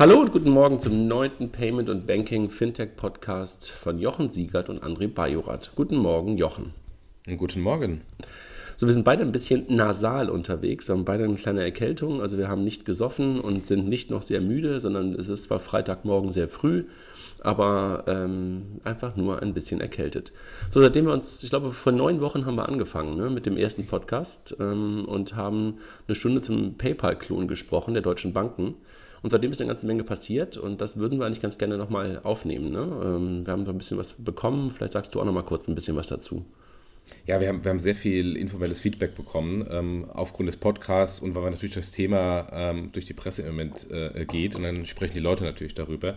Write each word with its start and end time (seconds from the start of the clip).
Hallo 0.00 0.18
und 0.18 0.32
guten 0.32 0.48
Morgen 0.48 0.80
zum 0.80 1.08
neunten 1.08 1.52
Payment 1.52 1.90
und 1.90 2.06
Banking 2.06 2.48
Fintech 2.48 2.96
Podcast 2.96 3.70
von 3.70 3.98
Jochen 3.98 4.30
Siegert 4.30 4.70
und 4.70 4.82
André 4.82 5.08
Bajorat. 5.08 5.72
Guten 5.76 5.98
Morgen, 5.98 6.38
Jochen. 6.38 6.72
Guten 7.36 7.60
Morgen. 7.60 8.00
So, 8.78 8.86
wir 8.86 8.94
sind 8.94 9.04
beide 9.04 9.24
ein 9.24 9.30
bisschen 9.30 9.66
nasal 9.68 10.30
unterwegs, 10.30 10.88
wir 10.88 10.94
haben 10.94 11.04
beide 11.04 11.24
eine 11.24 11.34
kleine 11.34 11.62
Erkältung. 11.62 12.22
Also 12.22 12.38
wir 12.38 12.48
haben 12.48 12.64
nicht 12.64 12.86
gesoffen 12.86 13.42
und 13.42 13.66
sind 13.66 13.90
nicht 13.90 14.10
noch 14.10 14.22
sehr 14.22 14.40
müde, 14.40 14.80
sondern 14.80 15.12
es 15.12 15.28
ist 15.28 15.42
zwar 15.42 15.58
Freitagmorgen 15.58 16.32
sehr 16.32 16.48
früh, 16.48 16.84
aber 17.40 18.04
ähm, 18.06 18.80
einfach 18.84 19.16
nur 19.16 19.42
ein 19.42 19.52
bisschen 19.52 19.82
erkältet. 19.82 20.32
So, 20.70 20.80
seitdem 20.80 21.08
wir 21.08 21.12
uns, 21.12 21.42
ich 21.42 21.50
glaube, 21.50 21.72
vor 21.72 21.92
neun 21.92 22.22
Wochen 22.22 22.46
haben 22.46 22.56
wir 22.56 22.70
angefangen 22.70 23.18
ne, 23.18 23.28
mit 23.28 23.44
dem 23.44 23.58
ersten 23.58 23.86
Podcast 23.86 24.56
ähm, 24.60 25.04
und 25.04 25.36
haben 25.36 25.76
eine 26.08 26.14
Stunde 26.14 26.40
zum 26.40 26.78
PayPal-Klon 26.78 27.48
gesprochen, 27.48 27.92
der 27.92 28.02
deutschen 28.02 28.32
Banken. 28.32 28.76
Und 29.22 29.30
seitdem 29.30 29.50
ist 29.50 29.60
eine 29.60 29.68
ganze 29.68 29.86
Menge 29.86 30.04
passiert 30.04 30.56
und 30.56 30.80
das 30.80 30.96
würden 30.96 31.18
wir 31.18 31.26
eigentlich 31.26 31.42
ganz 31.42 31.58
gerne 31.58 31.76
nochmal 31.76 32.20
aufnehmen. 32.22 32.70
Ne? 32.70 32.88
Ähm, 33.04 33.46
wir 33.46 33.52
haben 33.52 33.66
so 33.66 33.72
ein 33.72 33.78
bisschen 33.78 33.98
was 33.98 34.14
bekommen, 34.14 34.70
vielleicht 34.70 34.92
sagst 34.92 35.14
du 35.14 35.20
auch 35.20 35.24
nochmal 35.24 35.44
kurz 35.44 35.68
ein 35.68 35.74
bisschen 35.74 35.96
was 35.96 36.06
dazu. 36.06 36.44
Ja, 37.26 37.40
wir 37.40 37.48
haben, 37.48 37.64
wir 37.64 37.70
haben 37.70 37.80
sehr 37.80 37.94
viel 37.94 38.36
informelles 38.36 38.80
Feedback 38.80 39.14
bekommen 39.14 39.66
ähm, 39.70 40.06
aufgrund 40.12 40.48
des 40.48 40.56
Podcasts 40.56 41.20
und 41.20 41.34
weil 41.34 41.44
wir 41.44 41.50
natürlich 41.50 41.74
das 41.74 41.92
Thema 41.92 42.48
ähm, 42.52 42.90
durch 42.92 43.04
die 43.04 43.14
Presse 43.14 43.42
im 43.42 43.48
Moment 43.48 43.90
äh, 43.90 44.24
geht 44.24 44.56
und 44.56 44.62
dann 44.62 44.86
sprechen 44.86 45.14
die 45.14 45.20
Leute 45.20 45.44
natürlich 45.44 45.74
darüber. 45.74 46.14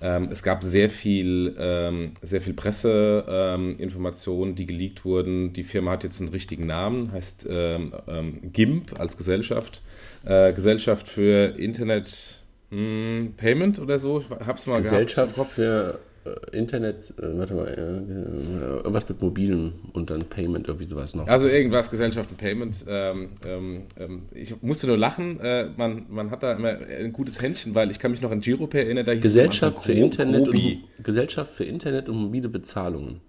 Ähm, 0.00 0.28
es 0.30 0.42
gab 0.42 0.62
sehr 0.62 0.90
viel, 0.90 1.54
ähm, 1.58 2.12
sehr 2.22 2.40
viel 2.40 2.54
Presseinformationen, 2.54 4.54
die 4.54 4.66
geleakt 4.66 5.04
wurden. 5.04 5.52
Die 5.52 5.64
Firma 5.64 5.92
hat 5.92 6.04
jetzt 6.04 6.20
einen 6.20 6.30
richtigen 6.30 6.66
Namen, 6.66 7.12
heißt 7.12 7.46
ähm, 7.50 7.92
ähm, 8.08 8.52
GIMP 8.52 8.98
als 8.98 9.16
Gesellschaft, 9.16 9.82
äh, 10.24 10.52
Gesellschaft 10.52 11.08
für 11.08 11.58
Internet 11.58 12.42
hm, 12.70 13.34
Payment 13.36 13.78
oder 13.78 13.98
so. 13.98 14.20
Ich 14.20 14.46
hab's 14.46 14.66
mal 14.66 14.82
Gesellschaft 14.82 15.34
gehabt. 15.34 15.52
für 15.52 16.00
äh, 16.26 16.56
Internet, 16.56 17.14
äh, 17.18 17.38
warte 17.38 17.54
mal, 17.54 17.68
äh, 17.68 18.76
irgendwas 18.78 19.08
mit 19.08 19.22
mobilen 19.22 19.72
und 19.92 20.10
dann 20.10 20.22
Payment, 20.22 20.66
irgendwie 20.66 20.86
sowas 20.86 21.14
noch. 21.14 21.28
Also 21.28 21.46
irgendwas, 21.46 21.90
Gesellschaft 21.90 22.30
und 22.30 22.36
Payment. 22.36 22.84
Ähm, 22.88 23.30
ähm, 23.46 23.82
ähm, 23.98 24.22
ich 24.32 24.60
musste 24.62 24.86
nur 24.88 24.98
lachen, 24.98 25.38
äh, 25.40 25.68
man, 25.76 26.06
man 26.08 26.30
hat 26.30 26.42
da 26.42 26.52
immer 26.52 26.70
ein 26.70 27.12
gutes 27.12 27.40
Händchen, 27.40 27.74
weil 27.74 27.90
ich 27.90 27.98
kann 27.98 28.10
mich 28.10 28.20
noch 28.20 28.30
an 28.30 28.40
Giropay 28.40 28.84
erinnern, 28.84 29.06
da 29.06 29.14
Gesellschaft 29.14 29.84
für 29.84 29.92
Internet 29.92 30.48
und, 30.48 30.82
Gesellschaft 31.02 31.52
für 31.52 31.64
Internet 31.64 32.08
und 32.08 32.16
mobile 32.16 32.48
Bezahlungen. 32.48 33.20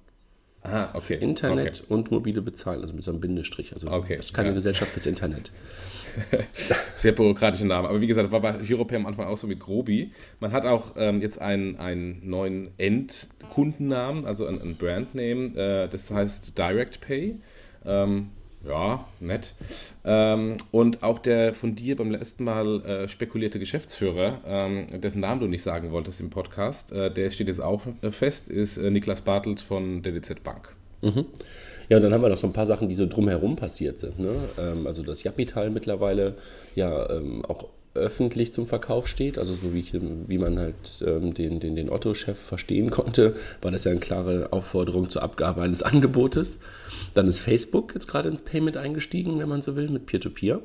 Aha, 0.63 0.89
okay. 0.95 1.17
Internet 1.21 1.83
okay. 1.83 1.93
und 1.93 2.11
mobile 2.11 2.41
Bezahlungen, 2.41 2.83
also 2.83 2.95
mit 2.95 3.03
so 3.03 3.11
einem 3.11 3.21
Bindestrich. 3.21 3.73
Also 3.73 3.89
okay, 3.89 4.17
das 4.17 4.27
ist 4.27 4.33
keine 4.33 4.49
ja. 4.49 4.55
Gesellschaft 4.55 4.91
fürs 4.91 5.05
Internet. 5.05 5.51
Sehr 6.95 7.11
bürokratische 7.11 7.65
Namen. 7.65 7.87
Aber 7.87 8.01
wie 8.01 8.07
gesagt, 8.07 8.31
war 8.31 8.41
bei 8.41 8.55
Europay 8.69 8.95
am 8.95 9.05
Anfang 9.05 9.27
auch 9.27 9.37
so 9.37 9.47
mit 9.47 9.59
Grobi. 9.59 10.11
Man 10.39 10.51
hat 10.51 10.65
auch 10.65 10.93
ähm, 10.97 11.21
jetzt 11.21 11.39
einen, 11.39 11.77
einen 11.77 12.27
neuen 12.27 12.71
Endkundennamen, 12.77 14.25
also 14.25 14.45
ein, 14.45 14.61
ein 14.61 14.75
Brandname. 14.75 15.55
Äh, 15.55 15.89
das 15.89 16.11
heißt 16.11 16.57
Direct 16.57 17.01
Pay. 17.01 17.35
Ähm, 17.85 18.29
ja, 18.67 19.07
nett. 19.19 19.53
Ähm, 20.03 20.57
und 20.71 21.03
auch 21.03 21.19
der 21.19 21.53
von 21.53 21.75
dir 21.75 21.95
beim 21.95 22.11
letzten 22.11 22.43
Mal 22.43 22.81
äh, 22.83 23.07
spekulierte 23.07 23.59
Geschäftsführer, 23.59 24.41
ähm, 24.45 24.87
dessen 24.99 25.21
Namen 25.21 25.41
du 25.41 25.47
nicht 25.47 25.61
sagen 25.61 25.91
wolltest 25.91 26.19
im 26.19 26.29
Podcast, 26.29 26.91
äh, 26.91 27.11
der 27.11 27.29
steht 27.29 27.47
jetzt 27.47 27.61
auch 27.61 27.83
fest, 28.11 28.49
ist 28.49 28.77
äh, 28.77 28.89
Niklas 28.89 29.21
Bartelt 29.21 29.61
von 29.61 30.01
der 30.01 30.13
DZ 30.13 30.43
Bank. 30.43 30.75
Mhm. 31.01 31.25
Ja, 31.89 31.97
und 31.97 32.03
dann 32.03 32.13
haben 32.13 32.21
wir 32.21 32.29
noch 32.29 32.37
so 32.37 32.47
ein 32.47 32.53
paar 32.53 32.65
Sachen, 32.65 32.89
die 32.89 32.95
so 32.95 33.05
drumherum 33.05 33.55
passiert 33.55 33.99
sind. 33.99 34.19
Ne? 34.19 34.35
Ähm, 34.59 34.87
also 34.87 35.03
das 35.03 35.23
Japital 35.23 35.69
mittlerweile 35.69 36.35
ja 36.75 37.09
ähm, 37.09 37.45
auch 37.45 37.67
öffentlich 37.93 38.53
zum 38.53 38.67
Verkauf 38.67 39.07
steht, 39.07 39.39
also 39.39 39.55
so 39.55 39.73
wie, 39.73 39.79
ich, 39.79 39.93
wie 39.93 40.37
man 40.37 40.59
halt 40.59 40.75
ähm, 41.05 41.33
den, 41.33 41.59
den, 41.59 41.75
den 41.75 41.89
Otto-Chef 41.89 42.37
verstehen 42.37 42.91
konnte, 42.91 43.35
war 43.61 43.71
das 43.71 43.85
ja 43.85 43.91
eine 43.91 43.99
klare 43.99 44.49
Aufforderung 44.51 45.09
zur 45.09 45.23
Abgabe 45.23 45.61
eines 45.61 45.81
Angebotes. 45.83 46.59
Dann 47.15 47.27
ist 47.27 47.39
Facebook 47.39 47.93
jetzt 47.93 48.07
gerade 48.07 48.29
ins 48.29 48.43
Payment 48.43 48.77
eingestiegen, 48.77 49.39
wenn 49.39 49.49
man 49.49 49.61
so 49.61 49.75
will, 49.75 49.89
mit 49.89 50.05
Peer-to-Peer. 50.05 50.57
-Peer. 50.57 50.61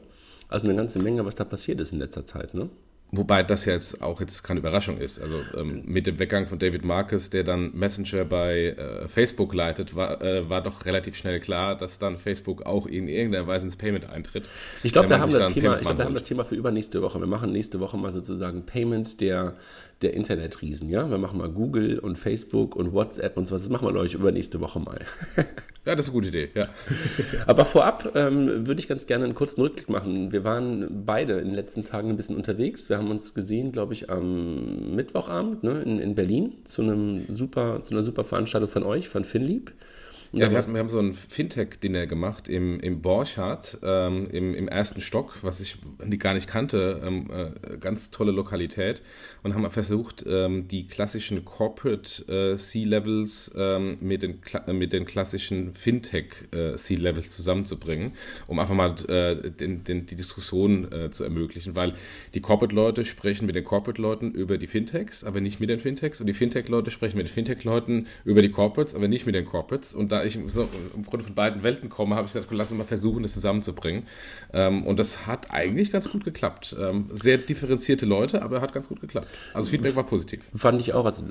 Also 0.48 0.68
eine 0.68 0.76
ganze 0.76 0.98
Menge, 0.98 1.24
was 1.24 1.34
da 1.34 1.44
passiert 1.44 1.80
ist 1.80 1.92
in 1.92 1.98
letzter 1.98 2.26
Zeit. 2.26 2.52
Ne? 2.52 2.68
Wobei 3.14 3.42
das 3.42 3.66
jetzt 3.66 4.00
auch 4.00 4.22
jetzt 4.22 4.42
keine 4.42 4.60
Überraschung 4.60 4.96
ist. 4.96 5.20
Also 5.20 5.34
ähm, 5.54 5.82
mit 5.84 6.06
dem 6.06 6.18
Weggang 6.18 6.46
von 6.46 6.58
David 6.58 6.82
Marcus, 6.82 7.28
der 7.28 7.44
dann 7.44 7.70
Messenger 7.74 8.24
bei 8.24 8.68
äh, 8.68 9.06
Facebook 9.06 9.52
leitet, 9.52 9.94
war, 9.94 10.22
äh, 10.22 10.48
war 10.48 10.62
doch 10.62 10.86
relativ 10.86 11.14
schnell 11.16 11.38
klar, 11.38 11.76
dass 11.76 11.98
dann 11.98 12.16
Facebook 12.16 12.64
auch 12.64 12.86
in 12.86 13.08
irgendeiner 13.08 13.46
Weise 13.46 13.66
ins 13.66 13.76
Payment 13.76 14.08
eintritt. 14.08 14.48
Ich 14.82 14.94
glaube, 14.94 15.10
wir, 15.10 15.20
haben 15.20 15.30
das, 15.30 15.52
Thema, 15.52 15.76
ich 15.76 15.82
glaub, 15.82 15.98
wir 15.98 16.06
haben 16.06 16.14
das 16.14 16.24
Thema 16.24 16.46
für 16.46 16.54
übernächste 16.54 17.02
Woche. 17.02 17.20
Wir 17.20 17.26
machen 17.26 17.52
nächste 17.52 17.80
Woche 17.80 17.98
mal 17.98 18.14
sozusagen 18.14 18.64
Payments 18.64 19.18
der, 19.18 19.56
der 20.02 20.14
Internetriesen. 20.14 20.88
Ja? 20.88 21.10
Wir 21.10 21.18
machen 21.18 21.38
mal 21.38 21.48
Google 21.48 21.98
und 21.98 22.18
Facebook 22.18 22.76
und 22.76 22.92
WhatsApp 22.92 23.36
und 23.36 23.46
so 23.46 23.54
was. 23.54 23.62
Das 23.62 23.70
machen 23.70 23.86
wir, 23.86 23.92
glaube 23.92 24.06
ich, 24.06 24.14
übernächste 24.14 24.60
Woche 24.60 24.80
mal. 24.80 25.00
ja, 25.84 25.94
das 25.94 26.06
ist 26.06 26.10
eine 26.10 26.14
gute 26.14 26.28
Idee, 26.28 26.50
ja. 26.54 26.68
Aber 27.46 27.64
vorab 27.64 28.12
ähm, 28.14 28.66
würde 28.66 28.80
ich 28.80 28.88
ganz 28.88 29.06
gerne 29.06 29.24
einen 29.24 29.34
kurzen 29.34 29.60
Rückblick 29.60 29.88
machen. 29.88 30.32
Wir 30.32 30.44
waren 30.44 31.04
beide 31.04 31.34
in 31.34 31.46
den 31.46 31.54
letzten 31.54 31.84
Tagen 31.84 32.10
ein 32.10 32.16
bisschen 32.16 32.36
unterwegs. 32.36 32.88
Wir 32.88 32.98
haben 32.98 33.10
uns 33.10 33.34
gesehen, 33.34 33.72
glaube 33.72 33.92
ich, 33.92 34.10
am 34.10 34.94
Mittwochabend 34.94 35.62
ne, 35.62 35.82
in, 35.82 35.98
in 35.98 36.14
Berlin 36.14 36.52
zu, 36.64 36.82
einem 36.82 37.24
super, 37.28 37.82
zu 37.82 37.94
einer 37.94 38.04
super 38.04 38.24
Veranstaltung 38.24 38.68
von 38.68 38.82
euch, 38.82 39.08
von 39.08 39.24
Finlieb. 39.24 39.72
Ja, 40.34 40.50
wir, 40.50 40.56
hatten, 40.56 40.72
wir 40.72 40.80
haben 40.80 40.88
so 40.88 40.98
ein 40.98 41.12
Fintech-Dinner 41.12 42.06
gemacht 42.06 42.48
im, 42.48 42.80
im 42.80 43.02
Borchardt, 43.02 43.76
ähm, 43.82 44.28
im, 44.30 44.54
im 44.54 44.66
ersten 44.66 45.02
Stock, 45.02 45.36
was 45.42 45.60
ich 45.60 45.76
gar 46.18 46.32
nicht 46.32 46.48
kannte. 46.48 47.02
Ähm, 47.04 47.30
äh, 47.30 47.76
ganz 47.76 48.10
tolle 48.10 48.32
Lokalität. 48.32 49.02
Und 49.42 49.54
haben 49.54 49.70
versucht, 49.70 50.24
ähm, 50.26 50.68
die 50.68 50.86
klassischen 50.86 51.44
Corporate 51.44 52.54
äh, 52.54 52.56
C-Levels 52.56 53.52
ähm, 53.56 53.98
mit, 54.00 54.22
den, 54.22 54.40
mit 54.72 54.94
den 54.94 55.04
klassischen 55.04 55.74
Fintech-C-Levels 55.74 57.26
äh, 57.26 57.30
zusammenzubringen, 57.30 58.12
um 58.46 58.58
einfach 58.58 58.74
mal 58.74 58.94
äh, 59.08 59.50
den, 59.50 59.84
den, 59.84 60.06
die 60.06 60.16
Diskussion 60.16 60.90
äh, 60.90 61.10
zu 61.10 61.24
ermöglichen. 61.24 61.76
Weil 61.76 61.92
die 62.32 62.40
Corporate-Leute 62.40 63.04
sprechen 63.04 63.44
mit 63.44 63.54
den 63.54 63.64
Corporate-Leuten 63.64 64.32
über 64.32 64.56
die 64.56 64.66
Fintechs, 64.66 65.24
aber 65.24 65.42
nicht 65.42 65.60
mit 65.60 65.68
den 65.68 65.78
Fintechs. 65.80 66.22
Und 66.22 66.26
die 66.26 66.34
Fintech-Leute 66.34 66.90
sprechen 66.90 67.18
mit 67.18 67.26
den 67.26 67.32
Fintech-Leuten 67.34 68.06
über 68.24 68.40
die 68.40 68.50
Corporates, 68.50 68.94
aber 68.94 69.08
nicht 69.08 69.26
mit 69.26 69.34
den 69.34 69.44
Corporates. 69.44 69.92
Und 69.92 70.10
da 70.10 70.21
ich 70.24 70.38
so 70.48 70.68
im 70.94 71.04
Grunde 71.04 71.24
von 71.24 71.34
beiden 71.34 71.62
Welten 71.62 71.88
komme, 71.88 72.16
habe 72.16 72.26
ich 72.26 72.32
gesagt, 72.32 72.52
lass 72.52 72.70
uns 72.70 72.78
mal 72.78 72.84
versuchen, 72.84 73.22
das 73.22 73.32
zusammenzubringen. 73.34 74.04
Ähm, 74.52 74.86
und 74.86 74.98
das 74.98 75.26
hat 75.26 75.50
eigentlich 75.50 75.92
ganz 75.92 76.10
gut 76.10 76.24
geklappt. 76.24 76.76
Ähm, 76.78 77.10
sehr 77.12 77.38
differenzierte 77.38 78.06
Leute, 78.06 78.42
aber 78.42 78.60
hat 78.60 78.72
ganz 78.72 78.88
gut 78.88 79.00
geklappt. 79.00 79.28
Also 79.54 79.70
Feedback 79.70 79.96
war 79.96 80.04
positiv. 80.04 80.42
Fand 80.54 80.80
ich 80.80 80.92
auch. 80.92 81.04
Also 81.04 81.24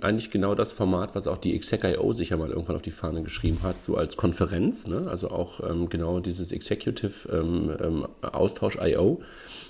eigentlich 0.00 0.30
genau 0.30 0.54
das 0.54 0.72
Format, 0.72 1.14
was 1.14 1.26
auch 1.26 1.38
die 1.38 1.54
Exec.io 1.54 2.12
sich 2.12 2.30
ja 2.30 2.36
mal 2.36 2.50
irgendwann 2.50 2.76
auf 2.76 2.82
die 2.82 2.90
Fahne 2.90 3.22
geschrieben 3.22 3.58
hat, 3.62 3.82
so 3.82 3.96
als 3.96 4.16
Konferenz. 4.16 4.86
Ne? 4.86 5.06
Also 5.08 5.30
auch 5.30 5.68
ähm, 5.68 5.88
genau 5.88 6.20
dieses 6.20 6.52
Executive 6.52 7.28
ähm, 7.30 7.76
ähm, 7.82 8.08
Austausch.io. 8.22 9.22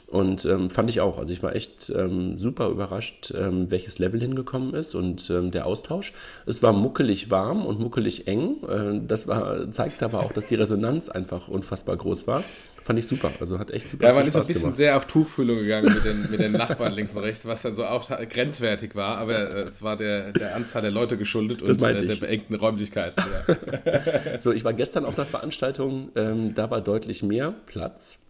Und 0.09 0.47
ähm, 0.47 0.71
fand 0.71 0.89
ich 0.89 1.01
auch. 1.01 1.19
Also 1.19 1.35
ich 1.35 1.43
war 1.43 1.55
echt 1.55 1.93
ähm, 1.95 2.39
super 2.39 2.69
überrascht, 2.69 3.33
ähm, 3.37 3.71
welches 3.71 3.99
Level 3.99 4.21
hingekommen 4.21 4.73
ist 4.73 4.95
und 4.95 5.29
ähm, 5.29 5.51
der 5.51 5.67
Austausch. 5.67 6.15
Es 6.47 6.63
war 6.63 6.73
muckelig 6.73 7.31
warm 7.31 7.67
und 7.67 7.79
muckelig 7.79 8.27
eng. 8.27 8.57
Äh, 8.67 9.07
das 9.07 9.29
war, 9.29 9.71
zeigt 9.71 10.03
aber 10.03 10.21
auch, 10.21 10.33
dass 10.33 10.47
die 10.47 10.55
Resonanz 10.55 11.11
einfach 11.11 11.49
unfassbar 11.49 11.99
groß 11.99 12.27
war. 12.27 12.43
Fand 12.83 12.99
ich 12.99 13.07
super. 13.07 13.31
Also 13.39 13.59
hat 13.59 13.71
echt 13.71 13.87
super 13.87 14.07
Ja, 14.07 14.15
man 14.15 14.27
ist 14.27 14.35
ein 14.35 14.47
bisschen 14.47 14.63
gemacht. 14.63 14.77
sehr 14.77 14.97
auf 14.97 15.05
Tuchfühlung 15.05 15.59
gegangen 15.59 15.93
mit 15.93 16.05
den, 16.07 16.31
mit 16.31 16.41
den 16.41 16.53
Nachbarn 16.53 16.95
links 16.95 17.15
und 17.15 17.23
rechts, 17.23 17.45
was 17.45 17.61
dann 17.61 17.75
so 17.75 17.85
auch 17.85 18.09
grenzwertig 18.09 18.95
war. 18.95 19.19
Aber 19.19 19.35
äh, 19.39 19.61
es 19.65 19.83
war 19.83 19.99
der, 19.99 20.33
der 20.33 20.57
Anzahl 20.57 20.81
der 20.81 20.91
Leute 20.91 21.19
geschuldet 21.19 21.61
und 21.61 21.83
äh, 21.83 22.07
der 22.07 22.17
beengten 22.17 22.55
Räumlichkeiten. 22.55 23.23
Ja. 23.47 24.41
so, 24.41 24.53
ich 24.53 24.65
war 24.65 24.73
gestern 24.73 25.05
auf 25.05 25.19
einer 25.19 25.27
Veranstaltung, 25.27 26.09
ähm, 26.17 26.55
da 26.55 26.71
war 26.71 26.81
deutlich 26.81 27.23
mehr 27.23 27.53
Platz. 27.67 28.21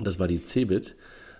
Das 0.00 0.18
war 0.18 0.28
die 0.28 0.42
CeBIT. 0.42 0.94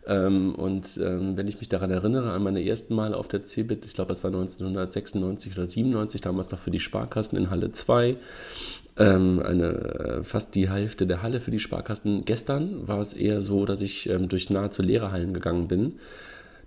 Ähm, 0.06 0.54
und 0.54 1.00
ähm, 1.02 1.36
wenn 1.36 1.48
ich 1.48 1.58
mich 1.58 1.68
daran 1.68 1.90
erinnere, 1.90 2.32
an 2.32 2.42
meine 2.42 2.64
ersten 2.64 2.94
Mal 2.94 3.14
auf 3.14 3.26
der 3.28 3.44
CeBIT, 3.44 3.86
ich 3.86 3.94
glaube, 3.94 4.10
das 4.10 4.22
war 4.22 4.28
1996 4.28 5.52
oder 5.56 5.66
97, 5.66 6.20
damals 6.20 6.50
noch 6.50 6.58
für 6.58 6.70
die 6.70 6.80
Sparkassen 6.80 7.38
in 7.38 7.50
Halle 7.50 7.72
2, 7.72 8.16
ähm, 8.98 9.42
eine, 9.42 9.66
äh, 9.66 10.24
fast 10.24 10.54
die 10.54 10.68
Hälfte 10.68 11.06
der 11.06 11.22
Halle 11.22 11.40
für 11.40 11.50
die 11.50 11.58
Sparkassen. 11.58 12.24
Gestern 12.24 12.86
war 12.86 13.00
es 13.00 13.14
eher 13.14 13.40
so, 13.40 13.64
dass 13.64 13.80
ich 13.80 14.08
ähm, 14.08 14.28
durch 14.28 14.50
nahezu 14.50 14.82
leere 14.82 15.10
Hallen 15.10 15.32
gegangen 15.32 15.68
bin. 15.68 15.94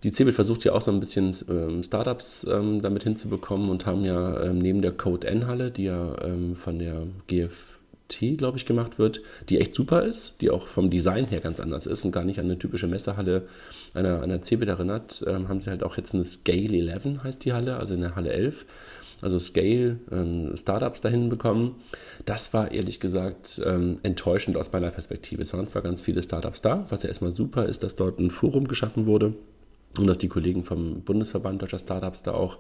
Die 0.04 0.12
CeBIT 0.12 0.36
versucht 0.36 0.64
ja 0.64 0.74
auch 0.74 0.82
so 0.82 0.92
ein 0.92 1.00
bisschen 1.00 1.36
ähm, 1.50 1.84
Startups 1.84 2.46
ähm, 2.50 2.82
damit 2.82 3.04
hinzubekommen 3.04 3.70
und 3.70 3.86
haben 3.86 4.04
ja 4.04 4.52
neben 4.52 4.82
der 4.82 4.92
Code 4.92 5.28
N-Halle, 5.28 5.72
die 5.72 5.86
ja 5.86 6.16
von 6.56 6.78
der 6.78 7.08
GF 7.26 7.77
glaube 8.10 8.58
ich, 8.58 8.66
gemacht 8.66 9.00
wird, 9.00 9.22
die 9.50 9.60
echt 9.60 9.74
super 9.74 10.04
ist, 10.04 10.42
die 10.42 10.50
auch 10.50 10.68
vom 10.68 10.90
Design 10.90 11.26
her 11.26 11.40
ganz 11.40 11.60
anders 11.60 11.86
ist 11.86 12.06
und 12.06 12.12
gar 12.12 12.24
nicht 12.24 12.40
an 12.40 12.46
eine 12.46 12.58
typische 12.58 12.88
Messehalle 12.88 13.48
einer, 13.94 14.22
einer 14.22 14.42
CeBIT 14.42 14.70
erinnert, 14.70 15.24
ähm, 15.28 15.50
haben 15.50 15.62
sie 15.62 15.70
halt 15.70 15.84
auch 15.84 15.98
jetzt 15.98 16.14
eine 16.14 16.26
Scale 16.26 16.78
11, 16.78 17.24
heißt 17.24 17.46
die 17.46 17.54
Halle, 17.54 17.78
also 17.78 17.94
eine 17.94 18.16
Halle 18.16 18.32
11, 18.32 18.66
also 19.22 19.40
Scale, 19.40 20.00
ähm, 20.12 20.56
Startups 20.56 21.02
dahin 21.02 21.30
bekommen. 21.30 21.76
Das 22.26 22.54
war 22.54 22.72
ehrlich 22.72 23.00
gesagt 23.00 23.62
ähm, 23.66 23.98
enttäuschend 24.04 24.58
aus 24.58 24.72
meiner 24.72 24.92
Perspektive. 24.92 25.42
Es 25.42 25.54
waren 25.54 25.68
zwar 25.68 25.82
ganz 25.82 26.02
viele 26.02 26.22
Startups 26.22 26.62
da, 26.62 26.86
was 26.90 27.04
ja 27.04 27.10
erstmal 27.10 27.32
super 27.32 27.66
ist, 27.66 27.84
dass 27.84 27.96
dort 27.96 28.20
ein 28.20 28.32
Forum 28.32 28.68
geschaffen 28.68 29.06
wurde 29.06 29.34
und 29.98 30.08
dass 30.08 30.18
die 30.18 30.28
Kollegen 30.28 30.64
vom 30.64 31.02
Bundesverband 31.02 31.62
Deutscher 31.62 31.80
Startups 31.80 32.24
da 32.24 32.34
auch 32.34 32.58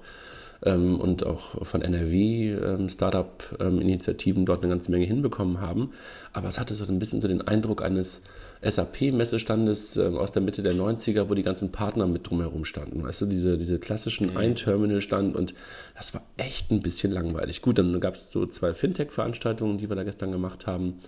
ähm, 0.63 0.99
und 0.99 1.25
auch 1.25 1.65
von 1.65 1.81
NRW 1.81 2.53
ähm, 2.53 2.89
Startup-Initiativen 2.89 4.45
dort 4.45 4.63
eine 4.63 4.73
ganze 4.73 4.91
Menge 4.91 5.05
hinbekommen 5.05 5.61
haben. 5.61 5.91
Aber 6.33 6.47
es 6.47 6.59
hatte 6.59 6.75
so 6.75 6.85
ein 6.85 6.99
bisschen 6.99 7.21
so 7.21 7.27
den 7.27 7.41
Eindruck 7.41 7.81
eines 7.81 8.21
SAP-Messestandes 8.61 9.97
äh, 9.97 10.07
aus 10.07 10.31
der 10.31 10.41
Mitte 10.41 10.63
der 10.63 10.73
90er, 10.73 11.29
wo 11.29 11.33
die 11.33 11.43
ganzen 11.43 11.71
Partner 11.71 12.07
mit 12.07 12.29
drumherum 12.29 12.65
standen. 12.65 13.03
Weißt 13.03 13.21
du, 13.21 13.25
diese, 13.27 13.57
diese 13.57 13.79
klassischen 13.79 14.31
mhm. 14.31 14.37
Ein-Terminal-Stand 14.37 15.35
und 15.35 15.53
das 15.95 16.13
war 16.13 16.21
echt 16.37 16.71
ein 16.71 16.81
bisschen 16.81 17.11
langweilig. 17.11 17.61
Gut, 17.61 17.77
dann 17.77 17.99
gab 17.99 18.15
es 18.15 18.31
so 18.31 18.45
zwei 18.45 18.73
Fintech-Veranstaltungen, 18.73 19.77
die 19.77 19.89
wir 19.89 19.95
da 19.95 20.03
gestern 20.03 20.31
gemacht 20.31 20.67
haben. 20.67 20.99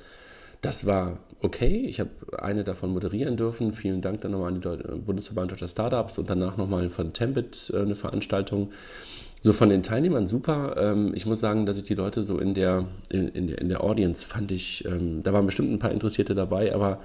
Das 0.61 0.85
war 0.85 1.19
okay. 1.41 1.85
Ich 1.87 1.99
habe 1.99 2.09
eine 2.37 2.63
davon 2.63 2.91
moderieren 2.91 3.37
dürfen. 3.37 3.71
Vielen 3.71 4.01
Dank 4.01 4.21
dann 4.21 4.31
nochmal 4.31 4.53
an 4.53 4.61
die 4.61 4.97
Bundesverband 4.97 5.51
Deutscher 5.51 5.69
Startups 5.69 6.19
und 6.19 6.29
danach 6.29 6.57
nochmal 6.57 6.89
von 6.89 7.13
Tempit 7.13 7.71
äh, 7.73 7.79
eine 7.79 7.95
Veranstaltung. 7.95 8.71
So 9.41 9.53
von 9.53 9.69
den 9.69 9.83
Teilnehmern 9.83 10.27
super. 10.27 10.75
Ähm, 10.77 11.13
ich 11.15 11.25
muss 11.25 11.39
sagen, 11.39 11.65
dass 11.65 11.77
ich 11.77 11.83
die 11.83 11.95
Leute 11.95 12.24
so 12.24 12.39
in 12.39 12.53
der, 12.53 12.86
in, 13.09 13.30
in 13.30 13.47
der, 13.47 13.59
in 13.59 13.69
der 13.69 13.83
Audience 13.83 14.25
fand 14.25 14.51
ich, 14.51 14.83
ähm, 14.86 15.24
da 15.24 15.31
waren 15.31 15.45
bestimmt 15.45 15.71
ein 15.71 15.80
paar 15.80 15.91
Interessierte 15.91 16.36
dabei, 16.36 16.74
aber 16.74 17.00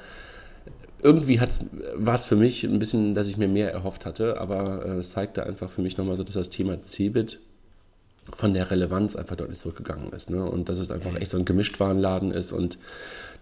irgendwie 1.03 1.39
war 1.39 2.15
es 2.15 2.25
für 2.25 2.35
mich 2.35 2.65
ein 2.65 2.79
bisschen, 2.79 3.15
dass 3.15 3.29
ich 3.29 3.37
mir 3.37 3.47
mehr 3.47 3.73
erhofft 3.73 4.07
hatte, 4.07 4.41
aber 4.41 4.85
äh, 4.85 4.91
es 4.99 5.11
zeigte 5.11 5.45
einfach 5.45 5.71
für 5.71 5.83
mich 5.83 5.97
nochmal 5.97 6.17
so, 6.17 6.25
dass 6.25 6.35
das 6.35 6.51
Thema 6.51 6.83
Cebit 6.83 7.41
von 8.35 8.55
der 8.55 8.71
Relevanz 8.71 9.15
einfach 9.15 9.37
deutlich 9.37 9.59
zurückgegangen 9.59 10.11
ist. 10.13 10.31
Ne? 10.31 10.43
Und 10.43 10.71
dass 10.71 10.79
es 10.79 10.91
einfach 10.91 11.15
echt 11.17 11.31
so 11.31 11.37
ein 11.37 11.45
Gemischtwarenladen 11.45 12.33
ist 12.33 12.53
und 12.53 12.79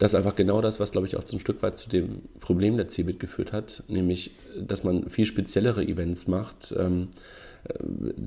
das 0.01 0.13
ist 0.13 0.17
einfach 0.17 0.35
genau 0.35 0.61
das, 0.61 0.81
was, 0.81 0.91
glaube 0.91 1.07
ich, 1.07 1.17
auch 1.17 1.25
so 1.25 1.37
ein 1.37 1.41
Stück 1.41 1.63
weit 1.63 1.77
zu 1.77 1.89
dem 1.89 2.23
Problem 2.41 2.77
der 2.77 2.89
Cebit 2.89 3.21
geführt 3.21 3.53
hat, 3.53 3.85
nämlich, 3.87 4.33
dass 4.59 4.83
man 4.83 5.09
viel 5.09 5.27
speziellere 5.27 5.85
Events 5.85 6.27
macht, 6.27 6.75
ähm, 6.77 7.09
äh, 7.13 7.52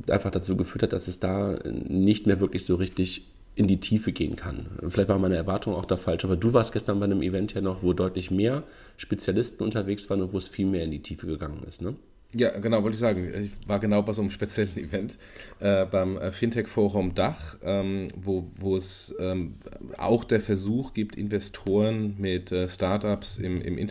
einfach 0.10 0.32
dazu 0.32 0.56
geführt 0.56 0.84
hat, 0.84 0.94
dass 0.94 1.08
es 1.08 1.20
da 1.20 1.60
nicht 1.88 2.26
mehr 2.26 2.40
wirklich 2.40 2.66
so 2.66 2.76
richtig 2.76 3.26
in 3.56 3.68
die 3.68 3.80
Tiefe 3.80 4.12
gehen 4.12 4.36
kann. 4.36 4.68
Vielleicht 4.90 5.10
war 5.10 5.18
meine 5.18 5.36
Erwartung 5.36 5.76
auch 5.76 5.86
da 5.86 5.96
falsch, 5.96 6.26
aber 6.26 6.36
du 6.36 6.54
warst 6.54 6.74
gestern 6.74 7.00
bei 7.00 7.06
einem 7.06 7.22
Event 7.22 7.54
ja 7.54 7.62
noch, 7.62 7.84
wo 7.84 7.94
deutlich 7.94 8.30
mehr 8.32 8.64
Spezialisten 8.98 9.64
unterwegs 9.64 10.10
waren 10.10 10.22
und 10.22 10.34
wo 10.34 10.38
es 10.38 10.48
viel 10.48 10.66
mehr 10.66 10.84
in 10.84 10.92
die 10.92 11.02
Tiefe 11.02 11.26
gegangen 11.26 11.64
ist, 11.66 11.82
ne? 11.82 11.96
Ja, 12.38 12.50
genau, 12.50 12.84
wollte 12.84 12.96
ich 12.96 13.00
sagen. 13.00 13.32
Ich 13.46 13.70
war 13.70 13.80
genau 13.80 14.02
bei 14.02 14.12
so 14.12 14.22
einem 14.22 14.30
speziellen 14.30 14.76
Event 14.78 15.18
äh, 15.62 15.86
beim 15.86 16.18
äh, 16.18 16.34
Fintech-Forum 16.34 17.16
Dach, 17.16 17.56
ähm, 17.64 18.10
wo, 18.14 18.46
wo 18.58 18.76
es 18.76 19.16
ähm, 19.20 19.56
auch 19.98 20.26
der 20.26 20.42
Versuch 20.42 20.94
gibt, 20.94 21.16
Investoren 21.16 22.16
mit 22.18 22.52
äh, 22.52 22.68
Startups 22.68 23.38
im, 23.38 23.62
im, 23.62 23.78
äh, 23.78 23.84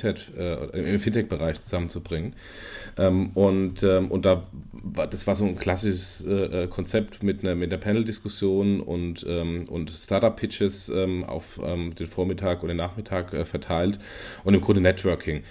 im 0.72 1.00
Fintech-Bereich 1.00 1.62
zusammenzubringen. 1.62 2.34
Ähm, 2.98 3.30
und, 3.32 3.82
ähm, 3.82 4.10
und 4.10 4.26
da 4.26 4.42
war, 4.72 5.06
das 5.06 5.26
war 5.26 5.36
so 5.36 5.46
ein 5.46 5.56
klassisches 5.56 6.26
äh, 6.28 6.64
äh, 6.64 6.66
Konzept 6.66 7.22
mit 7.22 7.42
einer, 7.42 7.54
mit 7.54 7.72
einer 7.72 7.80
Panel-Diskussion 7.80 8.80
und, 8.80 9.24
ähm, 9.26 9.64
und 9.70 9.90
Startup-Pitches 9.90 10.90
ähm, 10.90 11.24
auf 11.24 11.58
den 11.64 12.06
Vormittag 12.06 12.62
und 12.62 12.68
den 12.68 12.76
Nachmittag 12.76 13.46
verteilt 13.46 13.98
und 14.42 14.54
im 14.54 14.60
Grunde 14.60 14.80
Networking. 14.80 15.42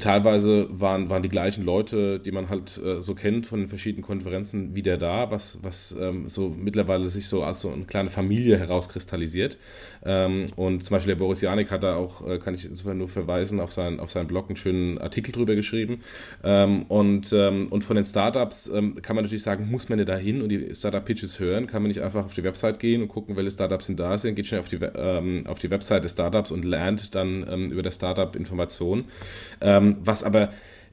teilweise 0.00 0.66
waren, 0.70 1.08
waren 1.08 1.22
die 1.22 1.28
gleichen 1.28 1.64
Leute, 1.64 2.18
die 2.18 2.30
man 2.30 2.41
man 2.42 2.50
halt 2.50 2.78
äh, 2.78 3.02
so 3.02 3.14
kennt 3.14 3.46
von 3.46 3.60
den 3.60 3.68
verschiedenen 3.68 4.04
Konferenzen, 4.04 4.74
wieder 4.74 4.98
da, 4.98 5.30
was, 5.30 5.58
was 5.62 5.94
ähm, 5.98 6.28
so 6.28 6.48
mittlerweile 6.48 7.08
sich 7.08 7.26
so 7.26 7.42
als 7.42 7.60
so 7.60 7.70
eine 7.70 7.84
kleine 7.84 8.10
Familie 8.10 8.58
herauskristallisiert. 8.58 9.58
Ähm, 10.04 10.52
und 10.56 10.84
zum 10.84 10.94
Beispiel 10.94 11.14
der 11.14 11.18
Boris 11.18 11.40
Janik 11.40 11.70
hat 11.70 11.82
da 11.82 11.96
auch, 11.96 12.26
äh, 12.26 12.38
kann 12.38 12.54
ich 12.54 12.64
insofern 12.64 12.98
nur 12.98 13.08
verweisen, 13.08 13.60
auf, 13.60 13.72
sein, 13.72 14.00
auf 14.00 14.10
seinen 14.10 14.26
Blog 14.26 14.48
einen 14.48 14.56
schönen 14.56 14.98
Artikel 14.98 15.32
drüber 15.32 15.54
geschrieben. 15.54 16.00
Ähm, 16.44 16.84
und, 16.88 17.32
ähm, 17.32 17.68
und 17.70 17.84
von 17.84 17.96
den 17.96 18.04
Startups 18.04 18.68
ähm, 18.68 19.00
kann 19.02 19.16
man 19.16 19.24
natürlich 19.24 19.42
sagen, 19.42 19.70
muss 19.70 19.88
man 19.88 19.98
nicht 19.98 20.08
da 20.08 20.16
hin 20.16 20.42
und 20.42 20.48
die 20.48 20.74
Startup-Pitches 20.74 21.40
hören, 21.40 21.66
kann 21.66 21.82
man 21.82 21.88
nicht 21.88 22.02
einfach 22.02 22.24
auf 22.24 22.34
die 22.34 22.44
Website 22.44 22.78
gehen 22.78 23.02
und 23.02 23.08
gucken, 23.08 23.36
welche 23.36 23.52
Startups 23.52 23.86
sind 23.86 24.00
da 24.00 24.18
sind, 24.18 24.34
geht 24.34 24.46
schnell 24.46 24.60
auf 24.60 24.68
die, 24.68 24.76
ähm, 24.76 25.46
auf 25.46 25.58
die 25.58 25.70
Website 25.70 26.04
des 26.04 26.12
Startups 26.12 26.50
und 26.50 26.64
lernt 26.64 27.14
dann 27.14 27.70
über 27.70 27.82
das 27.82 27.96
Startup 27.96 28.34
Informationen. 28.36 29.04
was 29.60 30.22
aber 30.22 30.50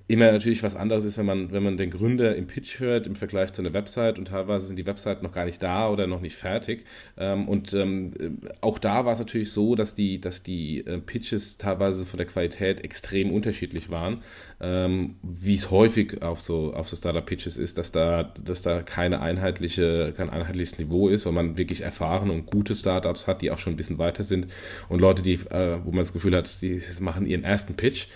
immer 0.09 0.31
natürlich 0.31 0.63
was 0.63 0.75
anderes 0.75 1.06
ist, 1.06 1.19
wenn 1.19 1.27
man, 1.27 1.51
wenn 1.51 1.61
man 1.61 1.77
den 1.77 1.91
Gründer 1.91 2.35
im 2.35 2.47
Pitch 2.47 2.79
hört 2.79 3.06
im 3.06 3.15
Vergleich 3.15 3.53
zu 3.53 3.61
einer 3.61 3.73
Website 3.73 4.17
und 4.17 4.29
teilweise 4.29 4.65
sind 4.65 4.75
die 4.75 4.88
Webseiten 4.88 5.23
noch 5.23 5.31
gar 5.31 5.45
nicht 5.45 5.61
da 5.61 5.88
oder 5.88 6.07
noch 6.07 6.19
nicht 6.19 6.35
fertig. 6.35 6.83
Ähm, 7.15 7.47
und 7.47 7.75
ähm, 7.75 8.39
auch 8.59 8.79
da 8.79 9.06
war 9.06 9.13
es 9.13 9.19
natürlich 9.19 9.51
so, 9.51 9.75
dass 9.75 9.94
die, 9.94 10.19
dass 10.19 10.41
die 10.41 10.79
äh, 10.79 10.97
Pitches 10.97 11.59
teilweise 11.59 12.07
von 12.07 12.17
der 12.17 12.25
Qualität 12.25 12.83
extrem 12.83 13.31
unterschiedlich 13.31 13.91
waren, 13.91 14.23
ähm, 14.59 15.17
wie 15.21 15.53
es 15.53 15.69
häufig 15.69 16.23
auf 16.23 16.41
so, 16.41 16.73
auf 16.73 16.89
so 16.89 16.95
Startup-Pitches 16.95 17.57
ist, 17.57 17.77
dass 17.77 17.91
da, 17.91 18.33
dass 18.44 18.63
da 18.63 18.81
keine 18.81 19.21
einheitliche, 19.21 20.15
kein 20.17 20.31
einheitliches 20.31 20.79
Niveau 20.79 21.07
ist, 21.07 21.27
weil 21.27 21.33
man 21.33 21.56
wirklich 21.56 21.81
erfahrene 21.81 22.33
und 22.33 22.47
gute 22.47 22.73
Startups 22.73 23.27
hat, 23.27 23.44
die 23.44 23.51
auch 23.51 23.59
schon 23.59 23.73
ein 23.73 23.77
bisschen 23.77 24.00
weiter 24.00 24.23
sind 24.23 24.47
und 24.88 25.01
Leute, 25.01 25.21
die, 25.21 25.33
äh, 25.33 25.77
wo 25.83 25.91
man 25.91 26.00
das 26.00 26.13
Gefühl 26.13 26.35
hat, 26.35 26.63
die 26.63 26.81
machen 27.00 27.27
ihren 27.27 27.44
ersten 27.44 27.75
Pitch. 27.75 28.07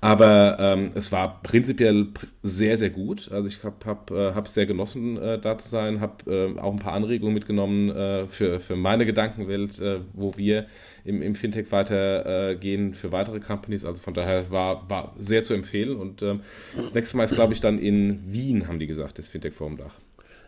Aber 0.00 0.90
es 0.94 1.10
war 1.10 1.39
prinzipiell 1.42 2.08
sehr, 2.42 2.76
sehr 2.76 2.90
gut. 2.90 3.30
Also 3.32 3.48
ich 3.48 3.62
habe 3.64 3.76
hab, 3.84 4.10
äh, 4.10 4.34
hab 4.34 4.48
sehr 4.48 4.66
genossen, 4.66 5.16
äh, 5.16 5.38
da 5.38 5.58
zu 5.58 5.68
sein, 5.68 6.00
habe 6.00 6.30
äh, 6.30 6.58
auch 6.58 6.72
ein 6.72 6.78
paar 6.78 6.92
Anregungen 6.92 7.34
mitgenommen 7.34 7.90
äh, 7.90 8.26
für, 8.26 8.60
für 8.60 8.76
meine 8.76 9.06
Gedankenwelt, 9.06 9.80
äh, 9.80 10.00
wo 10.12 10.36
wir 10.36 10.66
im, 11.04 11.22
im 11.22 11.34
Fintech 11.34 11.72
weitergehen 11.72 12.94
für 12.94 13.12
weitere 13.12 13.40
Companies. 13.40 13.84
Also 13.84 14.02
von 14.02 14.14
daher 14.14 14.50
war, 14.50 14.88
war 14.88 15.14
sehr 15.18 15.42
zu 15.42 15.54
empfehlen. 15.54 15.96
Und 15.96 16.22
ähm, 16.22 16.40
das 16.76 16.94
nächste 16.94 17.16
Mal 17.16 17.24
ist, 17.24 17.34
glaube 17.34 17.52
ich, 17.52 17.60
dann 17.60 17.78
in 17.78 18.32
Wien, 18.32 18.68
haben 18.68 18.78
die 18.78 18.86
gesagt, 18.86 19.18
das 19.18 19.28
Fintech 19.28 19.54
Forum 19.54 19.76
Dach. 19.76 19.94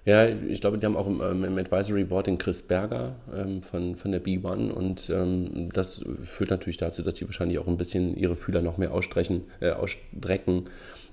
Ja, 0.05 0.27
ich 0.27 0.61
glaube, 0.61 0.79
die 0.79 0.87
haben 0.87 0.97
auch 0.97 1.07
im, 1.07 1.21
ähm, 1.21 1.59
Advisory 1.59 2.03
Board 2.03 2.27
den 2.27 2.37
Chris 2.37 2.63
Berger 2.63 3.15
ähm, 3.33 3.63
von, 3.63 3.95
von 3.95 4.11
der 4.11 4.23
B1 4.23 4.71
und 4.71 5.09
ähm, 5.11 5.71
das 5.73 6.05
führt 6.25 6.51
natürlich 6.51 6.77
dazu, 6.77 7.03
dass 7.03 7.15
die 7.15 7.25
wahrscheinlich 7.25 7.61
auch 7.61 7.69
ein 7.69 7.77
bisschen 7.77 8.17
ihre 8.17 8.35
Fühler 8.35 8.63
noch 8.63 8.79
mehr 8.79 8.93
ausstrecken, 8.93 9.45
äh, 9.61 9.71
ausstrecken 9.71 10.65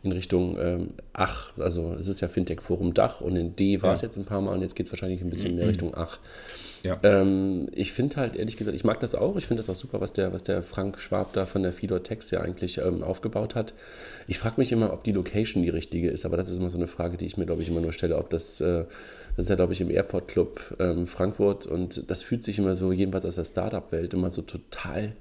in 0.03 0.11
Richtung 0.11 0.57
ähm, 0.59 0.89
Ach. 1.13 1.51
Also 1.57 1.95
es 1.99 2.07
ist 2.07 2.21
ja 2.21 2.27
Fintech 2.27 2.61
Forum 2.61 2.93
Dach 2.93 3.21
und 3.21 3.35
in 3.35 3.55
D 3.55 3.81
war 3.81 3.93
es 3.93 4.01
ja. 4.01 4.07
jetzt 4.07 4.17
ein 4.17 4.25
paar 4.25 4.41
Mal 4.41 4.53
und 4.53 4.61
jetzt 4.61 4.75
geht 4.75 4.85
es 4.85 4.91
wahrscheinlich 4.91 5.21
ein 5.21 5.29
bisschen 5.29 5.55
mehr 5.55 5.67
Richtung 5.67 5.93
Ach. 5.95 6.19
Ja. 6.83 6.97
Ähm, 7.03 7.67
ich 7.73 7.91
finde 7.91 8.15
halt, 8.15 8.35
ehrlich 8.35 8.57
gesagt, 8.57 8.75
ich 8.75 8.83
mag 8.83 8.99
das 8.99 9.15
auch. 9.15 9.35
Ich 9.35 9.47
finde 9.47 9.59
das 9.59 9.69
auch 9.69 9.75
super, 9.75 9.99
was 9.99 10.13
der, 10.13 10.33
was 10.33 10.43
der 10.43 10.63
Frank 10.63 10.99
Schwab 10.99 11.33
da 11.33 11.45
von 11.45 11.63
der 11.63 11.73
Fidor 11.73 12.03
Text 12.03 12.31
ja 12.31 12.41
eigentlich 12.41 12.77
ähm, 12.77 13.03
aufgebaut 13.03 13.55
hat. 13.55 13.73
Ich 14.27 14.37
frage 14.37 14.55
mich 14.57 14.71
immer, 14.71 14.93
ob 14.93 15.03
die 15.03 15.11
Location 15.11 15.63
die 15.63 15.69
richtige 15.69 16.09
ist, 16.09 16.25
aber 16.25 16.37
das 16.37 16.49
ist 16.49 16.57
immer 16.57 16.69
so 16.69 16.77
eine 16.77 16.87
Frage, 16.87 17.17
die 17.17 17.25
ich 17.25 17.37
mir, 17.37 17.45
glaube 17.45 17.61
ich, 17.61 17.69
immer 17.69 17.81
nur 17.81 17.91
stelle, 17.91 18.17
ob 18.17 18.29
das, 18.29 18.61
äh, 18.61 18.85
das 19.35 19.45
ist 19.45 19.49
ja, 19.49 19.55
glaube 19.55 19.73
ich, 19.73 19.81
im 19.81 19.89
Airport 19.89 20.27
Club 20.27 20.77
ähm, 20.79 21.07
Frankfurt 21.07 21.65
und 21.65 22.09
das 22.09 22.23
fühlt 22.23 22.43
sich 22.43 22.59
immer 22.59 22.75
so, 22.75 22.91
jedenfalls 22.91 23.25
aus 23.25 23.35
der 23.35 23.43
Startup-Welt, 23.43 24.13
immer 24.13 24.29
so 24.29 24.41
total 24.41 25.13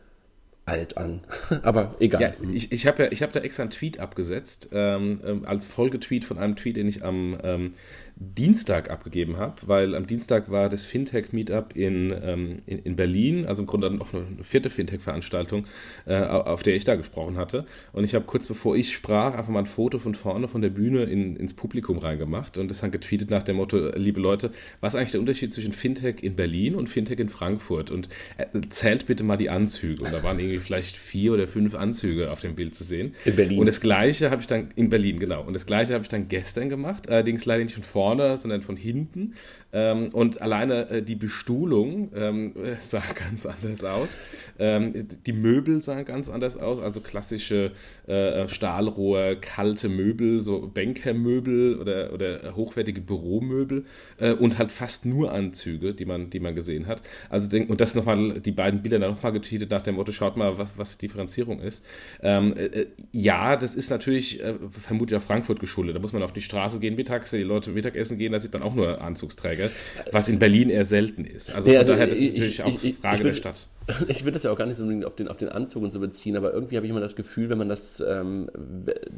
alt 0.68 0.96
an. 0.96 1.20
Aber 1.62 1.96
egal. 1.98 2.20
Ja, 2.20 2.32
ich 2.52 2.70
ich 2.70 2.86
habe 2.86 3.08
ja, 3.10 3.20
hab 3.20 3.32
da 3.32 3.40
extra 3.40 3.62
einen 3.62 3.70
Tweet 3.70 3.98
abgesetzt, 3.98 4.68
ähm, 4.72 5.20
ähm, 5.24 5.44
als 5.46 5.68
Folgetweet 5.68 6.24
von 6.24 6.38
einem 6.38 6.56
Tweet, 6.56 6.76
den 6.76 6.86
ich 6.86 7.04
am 7.04 7.36
ähm, 7.42 7.74
Dienstag 8.20 8.90
abgegeben 8.90 9.36
habe, 9.36 9.54
weil 9.66 9.94
am 9.94 10.06
Dienstag 10.08 10.50
war 10.50 10.68
das 10.68 10.84
Fintech-Meetup 10.84 11.76
in, 11.76 12.12
ähm, 12.20 12.52
in, 12.66 12.80
in, 12.80 12.96
Berlin, 12.96 13.46
also 13.46 13.62
im 13.62 13.68
Grunde 13.68 13.90
noch 13.90 14.12
eine 14.12 14.42
vierte 14.42 14.70
Fintech-Veranstaltung, 14.70 15.66
äh, 16.04 16.16
auf 16.24 16.64
der 16.64 16.74
ich 16.74 16.82
da 16.82 16.96
gesprochen 16.96 17.36
hatte. 17.36 17.64
Und 17.92 18.02
ich 18.02 18.16
habe 18.16 18.24
kurz 18.24 18.48
bevor 18.48 18.74
ich 18.74 18.92
sprach 18.92 19.34
einfach 19.34 19.52
mal 19.52 19.60
ein 19.60 19.66
Foto 19.66 20.00
von 20.00 20.14
vorne 20.14 20.48
von 20.48 20.62
der 20.62 20.70
Bühne 20.70 21.04
in, 21.04 21.36
ins 21.36 21.54
Publikum 21.54 21.98
reingemacht 21.98 22.58
und 22.58 22.68
das 22.68 22.80
dann 22.80 22.90
getweetet 22.90 23.30
nach 23.30 23.44
dem 23.44 23.56
Motto, 23.56 23.90
liebe 23.94 24.18
Leute, 24.18 24.50
was 24.80 24.94
ist 24.94 24.98
eigentlich 24.98 25.12
der 25.12 25.20
Unterschied 25.20 25.52
zwischen 25.52 25.72
Fintech 25.72 26.20
in 26.20 26.34
Berlin 26.34 26.74
und 26.74 26.88
Fintech 26.88 27.20
in 27.20 27.28
Frankfurt? 27.28 27.92
Und 27.92 28.08
äh, 28.36 28.46
zählt 28.70 29.06
bitte 29.06 29.22
mal 29.22 29.36
die 29.36 29.50
Anzüge. 29.50 30.02
Und 30.02 30.12
da 30.12 30.24
waren 30.24 30.40
irgendwie 30.40 30.58
vielleicht 30.58 30.96
vier 30.96 31.34
oder 31.34 31.46
fünf 31.46 31.76
Anzüge 31.76 32.32
auf 32.32 32.40
dem 32.40 32.56
Bild 32.56 32.74
zu 32.74 32.82
sehen. 32.82 33.14
In 33.24 33.36
Berlin. 33.36 33.60
Und 33.60 33.66
das 33.66 33.80
gleiche 33.80 34.30
habe 34.32 34.40
ich 34.40 34.48
dann, 34.48 34.72
in 34.74 34.90
Berlin, 34.90 35.20
genau. 35.20 35.44
Und 35.44 35.52
das 35.52 35.66
gleiche 35.66 35.94
habe 35.94 36.02
ich 36.02 36.08
dann 36.08 36.26
gestern 36.26 36.68
gemacht, 36.68 37.08
allerdings 37.08 37.46
leider 37.46 37.62
nicht 37.62 37.74
von 37.74 37.84
vorne 37.84 38.07
vorne, 38.08 38.38
sondern 38.38 38.62
von 38.62 38.76
hinten. 38.76 39.34
Ähm, 39.72 40.08
und 40.14 40.40
alleine 40.40 40.88
äh, 40.88 41.02
die 41.02 41.14
Bestuhlung 41.14 42.10
ähm, 42.14 42.54
sah 42.82 43.02
ganz 43.14 43.44
anders 43.44 43.84
aus. 43.84 44.18
Ähm, 44.58 45.06
die 45.26 45.32
Möbel 45.32 45.82
sahen 45.82 46.06
ganz 46.06 46.30
anders 46.30 46.56
aus, 46.56 46.80
also 46.80 47.00
klassische 47.00 47.72
äh, 48.06 48.48
Stahlrohr, 48.48 49.36
kalte 49.40 49.90
Möbel, 49.90 50.40
so 50.40 50.70
Bankermöbel 50.72 51.78
oder, 51.78 52.12
oder 52.14 52.56
hochwertige 52.56 53.02
Büromöbel 53.02 53.84
äh, 54.18 54.32
und 54.32 54.58
halt 54.58 54.72
fast 54.72 55.04
nur 55.04 55.32
Anzüge, 55.32 55.92
die 55.92 56.06
man, 56.06 56.30
die 56.30 56.40
man 56.40 56.54
gesehen 56.54 56.86
hat. 56.86 57.02
Also 57.28 57.50
denk, 57.50 57.68
und 57.68 57.82
das 57.82 57.94
nochmal, 57.94 58.40
die 58.40 58.52
beiden 58.52 58.82
Bilder 58.82 58.98
dann 58.98 59.10
nochmal 59.10 59.32
getweetet 59.32 59.70
nach 59.70 59.82
dem 59.82 59.96
Motto, 59.96 60.12
schaut 60.12 60.38
mal, 60.38 60.56
was, 60.56 60.78
was 60.78 60.96
die 60.96 61.06
Differenzierung 61.06 61.60
ist. 61.60 61.84
Ähm, 62.22 62.54
äh, 62.56 62.64
äh, 62.64 62.86
ja, 63.12 63.56
das 63.56 63.74
ist 63.74 63.90
natürlich 63.90 64.42
äh, 64.42 64.54
vermutlich 64.70 65.16
auf 65.16 65.24
Frankfurt 65.24 65.60
geschuldet. 65.60 65.94
Da 65.94 66.00
muss 66.00 66.14
man 66.14 66.22
auf 66.22 66.32
die 66.32 66.40
Straße 66.40 66.80
gehen 66.80 66.96
mittags, 66.96 67.32
wenn 67.32 67.40
die 67.40 67.44
Leute 67.44 67.70
Mittagessen 67.70 67.97
gehen, 68.18 68.32
da 68.32 68.40
sieht 68.40 68.52
man 68.52 68.62
auch 68.62 68.74
nur 68.74 69.00
Anzugsträger. 69.00 69.70
Was 70.12 70.28
in 70.28 70.38
Berlin 70.38 70.70
eher 70.70 70.84
selten 70.84 71.24
ist. 71.24 71.54
Also, 71.54 71.70
nee, 71.70 71.76
also 71.76 71.92
von 71.92 72.00
daher, 72.00 72.10
das 72.10 72.20
ist 72.20 72.32
natürlich 72.32 72.58
ich, 72.58 72.62
auch 72.62 72.82
ich, 72.82 72.96
Frage 72.96 73.16
ich, 73.18 73.22
der 73.22 73.34
Stadt. 73.34 73.66
ich 74.08 74.24
will 74.24 74.32
das 74.32 74.42
ja 74.42 74.52
auch 74.52 74.56
gar 74.56 74.66
nicht 74.66 74.76
so 74.76 74.82
unbedingt 74.82 75.04
auf 75.04 75.16
den, 75.16 75.28
auf 75.28 75.36
den 75.36 75.48
Anzug 75.48 75.82
und 75.82 75.92
so 75.92 76.00
beziehen, 76.00 76.36
aber 76.36 76.52
irgendwie 76.52 76.76
habe 76.76 76.86
ich 76.86 76.90
immer 76.90 77.00
das 77.00 77.16
Gefühl, 77.16 77.48
wenn 77.50 77.58
man 77.58 77.68
das, 77.68 78.00
ähm, 78.00 78.50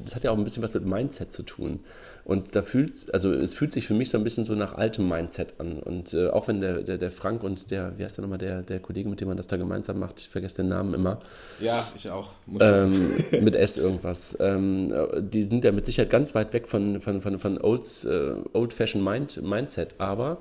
das 0.05 0.15
hat 0.15 0.25
ja 0.25 0.31
auch 0.31 0.39
ein 0.39 0.45
bisschen 0.45 0.63
was 0.63 0.75
mit 0.75 0.85
Mindset 0.85 1.33
zu 1.33 1.43
tun. 1.43 1.81
Und 2.25 2.55
da 2.55 2.63
fühlt 2.63 3.13
also 3.13 3.33
es 3.33 3.55
fühlt 3.55 3.73
sich 3.73 3.87
für 3.87 3.95
mich 3.95 4.11
so 4.11 4.19
ein 4.19 4.25
bisschen 4.25 4.45
so 4.45 4.55
nach 4.55 4.75
altem 4.75 5.09
Mindset 5.09 5.55
an. 5.59 5.79
Und 5.79 6.15
äh, 6.15 6.29
auch 6.29 6.49
wenn 6.49 6.61
der, 6.61 6.83
der, 6.83 6.99
der 6.99 7.11
Frank 7.11 7.43
und 7.43 7.71
der, 7.71 7.99
wie 7.99 8.05
heißt 8.05 8.17
der 8.19 8.23
nochmal, 8.23 8.39
der, 8.39 8.63
der 8.63 8.81
Kollege, 8.81 9.09
mit 9.09 9.21
dem 9.21 9.29
man 9.29 9.37
das 9.37 9.47
da 9.47 9.57
gemeinsam 9.57 9.99
macht, 9.99 10.21
ich 10.21 10.29
vergesse 10.29 10.59
den 10.59 10.69
Namen 10.69 10.95
immer. 10.95 11.19
Ja, 11.61 11.87
ich 11.95 12.09
auch. 12.11 12.35
Ähm, 12.61 13.17
mit 13.41 13.55
S 13.55 13.77
irgendwas. 13.77 14.37
Ähm, 14.41 14.93
die 15.19 15.45
sind 15.45 15.65
ja 15.65 15.73
mit 15.73 15.87
Sicherheit 15.87 16.11
ganz 16.11 16.35
weit 16.35 16.53
weg 16.53 16.69
von, 16.69 17.01
von, 17.01 17.21
von, 17.21 17.39
von 17.39 17.61
Olds, 17.61 18.05
äh, 18.05 18.35
Old-Fashioned 18.53 19.05
Mind, 19.05 19.43
Mindset, 19.43 19.95
aber 19.99 20.39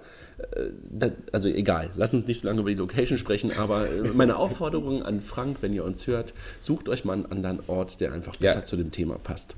also 1.31 1.49
egal, 1.49 1.89
lass 1.95 2.13
uns 2.13 2.27
nicht 2.27 2.41
so 2.41 2.47
lange 2.47 2.61
über 2.61 2.69
die 2.69 2.75
Location 2.75 3.17
sprechen, 3.17 3.51
aber 3.57 3.87
äh, 3.87 4.09
meine 4.13 4.37
Aufforderung 4.37 5.03
an 5.03 5.21
Frank, 5.21 5.57
wenn 5.61 5.73
ihr 5.73 5.83
uns 5.83 6.07
hört, 6.07 6.33
sucht 6.59 6.89
euch 6.89 7.05
mal 7.05 7.13
einen 7.13 7.25
anderen 7.25 7.59
Ort, 7.67 7.99
der 8.01 8.13
einfach 8.13 8.35
besser 8.35 8.59
ja. 8.59 8.63
zu 8.63 8.77
dem 8.77 8.91
Thema 8.91 9.17
passt. 9.17 9.55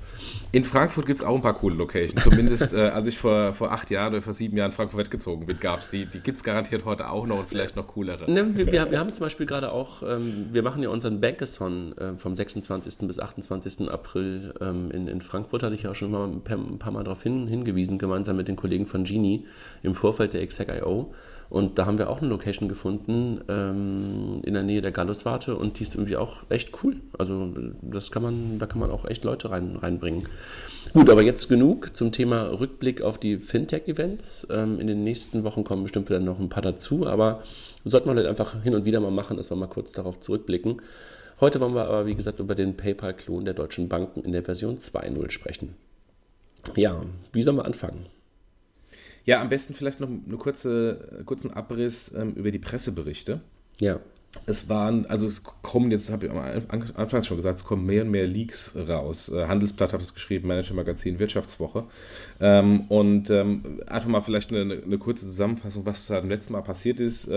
In 0.52 0.64
Frankfurt 0.64 1.06
gibt 1.06 1.20
es 1.20 1.24
auch 1.24 1.34
ein 1.34 1.42
paar 1.42 1.54
coole 1.54 1.76
Locations. 1.76 2.22
Zumindest 2.22 2.72
äh, 2.74 2.88
als 2.88 3.06
ich 3.06 3.18
vor, 3.18 3.52
vor 3.52 3.72
acht 3.72 3.90
Jahren 3.90 4.12
oder 4.12 4.22
vor 4.22 4.34
sieben 4.34 4.56
Jahren 4.56 4.72
Frankfurt 4.72 5.06
weggezogen 5.06 5.46
bin, 5.46 5.58
gab 5.60 5.80
es 5.80 5.90
die. 5.90 6.06
Die 6.06 6.20
gibt 6.20 6.36
es 6.36 6.44
garantiert 6.44 6.84
heute 6.84 7.08
auch 7.10 7.26
noch 7.26 7.40
und 7.40 7.48
vielleicht 7.48 7.76
noch 7.76 7.86
coolere. 7.88 8.30
Ne, 8.30 8.56
wir, 8.56 8.66
wir, 8.70 8.90
wir, 8.90 8.98
haben 8.98 9.12
zum 9.14 9.24
Beispiel 9.24 9.46
gerade 9.46 9.72
auch, 9.72 10.02
ähm, 10.02 10.46
wir 10.52 10.62
machen 10.62 10.82
ja 10.82 10.88
unseren 10.88 11.20
Bankathon 11.20 11.96
äh, 11.98 12.14
vom 12.16 12.34
26. 12.34 13.06
bis 13.06 13.18
28. 13.18 13.88
April 13.88 14.54
ähm, 14.60 14.90
in, 14.90 15.08
in 15.08 15.20
Frankfurt, 15.20 15.62
hatte 15.62 15.74
ich 15.74 15.84
ja 15.84 15.90
auch 15.90 15.94
schon 15.94 16.10
mal 16.10 16.26
ein 16.26 16.42
paar, 16.42 16.58
ein 16.58 16.78
paar 16.78 16.92
Mal 16.92 17.04
darauf 17.04 17.22
hin, 17.22 17.46
hingewiesen, 17.46 17.98
gemeinsam 17.98 18.36
mit 18.36 18.48
den 18.48 18.56
Kollegen 18.56 18.86
von 18.86 19.04
Genie 19.04 19.46
im 19.82 19.94
Vorfeld 19.94 20.32
der 20.32 20.42
Exec 20.42 20.71
Hack.io. 20.72 21.12
Und 21.48 21.78
da 21.78 21.84
haben 21.84 21.98
wir 21.98 22.08
auch 22.08 22.22
eine 22.22 22.30
Location 22.30 22.66
gefunden 22.66 23.42
ähm, 23.46 24.40
in 24.42 24.54
der 24.54 24.62
Nähe 24.62 24.80
der 24.80 24.90
Galluswarte 24.90 25.54
und 25.54 25.78
die 25.78 25.82
ist 25.82 25.94
irgendwie 25.94 26.16
auch 26.16 26.38
echt 26.48 26.70
cool. 26.82 26.96
Also 27.18 27.52
das 27.82 28.10
kann 28.10 28.22
man, 28.22 28.58
da 28.58 28.64
kann 28.64 28.78
man 28.78 28.90
auch 28.90 29.04
echt 29.04 29.22
Leute 29.22 29.50
rein, 29.50 29.76
reinbringen. 29.76 30.28
Gut, 30.94 31.10
aber 31.10 31.20
jetzt 31.20 31.50
genug 31.50 31.94
zum 31.94 32.10
Thema 32.10 32.58
Rückblick 32.58 33.02
auf 33.02 33.18
die 33.18 33.36
Fintech-Events. 33.36 34.46
Ähm, 34.50 34.80
in 34.80 34.86
den 34.86 35.04
nächsten 35.04 35.44
Wochen 35.44 35.62
kommen 35.62 35.82
bestimmt 35.82 36.08
wieder 36.08 36.20
noch 36.20 36.40
ein 36.40 36.48
paar 36.48 36.62
dazu, 36.62 37.06
aber 37.06 37.42
sollten 37.84 38.08
wir 38.08 38.14
halt 38.14 38.26
einfach 38.26 38.62
hin 38.62 38.74
und 38.74 38.86
wieder 38.86 39.00
mal 39.00 39.10
machen, 39.10 39.36
dass 39.36 39.50
wir 39.50 39.56
mal 39.56 39.66
kurz 39.66 39.92
darauf 39.92 40.20
zurückblicken. 40.20 40.80
Heute 41.38 41.60
wollen 41.60 41.74
wir 41.74 41.84
aber, 41.84 42.06
wie 42.06 42.14
gesagt, 42.14 42.40
über 42.40 42.54
den 42.54 42.78
PayPal-Klon 42.78 43.44
der 43.44 43.52
deutschen 43.52 43.90
Banken 43.90 44.24
in 44.24 44.32
der 44.32 44.42
Version 44.42 44.78
2.0 44.78 45.30
sprechen. 45.30 45.74
Ja, 46.76 47.02
wie 47.32 47.42
sollen 47.42 47.58
wir 47.58 47.66
anfangen? 47.66 48.06
Ja, 49.24 49.40
am 49.40 49.48
besten 49.48 49.74
vielleicht 49.74 50.00
noch 50.00 50.08
einen 50.08 50.38
kurze, 50.38 51.22
kurzen 51.26 51.52
Abriss 51.52 52.12
ähm, 52.14 52.34
über 52.34 52.50
die 52.50 52.58
Presseberichte. 52.58 53.40
Ja. 53.78 54.00
Es 54.46 54.70
waren, 54.70 55.04
also 55.06 55.28
es 55.28 55.42
kommen 55.44 55.90
jetzt, 55.90 56.10
habe 56.10 56.26
ich 56.26 56.32
am 56.32 56.38
Anfang 56.94 57.22
schon 57.22 57.36
gesagt, 57.36 57.58
es 57.58 57.64
kommen 57.64 57.84
mehr 57.84 58.02
und 58.02 58.10
mehr 58.10 58.26
Leaks 58.26 58.74
raus. 58.74 59.28
Äh, 59.28 59.46
Handelsblatt 59.46 59.92
hat 59.92 60.00
es 60.00 60.14
geschrieben, 60.14 60.48
Manager 60.48 60.72
Magazin, 60.72 61.18
Wirtschaftswoche. 61.18 61.84
Ähm, 62.40 62.86
und 62.88 63.28
ähm, 63.28 63.82
einfach 63.86 64.08
mal 64.08 64.22
vielleicht 64.22 64.50
eine, 64.50 64.82
eine, 64.82 64.98
kurze 64.98 65.26
Zusammenfassung, 65.26 65.84
was 65.84 66.06
da 66.06 66.18
beim 66.18 66.30
letzten 66.30 66.54
Mal 66.54 66.62
passiert 66.62 66.98
ist. 66.98 67.28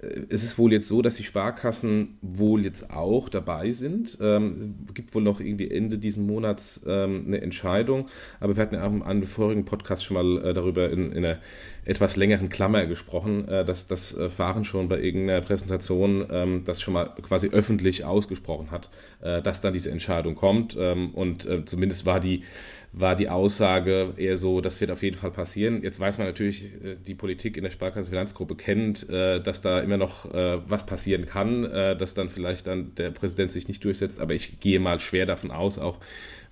Äh, 0.00 0.22
es 0.28 0.42
ist 0.42 0.58
wohl 0.58 0.72
jetzt 0.72 0.88
so, 0.88 1.02
dass 1.02 1.16
die 1.16 1.24
Sparkassen 1.24 2.18
wohl 2.22 2.64
jetzt 2.64 2.90
auch 2.90 3.28
dabei 3.28 3.72
sind. 3.72 4.18
Ähm, 4.20 4.76
gibt 4.94 5.14
wohl 5.14 5.22
noch 5.22 5.40
irgendwie 5.40 5.70
Ende 5.70 5.98
diesen 5.98 6.26
Monats 6.26 6.82
ähm, 6.86 7.24
eine 7.26 7.40
Entscheidung. 7.40 8.08
Aber 8.40 8.56
wir 8.56 8.62
hatten 8.62 8.74
ja 8.74 8.86
auch 8.86 9.06
einem 9.06 9.26
vorigen 9.26 9.64
Podcast 9.64 10.04
schon 10.04 10.14
mal 10.14 10.44
äh, 10.44 10.54
darüber 10.54 10.90
in, 10.90 11.12
in, 11.12 11.24
einer 11.24 11.38
etwas 11.84 12.16
längeren 12.16 12.48
Klammer 12.48 12.86
gesprochen, 12.86 13.48
äh, 13.48 13.64
dass 13.64 13.86
das 13.86 14.16
äh, 14.16 14.28
Fahren 14.28 14.64
schon 14.64 14.88
bei 14.88 15.00
irgendeiner 15.00 15.40
Präsentation 15.40 16.26
ähm, 16.30 16.64
das 16.64 16.80
schon 16.80 16.94
mal 16.94 17.14
quasi 17.22 17.48
öffentlich 17.48 18.04
ausgesprochen 18.04 18.70
hat, 18.70 18.90
äh, 19.20 19.42
dass 19.42 19.60
dann 19.60 19.72
diese 19.72 19.90
Entscheidung 19.90 20.34
kommt. 20.34 20.76
Ähm, 20.78 21.10
und 21.14 21.46
äh, 21.46 21.64
zumindest 21.64 22.06
war 22.06 22.20
die 22.20 22.44
war 22.92 23.16
die 23.16 23.28
Aussage 23.28 24.14
eher 24.16 24.38
so, 24.38 24.60
das 24.60 24.80
wird 24.80 24.90
auf 24.90 25.02
jeden 25.02 25.16
Fall 25.16 25.30
passieren. 25.30 25.82
Jetzt 25.82 26.00
weiß 26.00 26.18
man 26.18 26.26
natürlich, 26.26 26.64
äh, 26.64 26.96
die 27.06 27.14
Politik 27.14 27.56
in 27.56 27.64
der 27.64 27.70
Sparkassenfinanzgruppe 27.70 28.56
kennt, 28.56 29.08
äh, 29.10 29.40
dass 29.40 29.60
da 29.60 29.80
immer 29.80 29.96
noch 29.96 30.32
äh, 30.32 30.58
was 30.66 30.86
passieren 30.86 31.26
kann, 31.26 31.62
dass 31.62 32.14
dann 32.14 32.30
vielleicht 32.30 32.66
dann 32.66 32.94
der 32.96 33.10
Präsident 33.10 33.52
sich 33.52 33.68
nicht 33.68 33.84
durchsetzt. 33.84 34.20
Aber 34.20 34.34
ich 34.34 34.60
gehe 34.60 34.80
mal 34.80 35.00
schwer 35.00 35.26
davon 35.26 35.50
aus, 35.50 35.78
auch 35.78 35.98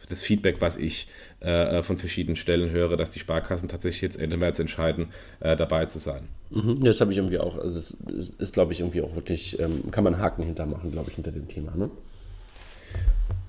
das 0.08 0.22
Feedback, 0.22 0.60
was 0.60 0.76
ich 0.76 1.08
von 1.40 1.96
verschiedenen 1.96 2.36
Stellen 2.36 2.70
höre, 2.70 2.96
dass 2.96 3.10
die 3.10 3.18
Sparkassen 3.18 3.68
tatsächlich 3.68 4.02
jetzt 4.02 4.20
Ende 4.20 4.36
März 4.36 4.58
entscheiden, 4.58 5.08
dabei 5.40 5.86
zu 5.86 5.98
sein. 5.98 6.28
Mhm, 6.50 6.84
das 6.84 7.00
habe 7.00 7.12
ich 7.12 7.18
irgendwie 7.18 7.38
auch, 7.38 7.58
also 7.58 7.74
das 7.74 7.90
ist, 8.06 8.40
ist 8.40 8.52
glaube 8.52 8.72
ich, 8.72 8.80
irgendwie 8.80 9.00
auch 9.00 9.14
wirklich, 9.14 9.58
ähm, 9.58 9.90
kann 9.90 10.04
man 10.04 10.18
Haken 10.18 10.44
hintermachen, 10.44 10.92
glaube 10.92 11.10
ich, 11.10 11.16
hinter 11.16 11.32
dem 11.32 11.48
Thema. 11.48 11.74
Ne? 11.76 11.90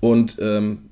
Und 0.00 0.36
ähm, 0.40 0.90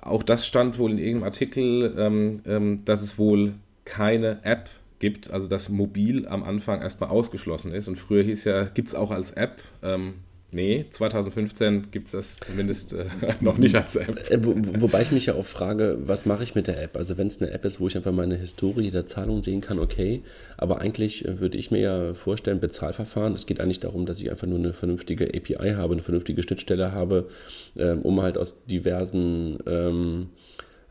auch 0.00 0.22
das 0.22 0.46
stand 0.46 0.78
wohl 0.78 0.92
in 0.92 0.98
irgendeinem 0.98 1.24
Artikel, 1.24 1.94
ähm, 1.98 2.40
ähm, 2.46 2.84
dass 2.84 3.02
es 3.02 3.18
wohl 3.18 3.54
keine 3.84 4.44
App 4.44 4.68
gibt, 4.98 5.30
also 5.30 5.48
dass 5.48 5.68
mobil 5.68 6.26
am 6.28 6.42
Anfang 6.42 6.80
erstmal 6.80 7.10
ausgeschlossen 7.10 7.72
ist. 7.72 7.88
Und 7.88 7.96
früher 7.96 8.22
hieß 8.22 8.44
ja, 8.44 8.64
gibt 8.64 8.88
es 8.88 8.94
auch 8.94 9.10
als 9.10 9.32
App. 9.32 9.62
Ähm, 9.82 10.14
Nee, 10.52 10.86
2015 10.88 11.90
gibt 11.90 12.06
es 12.06 12.12
das 12.12 12.36
zumindest 12.40 12.92
äh, 12.92 13.06
noch 13.40 13.58
nicht 13.58 13.74
als 13.74 13.96
App. 13.96 14.30
Äh, 14.30 14.44
wo, 14.44 14.54
wobei 14.80 15.02
ich 15.02 15.10
mich 15.10 15.26
ja 15.26 15.34
auch 15.34 15.44
frage, 15.44 15.98
was 16.00 16.24
mache 16.24 16.44
ich 16.44 16.54
mit 16.54 16.68
der 16.68 16.80
App? 16.80 16.96
Also 16.96 17.18
wenn 17.18 17.26
es 17.26 17.42
eine 17.42 17.50
App 17.50 17.64
ist, 17.64 17.80
wo 17.80 17.88
ich 17.88 17.96
einfach 17.96 18.12
meine 18.12 18.36
Historie 18.36 18.90
der 18.90 19.06
Zahlung 19.06 19.42
sehen 19.42 19.60
kann, 19.60 19.80
okay. 19.80 20.22
Aber 20.56 20.80
eigentlich 20.80 21.24
äh, 21.24 21.40
würde 21.40 21.58
ich 21.58 21.72
mir 21.72 21.80
ja 21.80 22.14
vorstellen, 22.14 22.60
Bezahlverfahren, 22.60 23.34
es 23.34 23.46
geht 23.46 23.60
eigentlich 23.60 23.80
darum, 23.80 24.06
dass 24.06 24.20
ich 24.20 24.30
einfach 24.30 24.46
nur 24.46 24.58
eine 24.58 24.72
vernünftige 24.72 25.26
API 25.26 25.74
habe, 25.74 25.94
eine 25.94 26.02
vernünftige 26.02 26.42
Schnittstelle 26.42 26.92
habe, 26.92 27.28
ähm, 27.76 28.02
um 28.02 28.22
halt 28.22 28.38
aus 28.38 28.64
diversen... 28.66 29.58
Ähm, 29.66 30.28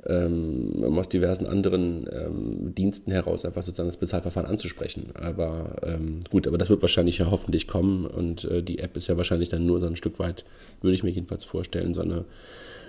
ähm, 0.07 0.97
aus 0.97 1.09
diversen 1.09 1.45
anderen 1.45 2.07
ähm, 2.12 2.75
Diensten 2.75 3.12
heraus 3.12 3.45
einfach 3.45 3.63
sozusagen 3.63 3.89
das 3.89 3.97
Bezahlverfahren 3.97 4.50
anzusprechen. 4.50 5.12
Aber 5.13 5.75
ähm, 5.83 6.19
gut, 6.29 6.47
aber 6.47 6.57
das 6.57 6.69
wird 6.69 6.81
wahrscheinlich 6.81 7.17
ja 7.17 7.31
hoffentlich 7.31 7.67
kommen 7.67 8.05
und 8.05 8.45
äh, 8.45 8.62
die 8.62 8.79
App 8.79 8.95
ist 8.97 9.07
ja 9.07 9.17
wahrscheinlich 9.17 9.50
dann 9.50 9.65
nur 9.65 9.79
so 9.79 9.88
ein 9.88 9.95
Stück 9.95 10.19
weit, 10.19 10.45
würde 10.81 10.95
ich 10.95 11.03
mir 11.03 11.09
jedenfalls 11.09 11.43
vorstellen, 11.43 11.93
so 11.93 12.01
eine 12.01 12.25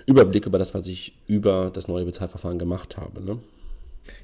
Überblick 0.06 0.46
über 0.46 0.58
das, 0.58 0.74
was 0.74 0.86
ich 0.86 1.14
über 1.26 1.70
das 1.72 1.88
neue 1.88 2.04
Bezahlverfahren 2.04 2.58
gemacht 2.58 2.96
habe. 2.96 3.24
Ne? 3.24 3.38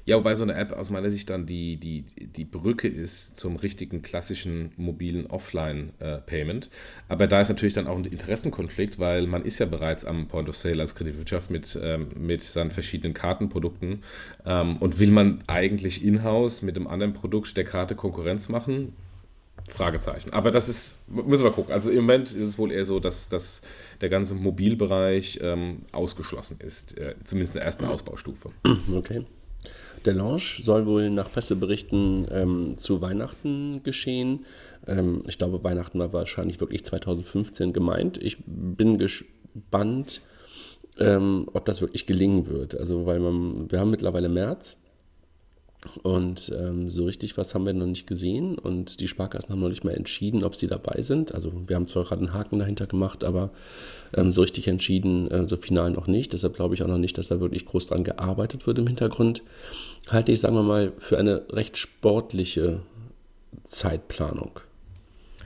Ja, 0.05 0.17
wobei 0.17 0.35
so 0.35 0.43
eine 0.43 0.55
App 0.55 0.71
aus 0.71 0.89
meiner 0.89 1.09
Sicht 1.11 1.29
dann 1.29 1.45
die, 1.45 1.77
die, 1.77 2.03
die 2.03 2.45
Brücke 2.45 2.87
ist 2.87 3.37
zum 3.37 3.55
richtigen 3.55 4.01
klassischen 4.01 4.71
mobilen 4.77 5.27
Offline-Payment. 5.27 6.69
Aber 7.07 7.27
da 7.27 7.41
ist 7.41 7.49
natürlich 7.49 7.73
dann 7.73 7.87
auch 7.87 7.97
ein 7.97 8.05
Interessenkonflikt, 8.05 8.99
weil 8.99 9.27
man 9.27 9.45
ist 9.45 9.59
ja 9.59 9.65
bereits 9.65 10.05
am 10.05 10.27
Point 10.27 10.49
of 10.49 10.55
Sale 10.55 10.81
als 10.81 10.95
Kreditwirtschaft 10.95 11.49
mit, 11.49 11.79
ähm, 11.81 12.09
mit 12.17 12.41
seinen 12.41 12.71
verschiedenen 12.71 13.13
Kartenprodukten. 13.13 14.03
Ähm, 14.45 14.77
und 14.77 14.99
will 14.99 15.11
man 15.11 15.43
eigentlich 15.47 16.03
in-house 16.03 16.61
mit 16.61 16.75
einem 16.75 16.87
anderen 16.87 17.13
Produkt 17.13 17.55
der 17.57 17.63
Karte 17.63 17.95
Konkurrenz 17.95 18.49
machen? 18.49 18.93
Fragezeichen. 19.69 20.33
Aber 20.33 20.51
das 20.51 20.67
ist, 20.67 20.99
müssen 21.07 21.43
wir 21.43 21.51
gucken. 21.51 21.73
Also 21.73 21.89
im 21.89 21.97
Moment 21.97 22.33
ist 22.33 22.47
es 22.47 22.57
wohl 22.57 22.71
eher 22.71 22.85
so, 22.85 22.99
dass, 22.99 23.29
dass 23.29 23.61
der 24.01 24.09
ganze 24.09 24.35
Mobilbereich 24.35 25.39
ähm, 25.41 25.83
ausgeschlossen 25.91 26.57
ist, 26.59 26.97
äh, 26.97 27.15
zumindest 27.23 27.55
in 27.55 27.59
der 27.59 27.65
ersten 27.65 27.85
Ausbaustufe. 27.85 28.49
Okay. 28.93 29.25
Der 30.05 30.13
Launch 30.13 30.61
soll 30.63 30.85
wohl 30.85 31.09
nach 31.09 31.31
Presseberichten 31.31 32.27
ähm, 32.29 32.77
zu 32.77 33.01
Weihnachten 33.01 33.81
geschehen. 33.83 34.45
Ähm, 34.85 35.21
ich 35.27 35.37
glaube, 35.37 35.63
Weihnachten 35.63 35.99
war 35.99 36.11
wahrscheinlich 36.11 36.59
wirklich 36.59 36.83
2015 36.83 37.71
gemeint. 37.71 38.17
Ich 38.21 38.37
bin 38.45 38.97
gespannt, 38.97 40.21
ähm, 40.99 41.47
ob 41.53 41.65
das 41.65 41.81
wirklich 41.81 42.05
gelingen 42.05 42.47
wird. 42.47 42.77
Also, 42.77 43.05
weil 43.05 43.19
man, 43.19 43.71
wir 43.71 43.79
haben 43.79 43.91
mittlerweile 43.91 44.29
März 44.29 44.77
und 46.01 46.51
ähm, 46.57 46.89
so 46.89 47.05
richtig 47.05 47.37
was 47.37 47.53
haben 47.53 47.65
wir 47.65 47.73
noch 47.73 47.85
nicht 47.85 48.07
gesehen 48.07 48.57
und 48.57 48.99
die 48.99 49.07
Sparkassen 49.07 49.49
haben 49.49 49.59
noch 49.59 49.69
nicht 49.69 49.83
mal 49.83 49.93
entschieden, 49.93 50.43
ob 50.43 50.55
sie 50.55 50.67
dabei 50.67 51.01
sind. 51.01 51.33
Also 51.33 51.51
wir 51.67 51.75
haben 51.75 51.87
zwar 51.87 52.03
gerade 52.03 52.21
einen 52.21 52.33
Haken 52.33 52.59
dahinter 52.59 52.87
gemacht, 52.87 53.23
aber 53.23 53.51
ähm, 54.13 54.31
so 54.31 54.41
richtig 54.41 54.67
entschieden, 54.67 55.29
äh, 55.29 55.47
so 55.47 55.57
final 55.57 55.91
noch 55.91 56.07
nicht. 56.07 56.33
Deshalb 56.33 56.55
glaube 56.55 56.75
ich 56.75 56.83
auch 56.83 56.87
noch 56.87 56.97
nicht, 56.97 57.17
dass 57.17 57.27
da 57.27 57.39
wirklich 57.39 57.65
groß 57.65 57.87
dran 57.87 58.03
gearbeitet 58.03 58.65
wird 58.67 58.79
im 58.79 58.87
Hintergrund. 58.87 59.43
Halte 60.07 60.31
ich, 60.31 60.39
sagen 60.39 60.55
wir 60.55 60.63
mal, 60.63 60.93
für 60.99 61.17
eine 61.17 61.43
recht 61.51 61.77
sportliche 61.77 62.79
Zeitplanung. 63.63 64.59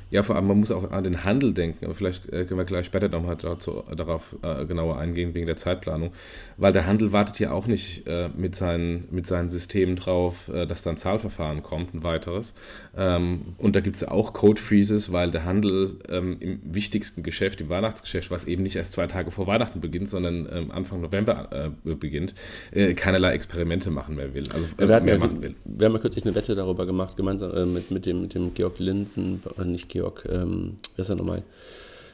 Ja, 0.09 0.23
vor 0.23 0.37
allem, 0.37 0.47
man 0.47 0.59
muss 0.59 0.71
auch 0.71 0.89
an 0.91 1.03
den 1.03 1.25
Handel 1.25 1.53
denken, 1.53 1.83
aber 1.83 1.93
vielleicht 1.93 2.27
äh, 2.31 2.45
können 2.45 2.59
wir 2.59 2.65
gleich 2.65 2.85
später 2.85 3.09
nochmal 3.09 3.35
dazu, 3.35 3.83
darauf 3.93 4.37
äh, 4.41 4.65
genauer 4.65 4.97
eingehen, 4.97 5.33
wegen 5.33 5.47
der 5.47 5.57
Zeitplanung. 5.57 6.11
Weil 6.55 6.71
der 6.71 6.87
Handel 6.87 7.11
wartet 7.11 7.39
ja 7.39 7.51
auch 7.51 7.67
nicht 7.67 8.07
äh, 8.07 8.29
mit, 8.29 8.55
seinen, 8.55 9.09
mit 9.11 9.27
seinen 9.27 9.49
Systemen 9.49 9.97
drauf, 9.97 10.47
äh, 10.47 10.65
dass 10.65 10.81
dann 10.81 10.95
Zahlverfahren 10.95 11.61
kommt, 11.61 11.93
ein 11.93 12.03
weiteres. 12.03 12.53
Ähm, 12.95 13.55
und 13.57 13.75
da 13.75 13.81
gibt 13.81 13.97
es 13.97 14.01
ja 14.01 14.11
auch 14.11 14.31
Code 14.31 14.61
Freezes, 14.61 15.11
weil 15.11 15.29
der 15.29 15.43
Handel 15.43 15.97
ähm, 16.07 16.37
im 16.39 16.61
wichtigsten 16.63 17.21
Geschäft, 17.21 17.59
im 17.59 17.67
Weihnachtsgeschäft, 17.67 18.31
was 18.31 18.45
eben 18.45 18.63
nicht 18.63 18.77
erst 18.77 18.93
zwei 18.93 19.07
Tage 19.07 19.31
vor 19.31 19.45
Weihnachten 19.45 19.81
beginnt, 19.81 20.07
sondern 20.07 20.47
ähm, 20.49 20.71
Anfang 20.71 21.01
November 21.01 21.49
äh, 21.85 21.95
beginnt, 21.95 22.33
äh, 22.71 22.93
keinerlei 22.93 23.33
Experimente 23.33 23.91
machen 23.91 24.15
mehr 24.15 24.33
will. 24.33 24.49
Also 24.53 24.67
wir, 24.77 24.87
mehr 24.87 25.15
ja, 25.15 25.19
machen 25.19 25.41
will. 25.41 25.55
wir 25.65 25.87
haben 25.87 25.93
ja 25.93 25.99
kürzlich 25.99 26.23
eine 26.23 26.33
Wette 26.33 26.55
darüber 26.55 26.85
gemacht, 26.85 27.17
gemeinsam 27.17 27.73
mit, 27.73 27.91
mit, 27.91 28.05
dem, 28.05 28.21
mit 28.21 28.33
dem 28.33 28.53
Georg 28.53 28.79
Linsen, 28.79 29.41
nicht 29.65 29.89
Georg 29.89 29.96
Georg, 29.97 30.27
ähm, 30.31 30.77
wer 30.95 31.03
ist 31.03 31.09
er 31.09 31.15
nochmal? 31.15 31.43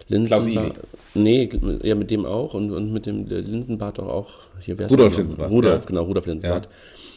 Linsenbart. 0.08 0.80
Nee, 1.16 1.50
ja, 1.84 1.96
mit 1.96 2.12
dem 2.12 2.26
auch 2.26 2.54
und, 2.54 2.72
und 2.72 2.92
mit 2.92 3.06
dem 3.06 3.26
Linsenbart 3.28 4.00
auch. 4.00 4.08
auch 4.08 4.32
hier 4.60 4.80
Rudolf 4.80 5.18
Linsenbart. 5.18 5.52
Rudolf, 5.52 5.84
ja. 5.84 5.88
genau, 5.88 6.04
Rudolf 6.04 6.26
Linsenbart. 6.26 6.66
Ja. 6.66 6.72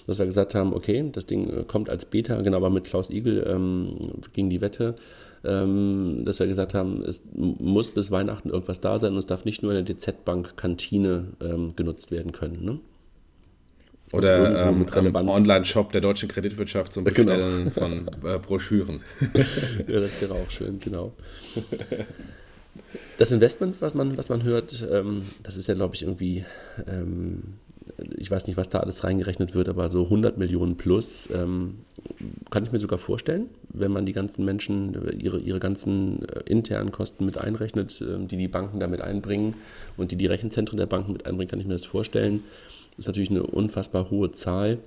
Dass 0.07 0.19
wir 0.19 0.27
gesagt 0.27 0.55
haben, 0.55 0.73
okay, 0.73 1.09
das 1.13 1.27
Ding 1.27 1.49
äh, 1.49 1.65
kommt 1.65 1.91
als 1.91 2.07
Beta, 2.07 2.41
genau, 2.43 2.59
aber 2.59 2.71
mit 2.71 2.85
Klaus 2.85 3.11
Igel 3.11 3.45
ähm, 3.49 4.13
ging 4.33 4.51
die 4.51 4.61
Wette, 4.61 4.95
ähm, 5.45 6.23
dass 6.25 6.39
wir 6.39 6.47
gesagt 6.47 6.75
haben, 6.75 7.03
es 7.03 7.25
muss 7.35 7.91
bis 7.91 8.11
Weihnachten 8.11 8.51
irgendwas 8.51 8.81
da 8.81 8.99
sein 8.99 9.13
und 9.13 9.19
es 9.19 9.27
darf 9.27 9.45
nicht 9.45 9.63
nur 9.63 9.73
in 9.73 9.85
der 9.85 9.95
DZ-Bank-Kantine 9.95 11.25
ähm, 11.43 11.75
genutzt 11.77 12.11
werden 12.11 12.33
können. 12.33 12.65
Ne? 12.65 12.79
Oder 14.13 14.69
ähm, 14.69 14.87
im 14.95 15.15
Online-Shop 15.17 15.91
der 15.93 16.01
deutschen 16.01 16.29
Kreditwirtschaft 16.29 16.93
zum 16.93 17.05
genau. 17.05 17.33
Bestellen 17.33 17.73
genau. 17.75 17.87
von 17.87 18.09
äh, 18.25 18.39
Broschüren. 18.39 19.01
ja, 19.35 20.01
das 20.01 20.23
wäre 20.23 20.35
auch 20.35 20.51
schön, 20.51 20.79
genau. 20.79 21.13
Das 23.19 23.33
Investment, 23.33 23.77
was 23.81 23.95
man, 23.95 24.17
was 24.17 24.29
man 24.29 24.45
hört, 24.45 24.87
ähm, 24.91 25.23
das 25.43 25.57
ist 25.57 25.67
ja, 25.67 25.75
glaube 25.75 25.97
ich, 25.97 26.03
irgendwie, 26.03 26.45
ähm, 26.87 27.55
ich 28.17 28.31
weiß 28.31 28.47
nicht, 28.47 28.57
was 28.57 28.69
da 28.69 28.79
alles 28.81 29.03
reingerechnet 29.03 29.55
wird, 29.55 29.69
aber 29.69 29.89
so 29.89 30.05
100 30.05 30.39
Millionen 30.39 30.77
plus 30.77 31.29
ähm, 31.35 31.79
kann 32.51 32.65
ich 32.65 32.73
mir 32.73 32.79
sogar 32.79 32.99
vorstellen, 32.99 33.49
wenn 33.71 33.91
man 33.91 34.07
die 34.07 34.13
ganzen 34.13 34.45
Menschen, 34.45 34.95
ihre, 35.19 35.39
ihre 35.39 35.59
ganzen 35.59 36.29
äh, 36.29 36.41
internen 36.47 36.93
Kosten 36.93 37.25
mit 37.25 37.39
einrechnet, 37.39 38.01
äh, 38.01 38.25
die 38.25 38.37
die 38.37 38.49
Banken 38.49 38.79
damit 38.79 39.01
einbringen 39.01 39.55
und 39.97 40.13
die 40.13 40.17
die 40.17 40.27
Rechenzentren 40.27 40.79
der 40.79 40.87
Banken 40.87 41.13
mit 41.13 41.27
einbringen, 41.27 41.51
kann 41.51 41.61
ich 41.61 41.67
mir 41.67 41.75
das 41.75 41.85
vorstellen. 41.85 42.45
Das 42.97 43.05
ist 43.05 43.07
natürlich 43.09 43.31
eine 43.31 43.43
unfassbar 43.43 44.11
hohe 44.11 44.33
Zahl 44.33 44.79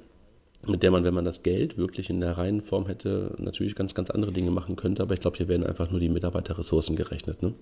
mit 0.67 0.83
der 0.83 0.91
man, 0.91 1.03
wenn 1.03 1.13
man 1.13 1.25
das 1.25 1.43
Geld 1.43 1.77
wirklich 1.77 2.09
in 2.09 2.19
der 2.19 2.37
reinen 2.37 2.61
Form 2.61 2.87
hätte, 2.87 3.33
natürlich 3.37 3.75
ganz, 3.75 3.93
ganz 3.93 4.09
andere 4.09 4.31
Dinge 4.31 4.51
machen 4.51 4.75
könnte. 4.75 5.01
Aber 5.01 5.13
ich 5.13 5.21
glaube, 5.21 5.37
hier 5.37 5.47
werden 5.47 5.65
einfach 5.65 5.89
nur 5.89 5.99
die 5.99 6.09
Mitarbeiterressourcen 6.09 6.95
gerechnet. 6.95 7.41
Ne? 7.41 7.53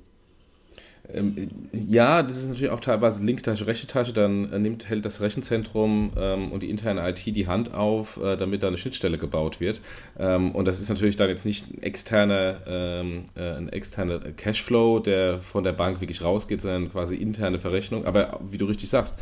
Ähm, 1.10 1.50
ja, 1.72 2.24
das 2.24 2.38
ist 2.38 2.50
natürlich 2.50 2.72
auch 2.72 2.80
teilweise 2.80 3.24
linke 3.24 3.44
Tasche, 3.44 3.68
rechte 3.68 3.86
Tasche. 3.86 4.13
Dann 4.13 4.51
äh, 4.51 4.58
nimmt, 4.58 4.89
hält 4.89 5.06
das 5.06 5.22
Rechenzentrum 5.22 6.12
ähm, 6.18 6.51
und 6.51 6.63
die 6.63 6.72
interne 6.72 7.08
IT 7.08 7.24
die 7.24 7.48
Hand 7.48 7.72
auf, 7.72 8.18
äh, 8.18 8.36
damit 8.36 8.63
da 8.63 8.68
eine 8.68 8.77
Schnittstelle 8.77 9.20
gebaut 9.20 9.60
wird. 9.60 9.80
Ähm, 10.18 10.54
und 10.56 10.68
das 10.68 10.82
ist 10.82 10.89
natürlich 10.89 11.16
dann 11.16 11.30
jetzt 11.30 11.46
nicht 11.46 11.72
ein 11.72 11.84
externer, 11.84 12.62
ähm, 12.66 13.25
äh, 13.36 13.51
ein 13.58 13.70
externer 13.70 14.20
Cashflow, 14.20 15.00
der 15.00 15.38
von 15.38 15.63
der 15.63 15.74
Bank 15.74 16.01
wirklich 16.01 16.24
rausgeht, 16.24 16.62
sondern 16.62 16.92
quasi 16.92 17.16
interne 17.16 17.60
Verrechnung. 17.60 18.06
Aber 18.06 18.39
wie 18.50 18.58
du 18.58 18.66
richtig 18.66 18.89
sagst, 18.89 19.20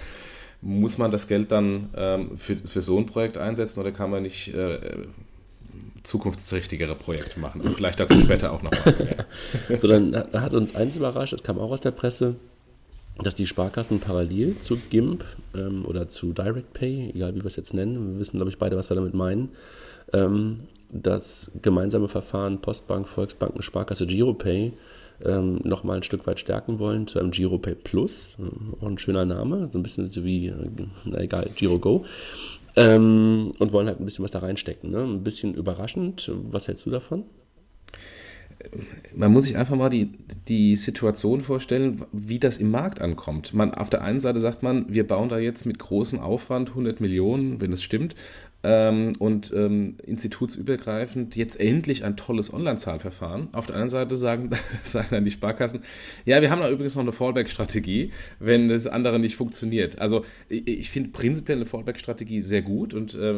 muss 0.66 0.98
man 0.98 1.12
das 1.12 1.28
Geld 1.28 1.52
dann 1.52 1.90
ähm, 1.96 2.38
für, 2.38 2.56
für 2.58 2.82
so 2.82 2.98
ein 2.98 3.06
Projekt 3.06 3.38
einsetzen 3.38 3.80
oder 3.80 3.92
kann 3.92 4.10
man 4.10 4.24
nicht 4.24 4.52
äh, 4.54 4.80
zukunftsträchtigere 6.02 6.96
Projekte 6.96 7.40
machen. 7.40 7.62
Und 7.62 7.76
vielleicht 7.76 8.00
dazu 8.00 8.20
später 8.20 8.52
auch 8.52 8.64
nochmal 8.64 8.96
mehr. 8.98 9.80
so, 9.80 9.88
dann 9.88 10.16
hat 10.34 10.54
uns 10.56 10.76
eins 10.76 10.96
überrascht, 10.96 11.34
es 11.34 11.44
kam 11.44 11.60
auch 11.60 11.70
aus 11.70 11.82
der 11.82 11.92
Presse, 11.92 12.36
dass 13.24 13.36
die 13.36 13.46
Sparkassen 13.46 14.00
parallel 14.00 14.58
zu 14.58 14.78
GIMP 14.90 15.24
ähm, 15.56 15.86
oder 15.86 16.10
zu 16.10 16.34
DirectPay, 16.34 17.12
egal 17.14 17.36
wie 17.36 17.42
wir 17.42 17.46
es 17.46 17.58
jetzt 17.58 17.76
nennen, 17.76 18.14
wir 18.14 18.20
wissen, 18.20 18.38
glaube 18.38 18.50
ich, 18.50 18.58
beide, 18.58 18.76
was 18.76 18.90
wir 18.90 18.96
damit 18.96 19.14
meinen, 19.14 19.50
ähm, 20.14 20.62
das 20.92 21.52
gemeinsame 21.62 22.08
Verfahren 22.08 22.60
Postbank, 22.60 23.08
Volksbanken, 23.08 23.62
Sparkasse, 23.62 24.08
GiroPay 24.08 24.74
ähm, 25.24 25.60
nochmal 25.64 25.98
ein 25.98 26.04
Stück 26.04 26.28
weit 26.28 26.40
stärken 26.40 26.80
wollen 26.80 27.08
zu 27.08 27.20
einem 27.20 27.32
GiroPay 27.32 27.76
Plus, 27.76 28.38
äh, 28.40 28.84
auch 28.84 28.88
ein 28.88 28.98
schöner 28.98 29.26
Name, 29.26 29.68
so 29.72 29.80
ein 29.80 29.84
bisschen 29.84 30.10
so 30.10 30.24
wie, 30.24 30.48
äh, 30.48 30.70
na 31.06 31.20
egal, 31.20 31.50
GiroGo. 31.56 32.06
Ähm, 32.78 33.54
und 33.58 33.72
wollen 33.72 33.88
halt 33.88 34.02
ein 34.02 34.06
bisschen 34.06 34.24
was 34.24 34.32
da 34.32 34.40
reinstecken. 34.40 34.92
Ne? 34.92 35.04
Ein 35.04 35.24
bisschen 35.24 35.54
überraschend. 35.54 36.30
Was 36.52 36.68
hältst 36.68 36.86
du 36.86 36.90
davon? 36.90 37.24
man 39.16 39.32
muss 39.32 39.46
sich 39.46 39.58
einfach 39.58 39.76
mal 39.76 39.90
die, 39.90 40.12
die 40.48 40.76
Situation 40.76 41.42
vorstellen, 41.42 42.06
wie 42.12 42.40
das 42.40 42.58
im 42.58 42.72
Markt 42.72 43.02
ankommt. 43.02 43.54
Man, 43.54 43.74
auf 43.74 43.90
der 43.90 44.02
einen 44.02 44.20
Seite 44.20 44.40
sagt 44.40 44.64
man, 44.64 44.86
wir 44.94 45.06
bauen 45.06 45.30
da 45.30 45.38
jetzt 45.38 45.66
mit 45.66 45.80
großem 45.80 46.20
Aufwand 46.20 46.70
100 46.70 47.02
Millionen, 47.02 47.62
wenn 47.62 47.74
es 47.74 47.84
stimmt, 47.84 48.16
ähm, 48.66 49.14
und 49.20 49.54
ähm, 49.56 49.96
institutsübergreifend 50.04 51.36
jetzt 51.36 51.60
endlich 51.60 52.04
ein 52.04 52.18
tolles 52.18 52.52
Online-Zahlverfahren. 52.52 53.50
Auf 53.54 53.68
der 53.68 53.76
anderen 53.76 53.92
Seite 53.92 54.16
sagen, 54.16 54.50
sagen 54.84 55.08
dann 55.12 55.24
die 55.24 55.32
Sparkassen, 55.32 55.82
ja, 56.26 56.42
wir 56.42 56.50
haben 56.50 56.62
da 56.62 56.70
übrigens 56.70 56.96
noch 56.96 57.04
eine 57.04 57.12
Fallback-Strategie, 57.12 58.12
wenn 58.40 58.68
das 58.70 58.88
andere 58.88 59.20
nicht 59.20 59.36
funktioniert. 59.36 60.00
Also 60.00 60.26
ich, 60.50 60.68
ich 60.68 60.90
finde 60.90 61.12
prinzipiell 61.12 61.58
eine 61.58 61.68
Fallback-Strategie 61.68 62.42
sehr 62.42 62.64
gut 62.64 62.96
und 62.96 63.14
äh, 63.14 63.36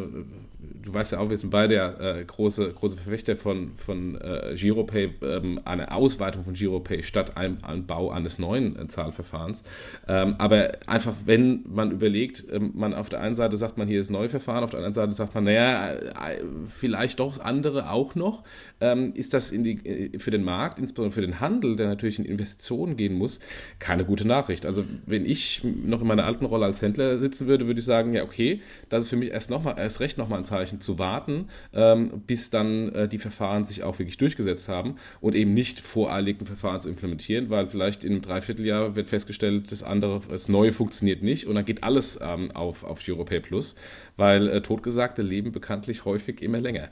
du 0.87 0.93
weißt 0.93 1.11
ja 1.11 1.19
auch, 1.19 1.29
wir 1.29 1.37
sind 1.37 1.49
beide 1.49 1.75
ja 1.75 1.91
äh, 1.99 2.23
große, 2.23 2.73
große 2.73 2.95
Verfechter 2.95 3.35
von, 3.35 3.71
von 3.75 4.15
äh, 4.21 4.55
Giropay, 4.55 5.13
ähm, 5.21 5.59
eine 5.65 5.91
Ausweitung 5.91 6.43
von 6.43 6.53
Giropay 6.53 7.03
statt 7.03 7.35
einem, 7.35 7.57
einem 7.63 7.85
Bau 7.85 8.11
eines 8.11 8.39
neuen 8.39 8.79
äh, 8.79 8.87
Zahlverfahrens. 8.87 9.63
Ähm, 10.07 10.35
aber 10.37 10.77
einfach, 10.85 11.13
wenn 11.25 11.65
man 11.67 11.91
überlegt, 11.91 12.45
ähm, 12.49 12.71
man 12.73 12.93
auf 12.93 13.09
der 13.09 13.19
einen 13.19 13.35
Seite 13.35 13.57
sagt 13.57 13.77
man, 13.77 13.87
hier 13.87 13.99
ist 13.99 14.09
ein 14.09 14.13
neues 14.13 14.31
Verfahren, 14.31 14.63
auf 14.63 14.71
der 14.71 14.79
anderen 14.79 14.93
Seite 14.93 15.16
sagt 15.17 15.35
man, 15.35 15.43
naja, 15.43 15.93
äh, 15.93 16.43
vielleicht 16.69 17.19
doch 17.19 17.39
andere 17.39 17.91
auch 17.91 18.15
noch, 18.15 18.43
ähm, 18.79 19.13
ist 19.15 19.33
das 19.33 19.51
die, 19.51 19.85
äh, 19.85 20.19
für 20.19 20.31
den 20.31 20.43
Markt, 20.43 20.79
insbesondere 20.79 21.13
für 21.13 21.21
den 21.21 21.39
Handel, 21.39 21.75
der 21.75 21.87
natürlich 21.87 22.19
in 22.19 22.25
Investitionen 22.25 22.95
gehen 22.95 23.15
muss, 23.15 23.39
keine 23.79 24.05
gute 24.05 24.27
Nachricht. 24.27 24.65
Also 24.65 24.83
wenn 25.05 25.25
ich 25.25 25.63
noch 25.63 26.01
in 26.01 26.07
meiner 26.07 26.25
alten 26.25 26.45
Rolle 26.45 26.65
als 26.65 26.81
Händler 26.81 27.17
sitzen 27.17 27.47
würde, 27.47 27.67
würde 27.67 27.79
ich 27.79 27.85
sagen, 27.85 28.13
ja 28.13 28.23
okay, 28.23 28.61
das 28.89 29.05
ist 29.05 29.09
für 29.09 29.17
mich 29.17 29.31
erst, 29.31 29.49
noch 29.49 29.63
mal, 29.63 29.77
erst 29.77 29.99
recht 29.99 30.17
nochmal 30.17 30.39
ein 30.39 30.43
Zeichen 30.43 30.81
zu 30.81 30.99
warten, 30.99 31.49
ähm, 31.73 32.21
bis 32.25 32.49
dann 32.49 32.93
äh, 32.93 33.07
die 33.07 33.17
Verfahren 33.17 33.65
sich 33.65 33.83
auch 33.83 33.99
wirklich 33.99 34.17
durchgesetzt 34.17 34.69
haben 34.69 34.95
und 35.21 35.35
eben 35.35 35.53
nicht 35.53 35.79
voreilig 35.79 36.41
ein 36.41 36.45
Verfahren 36.45 36.79
zu 36.79 36.89
implementieren, 36.89 37.49
weil 37.49 37.65
vielleicht 37.65 38.03
in 38.03 38.13
einem 38.13 38.21
Dreivierteljahr 38.21 38.95
wird 38.95 39.09
festgestellt, 39.09 39.71
das 39.71 39.83
andere, 39.83 40.21
das 40.29 40.49
Neue 40.49 40.73
funktioniert 40.73 41.23
nicht 41.23 41.47
und 41.47 41.55
dann 41.55 41.65
geht 41.65 41.83
alles 41.83 42.19
ähm, 42.21 42.51
auf, 42.51 42.83
auf 42.83 43.03
Giropay 43.03 43.39
Plus, 43.39 43.75
weil 44.15 44.47
äh, 44.47 44.61
Totgesagte 45.07 45.21
leben 45.21 45.51
bekanntlich 45.51 46.05
häufig 46.05 46.41
immer 46.41 46.59
länger. 46.59 46.89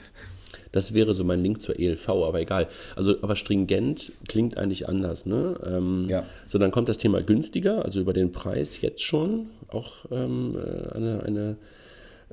Das 0.71 0.93
wäre 0.93 1.13
so 1.13 1.23
mein 1.23 1.41
Link 1.41 1.61
zur 1.61 1.79
ELV, 1.79 2.09
aber 2.09 2.39
egal. 2.39 2.67
Also, 2.95 3.15
aber 3.21 3.35
stringent 3.35 4.13
klingt 4.27 4.57
eigentlich 4.57 4.87
anders, 4.87 5.25
ne? 5.25 5.59
Ähm, 5.65 6.05
ja. 6.07 6.25
So, 6.47 6.57
dann 6.57 6.71
kommt 6.71 6.89
das 6.89 6.97
Thema 6.97 7.21
günstiger, 7.21 7.83
also 7.83 7.99
über 7.99 8.13
den 8.13 8.31
Preis 8.31 8.81
jetzt 8.81 9.03
schon 9.03 9.47
auch 9.67 10.05
ähm, 10.11 10.55
äh, 10.55 10.95
eine, 10.95 11.23
eine 11.23 11.57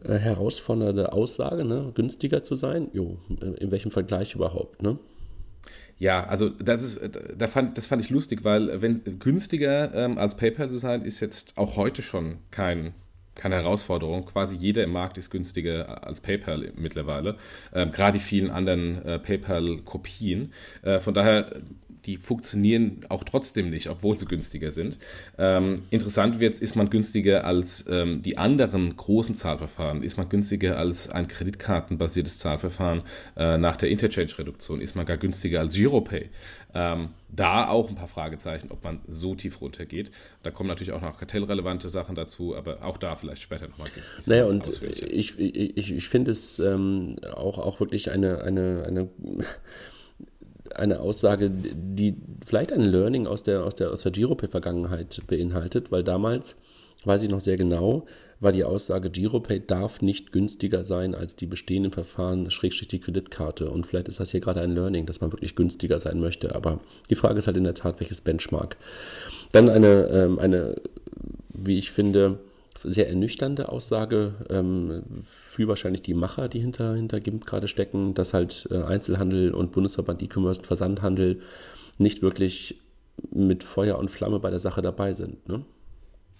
äh, 0.05 0.18
herausfordernde 0.18 1.12
Aussage, 1.12 1.64
ne? 1.64 1.92
günstiger 1.95 2.42
zu 2.42 2.57
sein. 2.57 2.88
Jo, 2.92 3.18
äh, 3.40 3.61
in 3.62 3.71
welchem 3.71 3.90
Vergleich 3.90 4.35
überhaupt, 4.35 4.83
ne? 4.83 4.99
Ja, 5.99 6.25
also 6.27 6.49
das 6.49 6.83
ist, 6.83 7.01
da 7.37 7.47
fand, 7.47 7.79
das 7.79 7.87
fand 7.87 8.03
ich 8.03 8.11
lustig, 8.11 8.42
weil 8.42 8.83
wenn 8.83 9.01
günstiger 9.21 9.95
ähm, 9.95 10.18
als 10.18 10.37
PayPal 10.37 10.68
zu 10.68 10.79
sein, 10.79 11.03
ist 11.03 11.21
jetzt 11.21 11.57
auch 11.57 11.77
heute 11.77 12.03
schon 12.03 12.38
kein 12.51 12.92
keine 13.35 13.57
Herausforderung. 13.57 14.27
Quasi 14.27 14.57
jeder 14.57 14.85
im 14.85 14.92
Markt 14.92 15.18
ist 15.18 15.31
günstiger 15.31 16.07
als 16.07 16.21
PayPal 16.21 16.73
mittlerweile. 16.77 17.37
Ähm, 17.73 17.90
gerade 17.90 18.18
die 18.18 18.25
vielen 18.25 18.51
anderen 18.51 19.05
äh, 19.05 19.18
PayPal-Kopien. 19.18 20.53
Äh, 20.83 21.01
von 21.01 21.14
daher, 21.14 21.62
die 22.06 22.16
funktionieren 22.16 23.00
auch 23.08 23.24
trotzdem 23.24 23.70
nicht, 23.70 23.88
obwohl 23.88 24.16
sie 24.16 24.26
günstiger 24.26 24.72
sind. 24.72 24.98
Ähm, 25.38 25.82
interessant 25.90 26.40
wird, 26.40 26.58
ist 26.58 26.74
man 26.74 26.90
günstiger 26.90 27.44
als 27.44 27.84
ähm, 27.88 28.22
die 28.22 28.38
anderen 28.38 28.96
großen 28.96 29.34
Zahlverfahren? 29.34 30.02
Ist 30.02 30.16
man 30.16 30.28
günstiger 30.28 30.78
als 30.78 31.08
ein 31.08 31.28
kreditkartenbasiertes 31.28 32.38
Zahlverfahren 32.38 33.02
äh, 33.36 33.56
nach 33.58 33.76
der 33.76 33.90
Interchange-Reduktion? 33.90 34.80
Ist 34.80 34.96
man 34.96 35.06
gar 35.06 35.16
günstiger 35.16 35.60
als 35.60 35.74
Giropay? 35.74 36.30
Ähm, 36.74 37.10
da 37.28 37.68
auch 37.68 37.88
ein 37.88 37.94
paar 37.94 38.08
Fragezeichen, 38.08 38.70
ob 38.70 38.84
man 38.84 39.00
so 39.06 39.34
tief 39.34 39.60
runtergeht. 39.60 40.10
Da 40.42 40.50
kommen 40.50 40.68
natürlich 40.68 40.92
auch 40.92 41.00
noch 41.00 41.18
kartellrelevante 41.18 41.88
Sachen 41.88 42.14
dazu, 42.14 42.56
aber 42.56 42.84
auch 42.84 42.98
da 42.98 43.16
vielleicht 43.16 43.42
später 43.42 43.68
nochmal. 43.68 43.88
Naja, 44.26 44.46
und 44.46 44.68
ich, 44.68 45.38
ich, 45.38 45.92
ich 45.92 46.08
finde 46.08 46.30
es 46.30 46.58
ähm, 46.58 47.16
auch, 47.34 47.58
auch 47.58 47.80
wirklich 47.80 48.10
eine, 48.10 48.42
eine, 48.42 48.84
eine, 48.86 49.08
eine 50.76 51.00
Aussage, 51.00 51.50
die 51.50 52.16
vielleicht 52.44 52.72
ein 52.72 52.82
Learning 52.82 53.26
aus 53.26 53.42
der, 53.42 53.64
aus 53.64 53.74
der, 53.74 53.90
aus 53.90 54.02
der 54.02 54.12
Giropay-Vergangenheit 54.12 55.20
beinhaltet, 55.26 55.92
weil 55.92 56.04
damals, 56.04 56.56
weiß 57.04 57.22
ich 57.22 57.30
noch 57.30 57.40
sehr 57.40 57.56
genau, 57.56 58.06
war 58.42 58.52
die 58.52 58.64
Aussage, 58.64 59.08
Giropay 59.08 59.62
darf 59.64 60.02
nicht 60.02 60.32
günstiger 60.32 60.85
sein 60.85 61.14
als 61.14 61.37
die 61.37 61.46
bestehenden 61.46 61.92
Verfahren, 61.92 62.50
schrägstrich 62.50 62.88
die 62.88 62.98
Kreditkarte. 62.98 63.70
Und 63.70 63.87
vielleicht 63.87 64.08
ist 64.08 64.18
das 64.18 64.32
hier 64.32 64.40
gerade 64.40 64.61
ein 64.61 64.74
Learning, 64.74 65.06
dass 65.06 65.20
man 65.20 65.30
wirklich 65.30 65.54
günstiger 65.54 66.00
sein 66.00 66.18
möchte. 66.18 66.54
Aber 66.54 66.80
die 67.08 67.14
Frage 67.14 67.38
ist 67.38 67.46
halt 67.46 67.56
in 67.56 67.64
der 67.64 67.74
Tat, 67.74 68.00
welches 68.00 68.20
Benchmark. 68.20 68.76
Dann 69.52 69.68
eine, 69.68 70.08
ähm, 70.08 70.38
eine 70.40 70.74
wie 71.54 71.78
ich 71.78 71.92
finde, 71.92 72.40
sehr 72.85 73.09
ernüchternde 73.09 73.68
Aussage 73.68 74.35
ähm, 74.51 75.03
für 75.23 75.68
wahrscheinlich 75.68 76.03
die 76.03 76.14
Macher, 76.14 76.49
die 76.49 76.61
hinter, 76.61 76.95
hinter 76.95 77.21
GIMP 77.21 77.47
gerade 77.47 77.68
stecken, 77.68 78.14
dass 78.14 78.35
halt 78.35 78.68
äh, 78.71 78.83
Einzelhandel 78.83 79.55
und 79.55 79.73
Bundesverband 79.73 80.23
E-Commerce 80.23 80.61
und 80.61 80.66
Versandhandel 80.66 81.40
nicht 81.99 82.23
wirklich 82.23 82.81
mit 83.31 83.64
Feuer 83.64 83.99
und 83.99 84.11
Flamme 84.11 84.40
bei 84.40 84.51
der 84.51 84.61
Sache 84.61 84.83
dabei 84.83 85.12
sind. 85.12 85.49
Ne? 85.49 85.64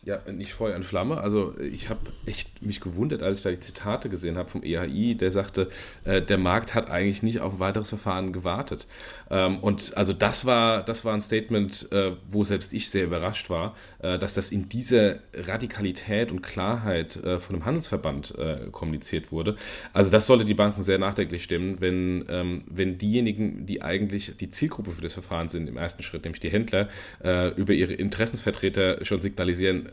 Ja, 0.05 0.19
nicht 0.31 0.53
Feuer 0.53 0.75
und 0.75 0.85
Flamme. 0.85 1.19
Also 1.19 1.55
ich 1.61 1.89
habe 1.89 2.01
echt 2.27 2.61
mich 2.61 2.81
gewundert, 2.81 3.23
als 3.23 3.39
ich 3.39 3.45
da 3.45 3.51
die 3.51 3.61
Zitate 3.61 4.09
gesehen 4.09 4.37
habe 4.37 4.49
vom 4.49 4.65
EHI, 4.65 5.15
der 5.15 5.31
sagte, 5.31 5.69
äh, 6.05 6.21
der 6.21 6.39
Markt 6.39 6.75
hat 6.75 6.91
eigentlich 6.91 7.23
nicht 7.23 7.41
auf 7.41 7.55
ein 7.55 7.61
weiteres 7.61 7.91
Verfahren 7.91 8.33
gewartet. 8.33 8.89
Ähm, 9.31 9.61
und 9.61 9.97
also 9.97 10.13
das 10.13 10.45
war, 10.45 10.83
das 10.83 11.05
war 11.05 11.15
ein 11.15 11.21
Statement, 11.21 11.93
äh, 11.93 12.13
wo 12.29 12.43
selbst 12.43 12.73
ich 12.73 12.91
sehr 12.91 13.05
überrascht 13.05 13.49
war, 13.49 13.77
äh, 14.01 14.19
dass 14.19 14.35
das 14.35 14.51
in 14.51 14.69
dieser 14.69 15.21
Radikalität 15.35 16.33
und 16.33 16.43
Klarheit 16.43 17.17
äh, 17.17 17.39
von 17.39 17.55
einem 17.55 17.65
Handelsverband 17.65 18.37
äh, 18.37 18.71
kommuniziert 18.73 19.31
wurde. 19.31 19.55
Also 19.93 20.11
das 20.11 20.27
sollte 20.27 20.45
die 20.45 20.55
Banken 20.55 20.83
sehr 20.83 20.99
nachdenklich 20.99 21.45
stimmen, 21.45 21.81
wenn, 21.81 22.25
ähm, 22.29 22.65
wenn 22.67 22.99
diejenigen, 22.99 23.67
die 23.67 23.83
eigentlich 23.83 24.37
die 24.37 24.51
Zielgruppe 24.51 24.91
für 24.91 25.01
das 25.01 25.13
Verfahren 25.13 25.49
sind 25.49 25.69
im 25.69 25.77
ersten 25.77 26.03
Schritt, 26.03 26.25
nämlich 26.25 26.41
die 26.41 26.51
Händler, 26.51 26.89
äh, 27.23 27.55
über 27.55 27.73
ihre 27.73 27.93
Interessensvertreter 27.93 29.05
schon 29.05 29.21
signalisieren, 29.21 29.92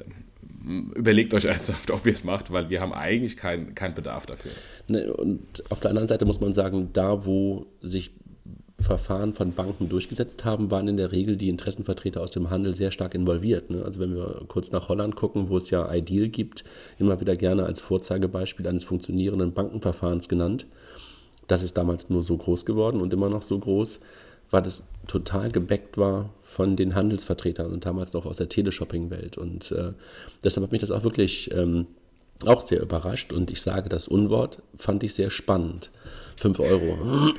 überlegt 0.96 1.34
euch 1.34 1.46
ernsthaft, 1.46 1.92
ob 1.92 2.06
ihr 2.06 2.14
es 2.14 2.24
macht, 2.24 2.52
weil 2.52 2.70
wir 2.70 2.82
haben 2.82 2.94
eigentlich 2.94 3.38
keinen 3.38 3.76
kein 3.76 3.94
Bedarf 3.94 4.26
dafür. 4.26 4.52
Ne, 4.88 5.12
und 5.14 5.64
auf 5.70 5.80
der 5.80 5.90
anderen 5.90 6.08
Seite 6.08 6.26
muss 6.26 6.42
man 6.42 6.54
sagen, 6.54 6.90
da 6.94 7.26
wo 7.26 7.66
sich 7.82 8.12
Verfahren 8.82 9.34
von 9.34 9.52
Banken 9.54 9.90
durchgesetzt 9.90 10.46
haben, 10.46 10.72
waren 10.72 10.88
in 10.88 10.98
der 10.98 11.12
Regel 11.12 11.36
die 11.36 11.50
Interessenvertreter 11.50 12.22
aus 12.22 12.32
dem 12.32 12.50
Handel 12.50 12.76
sehr 12.76 12.92
stark 12.92 13.14
involviert. 13.14 13.70
Ne? 13.70 13.84
Also 13.84 14.00
wenn 14.00 14.16
wir 14.16 14.44
kurz 14.48 14.72
nach 14.72 14.88
Holland 14.88 15.16
gucken, 15.16 15.50
wo 15.50 15.58
es 15.58 15.70
ja 15.70 15.94
Ideal 15.94 16.30
gibt, 16.30 16.64
immer 16.98 17.20
wieder 17.20 17.36
gerne 17.36 17.66
als 17.66 17.82
Vorzeigebeispiel 17.82 18.68
eines 18.68 18.86
funktionierenden 18.86 19.54
Bankenverfahrens 19.54 20.30
genannt. 20.30 20.66
Das 21.48 21.64
ist 21.64 21.78
damals 21.78 22.10
nur 22.10 22.24
so 22.24 22.38
groß 22.38 22.66
geworden 22.66 23.02
und 23.02 23.12
immer 23.12 23.30
noch 23.30 23.42
so 23.42 23.60
groß, 23.60 24.00
weil 24.50 24.62
das 24.62 24.88
total 25.08 25.52
gebackt 25.52 25.98
war 25.98 26.30
von 26.60 26.76
den 26.76 26.94
Handelsvertretern 26.94 27.72
und 27.72 27.86
damals 27.86 28.12
noch 28.12 28.26
aus 28.26 28.36
der 28.36 28.50
Teleshopping-Welt. 28.50 29.38
Und 29.38 29.72
äh, 29.72 29.94
deshalb 30.44 30.66
hat 30.66 30.74
mich 30.74 30.82
das 30.82 30.92
auch 30.92 31.06
wirklich 31.06 31.50
ähm, 31.54 31.88
auch 32.46 32.60
sehr 32.62 32.82
überrascht. 32.82 33.32
Und 33.32 33.50
ich 33.50 33.62
sage, 33.62 33.88
das 33.88 34.10
Unwort 34.10 34.62
fand 34.78 35.02
ich 35.06 35.14
sehr 35.14 35.32
spannend. 35.32 35.90
5 36.36 36.60
Euro. 36.60 37.32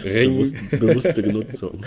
Bewusst, 0.00 0.54
bewusste 0.70 1.24
Genutzung. 1.24 1.84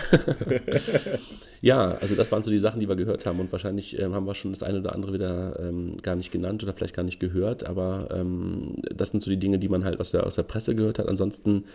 ja, 1.62 1.92
also 1.92 2.16
das 2.16 2.30
waren 2.30 2.44
so 2.44 2.52
die 2.52 2.60
Sachen, 2.60 2.82
die 2.82 2.90
wir 2.90 2.98
gehört 2.98 3.26
haben 3.26 3.40
und 3.40 3.54
wahrscheinlich 3.54 3.98
ähm, 3.98 4.14
haben 4.14 4.26
wir 4.26 4.36
schon 4.36 4.52
das 4.52 4.64
eine 4.64 4.80
oder 4.80 4.94
andere 4.94 5.14
wieder 5.14 5.58
ähm, 5.62 5.96
gar 6.02 6.18
nicht 6.18 6.30
genannt 6.30 6.62
oder 6.62 6.74
vielleicht 6.74 6.96
gar 6.96 7.04
nicht 7.04 7.22
gehört, 7.22 7.66
aber 7.66 8.10
ähm, 8.12 8.76
das 8.94 9.12
sind 9.12 9.22
so 9.22 9.30
die 9.30 9.38
Dinge, 9.38 9.60
die 9.60 9.70
man 9.70 9.86
halt 9.86 10.02
aus 10.02 10.12
der, 10.12 10.26
aus 10.26 10.36
der 10.36 10.44
Presse 10.44 10.76
gehört 10.76 11.00
hat. 11.00 11.08
Ansonsten 11.08 11.66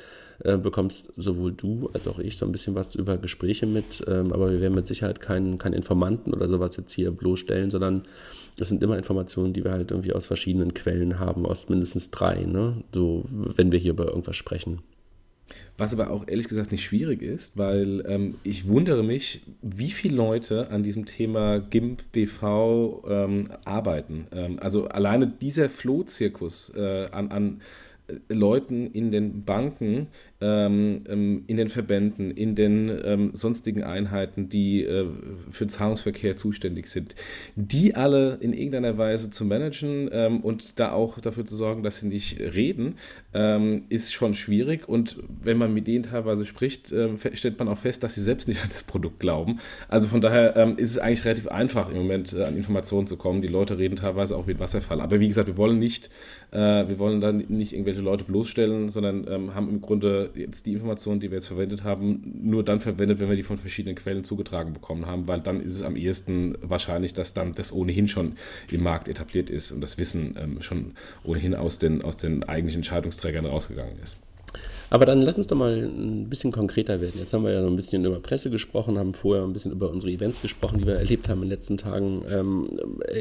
äh, 0.45 0.57
bekommst 0.57 1.13
sowohl 1.17 1.53
du 1.53 1.91
als 1.93 2.09
auch 2.09 2.19
ich 2.19 2.37
so 2.37 2.47
ein 2.47 2.53
bisschen 2.53 2.75
was 2.75 2.95
über 2.95 3.17
Gespräche 3.19 3.67
mit, 3.67 4.05
ähm, 4.07 4.33
aber 4.33 4.51
wir 4.51 4.61
werden 4.61 4.75
mit 4.75 4.87
Sicherheit 4.87 5.21
keinen 5.21 5.59
kein 5.59 5.73
Informanten 5.73 6.33
oder 6.33 6.49
sowas 6.49 6.77
jetzt 6.77 6.93
hier 6.93 7.11
bloßstellen, 7.11 7.71
sondern 7.71 8.03
es 8.59 8.69
sind 8.69 8.83
immer 8.83 8.97
Informationen, 8.97 9.53
die 9.53 9.65
wir 9.65 9.73
halt 9.73 9.91
irgendwie 9.91 10.13
aus 10.13 10.27
verschiedenen 10.27 10.75
Quellen 10.75 11.19
haben, 11.19 11.47
aus 11.47 11.69
mindestens 11.69 12.11
drei, 12.11 12.45
ne? 12.45 12.83
so 12.95 13.25
wenn 13.31 13.73
wir 13.73 13.79
hier 13.79 13.93
über 13.93 14.09
irgendwas 14.09 14.37
sprechen. 14.37 14.81
Was 15.77 15.95
aber 15.95 16.11
auch 16.11 16.29
ehrlich 16.29 16.47
gesagt 16.47 16.73
nicht 16.73 16.85
schwierig 16.85 17.23
ist, 17.23 17.57
weil 17.57 18.05
ähm, 18.07 18.35
ich 18.45 18.69
wundere 18.69 19.03
mich, 19.03 19.41
wie 19.63 19.91
viele 19.91 20.17
Leute 20.17 20.71
an 20.71 20.83
diesem 20.83 21.07
Thema 21.07 21.59
GIMP 21.59 22.03
BV 22.13 23.05
ähm, 23.09 23.49
arbeiten. 23.65 24.27
Ähm, 24.33 24.59
also 24.61 24.89
alleine 24.89 25.27
dieser 25.27 25.69
Flohzirkus 25.69 26.71
äh, 26.77 27.09
an, 27.13 27.31
an 27.31 27.61
Leuten 28.29 28.87
in 28.87 29.11
den 29.11 29.45
Banken, 29.45 30.09
ähm, 30.41 31.05
ähm, 31.09 31.45
in 31.47 31.57
den 31.57 31.69
Verbänden, 31.69 32.31
in 32.31 32.55
den 32.55 32.91
ähm, 33.05 33.31
sonstigen 33.35 33.83
Einheiten, 33.83 34.49
die 34.49 34.85
äh, 34.85 35.07
für 35.51 35.67
Zahlungsverkehr 35.67 36.37
zuständig 36.37 36.89
sind, 36.89 37.15
die 37.57 37.95
alle 37.95 38.39
in 38.41 38.53
irgendeiner 38.53 38.99
Weise 38.99 39.31
zu 39.31 39.45
managen 39.45 40.09
ähm, 40.13 40.41
und 40.41 40.79
da 40.81 40.93
auch 40.93 41.21
dafür 41.21 41.45
zu 41.45 41.57
sorgen, 41.57 41.83
dass 41.83 41.99
sie 41.99 42.09
nicht 42.09 42.41
reden, 42.41 42.95
ähm, 43.35 43.85
ist 43.89 44.13
schon 44.13 44.35
schwierig. 44.35 44.89
Und 44.89 45.19
wenn 45.43 45.59
man 45.59 45.75
mit 45.75 45.87
denen 45.87 46.05
teilweise 46.05 46.47
spricht, 46.47 46.93
äh, 46.93 47.11
stellt 47.35 47.59
man 47.59 47.69
auch 47.69 47.79
fest, 47.79 48.03
dass 48.03 48.15
sie 48.15 48.23
selbst 48.23 48.49
nicht 48.49 48.63
an 48.63 48.71
das 48.73 48.83
Produkt 48.83 49.21
glauben. 49.21 49.59
Also 49.89 50.09
von 50.09 50.21
daher 50.21 50.57
ähm, 50.57 50.77
ist 50.77 50.93
es 50.93 50.99
eigentlich 50.99 51.25
relativ 51.25 51.49
einfach 51.49 51.91
im 51.91 51.97
Moment 51.97 52.33
äh, 52.33 52.45
an 52.45 52.57
Informationen 52.57 53.07
zu 53.07 53.17
kommen. 53.17 53.43
Die 53.43 53.49
Leute 53.49 53.79
reden 53.79 53.97
teilweise 53.97 54.37
auch 54.37 54.47
wie 54.47 54.53
ein 54.53 54.61
Wasserfall. 54.61 55.01
Aber 55.01 55.21
wie 55.21 55.29
gesagt, 55.29 55.49
wir 55.49 55.57
wollen 55.57 55.79
nicht, 55.79 56.11
äh, 56.51 56.59
wir 56.59 56.99
wollen 56.99 57.21
dann 57.21 57.45
nicht 57.49 57.73
irgendwelche 57.73 58.00
Leute 58.01 58.25
bloßstellen, 58.25 58.91
sondern 58.91 59.55
haben 59.55 59.69
im 59.69 59.81
Grunde 59.81 60.31
jetzt 60.35 60.67
die 60.67 60.73
Informationen, 60.73 61.21
die 61.21 61.31
wir 61.31 61.39
jetzt 61.39 61.49
verwendet 61.49 61.85
haben, 61.85 62.23
nur 62.43 62.65
dann 62.65 62.81
verwendet, 62.81 63.21
wenn 63.21 63.29
wir 63.29 63.37
die 63.37 63.43
von 63.43 63.59
verschiedenen 63.59 63.97
Quellen 63.97 64.25
zugetragen 64.25 64.73
bekommen 64.73 65.07
haben, 65.07 65.29
weil 65.29 65.41
dann 65.41 65.61
ist 65.61 65.75
es 65.75 65.83
am 65.83 65.97
ehesten 65.97 66.57
wahrscheinlich, 66.63 67.15
dass 67.15 67.35
dann 67.35 67.55
das 67.55 67.73
ohnehin 67.73 68.09
schon 68.09 68.33
im 68.71 68.83
Markt 68.83 69.09
etabliert 69.09 69.51
ist 69.51 69.73
und 69.73 69.81
das 69.81 69.99
Wissen 69.99 70.37
ähm, 70.39 70.63
schon 70.63 70.93
ohnehin 71.25 71.55
aus 71.55 71.79
den, 71.79 72.03
aus 72.03 72.17
den 72.17 72.45
eigentlichen 72.45 72.81
Entscheidungsträgern 72.81 73.47
rausgegangen 73.47 73.97
ist. 74.03 74.17
Aber 74.91 75.07
dann 75.07 75.23
lass 75.23 75.39
uns 75.39 75.47
doch 75.47 75.57
mal 75.57 75.85
ein 75.85 76.29
bisschen 76.29 76.51
konkreter 76.51 77.01
werden. 77.01 77.15
Jetzt 77.19 77.33
haben 77.33 77.45
wir 77.45 77.53
ja 77.53 77.63
so 77.63 77.69
ein 77.69 77.77
bisschen 77.77 78.05
über 78.05 78.19
Presse 78.19 78.51
gesprochen, 78.51 78.99
haben 78.99 79.15
vorher 79.15 79.45
ein 79.45 79.53
bisschen 79.53 79.71
über 79.71 79.89
unsere 79.89 80.13
Events 80.13 80.43
gesprochen, 80.43 80.79
die 80.79 80.87
wir 80.87 80.97
erlebt 80.97 81.29
haben 81.29 81.43
in 81.43 81.49
den 81.49 81.51
letzten 81.51 81.79
Tagen. 81.79 82.25
Ähm, 82.29 82.69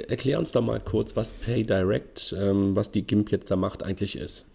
erklär 0.08 0.40
uns 0.40 0.52
doch 0.52 0.64
mal 0.64 0.80
kurz, 0.80 1.16
was 1.16 1.32
PayDirect, 1.32 2.36
ähm, 2.38 2.76
was 2.76 2.90
die 2.90 3.04
GIMP 3.04 3.32
jetzt 3.32 3.52
da 3.52 3.56
macht, 3.56 3.84
eigentlich 3.84 4.18
ist. 4.18 4.48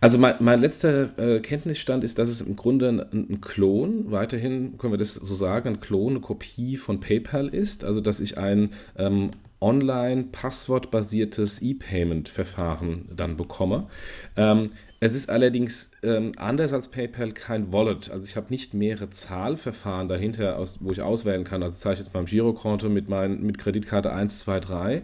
Also 0.00 0.16
mein, 0.16 0.36
mein 0.40 0.60
letzter 0.60 1.18
äh, 1.18 1.40
Kenntnisstand 1.40 2.04
ist, 2.04 2.18
dass 2.18 2.30
es 2.30 2.40
im 2.40 2.56
Grunde 2.56 2.88
ein, 2.88 3.00
ein, 3.00 3.40
Klon, 3.42 4.10
weiterhin 4.10 4.78
können 4.78 4.94
wir 4.94 4.98
das 4.98 5.14
so 5.14 5.34
sagen, 5.34 5.68
ein 5.68 5.80
Klon, 5.80 6.12
eine 6.12 6.20
Kopie 6.20 6.78
von 6.78 7.00
PayPal 7.00 7.48
ist. 7.48 7.84
Also 7.84 8.00
dass 8.00 8.20
ich 8.20 8.38
ein 8.38 8.70
ähm, 8.96 9.30
online 9.60 10.24
passwortbasiertes 10.32 11.60
E-Payment-Verfahren 11.60 13.08
dann 13.14 13.36
bekomme. 13.36 13.88
Ähm, 14.36 14.70
es 15.02 15.14
ist 15.14 15.30
allerdings 15.30 15.90
ähm, 16.02 16.32
anders 16.36 16.74
als 16.74 16.88
PayPal 16.88 17.32
kein 17.32 17.72
Wallet. 17.72 18.10
Also 18.10 18.24
ich 18.26 18.36
habe 18.36 18.48
nicht 18.50 18.74
mehrere 18.74 19.08
Zahlverfahren 19.08 20.08
dahinter, 20.08 20.58
aus, 20.58 20.78
wo 20.80 20.92
ich 20.92 21.00
auswählen 21.00 21.44
kann. 21.44 21.62
Also 21.62 21.78
zeige 21.78 21.94
ich 21.94 21.98
jetzt 22.00 22.12
beim 22.12 22.26
Girokonto 22.26 22.90
mit, 22.90 23.08
mein, 23.08 23.42
mit 23.42 23.56
Kreditkarte 23.56 24.12
1, 24.12 24.40
2, 24.40 24.60
3, 24.60 25.02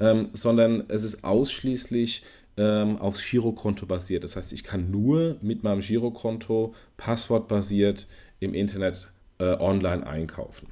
ähm, 0.00 0.28
sondern 0.34 0.84
es 0.88 1.02
ist 1.02 1.24
ausschließlich 1.24 2.24
ähm, 2.58 2.98
aufs 2.98 3.24
Girokonto 3.24 3.86
basiert. 3.86 4.24
Das 4.24 4.36
heißt, 4.36 4.52
ich 4.52 4.64
kann 4.64 4.90
nur 4.90 5.36
mit 5.40 5.62
meinem 5.62 5.80
Girokonto 5.80 6.74
passwortbasiert 6.96 8.06
im 8.40 8.52
Internet 8.52 9.10
äh, 9.38 9.56
online 9.58 10.06
einkaufen. 10.06 10.68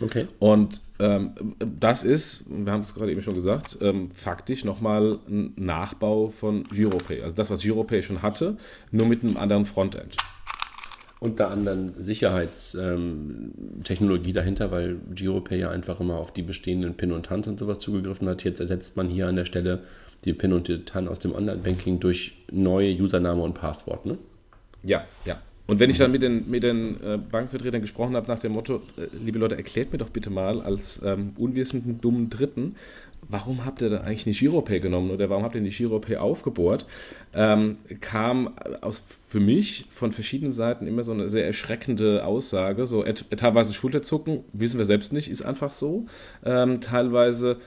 Okay. 0.00 0.26
Und 0.38 0.80
ähm, 0.98 1.34
das 1.58 2.04
ist, 2.04 2.46
wir 2.48 2.72
haben 2.72 2.80
es 2.80 2.94
gerade 2.94 3.12
eben 3.12 3.22
schon 3.22 3.34
gesagt, 3.34 3.78
ähm, 3.82 4.10
faktisch 4.10 4.64
nochmal 4.64 5.18
ein 5.28 5.52
Nachbau 5.56 6.28
von 6.30 6.64
Giropay. 6.64 7.22
Also 7.22 7.36
das, 7.36 7.50
was 7.50 7.60
Giropay 7.60 8.02
schon 8.02 8.22
hatte, 8.22 8.56
nur 8.90 9.06
mit 9.06 9.22
einem 9.22 9.36
anderen 9.36 9.66
Frontend. 9.66 10.16
Und 11.20 11.38
der 11.38 11.50
anderen 11.50 12.02
Sicherheitstechnologie 12.02 14.30
ähm, 14.30 14.34
dahinter, 14.34 14.70
weil 14.70 14.96
Giropay 15.14 15.60
ja 15.60 15.70
einfach 15.70 16.00
immer 16.00 16.14
auf 16.14 16.32
die 16.32 16.42
bestehenden 16.42 16.94
PIN 16.94 17.12
und 17.12 17.26
TAN 17.26 17.44
und 17.44 17.58
sowas 17.58 17.78
zugegriffen 17.78 18.26
hat. 18.26 18.42
Jetzt 18.42 18.58
ersetzt 18.58 18.96
man 18.96 19.08
hier 19.08 19.28
an 19.28 19.36
der 19.36 19.44
Stelle 19.44 19.80
die 20.24 20.32
PIN 20.32 20.54
und 20.54 20.68
die 20.68 20.82
TAN 20.84 21.08
aus 21.08 21.18
dem 21.18 21.34
Online-Banking 21.34 22.00
durch 22.00 22.32
neue 22.50 22.94
Username 22.94 23.42
und 23.42 23.52
Passwort, 23.52 24.06
ne? 24.06 24.16
Ja, 24.82 25.04
ja. 25.26 25.38
Und 25.66 25.78
wenn 25.78 25.88
ich 25.88 25.98
dann 25.98 26.10
mit 26.10 26.22
den, 26.22 26.50
mit 26.50 26.64
den 26.64 27.00
äh, 27.00 27.16
Bankvertretern 27.16 27.80
gesprochen 27.80 28.16
habe 28.16 28.26
nach 28.26 28.40
dem 28.40 28.52
Motto, 28.52 28.82
äh, 28.96 29.06
liebe 29.24 29.38
Leute, 29.38 29.56
erklärt 29.56 29.92
mir 29.92 29.98
doch 29.98 30.08
bitte 30.08 30.28
mal 30.28 30.60
als 30.62 31.00
ähm, 31.04 31.32
unwissenden, 31.36 32.00
dummen 32.00 32.28
Dritten, 32.28 32.74
warum 33.28 33.64
habt 33.64 33.82
ihr 33.82 33.90
da 33.90 33.98
eigentlich 33.98 34.26
nicht 34.26 34.40
Giropay 34.40 34.80
genommen 34.80 35.10
oder 35.10 35.30
warum 35.30 35.44
habt 35.44 35.54
ihr 35.54 35.60
nicht 35.60 35.78
Giropay 35.78 36.16
aufgebohrt, 36.16 36.86
ähm, 37.34 37.78
kam 38.00 38.54
aus, 38.80 39.02
für 39.28 39.40
mich 39.40 39.86
von 39.92 40.10
verschiedenen 40.10 40.52
Seiten 40.52 40.86
immer 40.86 41.04
so 41.04 41.12
eine 41.12 41.30
sehr 41.30 41.46
erschreckende 41.46 42.24
Aussage, 42.24 42.86
so 42.86 43.04
teilweise 43.04 43.72
Schulterzucken, 43.74 44.44
wissen 44.52 44.78
wir 44.78 44.86
selbst 44.86 45.12
nicht, 45.12 45.30
ist 45.30 45.42
einfach 45.42 45.72
so, 45.72 46.06
ähm, 46.44 46.80
teilweise 46.80 47.58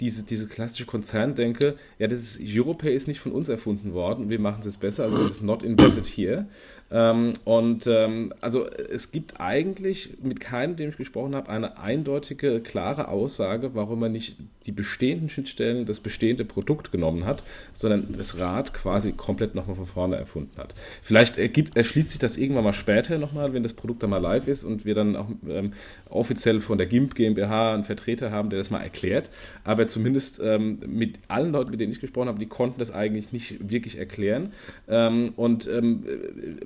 diese, 0.00 0.24
diese 0.24 0.48
klassische 0.48 0.84
Konzerndenke, 0.84 1.76
ja, 1.98 2.06
das 2.06 2.20
ist, 2.20 2.38
Giropay 2.38 2.94
ist 2.94 3.08
nicht 3.08 3.20
von 3.20 3.32
uns 3.32 3.48
erfunden 3.48 3.94
worden, 3.94 4.28
wir 4.28 4.38
machen 4.38 4.60
es 4.60 4.66
jetzt 4.66 4.80
besser, 4.80 5.04
also 5.04 5.16
das 5.22 5.32
ist 5.32 5.42
not 5.42 5.62
invented 5.62 6.06
here. 6.06 6.46
Ähm, 6.90 7.34
und 7.44 7.86
ähm, 7.86 8.32
also 8.40 8.68
es 8.68 9.10
gibt 9.10 9.40
eigentlich 9.40 10.18
mit 10.22 10.38
keinem, 10.38 10.76
dem 10.76 10.90
ich 10.90 10.96
gesprochen 10.96 11.34
habe, 11.34 11.48
eine 11.48 11.78
eindeutige, 11.78 12.60
klare 12.60 13.08
Aussage, 13.08 13.74
warum 13.74 14.00
man 14.00 14.12
nicht 14.12 14.36
die 14.66 14.72
bestehenden 14.96 15.28
Schnittstellen, 15.28 15.84
das 15.84 16.00
bestehende 16.00 16.46
Produkt 16.46 16.90
genommen 16.90 17.26
hat, 17.26 17.42
sondern 17.74 18.14
das 18.16 18.38
Rad 18.38 18.72
quasi 18.72 19.12
komplett 19.12 19.54
nochmal 19.54 19.76
von 19.76 19.84
vorne 19.84 20.16
erfunden 20.16 20.56
hat. 20.56 20.74
Vielleicht 21.02 21.36
ergibt, 21.36 21.76
erschließt 21.76 22.10
sich 22.10 22.18
das 22.18 22.38
irgendwann 22.38 22.64
mal 22.64 22.72
später 22.72 23.18
nochmal, 23.18 23.52
wenn 23.52 23.62
das 23.62 23.74
Produkt 23.74 24.02
dann 24.02 24.10
mal 24.10 24.22
live 24.22 24.48
ist 24.48 24.64
und 24.64 24.86
wir 24.86 24.94
dann 24.94 25.14
auch 25.14 25.28
ähm, 25.46 25.74
offiziell 26.08 26.62
von 26.62 26.78
der 26.78 26.86
GIMP 26.86 27.14
GmbH 27.14 27.74
einen 27.74 27.84
Vertreter 27.84 28.30
haben, 28.30 28.48
der 28.48 28.58
das 28.58 28.70
mal 28.70 28.80
erklärt. 28.80 29.30
Aber 29.64 29.86
zumindest 29.86 30.40
ähm, 30.42 30.78
mit 30.86 31.18
allen 31.28 31.52
Leuten, 31.52 31.72
mit 31.72 31.80
denen 31.80 31.92
ich 31.92 32.00
gesprochen 32.00 32.28
habe, 32.28 32.38
die 32.38 32.46
konnten 32.46 32.78
das 32.78 32.90
eigentlich 32.90 33.32
nicht 33.32 33.70
wirklich 33.70 33.98
erklären. 33.98 34.54
Ähm, 34.88 35.34
und 35.36 35.68
ähm, 35.68 36.06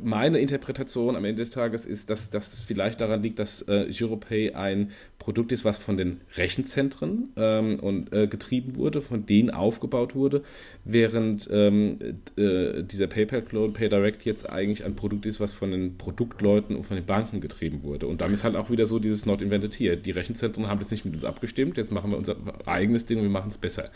meine 0.00 0.38
Interpretation 0.38 1.16
am 1.16 1.24
Ende 1.24 1.42
des 1.42 1.50
Tages 1.50 1.84
ist, 1.84 2.10
dass 2.10 2.30
das 2.30 2.60
vielleicht 2.60 3.00
daran 3.00 3.24
liegt, 3.24 3.40
dass 3.40 3.62
äh, 3.62 3.88
Giropay 3.90 4.52
ein 4.52 4.92
Produkt 5.20 5.52
ist, 5.52 5.66
was 5.66 5.78
von 5.78 5.98
den 5.98 6.22
Rechenzentren 6.34 7.28
ähm, 7.36 7.78
und, 7.78 8.12
äh, 8.12 8.26
getrieben 8.26 8.74
wurde, 8.74 9.02
von 9.02 9.26
denen 9.26 9.50
aufgebaut 9.50 10.16
wurde, 10.16 10.42
während 10.84 11.48
ähm, 11.52 11.98
äh, 12.36 12.82
dieser 12.82 13.06
PayPal-Clone 13.06 13.72
PayDirect 13.74 14.24
jetzt 14.24 14.48
eigentlich 14.48 14.84
ein 14.84 14.96
Produkt 14.96 15.26
ist, 15.26 15.38
was 15.38 15.52
von 15.52 15.70
den 15.70 15.98
Produktleuten 15.98 16.74
und 16.74 16.84
von 16.84 16.96
den 16.96 17.04
Banken 17.04 17.42
getrieben 17.42 17.82
wurde. 17.82 18.06
Und 18.06 18.22
dann 18.22 18.32
ist 18.32 18.44
halt 18.44 18.56
auch 18.56 18.70
wieder 18.70 18.86
so 18.86 18.98
dieses 18.98 19.26
Not 19.26 19.42
Invented 19.42 19.74
Here. 19.74 19.98
Die 19.98 20.10
Rechenzentren 20.10 20.66
haben 20.68 20.80
das 20.80 20.90
nicht 20.90 21.04
mit 21.04 21.12
uns 21.12 21.22
abgestimmt, 21.22 21.76
jetzt 21.76 21.92
machen 21.92 22.10
wir 22.10 22.16
unser 22.16 22.36
eigenes 22.64 23.04
Ding 23.04 23.18
und 23.18 23.24
wir 23.24 23.30
machen 23.30 23.50
es 23.50 23.58
besser. 23.58 23.90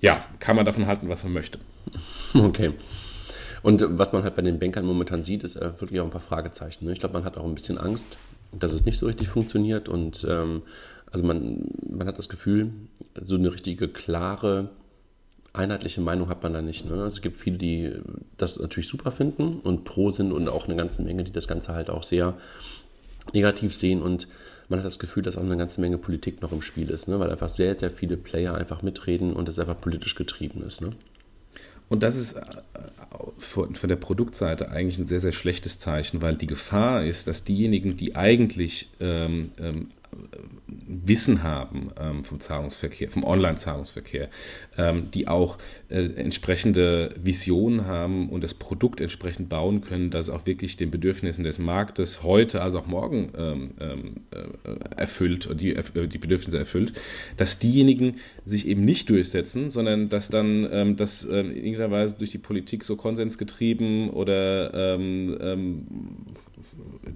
Ja, 0.00 0.24
kann 0.40 0.56
man 0.56 0.64
davon 0.64 0.86
halten, 0.86 1.08
was 1.08 1.22
man 1.22 1.32
möchte. 1.34 1.58
Okay. 2.34 2.72
Und 3.62 3.82
was 3.88 4.12
man 4.12 4.24
halt 4.24 4.36
bei 4.36 4.42
den 4.42 4.58
Bankern 4.58 4.84
momentan 4.84 5.22
sieht, 5.22 5.42
ist 5.42 5.56
äh, 5.56 5.80
wirklich 5.80 6.00
auch 6.00 6.04
ein 6.04 6.10
paar 6.10 6.20
Fragezeichen. 6.20 6.84
Ne? 6.84 6.92
Ich 6.92 6.98
glaube, 6.98 7.14
man 7.14 7.24
hat 7.24 7.38
auch 7.38 7.46
ein 7.46 7.54
bisschen 7.54 7.78
Angst, 7.78 8.18
dass 8.58 8.72
es 8.72 8.84
nicht 8.84 8.98
so 8.98 9.06
richtig 9.06 9.28
funktioniert. 9.28 9.88
Und 9.88 10.26
ähm, 10.28 10.62
also 11.10 11.24
man, 11.24 11.68
man 11.88 12.06
hat 12.06 12.18
das 12.18 12.28
Gefühl, 12.28 12.70
so 13.22 13.36
eine 13.36 13.52
richtige 13.52 13.88
klare, 13.88 14.70
einheitliche 15.52 16.00
Meinung 16.00 16.28
hat 16.28 16.42
man 16.42 16.52
da 16.52 16.62
nicht. 16.62 16.84
Ne? 16.84 16.92
Also 16.92 17.06
es 17.16 17.20
gibt 17.22 17.36
viele, 17.36 17.58
die 17.58 17.92
das 18.36 18.58
natürlich 18.58 18.88
super 18.88 19.10
finden 19.10 19.60
und 19.60 19.84
pro 19.84 20.10
sind 20.10 20.32
und 20.32 20.48
auch 20.48 20.66
eine 20.66 20.76
ganze 20.76 21.02
Menge, 21.02 21.24
die 21.24 21.32
das 21.32 21.48
Ganze 21.48 21.74
halt 21.74 21.90
auch 21.90 22.02
sehr 22.02 22.36
negativ 23.32 23.74
sehen. 23.74 24.02
Und 24.02 24.28
man 24.68 24.80
hat 24.80 24.86
das 24.86 24.98
Gefühl, 24.98 25.22
dass 25.22 25.36
auch 25.36 25.42
eine 25.42 25.56
ganze 25.56 25.80
Menge 25.80 25.98
Politik 25.98 26.42
noch 26.42 26.52
im 26.52 26.62
Spiel 26.62 26.90
ist, 26.90 27.08
ne? 27.08 27.20
weil 27.20 27.30
einfach 27.30 27.48
sehr, 27.48 27.78
sehr 27.78 27.90
viele 27.90 28.16
Player 28.16 28.54
einfach 28.54 28.82
mitreden 28.82 29.32
und 29.32 29.48
es 29.48 29.58
einfach 29.58 29.80
politisch 29.80 30.14
getrieben 30.14 30.62
ist. 30.62 30.80
Ne? 30.80 30.90
Und 31.94 32.02
das 32.02 32.16
ist 32.16 32.32
äh, 32.32 32.40
von, 33.38 33.72
der 33.88 33.94
Produktseite 33.94 34.68
eigentlich 34.70 34.98
ein 34.98 35.06
sehr, 35.06 35.20
sehr 35.20 35.30
schlechtes 35.30 35.78
Zeichen, 35.78 36.22
weil 36.22 36.34
die 36.34 36.48
Gefahr 36.48 37.04
ist, 37.04 37.28
dass 37.28 37.44
diejenigen, 37.44 37.96
die 37.96 38.16
eigentlich 38.16 38.90
ähm, 38.98 39.52
ähm, 39.60 39.92
Wissen 40.66 41.42
haben 41.42 41.90
ähm, 42.00 42.24
vom 42.24 42.40
Zahlungsverkehr, 42.40 43.10
vom 43.10 43.24
Online-Zahlungsverkehr, 43.24 44.28
ähm, 44.76 45.10
die 45.12 45.28
auch 45.28 45.58
äh, 45.88 46.04
entsprechende 46.16 47.14
Visionen 47.22 47.86
haben 47.86 48.28
und 48.28 48.44
das 48.44 48.54
Produkt 48.54 49.00
entsprechend 49.00 49.48
bauen 49.48 49.80
können, 49.80 50.10
das 50.10 50.30
auch 50.30 50.46
wirklich 50.46 50.76
den 50.76 50.90
Bedürfnissen 50.90 51.44
des 51.44 51.58
Marktes 51.58 52.22
heute 52.22 52.62
als 52.62 52.74
auch 52.74 52.86
morgen 52.86 53.30
ähm, 53.36 53.70
ähm 53.80 54.14
äh, 54.30 54.94
erfüllt 54.96 55.48
die, 55.60 55.74
äh, 55.74 56.08
die 56.08 56.18
Bedürfnisse 56.18 56.58
erfüllt, 56.58 56.92
dass 57.36 57.58
diejenigen 57.58 58.16
sich 58.46 58.66
eben 58.66 58.84
nicht 58.84 59.10
durchsetzen, 59.10 59.70
sondern 59.70 60.08
dass 60.08 60.28
dann 60.28 60.66
ähm, 60.70 60.96
das 60.96 61.24
ähm, 61.24 61.50
in 61.50 61.64
irgendeiner 61.64 61.90
Weise 61.90 62.16
durch 62.16 62.30
die 62.30 62.38
Politik 62.38 62.84
so 62.84 62.96
konsensgetrieben 62.96 64.10
oder 64.10 64.74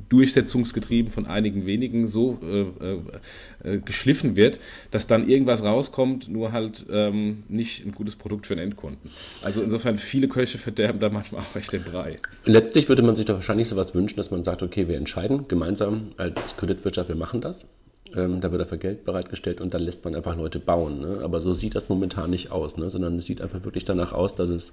durchsetzungsgetrieben 0.09 1.11
von 1.11 1.27
einigen 1.27 1.67
wenigen 1.67 2.07
so 2.07 2.39
äh, 2.43 2.61
äh, 2.61 3.75
äh, 3.75 3.79
geschliffen 3.79 4.37
wird, 4.37 4.61
dass 4.91 5.07
dann 5.07 5.29
irgendwas 5.29 5.63
rauskommt, 5.63 6.29
nur 6.29 6.53
halt 6.53 6.87
ähm, 6.91 7.43
nicht 7.49 7.85
ein 7.85 7.93
gutes 7.93 8.17
Produkt 8.17 8.47
für 8.47 8.55
den 8.55 8.65
Endkunden. 8.65 9.11
Also 9.43 9.63
insofern 9.63 9.99
viele 9.99 10.29
Köche 10.29 10.59
verderben 10.59 11.01
da 11.01 11.09
manchmal 11.09 11.43
auch 11.43 11.57
echt 11.57 11.73
den 11.73 11.83
Brei. 11.83 12.17
Letztlich 12.45 12.89
würde 12.89 13.03
man 13.03 13.17
sich 13.17 13.25
doch 13.25 13.35
wahrscheinlich 13.35 13.69
sowas 13.69 13.95
wünschen, 13.95 14.17
dass 14.17 14.31
man 14.31 14.43
sagt, 14.43 14.63
okay, 14.63 14.89
wir 14.89 14.97
entscheiden 14.97 15.49
gemeinsam 15.49 16.13
als 16.17 16.57
Kreditwirtschaft, 16.57 17.09
wir 17.09 17.17
machen 17.17 17.41
das. 17.41 17.67
Ähm, 18.17 18.41
da 18.41 18.51
wird 18.51 18.63
dafür 18.63 18.79
Geld 18.79 19.05
bereitgestellt 19.05 19.61
und 19.61 19.75
dann 19.75 19.83
lässt 19.83 20.05
man 20.05 20.15
einfach 20.15 20.37
Leute 20.37 20.59
bauen. 20.59 21.01
Ne? 21.01 21.21
Aber 21.23 21.41
so 21.41 21.55
sieht 21.55 21.75
das 21.75 21.89
momentan 21.89 22.31
nicht 22.31 22.51
aus, 22.51 22.77
ne? 22.77 22.91
sondern 22.91 23.19
es 23.19 23.27
sieht 23.27 23.41
einfach 23.41 23.65
wirklich 23.65 23.85
danach 23.85 24.13
aus, 24.13 24.35
dass 24.35 24.51
es 24.51 24.73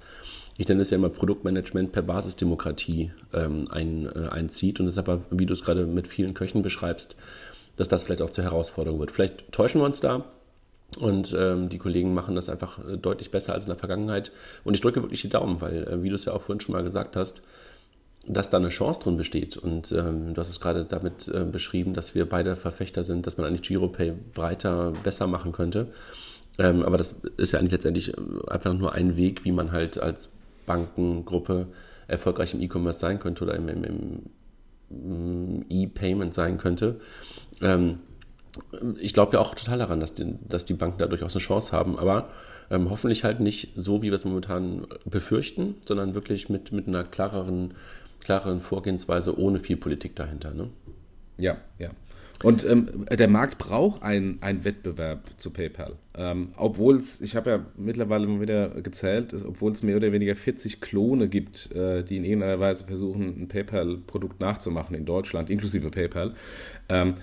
ich 0.58 0.68
nenne 0.68 0.82
es 0.82 0.90
ja 0.90 0.98
immer 0.98 1.10
Produktmanagement 1.10 1.92
per 1.92 2.02
Basisdemokratie 2.02 3.12
ähm, 3.34 3.68
ein, 3.70 4.10
äh, 4.16 4.30
einzieht. 4.30 4.80
Und 4.80 4.86
deshalb, 4.86 5.20
wie 5.30 5.46
du 5.46 5.54
es 5.54 5.64
gerade 5.64 5.86
mit 5.86 6.08
vielen 6.08 6.34
Köchen 6.34 6.62
beschreibst, 6.62 7.16
dass 7.76 7.88
das 7.88 8.04
vielleicht 8.04 8.22
auch 8.22 8.30
zur 8.30 8.46
Herausforderung 8.46 9.00
wird. 9.00 9.12
Vielleicht 9.12 9.52
täuschen 9.52 9.82
wir 9.82 9.86
uns 9.86 10.00
da 10.00 10.24
und 10.98 11.36
ähm, 11.38 11.68
die 11.68 11.78
Kollegen 11.78 12.14
machen 12.14 12.36
das 12.36 12.48
einfach 12.48 12.80
äh, 12.88 12.98
deutlich 12.98 13.32
besser 13.32 13.54
als 13.54 13.66
in 13.66 13.70
der 13.70 13.78
Vergangenheit. 13.78 14.32
Und 14.64 14.76
ich 14.76 14.82
drücke 14.82 15.02
wirklich 15.02 15.22
die 15.22 15.30
Daumen, 15.30 15.60
weil, 15.60 15.88
äh, 15.88 16.04
wie 16.04 16.10
du 16.10 16.16
es 16.16 16.24
ja 16.24 16.34
auch 16.34 16.42
vorhin 16.42 16.62
schon 16.62 16.74
mal 16.74 16.84
gesagt 16.84 17.18
hast, 17.18 17.42
dass 18.28 18.50
da 18.50 18.58
eine 18.58 18.70
Chance 18.70 19.00
drin 19.02 19.18
besteht. 19.18 19.58
Und 19.58 19.92
ähm, 19.92 20.34
du 20.34 20.42
hast 20.42 20.50
es 20.50 20.60
gerade 20.60 20.86
damit 20.86 21.28
äh, 21.28 21.46
beschrieben, 21.46 21.94
dass 21.94 22.16
wir 22.16 22.28
beide 22.28 22.56
Verfechter 22.56 23.04
sind, 23.04 23.28
dass 23.28 23.38
man 23.38 23.46
eigentlich 23.46 23.62
GiroPay 23.64 24.14
breiter, 24.34 24.94
besser 25.04 25.28
machen 25.28 25.52
könnte. 25.52 25.88
Ähm, 26.58 26.84
aber 26.84 26.98
das 26.98 27.16
ist 27.38 27.52
ja 27.52 27.60
eigentlich 27.60 27.74
letztendlich 27.74 28.10
äh, 28.10 28.22
einfach 28.48 28.74
nur 28.74 28.94
ein 28.94 29.18
Weg, 29.18 29.46
wie 29.46 29.52
man 29.52 29.72
halt 29.72 30.00
als 30.00 30.30
Bankengruppe 30.66 31.68
erfolgreich 32.08 32.54
im 32.54 32.62
E-Commerce 32.62 33.00
sein 33.00 33.20
könnte 33.20 33.44
oder 33.44 33.56
im, 33.56 33.68
im, 33.68 33.84
im 34.90 35.66
E-Payment 35.70 36.34
sein 36.34 36.58
könnte. 36.58 37.00
Ähm, 37.62 38.00
ich 39.00 39.14
glaube 39.14 39.34
ja 39.34 39.40
auch 39.40 39.54
total 39.54 39.80
daran, 39.80 40.00
dass 40.00 40.14
die, 40.14 40.36
dass 40.48 40.66
die 40.66 40.74
Banken 40.74 41.00
da 41.00 41.08
durchaus 41.08 41.36
eine 41.36 41.42
Chance 41.42 41.74
haben, 41.74 42.00
aber 42.00 42.30
ähm, 42.72 42.90
hoffentlich 42.90 43.24
halt 43.24 43.40
nicht 43.40 43.74
so, 43.76 44.02
wie 44.02 44.08
wir 44.08 44.14
es 44.14 44.26
momentan 44.26 44.88
befürchten, 45.06 45.76
sondern 45.86 46.16
wirklich 46.16 46.50
mit, 46.50 46.72
mit 46.72 46.88
einer 46.88 47.04
klareren, 47.04 47.74
klareren 48.26 48.60
Vorgehensweise 48.60 49.38
ohne 49.40 49.60
viel 49.60 49.78
Politik 49.78 50.16
dahinter. 50.16 50.54
Ne? 50.54 50.70
Ja, 51.38 51.58
ja. 51.78 51.92
Und 52.44 52.66
ähm, 52.70 53.06
der 53.10 53.30
Markt 53.30 53.60
braucht 53.60 54.04
einen 54.04 54.40
Wettbewerb 54.42 55.30
zu 55.38 55.52
PayPal. 55.52 55.94
Ähm, 56.18 56.50
obwohl 56.58 56.96
es, 56.98 57.22
ich 57.22 57.36
habe 57.36 57.50
ja 57.50 57.66
mittlerweile 57.78 58.28
mal 58.28 58.42
wieder 58.42 58.70
gezählt, 58.82 59.34
obwohl 59.48 59.72
es 59.72 59.84
mehr 59.84 59.96
oder 59.96 60.12
weniger 60.12 60.36
40 60.36 60.82
Klone 60.82 61.30
gibt, 61.30 61.72
äh, 61.72 62.04
die 62.04 62.18
in 62.18 62.26
irgendeiner 62.26 62.60
Weise 62.60 62.86
versuchen, 62.86 63.42
ein 63.42 63.48
PayPal-Produkt 63.48 64.42
nachzumachen 64.42 64.96
in 64.96 65.06
Deutschland, 65.06 65.50
inklusive 65.50 65.90
PayPal. 65.92 66.34
Ähm, 66.90 67.14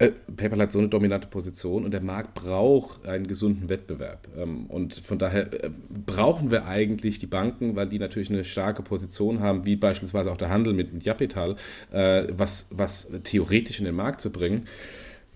äh, 0.00 0.12
PayPal 0.34 0.62
hat 0.62 0.72
so 0.72 0.78
eine 0.78 0.88
dominante 0.88 1.28
Position 1.28 1.84
und 1.84 1.90
der 1.90 2.00
Markt 2.00 2.34
braucht 2.34 3.06
einen 3.06 3.26
gesunden 3.26 3.68
Wettbewerb. 3.68 4.28
Ähm, 4.34 4.64
und 4.66 4.94
von 4.94 5.18
daher 5.18 5.52
äh, 5.64 5.70
brauchen 6.06 6.50
wir 6.50 6.66
eigentlich 6.66 7.18
die 7.18 7.26
Banken, 7.26 7.76
weil 7.76 7.86
die 7.86 7.98
natürlich 7.98 8.30
eine 8.30 8.44
starke 8.44 8.82
Position 8.82 9.40
haben, 9.40 9.66
wie 9.66 9.76
beispielsweise 9.76 10.32
auch 10.32 10.38
der 10.38 10.48
Handel 10.48 10.72
mit, 10.72 10.94
mit 10.94 11.04
Japital, 11.04 11.56
äh, 11.92 12.24
was, 12.30 12.68
was 12.70 13.10
theoretisch 13.24 13.78
in 13.78 13.84
den 13.84 13.94
Markt 13.94 14.22
zu 14.22 14.32
bringen. 14.32 14.66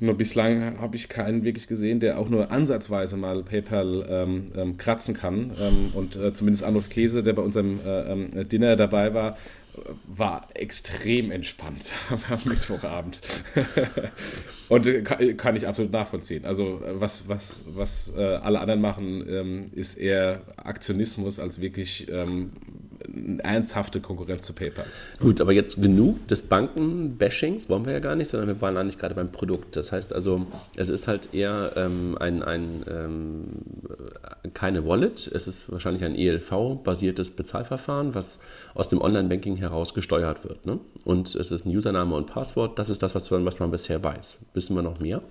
Nur 0.00 0.14
bislang 0.14 0.81
habe 0.81 0.96
ich 0.96 1.11
keinen 1.11 1.44
wirklich 1.44 1.68
gesehen, 1.68 2.00
der 2.00 2.18
auch 2.18 2.31
nur 2.31 2.50
ansatzweise 2.50 3.18
mal 3.18 3.42
PayPal 3.42 4.07
ähm, 4.09 4.53
ähm, 4.57 4.77
kratzen 4.79 5.14
kann. 5.14 5.53
Ähm, 5.61 5.90
und 5.92 6.16
äh, 6.16 6.33
zumindest 6.33 6.64
Arnulf 6.64 6.88
Käse, 6.88 7.22
der 7.22 7.35
bei 7.35 7.42
unserem 7.42 7.81
äh, 7.85 8.12
ähm, 8.12 8.48
Dinner 8.48 8.77
dabei 8.77 9.12
war, 9.12 9.37
war 10.06 10.48
extrem 10.54 11.30
entspannt 11.30 11.90
am 12.30 12.40
Mittwochabend. 12.44 13.20
Und 14.68 14.87
äh, 14.87 15.02
kann, 15.02 15.56
ich 15.56 15.66
absolut 15.66 15.92
nachvollziehen. 15.92 16.44
Also 16.44 16.80
äh, 16.84 17.00
was, 17.00 17.28
was, 17.28 17.64
was 17.66 18.12
äh, 18.16 18.20
alle 18.20 18.60
anderen 18.60 18.80
machen, 18.80 19.24
ähm, 19.28 19.70
ist 19.72 19.96
eher 19.96 20.42
Aktionismus 20.56 21.38
als 21.38 21.60
wirklich 21.60 22.08
ähm, 22.10 22.52
ernsthafte 23.38 24.00
Konkurrenz 24.00 24.44
zu 24.44 24.52
PayPal. 24.52 24.86
Gut, 25.20 25.40
aber 25.40 25.52
jetzt 25.52 25.80
genug 25.80 26.26
des 26.28 26.42
Banken-Bashings 26.42 27.68
wollen 27.68 27.84
wir 27.84 27.92
ja 27.92 27.98
gar 28.00 28.16
nicht, 28.16 28.28
sondern 28.30 28.48
wir 28.48 28.60
waren 28.60 28.76
eigentlich 28.76 28.98
gerade 28.98 29.14
beim 29.14 29.30
Produkt. 29.30 29.76
Das 29.76 29.92
heißt 29.92 30.12
also, 30.12 30.46
es 30.76 30.88
ist 30.88 31.08
halt 31.08 31.32
eher 31.32 31.72
ähm, 31.76 32.16
ein, 32.18 32.42
ein 32.42 32.84
ähm, 32.88 33.44
keine 34.52 34.86
Wallet, 34.86 35.30
es 35.32 35.46
ist 35.48 35.70
wahrscheinlich 35.70 36.04
ein 36.04 36.14
ELV-basiertes 36.14 37.32
Bezahlverfahren, 37.32 38.14
was 38.14 38.40
aus 38.74 38.88
dem 38.88 39.00
Online-Banking 39.00 39.56
heraus 39.56 39.94
gesteuert 39.94 40.44
wird. 40.44 40.66
Ne? 40.66 40.78
Und 41.04 41.34
es 41.34 41.50
ist 41.50 41.66
ein 41.66 41.76
Username 41.76 42.14
und 42.14 42.26
Passwort, 42.26 42.78
das 42.78 42.90
ist 42.90 43.02
das, 43.02 43.14
was 43.14 43.30
man 43.30 43.70
bisher 43.70 44.02
weiß. 44.02 44.38
Wissen 44.54 44.76
wir 44.76 44.82
noch 44.82 45.00
mehr? 45.00 45.22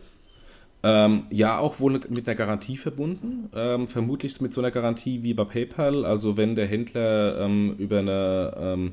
Ähm, 0.85 1.27
ja, 1.29 1.57
auch 1.59 1.79
wohl 1.79 1.93
mit 1.93 2.27
einer 2.27 2.35
Garantie 2.35 2.75
verbunden. 2.75 3.49
Ähm, 3.55 3.87
vermutlich 3.87 4.41
mit 4.41 4.53
so 4.53 4.59
einer 4.59 4.71
Garantie 4.71 5.23
wie 5.23 5.33
bei 5.33 5.45
PayPal. 5.45 6.05
Also 6.05 6.35
wenn 6.35 6.55
der 6.55 6.67
Händler 6.67 7.39
ähm, 7.39 7.75
über 7.77 7.99
eine, 7.99 8.53
ähm, 8.57 8.91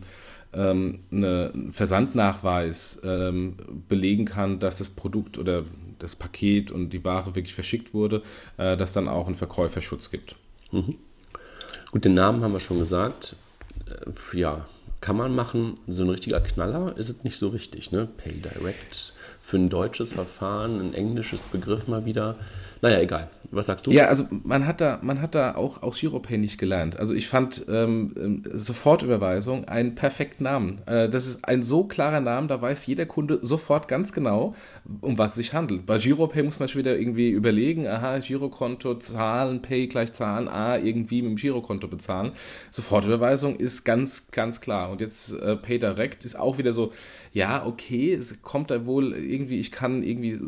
ähm, 0.52 1.00
eine 1.10 1.52
Versandnachweis 1.70 3.00
ähm, 3.04 3.56
belegen 3.88 4.24
kann, 4.24 4.60
dass 4.60 4.78
das 4.78 4.90
Produkt 4.90 5.36
oder 5.36 5.64
das 5.98 6.14
Paket 6.14 6.70
und 6.70 6.90
die 6.90 7.04
Ware 7.04 7.34
wirklich 7.34 7.54
verschickt 7.54 7.92
wurde, 7.92 8.22
äh, 8.56 8.76
dass 8.76 8.92
dann 8.92 9.08
auch 9.08 9.26
einen 9.26 9.34
Verkäuferschutz 9.34 10.12
gibt. 10.12 10.36
Mhm. 10.70 10.94
Gut, 11.90 12.04
den 12.04 12.14
Namen 12.14 12.42
haben 12.44 12.52
wir 12.52 12.60
schon 12.60 12.78
gesagt. 12.78 13.34
Äh, 13.86 14.38
ja, 14.38 14.66
kann 15.00 15.16
man 15.16 15.34
machen. 15.34 15.74
So 15.88 16.04
ein 16.04 16.10
richtiger 16.10 16.40
Knaller 16.40 16.96
ist 16.96 17.08
es 17.08 17.24
nicht 17.24 17.36
so 17.36 17.48
richtig. 17.48 17.90
Ne? 17.90 18.08
PayDirect 18.16 19.12
für 19.50 19.56
ein 19.56 19.68
deutsches 19.68 20.12
Verfahren, 20.12 20.80
ein 20.80 20.94
englisches 20.94 21.42
Begriff 21.42 21.88
mal 21.88 22.04
wieder. 22.04 22.36
Naja, 22.82 23.00
egal. 23.00 23.30
Was 23.52 23.66
sagst 23.66 23.86
du? 23.86 23.90
Ja, 23.90 24.06
also 24.06 24.26
man 24.44 24.66
hat 24.66 24.80
da, 24.80 25.00
man 25.02 25.20
hat 25.20 25.34
da 25.34 25.56
auch 25.56 25.82
aus 25.82 26.02
Europay 26.02 26.38
nicht 26.38 26.56
gelernt. 26.56 26.98
Also 26.98 27.14
ich 27.14 27.26
fand 27.26 27.66
ähm, 27.68 28.14
ähm, 28.16 28.42
Sofortüberweisung 28.54 29.64
einen 29.64 29.96
perfekten 29.96 30.44
Namen. 30.44 30.80
Äh, 30.86 31.08
das 31.08 31.26
ist 31.26 31.44
ein 31.44 31.64
so 31.64 31.84
klarer 31.84 32.20
Name, 32.20 32.46
da 32.46 32.62
weiß 32.62 32.86
jeder 32.86 33.06
Kunde 33.06 33.40
sofort 33.42 33.88
ganz 33.88 34.12
genau, 34.12 34.54
um 35.00 35.18
was 35.18 35.32
es 35.32 35.36
sich 35.36 35.52
handelt. 35.52 35.84
Bei 35.84 35.98
Giropay 35.98 36.42
muss 36.44 36.60
man 36.60 36.68
schon 36.68 36.78
wieder 36.78 36.96
irgendwie 36.96 37.30
überlegen, 37.30 37.88
aha, 37.88 38.18
Girokonto, 38.18 38.94
Zahlen, 38.94 39.62
Pay 39.62 39.88
gleich 39.88 40.12
Zahlen, 40.12 40.46
A, 40.48 40.78
irgendwie 40.78 41.22
mit 41.22 41.32
dem 41.32 41.36
Girokonto 41.36 41.88
bezahlen. 41.88 42.32
Sofortüberweisung 42.70 43.56
ist 43.56 43.84
ganz, 43.84 44.30
ganz 44.30 44.60
klar. 44.60 44.90
Und 44.90 45.00
jetzt 45.00 45.32
äh, 45.32 45.56
Pay 45.56 45.80
Direct 45.80 46.24
ist 46.24 46.38
auch 46.38 46.56
wieder 46.58 46.72
so, 46.72 46.92
ja, 47.32 47.66
okay, 47.66 48.14
es 48.14 48.42
kommt 48.42 48.70
da 48.70 48.86
wohl 48.86 49.12
irgendwie, 49.12 49.58
ich 49.58 49.72
kann 49.72 50.02
irgendwie 50.02 50.38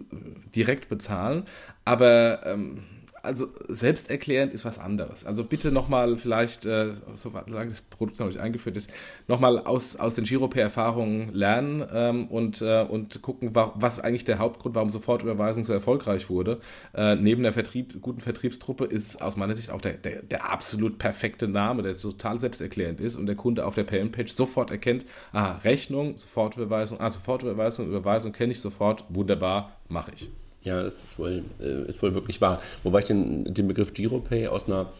direkt 0.54 0.88
bezahlen, 0.88 1.44
aber 1.84 2.46
ähm, 2.46 2.82
also 3.22 3.46
selbsterklärend 3.68 4.52
ist 4.52 4.64
was 4.64 4.78
anderes. 4.78 5.24
Also 5.24 5.44
bitte 5.44 5.70
nochmal 5.70 6.18
vielleicht, 6.18 6.66
äh, 6.66 6.92
solange 7.14 7.70
das 7.70 7.82
Produkt 7.82 8.18
noch 8.18 8.26
nicht 8.26 8.40
eingeführt 8.40 8.76
ist, 8.76 8.90
nochmal 9.28 9.58
aus, 9.58 9.96
aus 9.96 10.16
den 10.16 10.24
Giropay-Erfahrungen 10.24 11.32
lernen 11.32 11.86
ähm, 11.92 12.26
und, 12.28 12.62
äh, 12.62 12.82
und 12.82 13.22
gucken, 13.22 13.54
wa 13.54 13.72
was 13.76 14.00
eigentlich 14.00 14.24
der 14.24 14.38
Hauptgrund, 14.38 14.74
warum 14.74 14.90
Sofortüberweisung 14.90 15.64
so 15.64 15.72
erfolgreich 15.72 16.28
wurde. 16.28 16.58
Äh, 16.94 17.16
neben 17.16 17.42
der 17.42 17.52
Vertrieb, 17.52 18.00
guten 18.02 18.20
Vertriebstruppe 18.20 18.84
ist 18.84 19.22
aus 19.22 19.36
meiner 19.36 19.56
Sicht 19.56 19.70
auch 19.70 19.80
der, 19.80 19.94
der, 19.94 20.22
der 20.22 20.50
absolut 20.50 20.98
perfekte 20.98 21.46
Name, 21.48 21.82
der 21.82 21.94
total 21.94 22.40
selbsterklärend 22.40 23.00
ist 23.00 23.16
und 23.16 23.26
der 23.26 23.36
Kunde 23.36 23.66
auf 23.66 23.74
der 23.74 23.84
Payment-Page 23.84 24.32
sofort 24.32 24.70
erkennt, 24.70 25.06
ah, 25.32 25.52
Rechnung, 25.58 26.18
Sofortüberweisung, 26.18 27.00
ah, 27.00 27.10
Sofortüberweisung, 27.10 27.86
Überweisung 27.86 28.32
kenne 28.32 28.52
ich 28.52 28.60
sofort, 28.60 29.04
wunderbar, 29.08 29.76
mache 29.88 30.12
ich. 30.14 30.30
Ja, 30.62 30.82
das 30.82 31.02
ist 31.04 31.18
wohl, 31.18 31.42
äh, 31.60 31.88
ist 31.88 32.02
wohl 32.02 32.14
wirklich 32.14 32.40
wahr. 32.40 32.60
Wobei 32.82 33.00
ich 33.00 33.04
den, 33.06 33.52
den 33.52 33.68
Begriff 33.68 33.94
Giropay 33.94 34.46
aus 34.46 34.66
einer, 34.66 34.92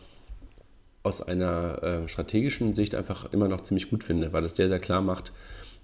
aus 1.03 1.23
einer 1.23 1.83
äh, 1.83 2.09
strategischen 2.09 2.75
Sicht 2.75 2.95
einfach 2.95 3.33
immer 3.33 3.49
noch 3.49 3.63
ziemlich 3.63 3.91
gut 3.91 4.03
finde, 4.03 4.33
weil 4.33 4.45
es 4.45 4.57
sehr, 4.57 4.69
sehr 4.69 4.81
klar 4.81 5.03
macht, 5.03 5.33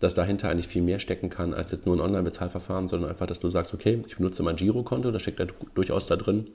dass 0.00 0.14
dahinter 0.14 0.48
eigentlich 0.48 0.68
viel 0.68 0.82
mehr 0.82 1.00
stecken 1.00 1.30
kann 1.30 1.54
als 1.54 1.70
jetzt 1.72 1.86
nur 1.86 1.96
ein 1.96 2.00
Online-Bezahlverfahren, 2.00 2.88
sondern 2.88 3.10
einfach, 3.10 3.26
dass 3.26 3.40
du 3.40 3.50
sagst, 3.50 3.74
okay, 3.74 4.00
ich 4.06 4.16
benutze 4.16 4.42
mein 4.42 4.56
Girokonto, 4.56 5.10
da 5.10 5.18
steckt 5.18 5.40
da 5.40 5.46
durchaus 5.74 6.06
da 6.06 6.16
drin 6.16 6.48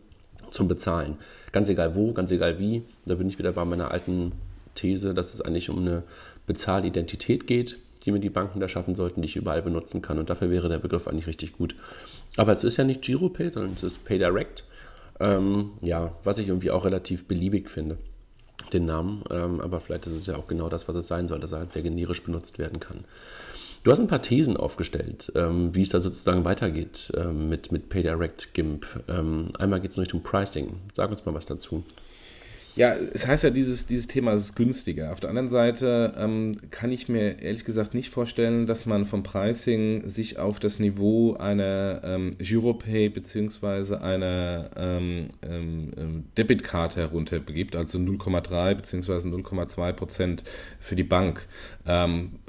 zum 0.50 0.68
Bezahlen. 0.68 1.18
Ganz 1.52 1.70
egal 1.70 1.96
wo, 1.96 2.14
ganz 2.14 2.32
egal 2.32 2.60
wie. 2.60 2.84
Da 3.06 3.16
bin 3.16 3.28
ich 3.28 3.40
wieder 3.40 3.52
bei 3.52 3.66
meiner 3.66 3.92
alten 3.92 4.34
These, 4.76 5.14
dass 5.14 5.34
es 5.34 5.42
eigentlich 5.42 5.70
um 5.70 5.80
eine 5.80 6.04
Bezahlidentität 6.48 7.48
geht, 7.48 7.78
die 8.06 8.12
mir 8.12 8.20
die 8.20 8.30
Banken 8.30 8.60
da 8.60 8.68
schaffen 8.68 8.96
sollten, 8.96 9.22
die 9.22 9.28
ich 9.28 9.36
überall 9.36 9.62
benutzen 9.62 10.02
kann. 10.02 10.20
Und 10.20 10.30
dafür 10.30 10.50
wäre 10.50 10.70
der 10.70 10.80
Begriff 10.80 11.08
eigentlich 11.08 11.28
richtig 11.28 11.54
gut. 11.54 11.76
Aber 12.38 12.52
es 12.52 12.64
ist 12.64 12.78
ja 12.78 12.84
nicht 12.84 13.02
GiroPay, 13.02 13.52
sondern 13.52 13.74
es 13.76 13.84
ist 13.84 14.06
PayDirect. 14.06 14.66
Ähm, 15.20 15.72
ja, 15.82 16.14
was 16.24 16.40
ich 16.40 16.48
irgendwie 16.48 16.72
auch 16.72 16.86
relativ 16.86 17.26
beliebig 17.26 17.70
finde, 17.70 17.98
den 18.74 18.86
Namen. 18.86 19.24
Ähm, 19.30 19.62
aber 19.62 19.80
vielleicht 19.80 20.08
ist 20.08 20.14
es 20.14 20.26
ja 20.26 20.36
auch 20.36 20.48
genau 20.48 20.70
das, 20.70 20.88
was 20.88 20.96
es 20.96 21.08
sein 21.08 21.28
soll, 21.28 21.40
dass 21.40 21.52
er 21.52 21.60
halt 21.60 21.72
sehr 21.72 21.84
generisch 21.84 22.24
benutzt 22.24 22.60
werden 22.60 22.80
kann. 22.80 23.06
Du 23.84 23.92
hast 23.92 24.00
ein 24.00 24.08
paar 24.08 24.22
Thesen 24.22 24.56
aufgestellt, 24.56 25.32
ähm, 25.36 25.76
wie 25.76 25.82
es 25.82 25.90
da 25.90 26.00
sozusagen 26.00 26.46
weitergeht 26.46 27.12
ähm, 27.18 27.50
mit, 27.50 27.72
mit 27.74 27.90
PayDirect 27.90 28.54
GIMP. 28.54 28.86
Ähm, 29.10 29.50
einmal 29.60 29.82
geht 29.82 29.92
es 29.92 29.98
in 29.98 30.04
Richtung 30.04 30.24
Pricing. 30.24 30.78
Sag 30.94 31.12
uns 31.12 31.26
mal 31.26 31.34
was 31.34 31.46
dazu. 31.46 31.84
Ja, 32.76 32.96
es 32.96 33.28
heißt 33.28 33.44
ja, 33.44 33.52
dieses, 33.52 33.86
dieses 33.86 34.08
Thema 34.08 34.34
ist 34.34 34.56
günstiger. 34.56 35.12
Auf 35.12 35.20
der 35.20 35.30
anderen 35.30 35.50
Seite 35.50 36.14
ähm, 36.18 36.58
kann 36.72 36.92
ich 36.92 37.08
mir 37.08 37.40
ehrlich 37.40 37.66
gesagt 37.66 37.94
nicht 37.94 38.10
vorstellen, 38.10 38.66
dass 38.66 38.88
man 38.88 39.06
vom 39.06 39.22
Pricing 39.22 40.10
sich 40.10 40.40
auf 40.40 40.60
das 40.60 40.80
Niveau 40.80 41.36
einer 41.36 42.02
ähm, 42.04 42.36
Giropay 42.40 43.10
bzw. 43.10 43.98
einer 43.98 44.72
ähm, 44.76 45.28
ähm, 45.44 45.92
ähm, 45.98 46.24
Debitkarte 46.36 47.02
herunterbegibt, 47.02 47.76
also 47.76 48.00
0,3 48.00 48.74
bzw. 48.74 49.12
0,2 49.30 49.94
Prozent 49.94 50.44
für 50.80 50.96
die 50.96 51.04
Bank. 51.04 51.48
Ähm, 51.86 52.40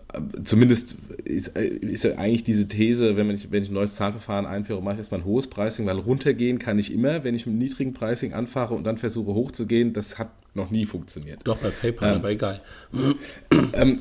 zumindest 0.45 0.97
ist, 1.25 1.49
ist, 1.57 2.05
ja 2.05 2.17
eigentlich 2.17 2.45
diese 2.45 2.69
These, 2.69 3.17
wenn, 3.17 3.31
ich, 3.31 3.51
wenn 3.51 3.63
ich 3.63 3.71
ein 3.71 3.75
neues 3.75 3.97
Zahlverfahren 3.97 4.47
einführe, 4.47 4.83
mache 4.83 4.95
ich 4.95 4.99
erstmal 4.99 5.21
ein 5.21 5.27
hohes 5.27 5.49
Pricing, 5.49 5.87
weil 5.87 5.99
runtergehen 5.99 6.59
kann 6.59 6.79
ich 6.79 6.93
immer, 6.93 7.25
wenn 7.25 7.35
ich 7.35 7.47
mit 7.47 7.53
einem 7.53 7.59
niedrigen 7.59 7.93
Pricing 7.93 8.33
anfahre 8.33 8.75
und 8.75 8.85
dann 8.85 8.99
versuche 8.99 9.35
hochzugehen. 9.35 9.93
Das 9.93 10.19
hat 10.19 10.29
noch 10.55 10.71
nie 10.71 10.87
funktioniert. 10.87 11.41
Doch, 11.45 11.59
bei 11.59 11.71
PayPal, 11.71 12.13
ähm, 12.13 12.19
aber 12.19 12.31
egal. 12.31 12.61
Ähm, 13.73 14.01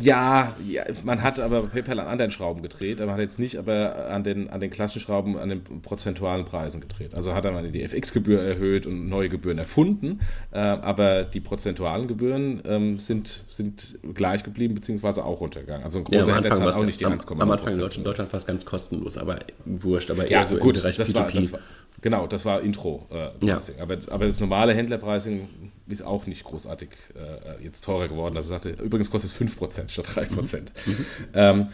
ja, 0.00 0.54
ja, 0.66 0.84
man 1.04 1.22
hat 1.22 1.38
aber 1.38 1.62
bei 1.62 1.68
PayPal 1.68 2.00
an 2.00 2.08
anderen 2.08 2.30
Schrauben 2.30 2.62
gedreht, 2.62 2.98
man 2.98 3.10
hat 3.10 3.20
jetzt 3.20 3.38
nicht 3.38 3.56
aber 3.56 4.08
an 4.08 4.24
den, 4.24 4.50
an 4.50 4.60
den 4.60 4.70
klassischen 4.70 5.00
Schrauben, 5.00 5.36
an 5.38 5.48
den 5.48 5.62
prozentualen 5.82 6.44
Preisen 6.44 6.80
gedreht. 6.80 7.14
Also 7.14 7.34
hat 7.34 7.44
er 7.44 7.52
mal 7.52 7.70
die 7.70 7.82
FX-Gebühr 7.82 8.40
erhöht 8.40 8.86
und 8.86 9.08
neue 9.08 9.28
Gebühren 9.28 9.58
erfunden, 9.58 10.20
äh, 10.50 10.58
aber 10.58 11.24
die 11.24 11.40
prozentualen 11.40 12.08
Gebühren 12.08 12.62
ähm, 12.66 12.98
sind, 12.98 13.44
sind 13.48 13.98
gleich 14.14 14.42
geblieben, 14.42 14.74
beziehungsweise 14.74 15.24
auch 15.24 15.40
runtergegangen. 15.40 15.84
Also 15.84 15.98
ein 15.98 16.04
großer 16.04 16.28
ja, 16.28 16.34
Händler 16.34 16.54
zahlt 16.54 16.74
auch 16.74 16.84
nicht 16.84 17.00
die 17.00 17.06
1,9 17.06 17.40
Am 17.40 17.50
Anfang 17.50 17.72
in 17.72 17.78
Deutschland, 17.78 18.06
Deutschland 18.06 18.30
fast 18.30 18.46
ganz 18.46 18.64
kostenlos, 18.64 19.16
aber 19.16 19.38
wurscht, 19.64 20.10
aber 20.10 20.24
eher 20.24 20.40
ja, 20.40 20.44
so 20.44 20.56
gut, 20.56 20.76
im 20.76 20.82
Bereich 20.82 20.96
das 20.96 21.10
P2P. 21.10 21.16
War, 21.16 21.30
das 21.32 21.52
war, 21.52 21.60
Genau, 22.06 22.28
das 22.28 22.44
war 22.44 22.60
Intro-Pricing. 22.60 23.42
Äh, 23.42 23.78
ja. 23.78 23.82
aber, 23.82 23.98
aber 24.12 24.26
das 24.26 24.38
normale 24.38 24.72
Händler-Pricing 24.74 25.48
ist 25.88 26.02
auch 26.02 26.26
nicht 26.26 26.44
großartig 26.44 26.90
äh, 27.16 27.64
jetzt 27.64 27.82
teurer 27.82 28.06
geworden. 28.06 28.36
Also 28.36 28.50
sagte, 28.50 28.68
übrigens 28.80 29.10
kostet 29.10 29.32
es 29.32 29.36
5% 29.36 29.88
statt 29.88 30.06
3%. 30.06 30.30
Mhm. 30.30 30.92
Mhm. 30.92 31.06
Ähm, 31.34 31.68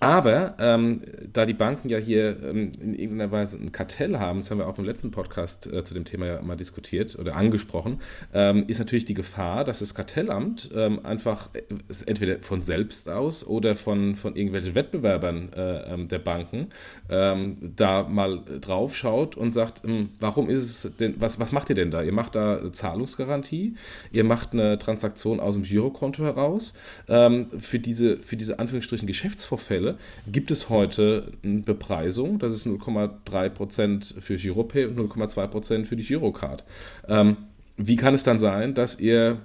aber 0.00 0.54
ähm, 0.60 1.02
da 1.32 1.44
die 1.44 1.54
Banken 1.54 1.88
ja 1.88 1.98
hier 1.98 2.40
ähm, 2.44 2.70
in 2.80 2.94
irgendeiner 2.94 3.32
Weise 3.32 3.58
ein 3.58 3.72
Kartell 3.72 4.18
haben, 4.18 4.40
das 4.40 4.50
haben 4.50 4.58
wir 4.58 4.68
auch 4.68 4.78
im 4.78 4.84
letzten 4.84 5.10
Podcast 5.10 5.66
äh, 5.66 5.82
zu 5.82 5.92
dem 5.92 6.04
Thema 6.04 6.26
ja 6.26 6.40
mal 6.40 6.56
diskutiert 6.56 7.18
oder 7.18 7.34
angesprochen, 7.34 8.00
ähm, 8.32 8.64
ist 8.68 8.78
natürlich 8.78 9.06
die 9.06 9.14
Gefahr, 9.14 9.64
dass 9.64 9.80
das 9.80 9.96
Kartellamt 9.96 10.70
ähm, 10.72 11.04
einfach 11.04 11.50
äh, 11.52 11.62
entweder 12.06 12.38
von 12.38 12.62
selbst 12.62 13.08
aus 13.08 13.44
oder 13.44 13.74
von, 13.74 14.14
von 14.14 14.36
irgendwelchen 14.36 14.76
Wettbewerbern 14.76 15.52
äh, 15.52 15.94
ähm, 15.94 16.06
der 16.06 16.20
Banken 16.20 16.68
ähm, 17.10 17.72
da 17.74 18.04
mal 18.04 18.40
drauf 18.60 18.94
schaut 18.94 19.36
und 19.36 19.50
sagt, 19.50 19.82
warum 20.20 20.48
ist 20.48 20.84
es 20.84 20.96
denn, 20.96 21.14
was, 21.18 21.40
was 21.40 21.50
macht 21.50 21.70
ihr 21.70 21.74
denn 21.74 21.90
da? 21.90 22.02
Ihr 22.02 22.12
macht 22.12 22.36
da 22.36 22.72
Zahlungsgarantie, 22.72 23.74
ihr 24.12 24.24
macht 24.24 24.52
eine 24.52 24.78
Transaktion 24.78 25.40
aus 25.40 25.54
dem 25.54 25.64
Girokonto 25.64 26.22
heraus. 26.22 26.74
für 27.06 27.78
diese, 27.78 28.18
für 28.18 28.36
diese 28.36 28.58
Anführungsstrichen 28.58 29.06
Geschäftsvorfälle 29.06 29.87
Stelle 29.88 29.98
gibt 30.26 30.50
es 30.50 30.68
heute 30.68 31.32
eine 31.42 31.60
Bepreisung. 31.60 32.38
Das 32.38 32.54
ist 32.54 32.66
0,3% 32.66 34.20
für 34.20 34.36
Giropay 34.36 34.86
und 34.86 34.98
0,2% 34.98 35.84
für 35.84 35.96
die 35.96 36.04
Girocard. 36.04 36.64
Ähm, 37.06 37.36
wie 37.76 37.96
kann 37.96 38.14
es 38.14 38.22
dann 38.22 38.38
sein, 38.38 38.74
dass 38.74 38.98
ihr 38.98 39.38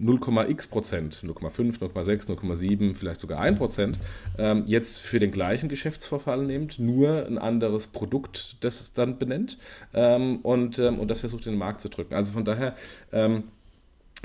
0,x 0.00 0.68
Prozent, 0.68 1.24
0,5, 1.24 1.80
0,6, 1.80 2.28
0,7, 2.28 2.94
vielleicht 2.94 3.20
sogar 3.20 3.40
1 3.40 3.58
Prozent, 3.58 3.98
ähm, 4.38 4.62
jetzt 4.66 5.00
für 5.00 5.18
den 5.18 5.32
gleichen 5.32 5.68
Geschäftsvorfall 5.68 6.44
nehmt, 6.44 6.78
nur 6.78 7.26
ein 7.26 7.36
anderes 7.36 7.88
Produkt, 7.88 8.62
das 8.64 8.80
es 8.80 8.92
dann 8.92 9.18
benennt 9.18 9.58
ähm, 9.94 10.38
und, 10.42 10.78
ähm, 10.78 11.00
und 11.00 11.08
das 11.08 11.20
versucht 11.20 11.46
in 11.46 11.54
den 11.54 11.58
Markt 11.58 11.80
zu 11.80 11.88
drücken. 11.88 12.14
Also 12.14 12.30
von 12.30 12.44
daher 12.44 12.74
ähm, 13.12 13.44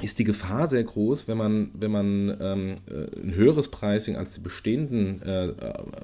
ist 0.02 0.18
die 0.18 0.24
Gefahr 0.24 0.66
sehr 0.66 0.84
groß, 0.84 1.28
wenn 1.28 1.38
man, 1.38 1.70
wenn 1.74 1.92
man 1.92 2.38
ähm, 2.42 2.76
äh, 2.90 3.22
ein 3.22 3.36
höheres 3.36 3.70
Pricing 3.70 4.16
als 4.16 4.34
die 4.34 4.42
bestehenden 4.42 5.22
äh, 5.22 5.54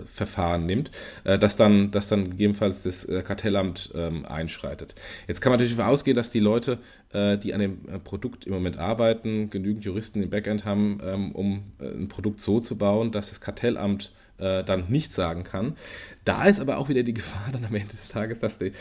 Verfahren 0.05 0.67
nimmt, 0.67 0.91
äh, 1.23 1.39
dass, 1.39 1.57
dann, 1.57 1.89
dass 1.89 2.07
dann 2.07 2.29
gegebenenfalls 2.29 2.83
das 2.83 3.05
äh, 3.05 3.23
Kartellamt 3.23 3.91
ähm, 3.95 4.25
einschreitet. 4.25 4.93
Jetzt 5.27 5.41
kann 5.41 5.49
man 5.49 5.57
natürlich 5.57 5.75
davon 5.75 5.91
ausgehen, 5.91 6.15
dass 6.15 6.29
die 6.29 6.39
Leute, 6.39 6.77
äh, 7.13 7.37
die 7.37 7.53
an 7.53 7.61
dem 7.61 7.79
Produkt 8.03 8.45
im 8.45 8.53
Moment 8.53 8.77
arbeiten, 8.77 9.49
genügend 9.49 9.83
Juristen 9.83 10.21
im 10.21 10.29
Backend 10.29 10.65
haben, 10.65 10.99
ähm, 11.03 11.31
um 11.31 11.63
ein 11.79 12.09
Produkt 12.09 12.41
so 12.41 12.59
zu 12.59 12.77
bauen, 12.77 13.11
dass 13.11 13.29
das 13.29 13.41
Kartellamt 13.41 14.13
dann 14.37 14.85
nicht 14.87 15.11
sagen 15.11 15.43
kann. 15.43 15.75
Da 16.29 16.43
ist 16.43 16.59
aber 16.59 16.77
auch 16.77 16.89
wieder 16.89 17.01
die 17.01 17.15
Gefahr 17.15 17.51
dann 17.51 17.65
am 17.65 17.73
Ende 17.73 17.87
des 17.87 18.09
Tages, 18.09 18.39
dass, 18.39 18.59
die, 18.59 18.71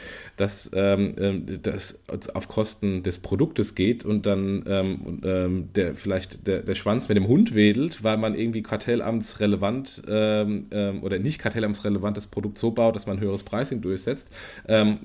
ähm, 0.74 1.14
ähm 1.16 1.46
das 1.62 1.98
auf 2.34 2.46
Kosten 2.46 3.02
des 3.02 3.20
Produktes 3.20 3.74
geht 3.74 4.04
und 4.04 4.26
dann 4.26 4.64
ähm, 4.66 5.20
ähm, 5.24 5.68
der, 5.74 5.94
vielleicht 5.94 6.46
der, 6.46 6.60
der 6.60 6.74
Schwanz 6.74 7.08
mit 7.08 7.16
dem 7.16 7.26
Hund 7.26 7.54
wedelt, 7.54 8.04
weil 8.04 8.18
man 8.18 8.34
irgendwie 8.34 8.60
kartellamtsrelevant 8.62 10.02
ähm, 10.06 10.66
ähm, 10.70 11.02
oder 11.02 11.18
nicht 11.18 11.38
kartellamtsrelevantes 11.38 12.26
Produkt 12.26 12.58
so 12.58 12.70
baut, 12.70 12.94
dass 12.94 13.06
man 13.06 13.16
ein 13.16 13.22
höheres 13.22 13.44
Pricing 13.44 13.80
durchsetzt, 13.80 14.28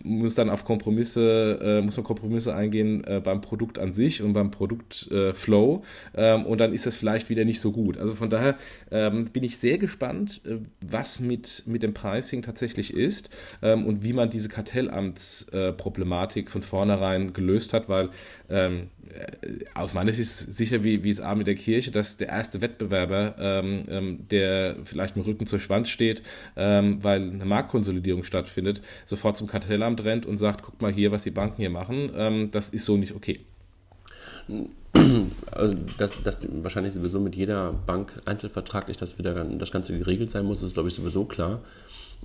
muss 0.03 0.35
dann 0.35 0.49
auf 0.49 0.65
Kompromisse, 0.65 1.59
äh, 1.61 1.81
muss 1.81 1.95
man 1.95 2.03
Kompromisse 2.03 2.53
eingehen 2.53 3.05
äh, 3.05 3.21
beim 3.23 3.39
Produkt 3.39 3.79
an 3.79 3.93
sich 3.93 4.21
und 4.21 4.33
beim 4.33 4.51
Produktflow 4.51 5.83
äh, 6.11 6.33
und 6.33 6.57
dann 6.57 6.73
ist 6.73 6.85
das 6.85 6.97
vielleicht 6.97 7.29
wieder 7.29 7.45
nicht 7.45 7.61
so 7.61 7.71
gut. 7.71 7.97
Also 7.97 8.15
von 8.15 8.29
daher 8.29 8.57
bin 8.89 9.43
ich 9.43 9.57
sehr 9.57 9.77
gespannt, 9.77 10.41
äh, 10.45 10.57
was 10.81 11.19
mit, 11.19 11.63
mit 11.65 11.83
dem 11.83 11.93
Pricing 12.33 12.41
tatsächlich 12.41 12.93
ist 12.93 13.29
ähm, 13.61 13.85
und 13.85 14.03
wie 14.03 14.13
man 14.13 14.29
diese 14.29 14.49
Kartellamtsproblematik 14.49 16.47
äh, 16.47 16.49
von 16.49 16.61
vornherein 16.61 17.33
gelöst 17.33 17.73
hat, 17.73 17.89
weil 17.89 18.09
ähm, 18.49 18.87
äh, 19.09 19.65
aus 19.75 19.93
meiner 19.93 20.11
Sicht 20.11 20.21
ist 20.21 20.53
sicher 20.53 20.83
wie, 20.83 21.03
wie 21.03 21.09
es 21.09 21.19
A 21.19 21.35
mit 21.35 21.47
der 21.47 21.55
Kirche, 21.55 21.91
dass 21.91 22.17
der 22.17 22.29
erste 22.29 22.61
Wettbewerber, 22.61 23.35
ähm, 23.37 23.83
ähm, 23.89 24.27
der 24.29 24.77
vielleicht 24.83 25.15
mit 25.15 25.25
Rücken 25.27 25.45
zur 25.45 25.59
Schwanz 25.59 25.89
steht, 25.89 26.23
ähm, 26.55 27.03
weil 27.03 27.21
eine 27.21 27.45
Marktkonsolidierung 27.45 28.23
stattfindet, 28.23 28.81
sofort 29.05 29.37
zum 29.37 29.47
Kartellamt 29.47 30.03
rennt 30.03 30.25
und 30.25 30.37
sagt, 30.37 30.63
guck 30.63 30.81
mal 30.81 30.91
hier, 30.91 31.11
was 31.11 31.23
die 31.23 31.31
Banken 31.31 31.57
hier 31.57 31.69
machen, 31.69 32.11
ähm, 32.15 32.49
das 32.51 32.69
ist 32.69 32.85
so 32.85 32.97
nicht 32.97 33.13
okay. 33.15 33.39
Also, 35.51 35.75
dass, 35.97 36.23
dass 36.23 36.39
wahrscheinlich 36.63 36.93
sowieso 36.93 37.19
mit 37.19 37.35
jeder 37.35 37.73
Bank 37.73 38.13
einzelvertraglich 38.25 38.97
das 38.97 39.17
wieder 39.17 39.43
das 39.43 39.71
Ganze 39.71 39.97
geregelt 39.97 40.29
sein 40.29 40.45
muss, 40.45 40.61
ist, 40.61 40.73
glaube 40.73 40.89
ich, 40.89 40.95
sowieso 40.95 41.25
klar. 41.25 41.61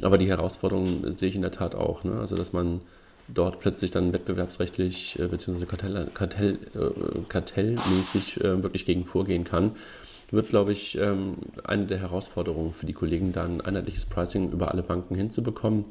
Aber 0.02 0.18
die 0.18 0.28
Herausforderung 0.28 1.16
sehe 1.16 1.28
ich 1.28 1.34
in 1.34 1.42
der 1.42 1.50
Tat 1.50 1.74
auch. 1.74 2.04
Ne? 2.04 2.18
Also, 2.20 2.36
dass 2.36 2.52
man 2.52 2.80
dort 3.28 3.60
plötzlich 3.60 3.90
dann 3.90 4.12
wettbewerbsrechtlich 4.12 5.18
äh, 5.18 5.26
bzw. 5.26 5.66
Kartell, 5.66 6.08
Kartell, 6.14 6.58
äh, 6.74 7.20
kartellmäßig 7.28 8.40
äh, 8.40 8.62
wirklich 8.62 8.86
gegen 8.86 9.04
vorgehen 9.04 9.44
kann. 9.44 9.72
wird, 10.30 10.48
glaube 10.48 10.72
ich, 10.72 10.98
ähm, 10.98 11.36
eine 11.64 11.86
der 11.86 11.98
Herausforderungen 11.98 12.74
für 12.74 12.86
die 12.86 12.92
Kollegen, 12.92 13.32
da 13.32 13.44
ein 13.44 13.60
einheitliches 13.60 14.06
Pricing 14.06 14.50
über 14.52 14.70
alle 14.70 14.82
Banken 14.82 15.14
hinzubekommen 15.14 15.84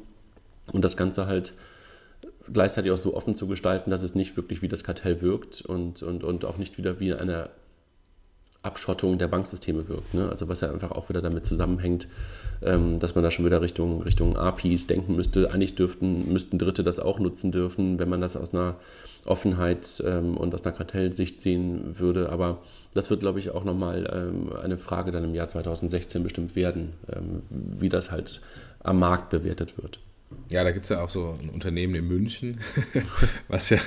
und 0.72 0.84
das 0.84 0.96
Ganze 0.96 1.26
halt 1.26 1.52
gleichzeitig 2.52 2.90
auch 2.92 2.98
so 2.98 3.14
offen 3.14 3.34
zu 3.34 3.46
gestalten, 3.46 3.90
dass 3.90 4.02
es 4.02 4.14
nicht 4.14 4.36
wirklich 4.36 4.62
wie 4.62 4.68
das 4.68 4.84
Kartell 4.84 5.20
wirkt 5.22 5.60
und, 5.62 6.02
und, 6.02 6.24
und 6.24 6.44
auch 6.44 6.56
nicht 6.56 6.78
wieder 6.78 7.00
wie 7.00 7.14
eine 7.14 7.50
Abschottung 8.62 9.18
der 9.18 9.28
Banksysteme 9.28 9.88
wirkt. 9.88 10.14
Ne? 10.14 10.28
Also 10.28 10.48
was 10.48 10.60
ja 10.60 10.70
einfach 10.70 10.90
auch 10.90 11.08
wieder 11.08 11.22
damit 11.22 11.44
zusammenhängt, 11.44 12.08
ähm, 12.62 12.98
dass 12.98 13.14
man 13.14 13.22
da 13.22 13.30
schon 13.30 13.44
wieder 13.44 13.62
Richtung, 13.62 14.02
Richtung 14.02 14.36
APIs 14.36 14.86
denken 14.86 15.16
müsste. 15.16 15.52
Eigentlich 15.52 15.76
dürften, 15.76 16.32
müssten 16.32 16.58
Dritte 16.58 16.82
das 16.82 16.98
auch 16.98 17.18
nutzen 17.20 17.52
dürfen, 17.52 17.98
wenn 17.98 18.08
man 18.08 18.20
das 18.20 18.36
aus 18.36 18.52
einer 18.52 18.76
Offenheit 19.24 20.02
ähm, 20.04 20.36
und 20.36 20.54
aus 20.54 20.64
einer 20.64 20.74
Kartellsicht 20.74 21.40
sehen 21.40 21.98
würde. 21.98 22.30
Aber 22.30 22.58
das 22.94 23.10
wird, 23.10 23.20
glaube 23.20 23.38
ich, 23.38 23.50
auch 23.50 23.64
nochmal 23.64 24.10
ähm, 24.12 24.52
eine 24.60 24.78
Frage 24.78 25.12
dann 25.12 25.24
im 25.24 25.34
Jahr 25.34 25.48
2016 25.48 26.22
bestimmt 26.22 26.56
werden, 26.56 26.94
ähm, 27.14 27.42
wie 27.50 27.88
das 27.88 28.10
halt 28.10 28.40
am 28.80 28.98
Markt 28.98 29.30
bewertet 29.30 29.80
wird. 29.80 30.00
Ja, 30.50 30.64
da 30.64 30.72
gibt 30.72 30.84
es 30.84 30.88
ja 30.90 31.02
auch 31.02 31.08
so 31.08 31.38
ein 31.40 31.50
Unternehmen 31.50 31.94
in 31.94 32.06
München, 32.06 32.60
was 33.48 33.70
ja, 33.70 33.78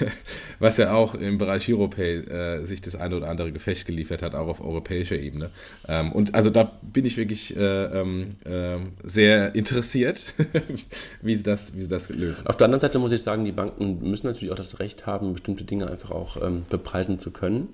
was 0.58 0.76
ja 0.78 0.94
auch 0.94 1.14
im 1.14 1.36
Bereich 1.38 1.70
Europay 1.70 2.16
äh, 2.16 2.64
sich 2.64 2.80
das 2.80 2.96
eine 2.96 3.16
oder 3.16 3.28
andere 3.28 3.52
Gefecht 3.52 3.86
geliefert 3.86 4.22
hat, 4.22 4.34
auch 4.34 4.48
auf 4.48 4.60
europäischer 4.60 5.16
Ebene. 5.16 5.50
Ähm, 5.86 6.12
und 6.12 6.34
also 6.34 6.48
da 6.50 6.78
bin 6.82 7.04
ich 7.04 7.16
wirklich 7.16 7.56
äh, 7.56 7.84
äh, 7.84 8.78
sehr 9.04 9.54
interessiert, 9.54 10.34
wie, 11.22 11.36
sie 11.36 11.42
das, 11.42 11.76
wie 11.76 11.82
sie 11.82 11.88
das 11.88 12.08
lösen. 12.08 12.46
Auf 12.46 12.56
der 12.56 12.66
anderen 12.66 12.80
Seite 12.80 12.98
muss 12.98 13.12
ich 13.12 13.22
sagen, 13.22 13.44
die 13.44 13.52
Banken 13.52 13.98
müssen 14.08 14.26
natürlich 14.26 14.52
auch 14.52 14.56
das 14.56 14.78
Recht 14.78 15.06
haben, 15.06 15.34
bestimmte 15.34 15.64
Dinge 15.64 15.90
einfach 15.90 16.10
auch 16.10 16.42
ähm, 16.42 16.64
bepreisen 16.70 17.18
zu 17.18 17.30
können. 17.30 17.68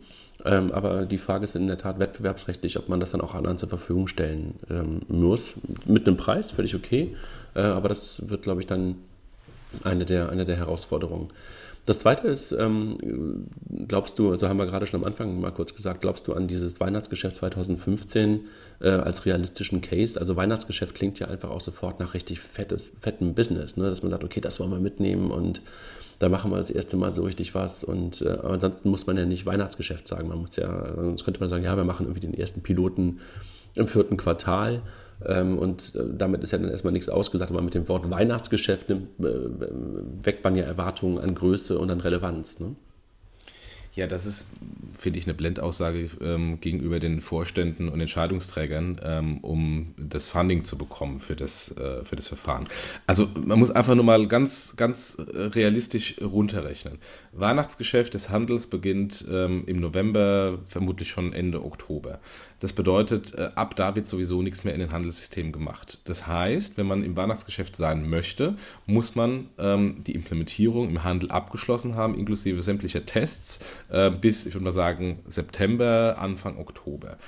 Ähm, 0.45 0.73
aber 0.73 1.07
die 1.07 1.19
Frage 1.19 1.45
ist 1.45 1.55
in 1.55 1.69
der 1.69 1.79
Tat 1.79 1.99
wettbewerbsrechtlich, 1.99 2.77
ob 2.77 2.89
man 2.89 2.99
das 2.99 3.13
dann 3.13 3.21
auch 3.21 3.35
anderen 3.35 3.59
zur 3.59 3.69
Verfügung 3.69 4.09
stellen 4.09 4.55
ähm, 4.69 5.01
muss. 5.09 5.55
Mit 5.87 6.07
einem 6.07 6.17
Preis, 6.17 6.51
völlig 6.51 6.75
okay. 6.75 7.15
Äh, 7.55 7.61
aber 7.61 7.89
das 7.89 8.29
wird, 8.29 8.43
glaube 8.43 8.61
ich, 8.61 8.67
dann 8.67 8.97
eine 9.85 10.05
der, 10.05 10.29
eine 10.31 10.45
der 10.45 10.57
Herausforderungen. 10.57 11.29
Das 11.85 11.99
zweite 11.99 12.29
ist, 12.29 12.53
ähm, 12.53 13.49
glaubst 13.89 14.17
du, 14.19 14.31
also 14.31 14.49
haben 14.49 14.59
wir 14.59 14.67
gerade 14.67 14.87
schon 14.87 15.01
am 15.01 15.07
Anfang 15.07 15.41
mal 15.41 15.51
kurz 15.51 15.75
gesagt, 15.75 16.01
glaubst 16.01 16.29
du 16.29 16.33
an 16.33 16.47
dieses 16.47 16.79
Weihnachtsgeschäft 16.79 17.37
2015 17.37 18.43
äh, 18.81 18.89
als 18.89 19.27
realistischen 19.27 19.81
Case? 19.81 20.19
Also 20.19 20.37
Weihnachtsgeschäft 20.37 20.95
klingt 20.95 21.19
ja 21.19 21.27
einfach 21.27 21.51
auch 21.51 21.61
sofort 21.61 21.99
nach 21.99 22.15
richtig 22.15 22.39
fettes, 22.39 22.93
fettem 23.01 23.35
Business, 23.35 23.77
ne? 23.77 23.91
dass 23.91 24.03
man 24.03 24.13
sagt, 24.13 24.23
okay, 24.23 24.41
das 24.41 24.61
wollen 24.61 24.71
wir 24.71 24.79
mitnehmen 24.79 25.33
und 25.33 25.61
da 26.21 26.29
machen 26.29 26.53
wir 26.53 26.59
das 26.59 26.71
erste 26.71 26.97
Mal 26.97 27.13
so 27.13 27.25
richtig 27.25 27.53
was. 27.57 27.83
Und 27.83 28.23
äh, 28.23 28.39
ansonsten 28.45 28.89
muss 28.89 29.09
man 29.09 29.17
ja 29.17 29.27
nicht 29.27 29.45
Weihnachtsgeschäft 29.45 30.07
sagen. 30.07 30.29
Man 30.29 30.39
muss 30.39 30.55
ja, 30.55 30.95
sonst 30.95 31.25
könnte 31.25 31.41
man 31.41 31.49
sagen, 31.49 31.65
ja, 31.65 31.77
wir 31.77 31.83
machen 31.83 32.07
irgendwie 32.07 32.21
den 32.21 32.35
ersten 32.35 32.63
Piloten 32.63 33.19
im 33.75 33.89
vierten 33.89 34.17
Quartal. 34.17 34.83
Ähm, 35.27 35.59
und 35.59 35.95
äh, 35.95 36.05
damit 36.17 36.43
ist 36.43 36.53
ja 36.53 36.59
dann 36.59 36.71
erstmal 36.71 36.93
nichts 36.93 37.09
ausgesagt, 37.09 37.51
aber 37.51 37.63
mit 37.63 37.75
dem 37.75 37.89
Wort 37.89 38.11
Weihnachtsgeschäft 38.11 38.91
äh, 38.91 38.97
weckt 39.19 40.45
man 40.45 40.57
ja 40.57 40.65
Erwartungen 40.65 41.19
an 41.19 41.35
Größe 41.35 41.79
und 41.79 41.91
an 41.91 42.01
Relevanz. 42.01 42.61
Ne? 42.61 42.77
Ja, 43.95 44.07
das 44.07 44.25
ist, 44.25 44.47
finde 44.97 45.19
ich, 45.19 45.27
eine 45.27 45.35
Blendaussage 45.35 46.09
ähm, 46.23 46.61
gegenüber 46.61 46.99
den 46.99 47.21
Vorständen 47.21 47.91
und 47.91 48.01
Entscheidungsträgern, 48.01 48.99
ähm, 49.05 49.39
um 49.43 49.95
das 49.99 50.31
Funding 50.31 50.65
zu 50.65 50.79
bekommen 50.79 51.21
für 51.21 51.37
das, 51.37 51.77
äh, 51.77 52.03
für 52.03 52.17
das 52.17 52.27
Verfahren. 52.27 52.69
Also 53.07 53.29
man 53.35 53.59
muss 53.59 53.71
einfach 53.71 53.95
nur 53.95 54.05
mal 54.05 54.27
ganz, 54.29 54.77
ganz 54.77 55.19
realistisch 55.35 56.17
runterrechnen. 56.23 56.99
Weihnachtsgeschäft 57.33 58.15
des 58.15 58.31
Handels 58.31 58.67
beginnt 58.67 59.27
ähm, 59.31 59.65
im 59.67 59.77
November, 59.77 60.59
vermutlich 60.65 61.11
schon 61.11 61.35
Ende 61.35 61.63
Oktober. 61.63 62.19
Das 62.63 62.73
bedeutet, 62.73 63.35
äh, 63.35 63.51
ab 63.57 63.75
da 63.75 63.97
wird 63.97 64.07
sowieso 64.07 64.41
nichts 64.41 64.63
mehr 64.63 64.73
in 64.73 64.79
den 64.79 64.93
Handelssystemen 64.93 65.51
gemacht. 65.51 65.99
Das 66.05 66.29
heißt, 66.29 66.79
wenn 66.79 66.87
man 66.87 67.03
im 67.03 67.17
Weihnachtsgeschäft 67.17 67.75
sein 67.75 68.09
möchte, 68.09 68.57
muss 68.87 69.17
man 69.17 69.49
ähm, 69.59 70.05
die 70.07 70.15
Implementierung 70.15 70.89
im 70.89 71.03
Handel 71.03 71.33
abgeschlossen 71.33 71.97
haben, 71.97 72.15
inklusive 72.15 72.63
sämtlicher 72.63 73.05
Tests, 73.05 73.65
äh, 73.89 74.11
bis, 74.11 74.47
ich 74.47 74.55
würde 74.55 74.67
mal 74.67 74.71
sagen, 74.71 75.25
September, 75.27 76.15
Anfang 76.21 76.57
Oktober. 76.57 77.19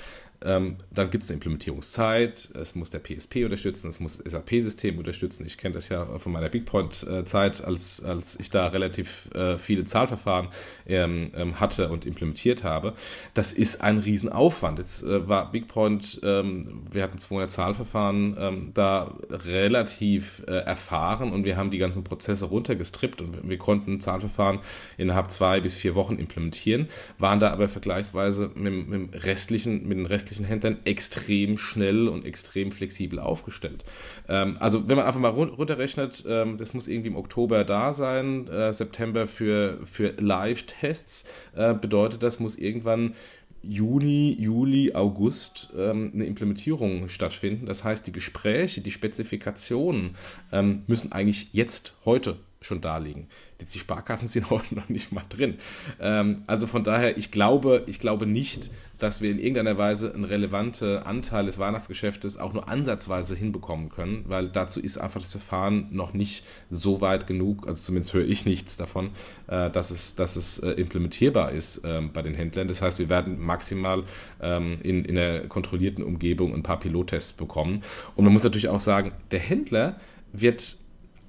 Ähm, 0.45 0.77
dann 0.93 1.11
gibt 1.11 1.25
es 1.25 1.31
eine 1.31 1.37
Implementierungszeit, 1.37 2.51
es 2.55 2.75
muss 2.75 2.91
der 2.91 3.01
PSP 3.01 3.45
unterstützen, 3.45 3.89
es 3.89 4.01
muss 4.01 4.19
SAP-System 4.19 4.99
unterstützen. 4.99 5.47
Ich 5.47 5.59
kenne 5.59 5.75
das 5.75 5.89
ja 5.89 6.19
von 6.19 6.33
meiner 6.33 6.49
BigPoint-Zeit, 6.49 7.65
als, 7.65 8.05
als 8.05 8.39
ich 8.39 8.51
da 8.51 8.67
relativ 8.69 9.31
äh, 9.35 9.59
viele 9.59 9.85
Zahlverfahren 9.85 10.49
ähm, 10.87 11.31
ähm, 11.35 11.61
hatte 11.61 11.89
und 11.89 12.07
implementiert 12.07 12.65
habe. 12.65 12.95
Das 13.33 13.53
ist 13.53 13.81
ein 13.81 13.99
Riesenaufwand. 13.99 14.79
Jetzt 14.79 15.03
äh, 15.05 15.29
war 15.29 15.51
BigPoint, 15.51 16.21
ähm, 16.23 16.83
wir 16.91 17.03
hatten 17.03 17.19
200 17.19 17.51
Zahlverfahren, 17.51 18.37
ähm, 18.39 18.71
da 18.75 19.15
relativ 19.31 20.43
äh, 20.47 20.53
erfahren 20.53 21.33
und 21.33 21.45
wir 21.45 21.57
haben 21.57 21.71
die 21.71 21.79
ganzen 21.79 22.05
Prozesse 22.05 22.47
runtergestrippt 22.47 23.23
und 23.23 23.49
wir 23.49 23.59
konnten 23.59 24.01
Zahlverfahren 24.01 24.61
innerhalb 24.99 25.31
zwei 25.31 25.61
bis 25.61 25.75
vier 25.75 25.95
Wochen 25.95 26.17
implementieren, 26.17 26.89
waren 27.19 27.41
da 27.41 27.51
aber 27.51 27.69
vergleichsweise 27.69 28.51
mit, 28.55 28.89
mit, 28.89 29.25
restlichen, 29.25 29.87
mit 29.89 29.99
den 29.99 30.07
restlichen 30.07 30.34
wirtschaftlichen 30.35 30.45
Händlern 30.45 30.79
extrem 30.85 31.59
schnell 31.59 32.09
und 32.09 32.25
extrem 32.25 32.71
flexibel 32.71 33.19
aufgestellt. 33.19 33.85
Ähm, 34.29 34.57
also 34.61 34.89
wenn 34.89 34.97
man 34.97 35.07
einfach 35.07 35.21
mal 35.21 35.29
runterrechnet, 35.29 36.25
ähm, 36.29 36.57
das 36.57 36.75
muss 36.75 36.89
irgendwie 36.89 37.09
im 37.09 37.17
Oktober 37.17 37.65
da 37.65 37.95
sein, 37.95 38.49
äh, 38.49 38.73
September 38.73 39.27
für, 39.27 39.79
für 39.85 40.15
Live-Tests, 40.19 41.29
äh, 41.55 41.75
bedeutet 41.75 42.23
das, 42.23 42.41
muss 42.41 42.57
irgendwann 42.57 43.15
Juni, 43.63 44.37
Juli, 44.39 44.93
August 44.95 45.73
ähm, 45.77 46.11
eine 46.15 46.27
Implementierung 46.27 47.09
stattfinden. 47.09 47.65
Das 47.65 47.83
heißt, 47.83 48.07
die 48.07 48.13
Gespräche, 48.13 48.83
die 48.83 48.91
Spezifikationen 48.91 50.17
ähm, 50.53 50.83
müssen 50.87 51.13
eigentlich 51.13 51.49
jetzt, 51.53 51.97
heute 52.05 52.37
schon 52.65 52.81
da 52.81 52.99
liegen. 52.99 53.29
Jetzt 53.61 53.75
die 53.75 53.79
Sparkassen 53.79 54.29
sind 54.35 54.51
heute 54.51 54.75
noch 54.75 54.89
nicht 54.89 55.13
mal 55.13 55.25
drin. 55.29 55.59
Ähm, 56.01 56.43
also 56.47 56.67
von 56.67 56.85
daher, 56.85 57.17
ich 57.17 57.31
glaube, 57.31 57.85
ich 57.87 57.99
glaube 57.99 58.27
nicht, 58.27 58.71
dass 58.99 59.21
wir 59.21 59.31
in 59.31 59.39
irgendeiner 59.39 59.77
Weise 59.77 60.15
einen 60.15 60.25
relevanten 60.25 60.99
Anteil 60.99 61.47
des 61.47 61.59
Weihnachtsgeschäftes 61.59 62.39
auch 62.39 62.53
nur 62.53 62.69
ansatzweise 62.69 63.35
hinbekommen 63.35 63.91
können, 63.91 64.25
weil 64.29 64.49
dazu 64.49 64.81
ist 64.81 64.99
einfach 64.99 65.21
das 65.21 65.33
Verfahren 65.33 65.89
noch 65.91 66.15
nicht 66.15 66.45
so 66.71 67.01
weit 67.01 67.27
genug, 67.27 67.67
also 67.67 67.83
zumindest 67.83 68.15
höre 68.15 68.25
ich 68.25 68.47
nichts 68.47 68.77
davon, 68.77 69.11
äh, 69.49 69.71
dass 69.71 69.91
es, 69.91 70.15
dass 70.15 70.37
es 70.37 70.59
äh, 70.59 70.71
implementierbar 70.71 71.53
ist 71.53 71.83
ähm, 71.85 72.13
bei 72.13 72.23
den 72.23 72.35
Händlern. 72.35 72.69
Das 72.69 72.81
heißt, 72.81 72.99
wir 72.99 73.09
werden 73.09 73.45
maximal 73.45 74.05
ähm, 74.41 74.79
in, 74.83 75.05
in 75.05 75.19
einer 75.19 75.41
kontrollierten 75.49 76.05
Umgebung 76.05 76.55
ein 76.55 76.63
paar 76.63 76.81
Pilottests 76.81 77.33
bekommen. 77.33 77.83
Und 78.15 78.25
man 78.25 78.33
muss 78.33 78.45
natürlich 78.45 78.69
auch 78.69 78.81
sagen, 78.81 79.13
der 79.33 79.41
Händler 79.41 79.97
wird 80.33 80.79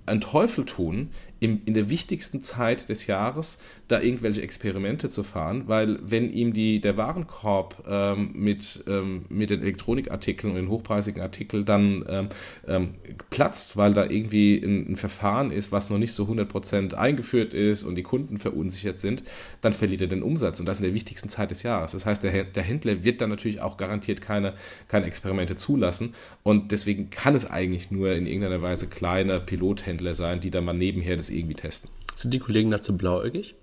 einen 0.05 0.21
Teufel 0.21 0.65
tun, 0.65 1.09
im, 1.39 1.61
in 1.65 1.73
der 1.73 1.89
wichtigsten 1.89 2.41
Zeit 2.41 2.87
des 2.89 3.07
Jahres 3.07 3.59
da 3.87 4.01
irgendwelche 4.01 4.41
Experimente 4.41 5.09
zu 5.09 5.23
fahren, 5.23 5.63
weil 5.67 5.99
wenn 6.01 6.31
ihm 6.31 6.53
die, 6.53 6.79
der 6.79 6.97
Warenkorb 6.97 7.83
ähm, 7.87 8.31
mit, 8.33 8.83
ähm, 8.87 9.25
mit 9.29 9.49
den 9.49 9.61
Elektronikartikeln 9.61 10.53
und 10.53 10.59
den 10.59 10.69
hochpreisigen 10.69 11.21
Artikeln 11.21 11.65
dann 11.65 12.05
ähm, 12.07 12.29
ähm, 12.67 12.95
platzt, 13.29 13.75
weil 13.75 13.93
da 13.93 14.05
irgendwie 14.05 14.57
ein, 14.57 14.93
ein, 14.93 14.95
Verfahren 14.95 15.51
ist, 15.51 15.71
was 15.71 15.89
noch 15.89 15.97
nicht 15.97 16.13
so 16.13 16.23
100% 16.23 16.93
eingeführt 16.93 17.53
ist 17.53 17.83
und 17.83 17.95
die 17.95 18.03
Kunden 18.03 18.37
verunsichert 18.37 18.99
sind, 18.99 19.23
dann 19.61 19.73
verliert 19.73 20.01
er 20.01 20.07
den 20.07 20.23
Umsatz 20.23 20.59
und 20.59 20.65
das 20.65 20.77
in 20.77 20.85
der 20.85 20.93
wichtigsten 20.93 21.27
Zeit 21.27 21.51
des 21.51 21.63
Jahres. 21.63 21.91
Das 21.91 22.05
heißt, 22.05 22.23
der, 22.23 22.45
der 22.45 22.63
Händler 22.63 23.03
wird 23.03 23.19
dann 23.21 23.29
natürlich 23.29 23.61
auch 23.61 23.77
garantiert 23.77 24.21
keine, 24.21 24.53
keine 24.87 25.05
Experimente 25.05 25.55
zulassen 25.55 26.15
und 26.43 26.71
deswegen 26.71 27.09
kann 27.09 27.35
es 27.35 27.49
eigentlich 27.49 27.91
nur 27.91 28.13
in 28.13 28.25
irgendeiner 28.25 28.61
Weise 28.61 28.87
kleine 28.87 29.41
Pilothändler 29.41 29.94
sein, 30.15 30.39
die 30.39 30.51
dann 30.51 30.65
mal 30.65 30.73
nebenher 30.73 31.17
das 31.17 31.29
irgendwie 31.29 31.55
testen. 31.55 31.89
Sind 32.15 32.33
die 32.33 32.39
Kollegen 32.39 32.71
dazu 32.71 32.97
blauäugig? 32.97 33.55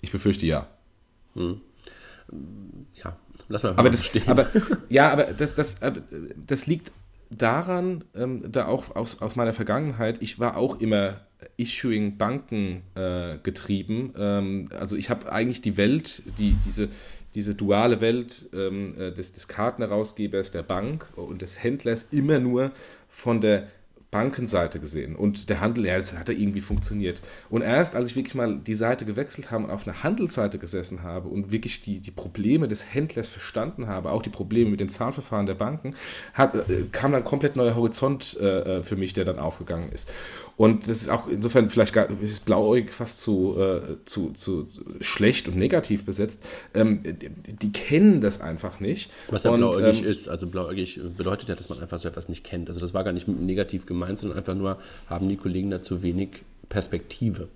Ich 0.00 0.12
befürchte 0.12 0.46
ja. 0.46 0.68
Hm. 1.34 1.60
Ja, 2.94 3.16
lass 3.48 3.62
mal 3.62 3.74
aber 3.76 3.90
das, 3.90 4.04
stehen. 4.04 4.26
Aber, 4.26 4.48
ja, 4.88 5.10
aber 5.10 5.24
das, 5.24 5.54
das, 5.54 5.80
das 6.46 6.66
liegt 6.66 6.92
daran, 7.30 8.04
ähm, 8.14 8.50
da 8.50 8.66
auch 8.66 8.94
aus, 8.94 9.20
aus 9.20 9.36
meiner 9.36 9.52
Vergangenheit, 9.52 10.22
ich 10.22 10.38
war 10.38 10.56
auch 10.56 10.80
immer 10.80 11.20
Issuing 11.56 12.16
Banken 12.16 12.82
äh, 12.94 13.38
getrieben. 13.42 14.12
Ähm, 14.16 14.68
also 14.78 14.96
ich 14.96 15.10
habe 15.10 15.32
eigentlich 15.32 15.60
die 15.60 15.76
Welt, 15.76 16.22
die, 16.38 16.56
diese, 16.64 16.88
diese 17.34 17.54
duale 17.54 18.00
Welt 18.00 18.46
ähm, 18.52 18.94
äh, 18.98 19.12
des, 19.12 19.32
des 19.32 19.48
Kartenherausgebers, 19.48 20.50
der 20.50 20.62
Bank 20.62 21.06
und 21.16 21.42
des 21.42 21.62
Händlers 21.62 22.06
immer 22.10 22.38
nur 22.38 22.72
von 23.08 23.40
der 23.40 23.68
Bankenseite 24.10 24.78
gesehen 24.78 25.16
und 25.16 25.50
der 25.50 25.60
Handel, 25.60 25.84
ja, 25.86 25.98
das 25.98 26.14
irgendwie 26.28 26.60
funktioniert. 26.60 27.20
Und 27.50 27.62
erst 27.62 27.94
als 27.94 28.10
ich 28.10 28.16
wirklich 28.16 28.34
mal 28.34 28.58
die 28.58 28.74
Seite 28.74 29.04
gewechselt 29.04 29.50
habe 29.50 29.64
und 29.64 29.70
auf 29.70 29.86
einer 29.86 30.02
Handelsseite 30.02 30.58
gesessen 30.58 31.02
habe 31.02 31.28
und 31.28 31.50
wirklich 31.50 31.82
die, 31.82 32.00
die 32.00 32.12
Probleme 32.12 32.68
des 32.68 32.94
Händlers 32.94 33.28
verstanden 33.28 33.88
habe, 33.88 34.10
auch 34.10 34.22
die 34.22 34.30
Probleme 34.30 34.70
mit 34.70 34.80
den 34.80 34.88
Zahlverfahren 34.88 35.46
der 35.46 35.54
Banken, 35.54 35.94
hat, 36.34 36.54
äh, 36.54 36.84
kam 36.92 37.12
dann 37.12 37.24
komplett 37.24 37.56
neuer 37.56 37.74
Horizont 37.74 38.38
äh, 38.40 38.78
äh, 38.78 38.82
für 38.82 38.96
mich, 38.96 39.12
der 39.12 39.24
dann 39.24 39.38
aufgegangen 39.38 39.90
ist. 39.90 40.10
Und 40.56 40.88
das 40.88 41.02
ist 41.02 41.08
auch 41.10 41.28
insofern 41.28 41.68
vielleicht 41.68 41.92
gar, 41.92 42.08
blauäugig 42.46 42.90
fast 42.90 43.20
zu, 43.20 43.56
äh, 43.58 43.96
zu, 44.06 44.30
zu, 44.30 44.64
zu, 44.64 44.84
schlecht 45.00 45.48
und 45.48 45.56
negativ 45.56 46.06
besetzt. 46.06 46.42
Ähm, 46.72 47.02
die, 47.02 47.28
die, 47.28 47.72
kennen 47.72 48.22
das 48.22 48.40
einfach 48.40 48.80
nicht. 48.80 49.10
Was 49.28 49.42
ja 49.42 49.50
und, 49.50 49.58
blauäugig 49.58 50.02
ähm, 50.02 50.08
ist, 50.08 50.28
also 50.28 50.46
blauäugig 50.46 50.98
bedeutet 51.16 51.50
ja, 51.50 51.54
dass 51.54 51.68
man 51.68 51.78
einfach 51.80 51.98
so 51.98 52.08
etwas 52.08 52.30
nicht 52.30 52.42
kennt. 52.42 52.68
Also 52.68 52.80
das 52.80 52.94
war 52.94 53.04
gar 53.04 53.12
nicht 53.12 53.28
negativ 53.28 53.84
gemeint, 53.84 54.18
sondern 54.18 54.38
einfach 54.38 54.54
nur, 54.54 54.78
haben 55.08 55.28
die 55.28 55.36
Kollegen 55.36 55.70
dazu 55.70 56.02
wenig 56.02 56.42
Perspektive. 56.70 57.48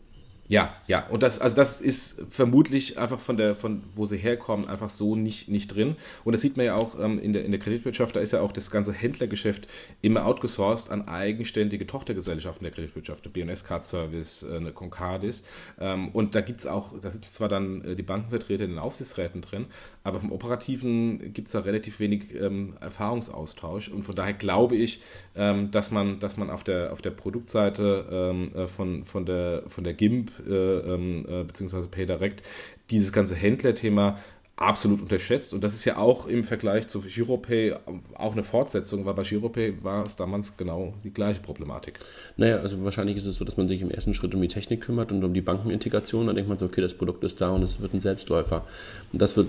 Ja, 0.51 0.75
ja, 0.89 1.07
und 1.07 1.23
das, 1.23 1.39
also 1.39 1.55
das 1.55 1.81
ist 1.81 2.25
vermutlich 2.29 2.99
einfach 2.99 3.21
von 3.21 3.37
der, 3.37 3.55
von 3.55 3.85
wo 3.95 4.05
sie 4.05 4.17
herkommen, 4.17 4.69
einfach 4.69 4.91
so 4.91 5.15
nicht, 5.15 5.49
nicht 5.49 5.69
drin. 5.69 5.95
Und 6.25 6.33
das 6.33 6.41
sieht 6.43 6.57
man 6.57 6.67
ja 6.67 6.75
auch 6.75 6.99
ähm, 6.99 7.21
in, 7.21 7.33
der, 7.33 7.45
in 7.45 7.53
der 7.53 7.61
Kreditwirtschaft, 7.61 8.17
da 8.17 8.21
ist 8.21 8.33
ja 8.33 8.41
auch 8.41 8.51
das 8.51 8.73
ganze 8.73 8.93
Händlergeschäft 8.93 9.69
immer 10.03 10.27
outgesourced 10.27 10.91
an 10.91 11.07
eigenständige 11.07 11.87
Tochtergesellschaften 11.87 12.65
der 12.65 12.73
Kreditwirtschaft, 12.73 13.25
der 13.25 13.31
BNS 13.31 13.63
Card 13.63 13.87
Service, 13.87 14.43
äh, 14.43 14.57
eine 14.57 14.73
Concardis. 14.73 15.45
Ähm, 15.79 16.09
und 16.09 16.35
da 16.35 16.41
gibt 16.41 16.59
es 16.59 16.67
auch, 16.67 16.99
da 17.01 17.13
sitzen 17.13 17.31
zwar 17.31 17.49
dann 17.49 17.85
äh, 17.85 17.95
die 17.95 18.03
Bankenvertreter 18.03 18.65
in 18.65 18.71
den 18.71 18.81
Aufsichtsräten 18.81 19.43
drin, 19.43 19.67
aber 20.03 20.19
vom 20.19 20.33
Operativen 20.33 21.33
gibt 21.33 21.47
es 21.47 21.53
da 21.53 21.61
relativ 21.61 22.01
wenig 22.01 22.35
ähm, 22.35 22.75
Erfahrungsaustausch. 22.81 23.89
Und 23.89 24.03
von 24.03 24.17
daher 24.17 24.33
glaube 24.33 24.75
ich, 24.75 25.01
ähm, 25.37 25.71
dass 25.71 25.93
man, 25.93 26.19
dass 26.19 26.37
man 26.37 26.51
auf 26.51 26.65
der, 26.65 26.93
auf 26.93 27.03
der 27.03 27.11
Produktseite 27.11 28.09
ähm, 28.11 28.53
äh, 28.57 28.67
von, 28.67 29.05
von, 29.05 29.25
der, 29.25 29.63
von 29.69 29.85
der 29.85 29.95
GIMP 29.95 30.40
äh, 30.47 30.95
ähm, 30.95 31.27
äh, 31.29 31.45
beziehungsweise 31.45 31.89
PayDirect 31.89 32.43
dieses 32.91 33.13
ganze 33.13 33.35
Händlerthema 33.35 34.19
absolut 34.61 35.01
unterschätzt. 35.01 35.55
Und 35.55 35.65
das 35.65 35.75
ist 35.75 35.87
ja 35.87 35.97
auch 35.97 36.27
im 36.27 36.45
Vergleich 36.45 36.87
zu 36.87 37.01
Giropay 37.01 37.75
auch 38.15 38.33
eine 38.33 38.45
Fortsetzung, 38.45 39.07
weil 39.07 39.15
bei 39.15 39.23
Giropay 39.23 39.83
war 39.83 40.05
es 40.05 40.17
damals 40.17 40.57
genau 40.59 40.93
die 41.03 41.13
gleiche 41.13 41.41
Problematik. 41.41 41.99
Naja, 42.37 42.59
also 42.59 42.85
wahrscheinlich 42.85 43.17
ist 43.17 43.27
es 43.27 43.37
so, 43.37 43.45
dass 43.47 43.57
man 43.57 43.69
sich 43.69 43.81
im 43.81 43.91
ersten 43.91 44.13
Schritt 44.13 44.35
um 44.35 44.43
die 44.43 44.49
Technik 44.49 44.83
kümmert 44.83 45.13
und 45.13 45.25
um 45.25 45.33
die 45.33 45.41
Bankenintegration. 45.41 46.27
Dann 46.27 46.37
denkt 46.37 46.51
man 46.51 46.59
so, 46.59 46.67
okay, 46.67 46.83
das 46.83 46.93
Produkt 46.93 47.25
ist 47.25 47.41
da 47.41 47.49
und 47.51 47.63
es 47.63 47.81
wird 47.81 47.95
ein 47.95 48.01
Selbstläufer. 48.01 48.67
das 49.15 49.35
wird, 49.35 49.49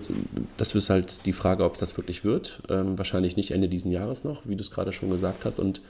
das 0.55 0.73
ist 0.73 0.89
halt 0.89 1.25
die 1.25 1.33
Frage, 1.33 1.65
ob 1.65 1.73
es 1.73 1.81
das 1.81 1.97
wirklich 1.97 2.23
wird. 2.23 2.63
Ähm, 2.69 2.97
wahrscheinlich 2.97 3.35
nicht 3.35 3.51
Ende 3.51 3.67
diesen 3.67 3.91
Jahres 3.91 4.23
noch, 4.23 4.43
wie 4.45 4.55
du 4.55 4.61
es 4.61 4.71
gerade 4.71 4.93
schon 4.93 5.09
gesagt 5.09 5.43
hast. 5.43 5.59
Und 5.59 5.81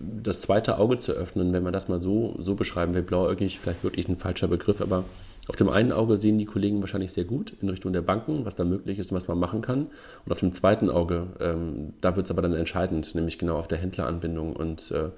das 0.00 0.40
zweite 0.40 0.78
Auge 0.78 0.98
zu 0.98 1.12
öffnen, 1.12 1.52
wenn 1.52 1.62
man 1.62 1.72
das 1.72 1.88
mal 1.88 2.00
so, 2.00 2.34
so 2.38 2.54
beschreiben 2.54 2.94
will, 2.94 3.02
blauäugig, 3.02 3.60
vielleicht 3.60 3.84
wirklich 3.84 4.08
ein 4.08 4.16
falscher 4.16 4.48
Begriff, 4.48 4.80
aber 4.80 5.04
auf 5.46 5.56
dem 5.56 5.68
einen 5.68 5.92
Auge 5.92 6.20
sehen 6.20 6.38
die 6.38 6.46
Kollegen 6.46 6.80
wahrscheinlich 6.80 7.12
sehr 7.12 7.24
gut 7.24 7.52
in 7.60 7.68
Richtung 7.68 7.92
der 7.92 8.02
Banken, 8.02 8.44
was 8.44 8.54
da 8.54 8.64
möglich 8.64 8.98
ist 8.98 9.10
und 9.10 9.16
was 9.16 9.28
man 9.28 9.38
machen 9.38 9.62
kann. 9.62 9.88
Und 10.24 10.32
auf 10.32 10.40
dem 10.40 10.54
zweiten 10.54 10.88
Auge, 10.88 11.26
ähm, 11.40 11.94
da 12.00 12.16
wird 12.16 12.26
es 12.26 12.30
aber 12.30 12.40
dann 12.40 12.54
entscheidend, 12.54 13.14
nämlich 13.14 13.38
genau 13.38 13.56
auf 13.56 13.68
der 13.68 13.78
Händleranbindung 13.78 14.54
und 14.54 14.90
äh, 14.92 15.10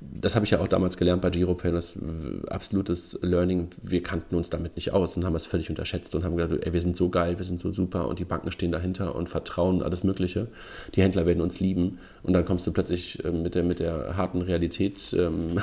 das 0.00 0.34
habe 0.34 0.46
ich 0.46 0.50
ja 0.50 0.60
auch 0.60 0.68
damals 0.68 0.96
gelernt 0.96 1.20
bei 1.20 1.28
GiroPay, 1.28 1.72
das 1.72 1.94
äh, 1.94 2.48
absolutes 2.48 3.18
Learning. 3.20 3.68
Wir 3.82 4.02
kannten 4.02 4.34
uns 4.34 4.48
damit 4.48 4.76
nicht 4.76 4.92
aus 4.92 5.16
und 5.16 5.24
haben 5.24 5.34
es 5.34 5.44
völlig 5.44 5.68
unterschätzt 5.68 6.14
und 6.14 6.24
haben 6.24 6.36
gedacht, 6.36 6.58
ey, 6.62 6.72
wir 6.72 6.80
sind 6.80 6.96
so 6.96 7.10
geil, 7.10 7.38
wir 7.38 7.44
sind 7.44 7.60
so 7.60 7.70
super 7.70 8.08
und 8.08 8.18
die 8.18 8.24
Banken 8.24 8.50
stehen 8.50 8.72
dahinter 8.72 9.14
und 9.14 9.28
vertrauen 9.28 9.82
alles 9.82 10.02
Mögliche. 10.02 10.48
Die 10.94 11.02
Händler 11.02 11.26
werden 11.26 11.42
uns 11.42 11.60
lieben 11.60 11.98
und 12.22 12.32
dann 12.32 12.44
kommst 12.44 12.66
du 12.66 12.72
plötzlich 12.72 13.24
äh, 13.24 13.30
mit 13.30 13.54
der, 13.54 13.62
mit 13.62 13.78
der 13.78 14.16
harten 14.16 14.42
Realität 14.42 15.14
ähm, 15.18 15.60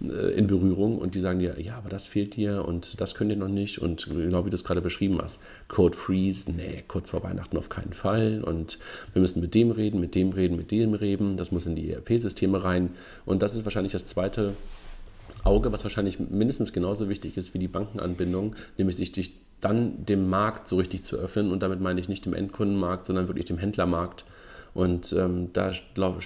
äh, 0.00 0.32
in 0.36 0.46
Berührung 0.46 0.98
und 0.98 1.14
die 1.14 1.20
sagen 1.20 1.38
dir, 1.38 1.60
ja, 1.60 1.76
aber 1.76 1.88
das 1.88 2.06
fehlt 2.06 2.36
dir 2.36 2.64
und 2.66 3.00
das 3.00 3.14
könnt 3.14 3.30
ihr 3.30 3.36
noch 3.36 3.48
nicht 3.48 3.80
und 3.80 4.08
genau 4.08 4.44
wie 4.44 4.50
du 4.50 4.54
es 4.54 4.64
gerade 4.64 4.80
beschrieben 4.80 5.18
hast, 5.22 5.40
Code 5.68 5.96
Freeze, 5.96 6.50
nee, 6.52 6.84
kurz 6.88 7.10
vor 7.10 7.22
Weihnachten 7.22 7.56
auf 7.56 7.68
keinen 7.68 7.92
Fall 7.92 8.42
und 8.44 8.78
wir 9.12 9.20
müssen 9.20 9.40
mit 9.40 9.54
dem 9.54 9.70
reden, 9.70 10.00
mit 10.00 10.14
dem 10.14 10.30
reden, 10.30 10.56
mit 10.56 10.70
dem 10.70 10.94
reden, 10.94 11.36
das 11.36 11.52
muss 11.52 11.66
in 11.66 11.76
die 11.76 11.92
ERP-Systeme 11.92 12.62
rein 12.62 12.90
und 13.24 13.42
das 13.42 13.54
ist 13.54 13.64
wahrscheinlich 13.64 13.92
das 13.92 14.06
zweite 14.06 14.54
Auge, 15.44 15.72
was 15.72 15.84
wahrscheinlich 15.84 16.18
mindestens 16.18 16.72
genauso 16.72 17.08
wichtig 17.08 17.36
ist 17.36 17.54
wie 17.54 17.58
die 17.58 17.68
Bankenanbindung, 17.68 18.56
nämlich 18.76 18.96
sich 18.96 19.32
dann 19.60 20.04
dem 20.06 20.28
Markt 20.28 20.68
so 20.68 20.76
richtig 20.76 21.02
zu 21.02 21.16
öffnen. 21.16 21.50
Und 21.50 21.62
damit 21.62 21.80
meine 21.80 22.00
ich 22.00 22.08
nicht 22.08 22.24
dem 22.26 22.34
Endkundenmarkt, 22.34 23.06
sondern 23.06 23.28
wirklich 23.28 23.46
dem 23.46 23.58
Händlermarkt. 23.58 24.24
Und 24.78 25.12
ähm, 25.12 25.52
da 25.54 25.72
glaube 25.94 26.20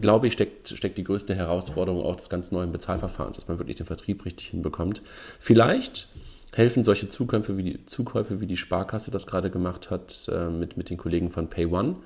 glaub 0.00 0.24
ich, 0.24 0.32
steckt, 0.32 0.70
steckt 0.70 0.96
die 0.96 1.04
größte 1.04 1.34
Herausforderung 1.34 2.02
auch 2.02 2.16
des 2.16 2.30
ganz 2.30 2.50
neuen 2.52 2.72
Bezahlverfahrens, 2.72 3.36
dass 3.36 3.48
man 3.48 3.58
wirklich 3.58 3.76
den 3.76 3.84
Vertrieb 3.84 4.24
richtig 4.24 4.46
hinbekommt. 4.46 5.02
Vielleicht 5.38 6.08
helfen 6.54 6.84
solche 6.84 7.10
Zukäufe 7.10 7.58
wie 7.58 7.62
die, 7.64 7.84
Zukäufe, 7.84 8.40
wie 8.40 8.46
die 8.46 8.56
Sparkasse 8.56 9.10
das 9.10 9.26
gerade 9.26 9.50
gemacht 9.50 9.90
hat, 9.90 10.26
äh, 10.32 10.48
mit, 10.48 10.78
mit 10.78 10.88
den 10.88 10.96
Kollegen 10.96 11.28
von 11.28 11.50
PayOne 11.50 11.96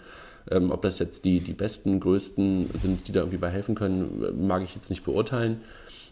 ähm, 0.51 0.73
ob 0.73 0.83
das 0.83 0.99
jetzt 0.99 1.25
die, 1.25 1.39
die 1.39 1.53
besten, 1.53 2.01
größten 2.01 2.71
sind, 2.75 3.07
die 3.07 3.13
da 3.13 3.21
irgendwie 3.21 3.39
bei 3.39 3.49
helfen 3.49 3.77
können, 3.77 4.45
mag 4.45 4.65
ich 4.65 4.75
jetzt 4.75 4.91
nicht 4.91 5.05
beurteilen. 5.05 5.61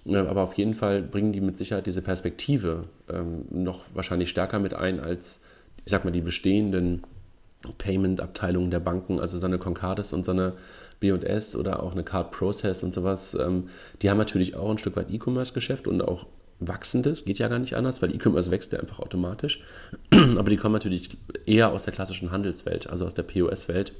Äh, 0.07 0.19
aber 0.19 0.43
auf 0.43 0.55
jeden 0.55 0.75
Fall 0.75 1.03
bringen 1.03 1.33
die 1.33 1.41
mit 1.41 1.57
Sicherheit 1.57 1.87
diese 1.87 2.01
Perspektive 2.01 2.83
ähm, 3.13 3.45
noch 3.51 3.83
wahrscheinlich 3.93 4.31
stärker 4.31 4.61
mit 4.61 4.73
ein 4.73 5.01
als, 5.01 5.43
ich 5.85 5.91
sag 5.91 6.05
mal, 6.05 6.13
die 6.13 6.21
bestehenden 6.21 7.03
Payment-Abteilungen 7.79 8.71
der 8.71 8.81
Banken, 8.81 9.21
also 9.21 9.39
so 9.39 9.47
eine 9.47 9.59
Concardis 9.59 10.13
und 10.13 10.25
so 10.25 10.33
eine 10.33 10.55
B&S 11.01 11.57
oder 11.57 11.83
auch 11.83 11.93
eine 11.93 12.05
Card 12.05 12.31
Process 12.31 12.83
und 12.83 12.93
sowas. 12.93 13.35
Ähm, 13.35 13.69
die 14.03 14.11
haben 14.11 14.19
natürlich 14.19 14.57
auch 14.57 14.71
ein 14.71 14.79
Stück 14.79 14.97
weit 14.97 15.11
E-Commerce-Geschäft 15.11 15.87
und 15.87 16.03
auch 16.03 16.27
wachsendes, 16.61 17.25
geht 17.25 17.39
ja 17.39 17.49
gar 17.49 17.59
nicht 17.59 17.75
anders, 17.75 18.03
weil 18.03 18.15
E-Commerce 18.15 18.51
wächst 18.51 18.73
ja 18.73 18.81
einfach 18.81 18.99
automatisch. 19.01 19.61
Aber 20.11 20.51
die 20.51 20.57
kommen 20.57 20.75
natürlich 20.75 21.17
eher 21.47 21.73
aus 21.73 21.85
der 21.85 21.95
klassischen 21.95 22.31
Handelswelt, 22.31 22.89
also 22.89 23.07
aus 23.07 23.15
der 23.15 23.23
POS-Welt 23.23 23.93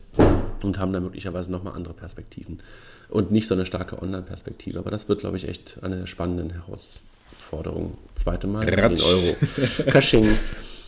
und 0.63 0.79
haben 0.79 0.93
da 0.93 1.01
möglicherweise 1.01 1.51
nochmal 1.51 1.75
andere 1.75 1.95
Perspektiven 1.95 2.61
und 3.09 3.33
nicht 3.33 3.47
so 3.47 3.55
eine 3.55 3.67
starke 3.67 4.01
Online-Perspektive. 4.01 4.79
Aber 4.79 4.91
das 4.91 5.09
wird, 5.09 5.21
glaube 5.21 5.39
ich, 5.39 5.49
echt 5.49 5.79
eine 5.83 5.97
der 5.99 6.07
spannenden 6.07 6.51
Herausforderungen. 6.51 7.97
Zweite 8.15 8.47
Mal 8.47 8.67
10 8.67 9.01
Euro. 9.03 9.37
Kasching. 9.91 10.29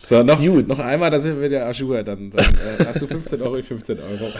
So, 0.05 0.21
noch, 0.21 0.39
Gut. 0.39 0.67
noch 0.67 0.79
einmal, 0.79 1.09
da 1.11 1.19
sind 1.19 1.37
wir 1.39 1.49
wieder 1.49 1.65
Ajour. 1.65 2.03
Dann, 2.03 2.29
dann 2.29 2.53
äh, 2.55 2.85
hast 2.85 3.01
du 3.01 3.07
15 3.07 3.41
Euro, 3.41 3.61
15 3.61 3.97
Euro. 3.99 4.31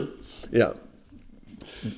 ja, 0.50 0.74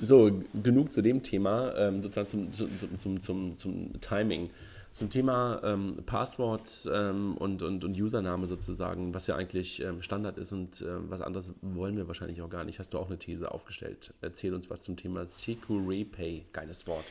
so, 0.01 0.31
genug 0.63 0.93
zu 0.93 1.03
dem 1.03 1.23
Thema, 1.23 1.75
ähm, 1.77 2.03
sozusagen 2.03 2.53
zum, 2.53 2.99
zum, 2.99 3.21
zum, 3.21 3.57
zum, 3.57 4.01
Timing. 4.01 4.51
Zum 4.91 5.11
Thema 5.11 5.61
ähm, 5.63 5.99
Passwort 6.07 6.89
ähm, 6.91 7.37
und, 7.37 7.63
und, 7.63 7.85
und 7.85 8.01
Username 8.01 8.47
sozusagen, 8.47 9.13
was 9.13 9.27
ja 9.27 9.37
eigentlich 9.37 9.83
ähm, 9.83 10.01
Standard 10.01 10.39
ist 10.39 10.53
und 10.53 10.81
äh, 10.81 10.87
was 11.11 11.21
anderes 11.21 11.53
wollen 11.61 11.99
wir 11.99 12.09
wahrscheinlich 12.09 12.41
auch 12.41 12.49
gar 12.49 12.65
nicht, 12.65 12.79
hast 12.79 12.95
du 12.95 12.99
auch 12.99 13.09
eine 13.09 13.19
These 13.19 13.53
aufgestellt. 13.53 14.15
Erzähl 14.23 14.55
uns 14.55 14.71
was 14.71 14.83
zum 14.83 14.97
Thema 14.97 15.27
Securepay. 15.27 16.47
Geiles 16.53 16.87
Wort. 16.87 17.05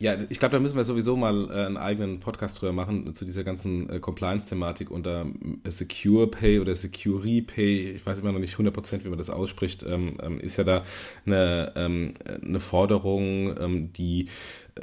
Ja, 0.00 0.16
ich 0.28 0.38
glaube, 0.38 0.52
da 0.52 0.60
müssen 0.60 0.76
wir 0.76 0.84
sowieso 0.84 1.16
mal 1.16 1.50
äh, 1.50 1.66
einen 1.66 1.76
eigenen 1.76 2.20
Podcast 2.20 2.60
drüber 2.60 2.72
machen 2.72 3.14
zu 3.14 3.24
dieser 3.24 3.42
ganzen 3.42 3.90
äh, 3.90 3.98
Compliance-Thematik 3.98 4.92
unter 4.92 5.26
äh, 5.64 5.70
Secure 5.72 6.28
Pay 6.28 6.60
oder 6.60 6.76
Secure 6.76 7.42
Pay. 7.42 7.90
Ich 7.90 8.06
weiß 8.06 8.20
immer 8.20 8.30
noch 8.30 8.38
nicht 8.38 8.54
100%, 8.54 9.02
wie 9.02 9.08
man 9.08 9.18
das 9.18 9.28
ausspricht. 9.28 9.82
Ähm, 9.82 10.16
ähm, 10.22 10.38
ist 10.38 10.56
ja 10.56 10.62
da 10.62 10.84
eine, 11.26 11.72
ähm, 11.74 12.14
eine 12.24 12.60
Forderung, 12.60 13.56
ähm, 13.58 13.92
die 13.92 14.28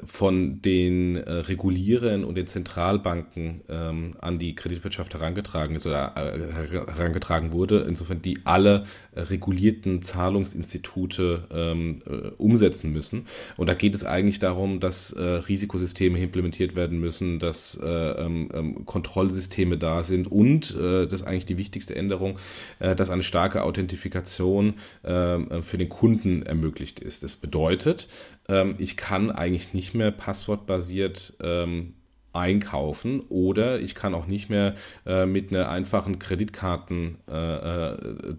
von 0.04 0.62
den 0.62 1.18
äh, 1.18 1.32
Regulierern 1.32 2.24
und 2.24 2.36
den 2.36 2.48
Zentralbanken 2.48 3.62
ähm, 3.70 4.16
an 4.20 4.40
die 4.40 4.56
Kreditwirtschaft 4.56 5.14
herangetragen 5.14 5.76
ist 5.76 5.86
oder 5.86 6.14
äh, 6.16 6.92
herangetragen 6.92 7.54
wurde, 7.54 7.86
insofern 7.88 8.22
die 8.22 8.40
alle 8.44 8.86
äh, 9.14 9.22
regulierten 9.22 10.02
Zahlungsinstitute 10.02 11.48
ähm, 11.52 12.02
äh, 12.06 12.30
umsetzen 12.38 12.92
müssen. 12.92 13.28
Und 13.58 13.68
da 13.68 13.74
geht 13.74 13.96
es 13.96 14.04
eigentlich 14.04 14.40
darum, 14.40 14.80
dass 14.80 15.14
äh, 15.14 15.24
Risikosysteme 15.24 16.20
implementiert 16.20 16.76
werden 16.76 17.00
müssen, 17.00 17.40
dass 17.40 17.80
äh, 17.82 17.88
ähm, 17.88 18.50
ähm, 18.54 18.86
Kontrollsysteme 18.86 19.78
da 19.78 20.04
sind 20.04 20.32
und, 20.32 20.76
das 20.76 21.22
ist 21.22 21.28
eigentlich 21.28 21.46
die 21.46 21.58
wichtigste 21.58 21.96
Änderung, 21.96 22.38
dass 22.80 23.10
eine 23.10 23.24
starke 23.24 23.64
Authentifikation 23.64 24.76
ähm, 25.04 25.64
für 25.64 25.78
den 25.78 25.90
Kunden 25.90 26.44
ermöglicht 26.44 27.00
ist. 27.00 27.24
Das 27.24 27.36
bedeutet, 27.36 28.08
ähm, 28.50 28.76
ich 28.78 28.98
kann 28.98 29.32
eigentlich 29.32 29.74
nicht 29.74 29.94
mehr 29.94 30.12
passwortbasiert 30.12 31.34
ähm, 31.42 31.94
einkaufen 32.36 33.22
oder 33.30 33.80
ich 33.80 33.96
kann 33.96 34.14
auch 34.14 34.28
nicht 34.28 34.50
mehr 34.50 34.76
äh, 35.06 35.26
mit 35.26 35.52
einer 35.52 35.70
einfachen 35.70 36.20
Kreditkartennummer 36.20 37.24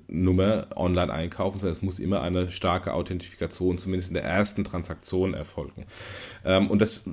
äh, 0.08 0.60
äh, 0.60 0.64
online 0.76 1.12
einkaufen, 1.12 1.58
sondern 1.58 1.72
es 1.72 1.82
muss 1.82 1.98
immer 1.98 2.20
eine 2.20 2.50
starke 2.50 2.92
Authentifikation, 2.92 3.78
zumindest 3.78 4.10
in 4.10 4.14
der 4.14 4.24
ersten 4.24 4.64
Transaktion 4.64 5.34
erfolgen. 5.34 5.86
Ähm, 6.44 6.68
und 6.70 6.82
das, 6.82 7.08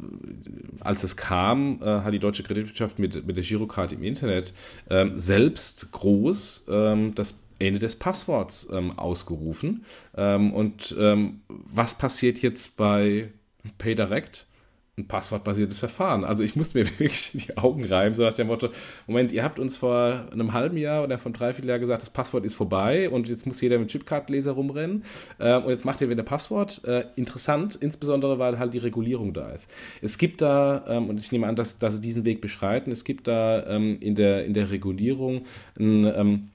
als 0.81 1.03
es 1.03 1.15
kam, 1.15 1.79
äh, 1.81 1.85
hat 1.85 2.13
die 2.13 2.19
deutsche 2.19 2.43
Kreditwirtschaft 2.43 2.99
mit, 2.99 3.25
mit 3.25 3.37
der 3.37 3.43
Girokarte 3.43 3.95
im 3.95 4.03
Internet 4.03 4.53
ähm, 4.89 5.13
selbst 5.19 5.91
groß 5.91 6.65
ähm, 6.69 7.15
das 7.15 7.42
Ende 7.67 7.79
des 7.79 7.97
Passworts 7.97 8.67
ähm, 8.71 8.97
ausgerufen. 8.97 9.85
Ähm, 10.15 10.53
und 10.53 10.95
ähm, 10.99 11.41
was 11.47 11.95
passiert 11.95 12.41
jetzt 12.41 12.77
bei 12.77 13.29
PayDirect? 13.77 14.47
ein 14.95 15.07
passwortbasiertes 15.07 15.79
Verfahren. 15.79 16.23
Also 16.23 16.43
ich 16.43 16.55
musste 16.55 16.77
mir 16.77 16.85
wirklich 16.99 17.31
die 17.33 17.57
Augen 17.57 17.83
reiben, 17.83 18.13
so 18.13 18.23
nach 18.23 18.33
dem 18.33 18.47
Motto, 18.47 18.69
Moment, 19.07 19.31
ihr 19.31 19.43
habt 19.43 19.57
uns 19.57 19.75
vor 19.75 20.27
einem 20.31 20.53
halben 20.53 20.77
Jahr 20.77 21.03
oder 21.03 21.17
von 21.17 21.33
dreiviertel 21.33 21.69
Jahr 21.69 21.79
gesagt, 21.79 22.03
das 22.03 22.11
Passwort 22.11 22.45
ist 22.45 22.53
vorbei 22.53 23.09
und 23.09 23.27
jetzt 23.27 23.47
muss 23.47 23.59
jeder 23.59 23.79
mit 23.79 23.89
Chipkartenleser 23.89 24.51
rumrennen 24.51 25.03
äh, 25.39 25.55
und 25.55 25.69
jetzt 25.69 25.83
macht 25.83 26.01
ihr 26.01 26.09
wieder 26.09 26.21
Passwort. 26.21 26.83
Äh, 26.85 27.05
interessant, 27.15 27.75
insbesondere 27.75 28.37
weil 28.37 28.59
halt 28.59 28.73
die 28.75 28.79
Regulierung 28.79 29.33
da 29.33 29.49
ist. 29.49 29.69
Es 30.01 30.19
gibt 30.19 30.41
da, 30.41 30.85
ähm, 30.87 31.09
und 31.09 31.19
ich 31.19 31.31
nehme 31.31 31.47
an, 31.47 31.55
dass, 31.55 31.79
dass 31.79 31.95
sie 31.95 32.01
diesen 32.01 32.23
Weg 32.23 32.39
beschreiten, 32.39 32.91
es 32.91 33.03
gibt 33.03 33.27
da 33.27 33.65
ähm, 33.65 33.97
in, 33.99 34.13
der, 34.13 34.45
in 34.45 34.53
der 34.53 34.69
Regulierung 34.69 35.45
ein 35.79 36.05
ähm, 36.05 36.49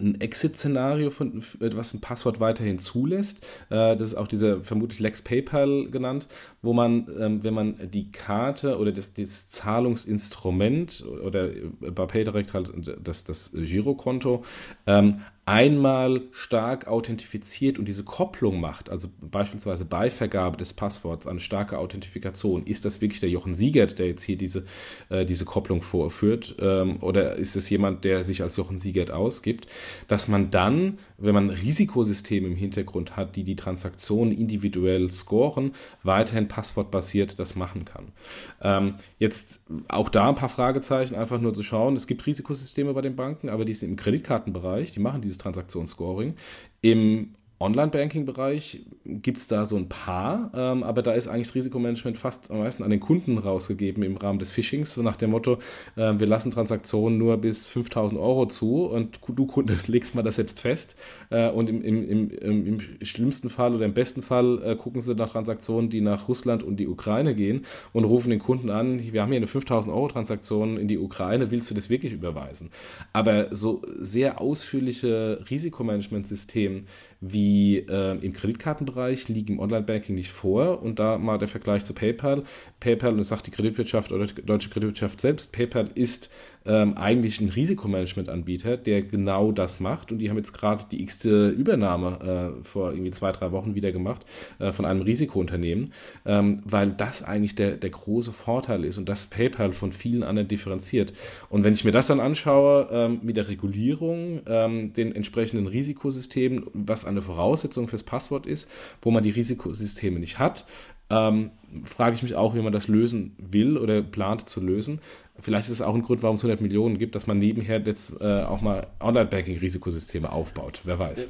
ein 0.00 0.20
Exit-Szenario, 0.20 1.10
was 1.10 1.94
ein 1.94 2.00
Passwort 2.00 2.40
weiterhin 2.40 2.78
zulässt. 2.78 3.44
Äh, 3.70 3.96
das 3.96 4.12
ist 4.12 4.14
auch 4.14 4.28
dieser 4.28 4.62
vermutlich 4.62 5.00
Lex 5.00 5.22
PayPal 5.22 5.88
genannt, 5.90 6.28
wo 6.62 6.72
man, 6.72 7.06
ähm, 7.18 7.44
wenn 7.44 7.54
man 7.54 7.90
die 7.90 8.10
Karte 8.10 8.78
oder 8.78 8.92
das, 8.92 9.14
das 9.14 9.48
Zahlungsinstrument 9.48 11.04
oder 11.24 11.48
bei 11.80 12.06
PayDirect 12.06 12.54
halt 12.54 12.70
das, 13.02 13.24
das 13.24 13.52
Girokonto 13.52 14.44
ähm, 14.86 15.20
einmal 15.46 16.20
stark 16.30 16.86
authentifiziert 16.86 17.78
und 17.78 17.86
diese 17.86 18.04
Kopplung 18.04 18.60
macht, 18.60 18.90
also 18.90 19.08
beispielsweise 19.20 19.84
bei 19.84 20.10
Vergabe 20.10 20.56
des 20.56 20.72
Passworts 20.72 21.26
eine 21.26 21.40
starke 21.40 21.78
Authentifikation, 21.78 22.66
ist 22.66 22.84
das 22.84 23.00
wirklich 23.00 23.20
der 23.20 23.30
Jochen 23.30 23.54
Siegert, 23.54 23.98
der 23.98 24.06
jetzt 24.06 24.22
hier 24.22 24.36
diese, 24.36 24.64
äh, 25.08 25.24
diese 25.24 25.44
Kopplung 25.44 25.82
vorführt, 25.82 26.54
ähm, 26.60 27.02
oder 27.02 27.36
ist 27.36 27.56
es 27.56 27.68
jemand, 27.70 28.04
der 28.04 28.24
sich 28.24 28.42
als 28.42 28.56
Jochen 28.56 28.78
Siegert 28.78 29.10
ausgibt, 29.10 29.66
dass 30.08 30.28
man 30.28 30.50
dann, 30.50 30.98
wenn 31.18 31.34
man 31.34 31.50
Risikosysteme 31.50 32.46
im 32.46 32.56
Hintergrund 32.56 33.16
hat, 33.16 33.34
die 33.34 33.44
die 33.44 33.56
Transaktionen 33.56 34.32
individuell 34.32 35.10
scoren, 35.10 35.72
weiterhin 36.02 36.48
passwortbasiert 36.48 37.38
das 37.38 37.56
machen 37.56 37.84
kann. 37.84 38.12
Ähm, 38.60 38.94
jetzt 39.18 39.62
auch 39.88 40.10
da 40.10 40.28
ein 40.28 40.34
paar 40.34 40.48
Fragezeichen, 40.48 41.14
einfach 41.14 41.40
nur 41.40 41.54
zu 41.54 41.62
schauen, 41.62 41.96
es 41.96 42.06
gibt 42.06 42.26
Risikosysteme 42.26 42.92
bei 42.94 43.00
den 43.00 43.16
Banken, 43.16 43.48
aber 43.48 43.64
die 43.64 43.74
sind 43.74 43.90
im 43.90 43.96
Kreditkartenbereich, 43.96 44.92
die 44.92 45.00
machen 45.00 45.22
dieses 45.30 45.38
Transaktionsscoring. 45.38 46.34
Im 46.82 47.34
Online-Banking-Bereich 47.60 48.86
gibt 49.04 49.36
es 49.36 49.46
da 49.46 49.66
so 49.66 49.76
ein 49.76 49.88
paar, 49.88 50.50
ähm, 50.54 50.82
aber 50.82 51.02
da 51.02 51.12
ist 51.12 51.28
eigentlich 51.28 51.48
das 51.48 51.54
Risikomanagement 51.54 52.16
fast 52.16 52.50
am 52.50 52.58
meisten 52.60 52.82
an 52.82 52.90
den 52.90 53.00
Kunden 53.00 53.36
rausgegeben 53.36 54.02
im 54.02 54.16
Rahmen 54.16 54.38
des 54.38 54.50
Phishings, 54.50 54.94
so 54.94 55.02
nach 55.02 55.16
dem 55.16 55.30
Motto, 55.30 55.58
äh, 55.96 56.14
wir 56.18 56.26
lassen 56.26 56.50
Transaktionen 56.50 57.18
nur 57.18 57.36
bis 57.36 57.66
5000 57.66 58.18
Euro 58.18 58.46
zu 58.46 58.86
und 58.86 59.20
du 59.28 59.46
Kunde 59.46 59.76
legst 59.88 60.14
mal 60.14 60.22
das 60.22 60.36
selbst 60.36 60.60
fest 60.60 60.96
äh, 61.28 61.50
und 61.50 61.68
im, 61.68 61.82
im, 61.82 62.30
im, 62.30 62.66
im, 62.66 62.80
schlimmsten 63.02 63.50
Fall 63.50 63.74
oder 63.74 63.84
im 63.84 63.92
besten 63.92 64.22
Fall 64.22 64.62
äh, 64.62 64.74
gucken 64.74 65.02
sie 65.02 65.14
nach 65.14 65.30
Transaktionen, 65.30 65.90
die 65.90 66.00
nach 66.00 66.28
Russland 66.28 66.62
und 66.62 66.78
die 66.78 66.88
Ukraine 66.88 67.34
gehen 67.34 67.66
und 67.92 68.04
rufen 68.04 68.30
den 68.30 68.38
Kunden 68.38 68.70
an, 68.70 69.00
wir 69.12 69.20
haben 69.20 69.28
hier 69.28 69.36
eine 69.36 69.46
5000 69.46 69.92
Euro 69.92 70.08
Transaktion 70.08 70.78
in 70.78 70.88
die 70.88 70.98
Ukraine, 70.98 71.50
willst 71.50 71.70
du 71.70 71.74
das 71.74 71.90
wirklich 71.90 72.14
überweisen? 72.14 72.70
Aber 73.12 73.54
so 73.54 73.82
sehr 73.98 74.40
ausführliche 74.40 75.44
Risikomanagement-Systeme 75.50 76.84
wie 77.20 77.78
äh, 77.78 78.16
im 78.24 78.32
Kreditkartenbereich 78.32 79.28
liegen 79.28 79.54
im 79.54 79.60
Online-Banking 79.60 80.14
nicht 80.14 80.30
vor. 80.30 80.82
Und 80.82 80.98
da 80.98 81.18
mal 81.18 81.38
der 81.38 81.48
Vergleich 81.48 81.84
zu 81.84 81.94
PayPal. 81.94 82.44
PayPal, 82.80 83.12
und 83.12 83.18
das 83.18 83.28
sagt 83.28 83.46
die 83.46 83.50
Kreditwirtschaft 83.50 84.10
oder 84.12 84.26
die 84.26 84.42
deutsche 84.42 84.70
Kreditwirtschaft 84.70 85.20
selbst, 85.20 85.52
PayPal 85.52 85.90
ist 85.94 86.30
ähm, 86.66 86.96
eigentlich 86.96 87.40
ein 87.40 87.48
Risikomanagementanbieter, 87.48 88.76
der 88.76 89.02
genau 89.02 89.52
das 89.52 89.80
macht. 89.80 90.12
Und 90.12 90.18
die 90.18 90.30
haben 90.30 90.36
jetzt 90.36 90.52
gerade 90.52 90.84
die 90.90 91.02
x-te 91.02 91.48
Übernahme 91.48 92.60
äh, 92.60 92.64
vor 92.64 92.92
irgendwie 92.92 93.10
zwei, 93.10 93.32
drei 93.32 93.52
Wochen 93.52 93.74
wieder 93.74 93.92
gemacht 93.92 94.26
äh, 94.58 94.72
von 94.72 94.84
einem 94.84 95.02
Risikounternehmen, 95.02 95.92
ähm, 96.26 96.62
weil 96.64 96.92
das 96.92 97.22
eigentlich 97.22 97.54
der, 97.54 97.76
der 97.76 97.90
große 97.90 98.32
Vorteil 98.32 98.84
ist 98.84 98.98
und 98.98 99.08
das 99.08 99.26
PayPal 99.28 99.72
von 99.72 99.92
vielen 99.92 100.22
anderen 100.22 100.48
differenziert. 100.48 101.12
Und 101.48 101.64
wenn 101.64 101.72
ich 101.72 101.84
mir 101.84 101.92
das 101.92 102.08
dann 102.08 102.20
anschaue 102.20 102.88
ähm, 102.90 103.20
mit 103.22 103.36
der 103.36 103.48
Regulierung, 103.48 104.40
ähm, 104.46 104.92
den 104.92 105.14
entsprechenden 105.14 105.66
Risikosystemen, 105.66 106.66
was 106.72 107.04
eine 107.04 107.22
Voraussetzung 107.22 107.88
fürs 107.88 108.02
Passwort 108.02 108.46
ist, 108.46 108.70
wo 109.02 109.10
man 109.10 109.22
die 109.22 109.30
Risikosysteme 109.30 110.18
nicht 110.18 110.38
hat, 110.38 110.66
ähm, 111.10 111.50
frage 111.84 112.14
ich 112.14 112.22
mich 112.22 112.36
auch, 112.36 112.54
wie 112.54 112.62
man 112.62 112.72
das 112.72 112.88
lösen 112.88 113.34
will 113.38 113.76
oder 113.76 114.02
plant 114.02 114.48
zu 114.48 114.60
lösen. 114.60 115.00
Vielleicht 115.40 115.68
ist 115.68 115.74
es 115.74 115.82
auch 115.82 115.94
ein 115.94 116.02
Grund, 116.02 116.22
warum 116.22 116.36
es 116.36 116.42
100 116.42 116.60
Millionen 116.60 116.98
gibt, 116.98 117.14
dass 117.14 117.26
man 117.26 117.38
nebenher 117.38 117.80
jetzt 117.80 118.20
äh, 118.20 118.42
auch 118.42 118.60
mal 118.60 118.86
Online-Banking-Risikosysteme 119.00 120.30
aufbaut. 120.30 120.82
Wer 120.84 120.98
weiß. 120.98 121.28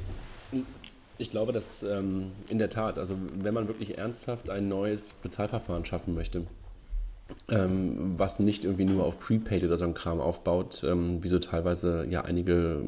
Ich 1.17 1.31
glaube, 1.31 1.53
dass 1.53 1.83
ähm, 1.83 2.31
in 2.49 2.57
der 2.57 2.69
Tat, 2.69 2.97
also 2.97 3.15
wenn 3.35 3.53
man 3.53 3.67
wirklich 3.67 3.97
ernsthaft 3.97 4.49
ein 4.49 4.67
neues 4.67 5.13
Bezahlverfahren 5.13 5.85
schaffen 5.85 6.15
möchte, 6.15 6.45
ähm, 7.49 8.15
was 8.17 8.39
nicht 8.39 8.65
irgendwie 8.65 8.85
nur 8.85 9.05
auf 9.05 9.19
Prepaid 9.19 9.63
oder 9.63 9.77
so 9.77 9.85
ein 9.85 9.93
Kram 9.93 10.19
aufbaut, 10.19 10.83
ähm, 10.83 11.23
wie 11.23 11.27
so 11.27 11.39
teilweise 11.39 12.05
ja 12.09 12.21
einige 12.21 12.81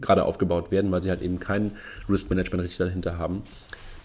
gerade 0.00 0.24
aufgebaut 0.24 0.70
werden, 0.70 0.90
weil 0.90 1.02
sie 1.02 1.10
halt 1.10 1.22
eben 1.22 1.38
kein 1.40 1.72
Risk 2.08 2.28
Management 2.28 2.64
richtig 2.64 2.78
dahinter 2.78 3.18
haben, 3.18 3.42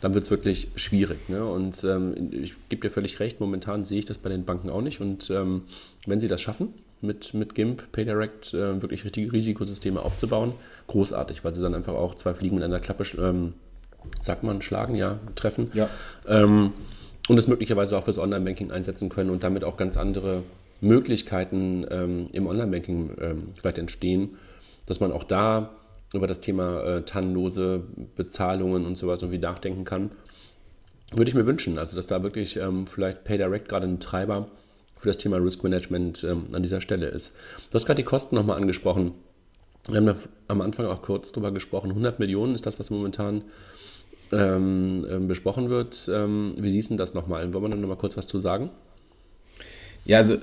dann 0.02 0.14
wird 0.14 0.24
es 0.24 0.32
wirklich 0.32 0.70
schwierig. 0.76 1.30
Ne? 1.30 1.46
Und 1.46 1.84
ähm, 1.84 2.30
ich 2.32 2.56
gebe 2.70 2.82
dir 2.82 2.92
völlig 2.92 3.20
recht, 3.20 3.40
momentan 3.40 3.84
sehe 3.84 4.00
ich 4.00 4.06
das 4.06 4.18
bei 4.18 4.30
den 4.30 4.46
Banken 4.46 4.70
auch 4.70 4.82
nicht. 4.82 5.02
Und 5.02 5.30
ähm, 5.30 5.64
wenn 6.06 6.20
sie 6.20 6.28
das 6.28 6.42
schaffen, 6.42 6.74
mit, 7.02 7.34
mit 7.34 7.56
GIMP, 7.56 7.92
PayDirect 7.92 8.54
äh, 8.54 8.82
wirklich 8.82 9.06
richtige 9.06 9.32
Risikosysteme 9.32 10.02
aufzubauen, 10.02 10.54
großartig, 10.88 11.44
weil 11.44 11.54
sie 11.54 11.62
dann 11.62 11.76
einfach 11.76 11.94
auch 11.94 12.16
zwei 12.16 12.34
Fliegen 12.34 12.56
mit 12.56 12.64
einer 12.64 12.80
Klappe, 12.80 13.04
ähm, 13.20 13.54
sagt 14.20 14.44
man, 14.44 14.62
schlagen, 14.62 14.96
ja, 14.96 15.20
treffen. 15.36 15.72
Ja. 15.74 15.90
Ähm, 16.28 16.74
und 17.28 17.38
es 17.38 17.48
möglicherweise 17.48 17.98
auch 17.98 18.06
fürs 18.06 18.20
Online-Banking 18.20 18.72
einsetzen 18.72 19.10
können 19.10 19.30
und 19.30 19.44
damit 19.44 19.64
auch 19.64 19.78
ganz 19.78 19.98
andere 19.98 20.44
Möglichkeiten 20.80 21.86
ähm, 21.90 22.30
im 22.32 22.48
Online-Banking 22.48 23.12
ähm, 23.20 23.44
vielleicht 23.56 23.78
entstehen, 23.78 24.38
dass 24.86 25.00
man 25.00 25.12
auch 25.12 25.24
da 25.24 25.77
über 26.14 26.28
das 26.28 26.42
Thema 26.42 26.84
äh, 26.84 27.02
tannlose 27.04 27.84
Bezahlungen 28.16 28.86
und 28.86 28.96
sowas 28.96 29.22
irgendwie 29.22 29.40
nachdenken 29.40 29.84
kann. 29.84 30.12
Würde 31.12 31.30
ich 31.30 31.36
mir 31.36 31.46
wünschen, 31.46 31.78
also 31.78 31.96
dass 31.96 32.08
da 32.08 32.24
wirklich 32.24 32.58
ähm, 32.58 32.88
vielleicht 32.88 33.24
PayDirect 33.24 33.70
gerade 33.70 33.88
ein 33.88 34.00
Treiber 34.00 34.50
für 35.00 35.08
das 35.08 35.18
Thema 35.18 35.38
Risk 35.38 35.64
Management 35.64 36.24
ähm, 36.24 36.48
an 36.52 36.64
dieser 36.64 36.82
Stelle 36.82 37.08
ist. 37.08 37.36
Du 37.70 37.76
hast 37.76 37.86
gerade 37.86 38.02
die 38.02 38.08
Kosten 38.08 38.36
nochmal 38.36 38.58
angesprochen. 38.58 39.14
Wir 39.88 39.98
haben 39.98 40.06
da 40.06 40.16
am 40.48 40.62
Anfang 40.62 40.86
auch 40.86 41.02
kurz 41.02 41.32
drüber 41.32 41.52
gesprochen. 41.52 41.92
100 41.92 42.20
Millionen 42.20 42.56
ist 42.56 42.66
das, 42.66 42.80
was 42.80 42.90
momentan 42.90 43.44
ähm, 44.32 45.06
ähm, 45.10 45.28
besprochen 45.28 45.70
wird. 45.70 46.10
Ähm, 46.14 46.54
wie 46.58 46.70
siehst 46.70 46.90
du 46.90 46.98
das 46.98 47.14
nochmal? 47.14 47.54
Wollen 47.54 47.64
wir 47.64 47.70
da 47.70 47.78
nochmal 47.78 47.98
kurz 47.98 48.18
was 48.18 48.28
zu 48.28 48.40
sagen? 48.40 48.70
Ja, 50.04 50.18
also 50.20 50.38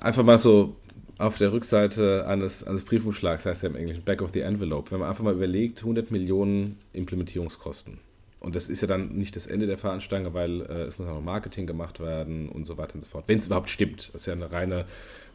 einfach 0.00 0.22
mal 0.22 0.38
so 0.38 0.76
auf 1.18 1.38
der 1.38 1.52
Rückseite 1.52 2.26
eines, 2.26 2.64
eines 2.64 2.82
Briefumschlags, 2.82 3.46
heißt 3.46 3.62
ja 3.62 3.68
im 3.68 3.76
Englischen 3.76 4.02
Back 4.02 4.22
of 4.22 4.30
the 4.34 4.40
Envelope, 4.40 4.90
wenn 4.90 5.00
man 5.00 5.08
einfach 5.08 5.24
mal 5.24 5.34
überlegt, 5.34 5.80
100 5.80 6.10
Millionen 6.10 6.78
Implementierungskosten. 6.92 7.98
Und 8.38 8.54
das 8.54 8.68
ist 8.68 8.82
ja 8.82 8.86
dann 8.86 9.16
nicht 9.16 9.34
das 9.34 9.46
Ende 9.46 9.66
der 9.66 9.78
Fahnenstange, 9.78 10.34
weil 10.34 10.60
äh, 10.60 10.82
es 10.82 10.98
muss 10.98 11.08
auch 11.08 11.14
noch 11.14 11.22
Marketing 11.22 11.66
gemacht 11.66 12.00
werden 12.00 12.48
und 12.48 12.66
so 12.66 12.76
weiter 12.76 12.94
und 12.94 13.02
so 13.02 13.08
fort. 13.08 13.24
Wenn 13.26 13.38
es 13.38 13.46
überhaupt 13.46 13.70
stimmt. 13.70 14.10
Das 14.12 14.22
ist 14.22 14.26
ja 14.26 14.34
eine 14.34 14.52
reine, 14.52 14.84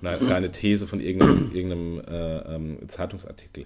eine 0.01 0.29
reine 0.29 0.51
These 0.51 0.87
von 0.87 1.01
irgendeinem, 1.01 1.51
irgendeinem 1.53 1.99
äh, 2.07 2.55
ähm, 2.55 2.77
Zeitungsartikel. 2.87 3.65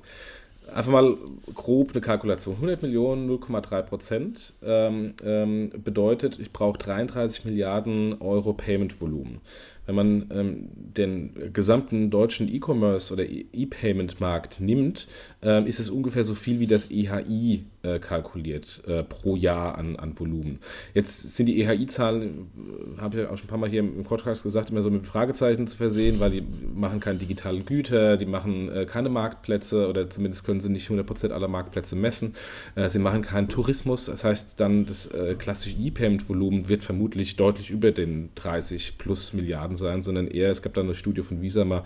Einfach 0.73 0.91
mal 0.91 1.15
grob 1.53 1.91
eine 1.91 2.01
Kalkulation. 2.01 2.55
100 2.55 2.81
Millionen, 2.81 3.29
0,3 3.29 3.81
Prozent 3.83 4.53
ähm, 4.63 5.13
ähm, 5.23 5.69
bedeutet, 5.83 6.39
ich 6.39 6.51
brauche 6.51 6.79
33 6.79 7.45
Milliarden 7.45 8.19
Euro 8.19 8.53
Payment-Volumen. 8.53 9.41
Wenn 9.85 9.95
man 9.95 10.25
ähm, 10.31 10.69
den 10.75 11.53
gesamten 11.53 12.09
deutschen 12.09 12.53
E-Commerce 12.53 13.13
oder 13.13 13.23
E-Payment-Markt 13.23 14.59
nimmt, 14.59 15.07
ähm, 15.41 15.67
ist 15.67 15.79
es 15.79 15.89
ungefähr 15.89 16.23
so 16.23 16.35
viel 16.35 16.59
wie 16.59 16.67
das 16.67 16.89
EHI 16.89 17.63
äh, 17.85 17.99
kalkuliert 17.99 18.81
äh, 18.87 19.03
pro 19.03 19.35
Jahr 19.35 19.77
an, 19.77 19.95
an 19.95 20.17
Volumen. 20.19 20.59
Jetzt 20.93 21.35
sind 21.35 21.45
die 21.45 21.61
EHI-Zahlen, 21.61 22.49
äh, 22.97 23.01
habe 23.01 23.21
ich 23.21 23.27
auch 23.27 23.37
schon 23.37 23.45
ein 23.45 23.49
paar 23.49 23.57
Mal 23.57 23.69
hier 23.69 23.81
im 23.81 24.03
Podcast 24.03 24.43
gesagt, 24.43 24.71
immer 24.71 24.81
so 24.81 24.89
mit 24.89 25.05
Fragezeichen 25.05 25.67
zu 25.67 25.77
versehen, 25.77 26.19
weil 26.19 26.31
die 26.31 26.43
machen 26.73 26.99
keine 26.99 27.19
digitalen 27.19 27.65
Güter, 27.65 28.17
die 28.17 28.25
machen 28.25 28.71
äh, 28.71 28.85
keine 28.85 29.09
Marktplätze 29.09 29.87
oder 29.87 30.09
zumindest 30.09 30.43
können 30.43 30.59
sie 30.59 30.69
nicht 30.69 30.89
100% 30.89 31.31
aller 31.31 31.47
Marktplätze 31.47 31.95
messen. 31.95 32.35
Äh, 32.75 32.89
sie 32.89 32.99
machen 32.99 33.21
keinen 33.21 33.47
Tourismus, 33.49 34.05
das 34.05 34.23
heißt 34.23 34.59
dann 34.59 34.85
das 34.85 35.09
klassische 35.37 35.75
E-Payment-Volumen 35.77 36.67
wird 36.67 36.83
vermutlich 36.83 37.35
deutlich 37.35 37.69
über 37.69 37.91
den 37.91 38.29
30 38.35 38.97
plus 38.97 39.33
Milliarden 39.33 39.75
sein, 39.75 40.01
sondern 40.01 40.27
eher, 40.27 40.51
es 40.51 40.61
gab 40.61 40.73
da 40.73 40.81
eine 40.81 40.95
Studie 40.95 41.21
von 41.21 41.41
Visa 41.41 41.63
mal 41.65 41.83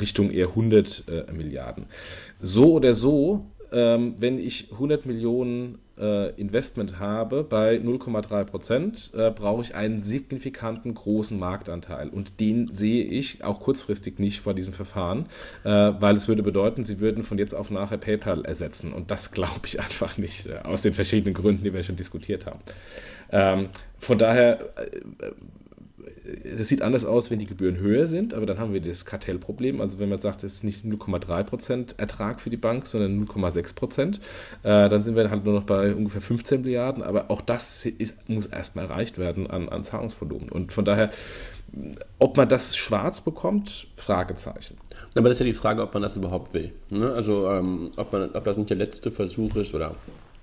Richtung 0.00 0.30
eher 0.30 0.48
100 0.48 1.04
Milliarden. 1.32 1.86
So 2.40 2.74
oder 2.74 2.94
so, 2.94 3.46
ähm, 3.72 4.14
wenn 4.18 4.38
ich 4.38 4.72
100 4.72 5.06
Millionen 5.06 5.78
äh, 5.98 6.30
Investment 6.40 6.98
habe 6.98 7.42
bei 7.44 7.76
0,3 7.76 8.44
Prozent, 8.44 9.12
äh, 9.14 9.30
brauche 9.30 9.62
ich 9.62 9.74
einen 9.74 10.02
signifikanten 10.02 10.94
großen 10.94 11.38
Marktanteil. 11.38 12.08
Und 12.08 12.40
den 12.40 12.68
sehe 12.68 13.04
ich 13.04 13.44
auch 13.44 13.60
kurzfristig 13.60 14.18
nicht 14.18 14.40
vor 14.40 14.54
diesem 14.54 14.72
Verfahren, 14.72 15.26
äh, 15.64 15.70
weil 15.70 16.16
es 16.16 16.28
würde 16.28 16.42
bedeuten, 16.42 16.84
sie 16.84 17.00
würden 17.00 17.24
von 17.24 17.38
jetzt 17.38 17.54
auf 17.54 17.70
nachher 17.70 17.98
PayPal 17.98 18.44
ersetzen. 18.44 18.92
Und 18.92 19.10
das 19.10 19.32
glaube 19.32 19.62
ich 19.66 19.80
einfach 19.80 20.18
nicht, 20.18 20.46
äh, 20.46 20.58
aus 20.64 20.82
den 20.82 20.94
verschiedenen 20.94 21.34
Gründen, 21.34 21.64
die 21.64 21.72
wir 21.72 21.82
schon 21.82 21.96
diskutiert 21.96 22.46
haben. 22.46 22.60
Ähm, 23.30 23.68
von 23.98 24.18
daher 24.18 24.60
äh, 24.76 25.00
das 26.58 26.68
sieht 26.68 26.82
anders 26.82 27.04
aus, 27.04 27.30
wenn 27.30 27.38
die 27.38 27.46
Gebühren 27.46 27.78
höher 27.78 28.06
sind, 28.06 28.34
aber 28.34 28.44
dann 28.44 28.58
haben 28.58 28.72
wir 28.72 28.80
das 28.80 29.06
Kartellproblem. 29.06 29.80
Also 29.80 29.98
wenn 29.98 30.08
man 30.08 30.18
sagt, 30.18 30.44
es 30.44 30.54
ist 30.54 30.64
nicht 30.64 30.84
0,3% 30.84 31.98
Ertrag 31.98 32.40
für 32.40 32.50
die 32.50 32.58
Bank, 32.58 32.86
sondern 32.86 33.26
0,6%, 33.26 34.16
äh, 34.16 34.88
dann 34.88 35.02
sind 35.02 35.16
wir 35.16 35.30
halt 35.30 35.44
nur 35.44 35.54
noch 35.54 35.64
bei 35.64 35.94
ungefähr 35.94 36.20
15 36.20 36.62
Milliarden. 36.62 37.02
Aber 37.02 37.30
auch 37.30 37.40
das 37.40 37.86
ist, 37.86 38.28
muss 38.28 38.46
erstmal 38.46 38.86
erreicht 38.86 39.18
werden 39.18 39.46
an, 39.46 39.68
an 39.68 39.84
Zahlungsvolumen. 39.84 40.50
Und 40.50 40.72
von 40.72 40.84
daher, 40.84 41.10
ob 42.18 42.36
man 42.36 42.48
das 42.48 42.76
schwarz 42.76 43.22
bekommt, 43.22 43.86
Fragezeichen. 43.96 44.76
Aber 45.14 45.28
das 45.28 45.36
ist 45.36 45.40
ja 45.40 45.46
die 45.46 45.54
Frage, 45.54 45.82
ob 45.82 45.94
man 45.94 46.02
das 46.02 46.16
überhaupt 46.16 46.52
will. 46.52 46.72
Ne? 46.90 47.10
Also 47.12 47.50
ähm, 47.50 47.90
ob, 47.96 48.12
man, 48.12 48.30
ob 48.32 48.44
das 48.44 48.58
nicht 48.58 48.68
der 48.68 48.76
letzte 48.76 49.10
Versuch 49.10 49.56
ist 49.56 49.74
oder 49.74 49.94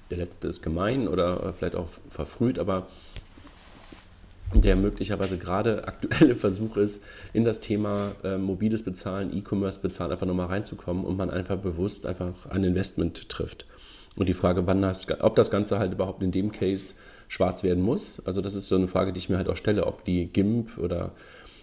der 0.10 0.18
letzte 0.18 0.47
ist 0.47 0.62
gemein 0.62 1.08
oder 1.08 1.54
vielleicht 1.58 1.76
auch 1.76 1.88
verfrüht, 2.10 2.60
aber 2.60 2.88
der 4.62 4.76
möglicherweise 4.76 5.38
gerade 5.38 5.88
aktuelle 5.88 6.36
Versuch 6.43 6.78
ist, 6.78 7.04
in 7.34 7.43
das 7.43 7.60
Thema 7.60 8.14
äh, 8.24 8.38
mobiles 8.38 8.84
Bezahlen, 8.84 9.36
E-Commerce 9.36 9.80
bezahlen, 9.80 10.12
einfach 10.12 10.28
nochmal 10.28 10.47
reinzukommen 10.47 11.06
und 11.06 11.18
man 11.18 11.30
einfach 11.30 11.58
bewusst 11.58 12.06
einfach 12.06 12.45
ein 12.49 12.64
Investment 12.64 13.30
trifft. 13.30 13.66
Und 14.16 14.30
die 14.30 14.34
Frage, 14.34 14.68
wann 14.68 14.82
das, 14.82 15.08
ob 15.22 15.36
das 15.36 15.49
Ganze 15.49 15.80
halt 15.80 15.93
überhaupt 15.93 16.22
in 16.22 16.32
dem 16.32 16.51
Case 16.51 16.95
schwarz 17.28 17.64
werden 17.64 17.84
muss, 17.84 18.22
also 18.26 18.41
das 18.41 18.56
ist 18.56 18.68
so 18.68 18.76
eine 18.76 18.88
Frage, 18.88 19.12
die 19.12 19.20
ich 19.20 19.30
mir 19.30 19.38
halt 19.38 19.49
auch 19.49 19.58
stelle, 19.58 19.88
ob 19.88 20.06
die 20.06 20.28
GIMP 20.28 20.78
oder 20.78 21.14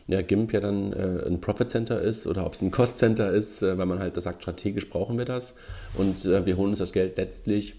ja, 0.08 0.22
GIMP 0.22 0.52
ja 0.52 0.60
dann 0.60 0.92
äh, 0.92 1.24
ein 1.26 1.40
Profit 1.40 1.70
Center 1.70 2.00
ist 2.00 2.26
oder 2.26 2.44
ob 2.44 2.54
es 2.54 2.62
ein 2.62 2.72
Cost 2.72 2.98
Center 2.98 3.30
ist, 3.32 3.62
äh, 3.62 3.78
weil 3.78 3.86
man 3.86 4.00
halt 4.00 4.20
sagt, 4.20 4.42
strategisch 4.42 4.88
brauchen 4.90 5.16
wir 5.18 5.24
das 5.24 5.54
und 5.96 6.24
äh, 6.24 6.44
wir 6.44 6.56
holen 6.56 6.70
uns 6.70 6.80
das 6.80 6.92
Geld 6.92 7.16
letztlich 7.16 7.76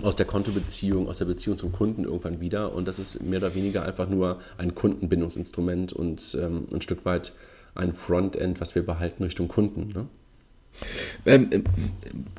aus 0.00 0.16
der 0.16 0.26
Kontobeziehung, 0.26 1.08
aus 1.08 1.18
der 1.18 1.26
Beziehung 1.26 1.56
zum 1.58 1.72
Kunden 1.72 2.04
irgendwann 2.04 2.40
wieder. 2.40 2.74
Und 2.74 2.88
das 2.88 2.98
ist 2.98 3.22
mehr 3.22 3.38
oder 3.38 3.54
weniger 3.54 3.84
einfach 3.84 4.08
nur 4.08 4.40
ein 4.56 4.74
Kundenbindungsinstrument 4.74 5.92
und 5.92 6.36
ähm, 6.40 6.66
ein 6.72 6.80
Stück 6.80 7.04
weit 7.04 7.32
ein 7.74 7.94
Frontend, 7.94 8.60
was 8.60 8.74
wir 8.74 8.84
behalten 8.84 9.22
Richtung 9.22 9.48
Kunden. 9.48 9.88
Ne? 9.94 10.06
Ähm, 11.24 11.48
ähm, 11.52 11.64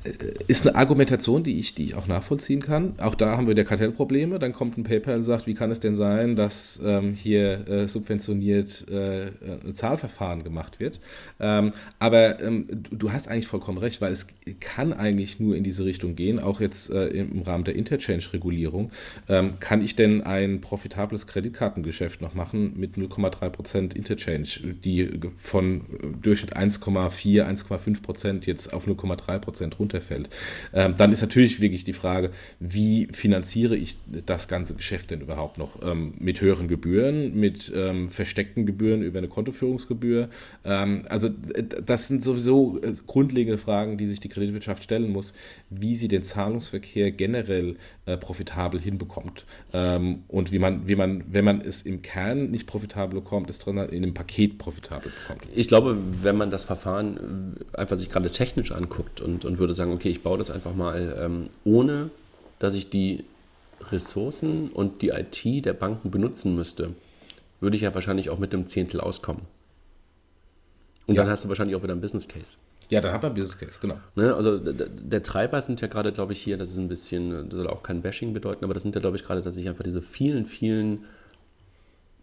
äh, 0.03 0.11
ist 0.47 0.67
eine 0.67 0.75
Argumentation, 0.75 1.43
die 1.43 1.59
ich, 1.59 1.75
die 1.75 1.85
ich 1.85 1.95
auch 1.95 2.07
nachvollziehen 2.07 2.61
kann. 2.61 2.95
Auch 2.99 3.15
da 3.15 3.37
haben 3.37 3.47
wir 3.47 3.55
der 3.55 3.65
Kartellprobleme. 3.65 4.39
Dann 4.39 4.53
kommt 4.53 4.77
ein 4.77 4.83
PayPal 4.83 5.15
und 5.15 5.23
sagt, 5.23 5.47
wie 5.47 5.53
kann 5.53 5.71
es 5.71 5.79
denn 5.79 5.95
sein, 5.95 6.35
dass 6.35 6.81
ähm, 6.83 7.13
hier 7.13 7.67
äh, 7.67 7.87
subventioniert 7.87 8.87
äh, 8.89 9.31
ein 9.65 9.73
Zahlverfahren 9.73 10.43
gemacht 10.43 10.79
wird. 10.79 10.99
Ähm, 11.39 11.73
aber 11.99 12.41
ähm, 12.41 12.67
du, 12.91 13.11
hast 13.11 13.27
eigentlich 13.27 13.47
vollkommen 13.47 13.77
recht, 13.77 14.01
weil 14.01 14.11
es 14.11 14.27
kann 14.59 14.91
eigentlich 14.91 15.39
nur 15.39 15.55
in 15.55 15.63
diese 15.63 15.85
Richtung 15.85 16.15
gehen. 16.15 16.39
Auch 16.39 16.59
jetzt 16.59 16.89
äh, 16.89 17.07
im 17.07 17.41
Rahmen 17.41 17.63
der 17.63 17.75
Interchange-Regulierung. 17.75 18.91
Ähm, 19.29 19.53
kann 19.59 19.81
ich 19.81 19.95
denn 19.95 20.21
ein 20.21 20.61
profitables 20.61 21.27
Kreditkartengeschäft 21.27 22.21
noch 22.21 22.33
machen 22.33 22.73
mit 22.75 22.95
0,3% 22.97 23.95
Interchange, 23.95 24.73
die 24.83 25.09
von 25.37 25.81
Durchschnitt 26.21 26.57
1,4, 26.57 27.43
1,5% 27.45 28.22
Prozent 28.23 28.45
jetzt 28.45 28.73
auf 28.73 28.87
0,3 28.87 29.39
Prozent 29.39 29.79
runterfällt, 29.79 30.29
ähm, 30.73 30.95
dann 30.97 31.11
ist 31.11 31.21
natürlich 31.21 31.59
wirklich 31.59 31.83
die 31.83 31.93
Frage, 31.93 32.31
wie 32.59 33.07
finanziere 33.11 33.75
ich 33.75 33.97
das 34.25 34.47
ganze 34.47 34.75
Geschäft 34.75 35.11
denn 35.11 35.19
überhaupt 35.19 35.57
noch? 35.57 35.81
Ähm, 35.83 36.13
mit 36.19 36.39
höheren 36.39 36.69
Gebühren, 36.69 37.37
mit 37.37 37.71
ähm, 37.75 38.07
versteckten 38.07 38.65
Gebühren 38.65 39.01
über 39.01 39.17
eine 39.17 39.27
Kontoführungsgebühr? 39.27 40.29
Ähm, 40.63 41.05
also 41.09 41.29
das 41.85 42.07
sind 42.07 42.23
sowieso 42.23 42.79
äh, 42.81 42.93
grundlegende 43.05 43.57
Fragen, 43.57 43.97
die 43.97 44.07
sich 44.07 44.21
die 44.21 44.29
Kreditwirtschaft 44.29 44.83
stellen 44.83 45.11
muss, 45.11 45.33
wie 45.69 45.95
sie 45.97 46.07
den 46.07 46.23
Zahlungsverkehr 46.23 47.11
generell 47.11 47.75
äh, 48.05 48.15
profitabel 48.15 48.79
hinbekommt. 48.79 49.45
Ähm, 49.73 50.23
und 50.29 50.53
wie 50.53 50.59
man, 50.59 50.87
wie 50.87 50.95
man, 50.95 51.25
wenn 51.29 51.43
man 51.43 51.59
es 51.59 51.81
im 51.81 52.01
Kern 52.01 52.51
nicht 52.51 52.67
profitabel 52.67 53.19
bekommt, 53.19 53.49
es 53.49 53.59
drin 53.59 53.77
in 53.77 54.03
einem 54.03 54.13
Paket 54.13 54.57
profitabel 54.57 55.11
bekommt. 55.11 55.41
Ich 55.53 55.67
glaube, 55.67 55.97
wenn 56.21 56.37
man 56.37 56.51
das 56.51 56.63
Verfahren 56.63 57.57
äh, 57.73 57.77
einfach 57.77 57.97
sich 57.97 58.12
gerade 58.13 58.29
technisch 58.29 58.71
anguckt 58.71 59.19
und, 59.19 59.43
und 59.43 59.57
würde 59.57 59.73
sagen, 59.73 59.91
okay, 59.91 60.09
ich 60.09 60.23
baue 60.23 60.37
das 60.37 60.51
einfach 60.51 60.75
mal 60.75 61.17
ähm, 61.19 61.49
ohne, 61.65 62.11
dass 62.59 62.75
ich 62.75 62.89
die 62.89 63.25
Ressourcen 63.91 64.69
und 64.69 65.01
die 65.01 65.09
IT 65.09 65.65
der 65.65 65.73
Banken 65.73 66.11
benutzen 66.11 66.55
müsste, 66.55 66.93
würde 67.59 67.75
ich 67.75 67.81
ja 67.81 67.93
wahrscheinlich 67.93 68.29
auch 68.29 68.39
mit 68.39 68.53
einem 68.53 68.67
Zehntel 68.67 69.01
auskommen. 69.01 69.41
Und 71.07 71.15
ja. 71.15 71.23
dann 71.23 71.31
hast 71.31 71.43
du 71.43 71.49
wahrscheinlich 71.49 71.75
auch 71.75 71.83
wieder 71.83 71.91
einen 71.93 72.01
Business 72.01 72.27
Case. 72.27 72.55
Ja, 72.89 73.01
dann 73.01 73.11
hat 73.11 73.23
man 73.23 73.33
Business 73.33 73.57
Case, 73.57 73.79
genau. 73.81 73.97
Ne, 74.15 74.33
also 74.33 74.57
der, 74.57 74.87
der, 74.87 75.23
Treiber 75.23 75.59
sind 75.59 75.81
ja 75.81 75.87
gerade, 75.87 76.11
glaube 76.11 76.33
ich, 76.33 76.41
hier, 76.41 76.57
das 76.57 76.69
ist 76.69 76.77
ein 76.77 76.87
bisschen, 76.87 77.49
das 77.49 77.57
soll 77.57 77.67
auch 77.67 77.83
kein 77.83 78.01
Bashing 78.01 78.33
bedeuten, 78.33 78.63
aber 78.63 78.73
das 78.73 78.83
sind 78.83 78.95
ja, 78.95 79.01
glaube 79.01 79.17
ich, 79.17 79.25
gerade, 79.25 79.41
dass 79.41 79.57
ich 79.57 79.67
einfach 79.67 79.83
diese 79.83 80.01
vielen, 80.01 80.45
vielen 80.45 81.05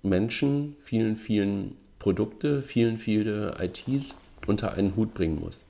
Menschen, 0.03 0.77
vielen, 0.83 1.17
vielen 1.17 1.77
Produkte, 1.99 2.63
vielen, 2.63 2.97
viele 2.97 3.57
ITs 3.61 4.15
unter 4.47 4.73
einen 4.73 4.97
Hut 4.97 5.13
bringen 5.13 5.41
muss 5.41 5.65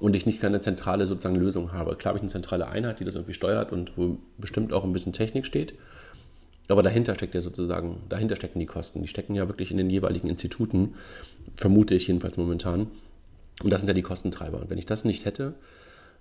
und 0.00 0.16
ich 0.16 0.26
nicht 0.26 0.40
keine 0.40 0.60
zentrale 0.60 1.06
sozusagen 1.06 1.36
Lösung 1.36 1.72
habe. 1.72 1.96
Klar 1.96 2.10
habe 2.10 2.18
ich 2.18 2.22
eine 2.22 2.30
zentrale 2.30 2.68
Einheit, 2.68 3.00
die 3.00 3.04
das 3.04 3.14
irgendwie 3.14 3.34
steuert 3.34 3.72
und 3.72 3.96
wo 3.96 4.18
bestimmt 4.38 4.72
auch 4.72 4.84
ein 4.84 4.92
bisschen 4.92 5.12
Technik 5.12 5.46
steht. 5.46 5.74
Aber 6.68 6.82
dahinter 6.82 7.14
steckt 7.14 7.34
ja 7.34 7.40
sozusagen, 7.40 8.00
dahinter 8.08 8.36
stecken 8.36 8.58
die 8.58 8.66
Kosten. 8.66 9.02
Die 9.02 9.08
stecken 9.08 9.34
ja 9.34 9.48
wirklich 9.48 9.70
in 9.70 9.76
den 9.76 9.90
jeweiligen 9.90 10.28
Instituten, 10.28 10.94
vermute 11.56 11.94
ich 11.94 12.06
jedenfalls 12.06 12.36
momentan. 12.36 12.86
Und 13.62 13.70
das 13.70 13.80
sind 13.80 13.88
ja 13.88 13.94
die 13.94 14.02
Kostentreiber. 14.02 14.60
Und 14.60 14.70
wenn 14.70 14.78
ich 14.78 14.86
das 14.86 15.04
nicht 15.04 15.24
hätte, 15.24 15.54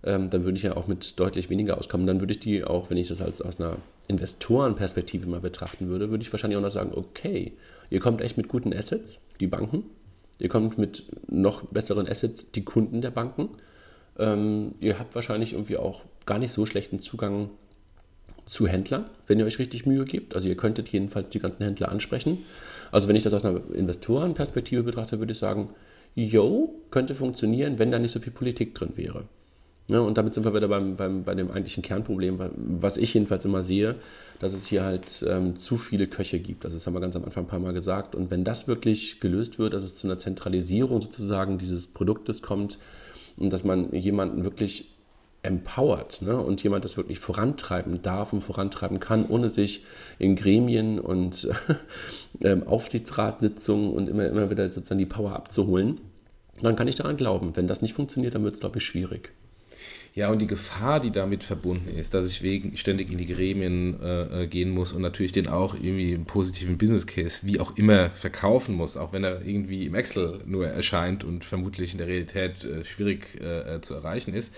ähm, 0.04 0.30
dann 0.30 0.44
würde 0.44 0.58
ich 0.58 0.64
ja 0.64 0.76
auch 0.76 0.88
mit 0.88 1.20
deutlich 1.20 1.50
weniger 1.50 1.78
auskommen. 1.78 2.08
Dann 2.08 2.20
würde 2.20 2.34
ich 2.34 2.40
die 2.40 2.64
auch, 2.64 2.90
wenn 2.90 2.98
ich 2.98 3.08
das 3.08 3.22
als 3.22 3.42
aus 3.42 3.60
einer 3.60 3.78
Investorenperspektive 4.08 5.28
mal 5.28 5.40
betrachten 5.40 5.88
würde, 5.88 6.10
würde 6.10 6.24
ich 6.24 6.34
wahrscheinlich 6.34 6.58
auch 6.58 6.64
noch 6.64 6.72
sagen, 6.72 6.92
okay, 6.94 7.54
ihr 7.90 8.00
kommt 8.00 8.22
echt 8.22 8.38
mit 8.38 8.48
guten 8.48 8.74
Assets, 8.74 9.22
die 9.40 9.48
Banken, 9.48 9.86
Ihr 10.42 10.50
kommt 10.50 10.80
mit 10.80 11.06
noch 11.30 11.62
besseren 11.68 12.10
Assets, 12.10 12.52
die 12.52 12.66
Kunden 12.66 13.02
der 13.02 13.12
Banken. 13.12 13.50
Ähm, 14.18 14.74
ihr 14.80 14.98
habt 14.98 15.14
wahrscheinlich 15.14 15.54
irgendwie 15.54 15.78
auch 15.78 16.02
gar 16.26 16.40
nicht 16.40 16.52
so 16.52 16.66
schlechten 16.66 17.00
Zugang 17.00 17.52
zu 18.46 18.68
Händlern, 18.68 19.06
wenn 19.28 19.38
ihr 19.38 19.46
euch 19.46 19.60
richtig 19.60 19.86
Mühe 19.86 20.04
gebt. 20.04 20.36
Also 20.36 20.48
ihr 20.48 20.58
könntet 20.58 20.88
jedenfalls 20.88 21.30
die 21.30 21.38
ganzen 21.38 21.64
Händler 21.64 21.90
ansprechen. 21.90 22.40
Also 22.92 23.08
wenn 23.08 23.16
ich 23.16 23.22
das 23.22 23.36
aus 23.36 23.46
einer 23.46 23.62
Investorenperspektive 23.72 24.82
betrachte, 24.82 25.20
würde 25.20 25.34
ich 25.34 25.38
sagen, 25.38 25.70
yo, 26.16 26.74
könnte 26.90 27.14
funktionieren, 27.14 27.78
wenn 27.78 27.92
da 27.92 28.00
nicht 28.00 28.12
so 28.12 28.20
viel 28.20 28.34
Politik 28.34 28.74
drin 28.74 28.94
wäre. 28.96 29.26
Ja, 29.92 30.00
und 30.00 30.18
damit 30.18 30.34
sind 30.34 30.46
wir 30.46 30.54
wieder 30.54 30.70
beim, 30.70 30.96
beim, 30.96 31.26
bei 31.26 31.36
dem 31.36 31.52
eigentlichen 31.52 31.84
Kernproblem, 31.84 32.40
was 32.56 32.96
ich 32.96 33.14
jedenfalls 33.14 33.44
immer 33.44 33.66
sehe, 33.66 33.96
dass 34.40 34.54
es 34.54 34.66
hier 34.66 34.86
halt 34.86 35.26
ähm, 35.28 35.58
zu 35.58 35.78
viele 35.78 36.08
Köche 36.08 36.40
gibt. 36.40 36.64
Das 36.64 36.88
haben 36.88 36.94
wir 36.94 37.02
ganz 37.02 37.18
am 37.18 37.26
Anfang 37.26 37.44
ein 37.44 37.48
paar 37.48 37.60
Mal 37.60 37.74
gesagt. 37.74 38.16
Und 38.16 38.32
wenn 38.32 38.46
das 38.46 38.70
wirklich 38.70 39.20
gelöst 39.20 39.60
wird, 39.60 39.74
dass 39.74 39.84
es 39.84 39.94
zu 39.94 40.08
einer 40.08 40.18
Zentralisierung 40.18 41.02
sozusagen 41.02 41.58
dieses 41.58 41.88
Produktes 41.88 42.42
kommt 42.42 42.80
und 43.36 43.52
dass 43.52 43.66
man 43.66 43.92
jemanden 43.92 44.46
wirklich 44.46 44.96
empowert 45.44 46.22
ne? 46.22 46.38
und 46.38 46.64
jemand 46.64 46.86
das 46.86 46.96
wirklich 46.96 47.20
vorantreiben 47.20 48.02
darf 48.02 48.32
und 48.32 48.46
vorantreiben 48.46 49.02
kann, 49.02 49.26
ohne 49.28 49.50
sich 49.50 49.84
in 50.20 50.38
Gremien 50.38 51.02
und 51.02 51.50
ähm, 52.42 52.66
Aufsichtsratssitzungen 52.66 53.92
und 53.92 54.08
immer, 54.08 54.26
immer 54.26 54.50
wieder 54.50 54.72
sozusagen 54.72 55.00
die 55.00 55.06
Power 55.06 55.34
abzuholen, 55.34 56.00
dann 56.62 56.78
kann 56.78 56.88
ich 56.88 56.96
daran 56.96 57.18
glauben. 57.18 57.58
Wenn 57.58 57.68
das 57.68 57.82
nicht 57.82 57.94
funktioniert, 57.94 58.36
dann 58.36 58.46
wird 58.46 58.54
es, 58.54 58.62
glaube 58.62 58.78
ich, 58.78 58.86
schwierig. 58.86 59.34
Ja, 60.14 60.30
und 60.30 60.40
die 60.40 60.48
Gefahr, 60.48 61.00
die 61.00 61.12
damit 61.12 61.42
verbunden 61.42 61.88
ist, 61.88 62.14
dass 62.14 62.28
ich 62.28 62.44
wegen 62.44 62.76
ständig 62.76 63.10
in 63.10 63.18
die 63.18 63.26
Gremien 63.26 63.98
äh, 64.02 64.44
äh, 64.44 64.48
gehen 64.48 64.70
muss 64.70 64.92
und 64.92 65.02
natürlich 65.02 65.32
den 65.32 65.48
auch 65.48 65.74
irgendwie 65.74 66.14
einen 66.14 66.26
positiven 66.26 66.78
Business 66.78 67.08
Case, 67.08 67.40
wie 67.44 67.62
auch 67.62 67.78
immer, 67.78 68.10
verkaufen 68.10 68.76
muss, 68.76 68.98
auch 68.98 69.14
wenn 69.14 69.24
er 69.24 69.46
irgendwie 69.46 69.86
im 69.86 69.96
Excel 69.96 70.42
nur 70.46 70.68
erscheint 70.68 71.24
und 71.24 71.46
vermutlich 71.46 71.94
in 71.94 71.98
der 71.98 72.08
Realität 72.08 72.66
äh, 72.66 72.84
schwierig 72.84 73.40
äh, 73.40 73.76
äh 73.76 73.82
zu 73.82 73.94
erreichen 73.94 74.34
ist. 74.34 74.54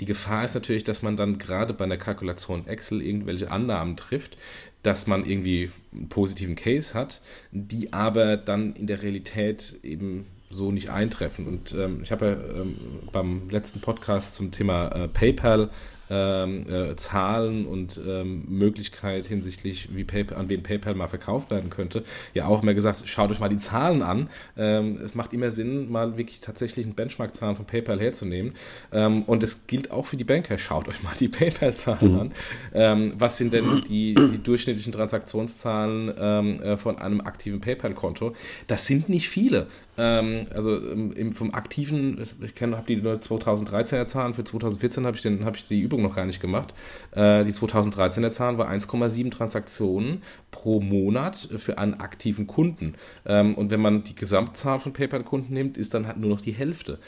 Die 0.00 0.04
Gefahr 0.04 0.44
ist 0.44 0.54
natürlich, 0.54 0.84
dass 0.84 1.00
man 1.00 1.16
dann 1.16 1.38
gerade 1.38 1.72
bei 1.72 1.84
einer 1.84 1.96
Kalkulation 1.96 2.66
Excel 2.66 3.00
irgendwelche 3.00 3.50
Annahmen 3.50 3.96
trifft, 3.96 4.36
dass 4.82 5.06
man 5.06 5.24
irgendwie 5.24 5.70
einen 5.90 6.10
positiven 6.10 6.54
Case 6.54 6.92
hat, 6.92 7.22
die 7.50 7.94
aber 7.94 8.36
dann 8.36 8.74
in 8.74 8.86
der 8.86 9.00
Realität 9.00 9.78
eben 9.82 10.26
so 10.50 10.72
nicht 10.72 10.90
eintreffen. 10.90 11.46
Und 11.46 11.74
ähm, 11.74 12.00
ich 12.02 12.10
habe 12.10 12.26
ja 12.26 12.60
ähm, 12.60 12.76
beim 13.12 13.50
letzten 13.50 13.80
Podcast 13.80 14.34
zum 14.34 14.50
Thema 14.50 14.88
äh, 14.88 15.08
PayPal 15.08 15.70
ähm, 16.10 16.66
äh, 16.70 16.96
Zahlen 16.96 17.66
und 17.66 18.00
ähm, 18.06 18.44
Möglichkeit 18.48 19.26
hinsichtlich, 19.26 19.94
wie 19.94 20.04
PayPal, 20.04 20.38
an 20.38 20.48
wen 20.48 20.62
PayPal 20.62 20.94
mal 20.94 21.08
verkauft 21.08 21.50
werden 21.50 21.70
könnte, 21.70 22.04
ja 22.34 22.46
auch 22.46 22.62
immer 22.62 22.74
gesagt, 22.74 23.02
schaut 23.06 23.30
euch 23.30 23.40
mal 23.40 23.48
die 23.48 23.58
Zahlen 23.58 24.02
an. 24.02 24.30
Ähm, 24.56 24.98
es 25.04 25.14
macht 25.14 25.32
immer 25.32 25.50
Sinn, 25.50 25.90
mal 25.90 26.16
wirklich 26.16 26.40
tatsächlich 26.40 26.86
einen 26.86 26.94
Benchmark-Zahlen 26.94 27.56
von 27.56 27.66
PayPal 27.66 28.00
herzunehmen. 28.00 28.54
Ähm, 28.92 29.22
und 29.24 29.42
es 29.42 29.66
gilt 29.66 29.90
auch 29.90 30.06
für 30.06 30.16
die 30.16 30.24
Banker. 30.24 30.56
Schaut 30.56 30.88
euch 30.88 31.02
mal 31.02 31.12
die 31.18 31.28
PayPal-Zahlen 31.28 32.12
mhm. 32.12 32.32
an. 32.74 33.12
Was 33.18 33.36
sind 33.36 33.52
denn 33.52 33.82
die, 33.88 34.14
die 34.14 34.42
durchschnittlichen 34.42 34.92
Transaktionszahlen 34.92 36.08
äh, 36.08 36.76
von 36.76 36.98
einem 36.98 37.20
aktiven 37.20 37.60
PayPal-Konto? 37.60 38.34
Das 38.66 38.86
sind 38.86 39.08
nicht 39.08 39.28
viele. 39.28 39.66
Ähm, 39.98 40.46
also 40.54 40.76
ähm, 40.76 41.12
im, 41.12 41.32
vom 41.32 41.52
aktiven, 41.52 42.20
ich 42.20 42.62
habe 42.62 42.84
die 42.86 43.02
2013er 43.02 44.06
Zahlen, 44.06 44.32
für 44.34 44.44
2014 44.44 45.04
habe 45.04 45.16
ich, 45.16 45.24
hab 45.44 45.56
ich 45.56 45.64
die 45.64 45.80
Übung 45.80 46.02
noch 46.02 46.14
gar 46.14 46.24
nicht 46.24 46.40
gemacht. 46.40 46.72
Äh, 47.10 47.44
die 47.44 47.52
2013er 47.52 48.30
Zahlen 48.30 48.58
war 48.58 48.70
1,7 48.70 49.30
Transaktionen 49.30 50.22
pro 50.50 50.80
Monat 50.80 51.48
für 51.58 51.78
einen 51.78 51.94
aktiven 51.94 52.46
Kunden. 52.46 52.94
Ähm, 53.26 53.54
und 53.56 53.70
wenn 53.70 53.80
man 53.80 54.04
die 54.04 54.14
Gesamtzahl 54.14 54.78
von 54.78 54.92
PayPal-Kunden 54.92 55.52
nimmt, 55.52 55.76
ist 55.76 55.94
dann 55.94 56.06
halt 56.06 56.18
nur 56.18 56.30
noch 56.30 56.40
die 56.40 56.52
Hälfte. 56.52 56.98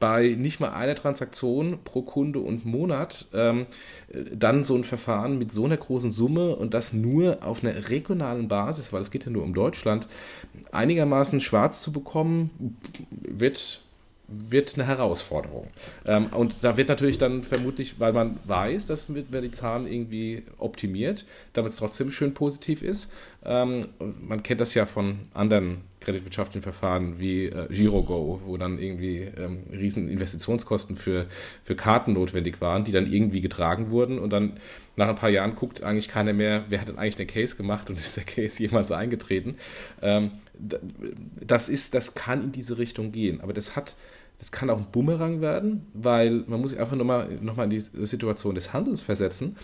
Bei 0.00 0.34
nicht 0.38 0.60
mal 0.60 0.70
einer 0.70 0.94
Transaktion 0.94 1.78
pro 1.84 2.02
Kunde 2.02 2.38
und 2.40 2.64
Monat 2.64 3.26
ähm, 3.32 3.66
dann 4.32 4.64
so 4.64 4.74
ein 4.74 4.84
Verfahren 4.84 5.38
mit 5.38 5.52
so 5.52 5.64
einer 5.64 5.76
großen 5.76 6.10
Summe 6.10 6.56
und 6.56 6.74
das 6.74 6.92
nur 6.92 7.38
auf 7.42 7.64
einer 7.64 7.88
regionalen 7.88 8.48
Basis, 8.48 8.92
weil 8.92 9.02
es 9.02 9.10
geht 9.10 9.24
ja 9.24 9.30
nur 9.30 9.42
um 9.42 9.54
Deutschland, 9.54 10.08
einigermaßen 10.72 11.40
schwarz 11.40 11.82
zu 11.82 11.92
bekommen, 11.92 12.76
wird 13.10 13.80
wird 14.28 14.74
eine 14.74 14.86
Herausforderung. 14.86 15.68
Ähm, 16.06 16.26
und 16.26 16.62
da 16.62 16.76
wird 16.76 16.90
natürlich 16.90 17.16
dann 17.16 17.42
vermutlich, 17.42 17.98
weil 17.98 18.12
man 18.12 18.38
weiß, 18.44 18.86
dass 18.86 19.08
wer 19.14 19.40
die 19.40 19.50
Zahlen 19.50 19.86
irgendwie 19.86 20.42
optimiert, 20.58 21.24
damit 21.54 21.72
es 21.72 21.78
trotzdem 21.78 22.10
schön 22.10 22.34
positiv 22.34 22.82
ist. 22.82 23.10
Ähm, 23.44 23.86
man 24.20 24.42
kennt 24.42 24.60
das 24.60 24.74
ja 24.74 24.84
von 24.84 25.20
anderen 25.32 25.78
kreditwirtschaftlichen 26.08 26.62
Verfahren 26.62 27.18
wie 27.18 27.46
äh, 27.46 27.68
GiroGo, 27.68 28.40
wo 28.46 28.56
dann 28.56 28.78
irgendwie 28.78 29.28
ähm, 29.36 29.64
riesen 29.70 30.08
Investitionskosten 30.08 30.96
für, 30.96 31.26
für 31.62 31.76
Karten 31.76 32.14
notwendig 32.14 32.60
waren, 32.60 32.84
die 32.84 32.92
dann 32.92 33.12
irgendwie 33.12 33.42
getragen 33.42 33.90
wurden 33.90 34.18
und 34.18 34.30
dann 34.30 34.54
nach 34.96 35.08
ein 35.08 35.14
paar 35.14 35.28
Jahren 35.28 35.54
guckt 35.54 35.82
eigentlich 35.82 36.08
keiner 36.08 36.32
mehr, 36.32 36.64
wer 36.68 36.80
hat 36.80 36.88
denn 36.88 36.98
eigentlich 36.98 37.16
den 37.16 37.26
Case 37.26 37.56
gemacht 37.56 37.90
und 37.90 37.98
ist 38.00 38.16
der 38.16 38.24
Case 38.24 38.62
jemals 38.62 38.90
eingetreten. 38.90 39.56
Ähm, 40.00 40.32
das 41.40 41.68
ist, 41.68 41.94
das 41.94 42.14
kann 42.14 42.42
in 42.42 42.52
diese 42.52 42.78
Richtung 42.78 43.12
gehen, 43.12 43.40
aber 43.40 43.52
das 43.52 43.76
hat 43.76 43.94
das 44.38 44.52
kann 44.52 44.70
auch 44.70 44.78
ein 44.78 44.86
Bumerang 44.92 45.40
werden, 45.40 45.86
weil 45.94 46.44
man 46.46 46.60
muss 46.60 46.70
sich 46.70 46.78
einfach 46.78 46.94
nochmal 46.94 47.38
noch 47.40 47.56
mal 47.56 47.64
in 47.64 47.70
die 47.70 47.80
Situation 47.80 48.54
des 48.54 48.72
Handels 48.72 49.02
versetzen. 49.02 49.56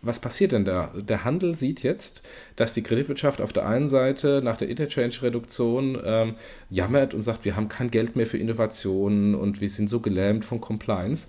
Was 0.00 0.18
passiert 0.18 0.52
denn 0.52 0.64
da? 0.64 0.92
Der 0.96 1.24
Handel 1.24 1.54
sieht 1.54 1.82
jetzt, 1.82 2.22
dass 2.56 2.74
die 2.74 2.82
Kreditwirtschaft 2.82 3.40
auf 3.40 3.52
der 3.52 3.66
einen 3.66 3.88
Seite 3.88 4.40
nach 4.42 4.56
der 4.56 4.68
Interchange-Reduktion 4.68 5.98
ähm, 6.04 6.34
jammert 6.70 7.14
und 7.14 7.22
sagt, 7.22 7.44
wir 7.44 7.56
haben 7.56 7.68
kein 7.68 7.90
Geld 7.90 8.16
mehr 8.16 8.26
für 8.26 8.38
Innovationen 8.38 9.34
und 9.34 9.60
wir 9.60 9.70
sind 9.70 9.88
so 9.90 10.00
gelähmt 10.00 10.44
von 10.44 10.60
Compliance. 10.60 11.28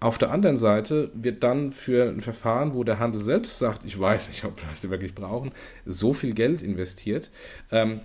Auf 0.00 0.18
der 0.18 0.30
anderen 0.30 0.58
Seite 0.58 1.10
wird 1.14 1.42
dann 1.42 1.72
für 1.72 2.10
ein 2.10 2.20
Verfahren, 2.20 2.74
wo 2.74 2.84
der 2.84 2.98
Handel 2.98 3.24
selbst 3.24 3.58
sagt, 3.58 3.86
ich 3.86 3.98
weiß 3.98 4.28
nicht, 4.28 4.44
ob 4.44 4.60
wir 4.60 4.68
das 4.68 4.88
wirklich 4.90 5.14
brauchen, 5.14 5.52
so 5.86 6.12
viel 6.12 6.34
Geld 6.34 6.60
investiert. 6.60 7.30
Ähm, 7.70 8.00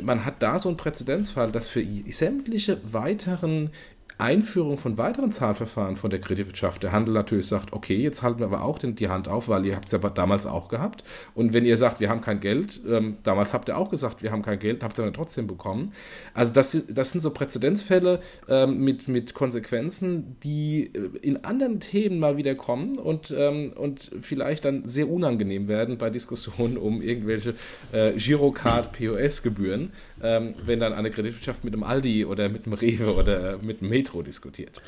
man 0.00 0.24
hat 0.24 0.42
da 0.42 0.58
so 0.58 0.70
einen 0.70 0.78
Präzedenzfall, 0.78 1.52
dass 1.52 1.68
für 1.68 1.84
sämtliche 2.10 2.80
weiteren 2.90 3.70
Einführung 4.18 4.78
von 4.78 4.96
weiteren 4.96 5.30
Zahlverfahren 5.30 5.96
von 5.96 6.08
der 6.08 6.20
Kreditwirtschaft 6.20 6.82
der 6.82 6.92
Handel 6.92 7.12
natürlich 7.12 7.46
sagt, 7.46 7.74
okay, 7.74 7.96
jetzt 7.96 8.22
halten 8.22 8.38
wir 8.38 8.46
aber 8.46 8.62
auch 8.62 8.78
den, 8.78 8.96
die 8.96 9.08
Hand 9.08 9.28
auf, 9.28 9.48
weil 9.48 9.66
ihr 9.66 9.76
habt 9.76 9.86
es 9.86 9.92
ja 9.92 9.98
damals 9.98 10.46
auch 10.46 10.68
gehabt. 10.68 11.04
Und 11.34 11.52
wenn 11.52 11.66
ihr 11.66 11.76
sagt, 11.76 12.00
wir 12.00 12.08
haben 12.08 12.22
kein 12.22 12.40
Geld, 12.40 12.80
ähm, 12.88 13.18
damals 13.24 13.52
habt 13.52 13.68
ihr 13.68 13.76
auch 13.76 13.90
gesagt, 13.90 14.22
wir 14.22 14.32
haben 14.32 14.42
kein 14.42 14.58
Geld, 14.58 14.82
habt 14.82 14.98
ihr 14.98 15.04
dann 15.04 15.12
trotzdem 15.12 15.46
bekommen. 15.46 15.92
Also 16.32 16.54
das, 16.54 16.76
das 16.88 17.10
sind 17.10 17.20
so 17.20 17.30
Präzedenzfälle 17.30 18.20
ähm, 18.48 18.82
mit, 18.82 19.08
mit 19.08 19.34
Konsequenzen, 19.34 20.36
die 20.42 20.90
äh, 20.94 21.10
in 21.20 21.44
anderen 21.44 21.80
Themen 21.80 22.18
mal 22.18 22.38
wieder 22.38 22.54
kommen 22.54 22.98
und, 22.98 23.34
ähm, 23.36 23.74
und 23.74 24.10
vielleicht 24.20 24.64
dann 24.64 24.88
sehr 24.88 25.10
unangenehm 25.10 25.68
werden 25.68 25.98
bei 25.98 26.08
Diskussionen 26.08 26.78
um 26.78 27.02
irgendwelche 27.02 27.54
äh, 27.92 28.12
Girocard-POS-Gebühren, 28.12 29.92
ähm, 30.22 30.54
wenn 30.64 30.80
dann 30.80 30.92
eine 30.92 31.10
Kreditwirtschaft 31.10 31.64
mit 31.64 31.74
einem 31.74 31.82
Aldi 31.82 32.24
oder 32.24 32.48
mit 32.48 32.66
einem 32.66 32.74
Rewe 32.74 33.14
oder 33.14 33.58
mit 33.64 33.80
einem 33.80 33.90
Metro 33.90 34.22
diskutiert. 34.22 34.80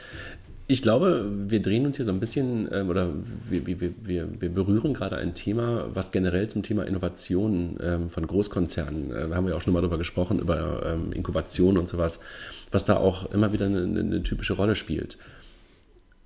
Ich 0.70 0.82
glaube, 0.82 1.24
wir 1.48 1.62
drehen 1.62 1.86
uns 1.86 1.96
hier 1.96 2.04
so 2.04 2.10
ein 2.10 2.20
bisschen 2.20 2.68
ähm, 2.70 2.90
oder 2.90 3.08
wir, 3.48 3.66
wir, 3.66 3.80
wir, 3.80 4.28
wir, 4.38 4.48
berühren 4.50 4.92
gerade 4.92 5.16
ein 5.16 5.34
Thema, 5.34 5.86
was 5.94 6.12
generell 6.12 6.46
zum 6.48 6.62
Thema 6.62 6.82
Innovation 6.82 7.78
ähm, 7.82 8.10
von 8.10 8.26
Großkonzernen, 8.26 9.10
äh, 9.10 9.34
haben 9.34 9.46
wir 9.46 9.56
auch 9.56 9.62
schon 9.62 9.72
mal 9.72 9.80
darüber 9.80 9.96
gesprochen, 9.96 10.38
über 10.38 10.82
ähm, 10.84 11.12
Inkubation 11.12 11.78
und 11.78 11.88
sowas, 11.88 12.20
was 12.70 12.84
da 12.84 12.98
auch 12.98 13.32
immer 13.32 13.54
wieder 13.54 13.64
eine, 13.64 13.80
eine 13.80 14.22
typische 14.22 14.52
Rolle 14.52 14.76
spielt. 14.76 15.16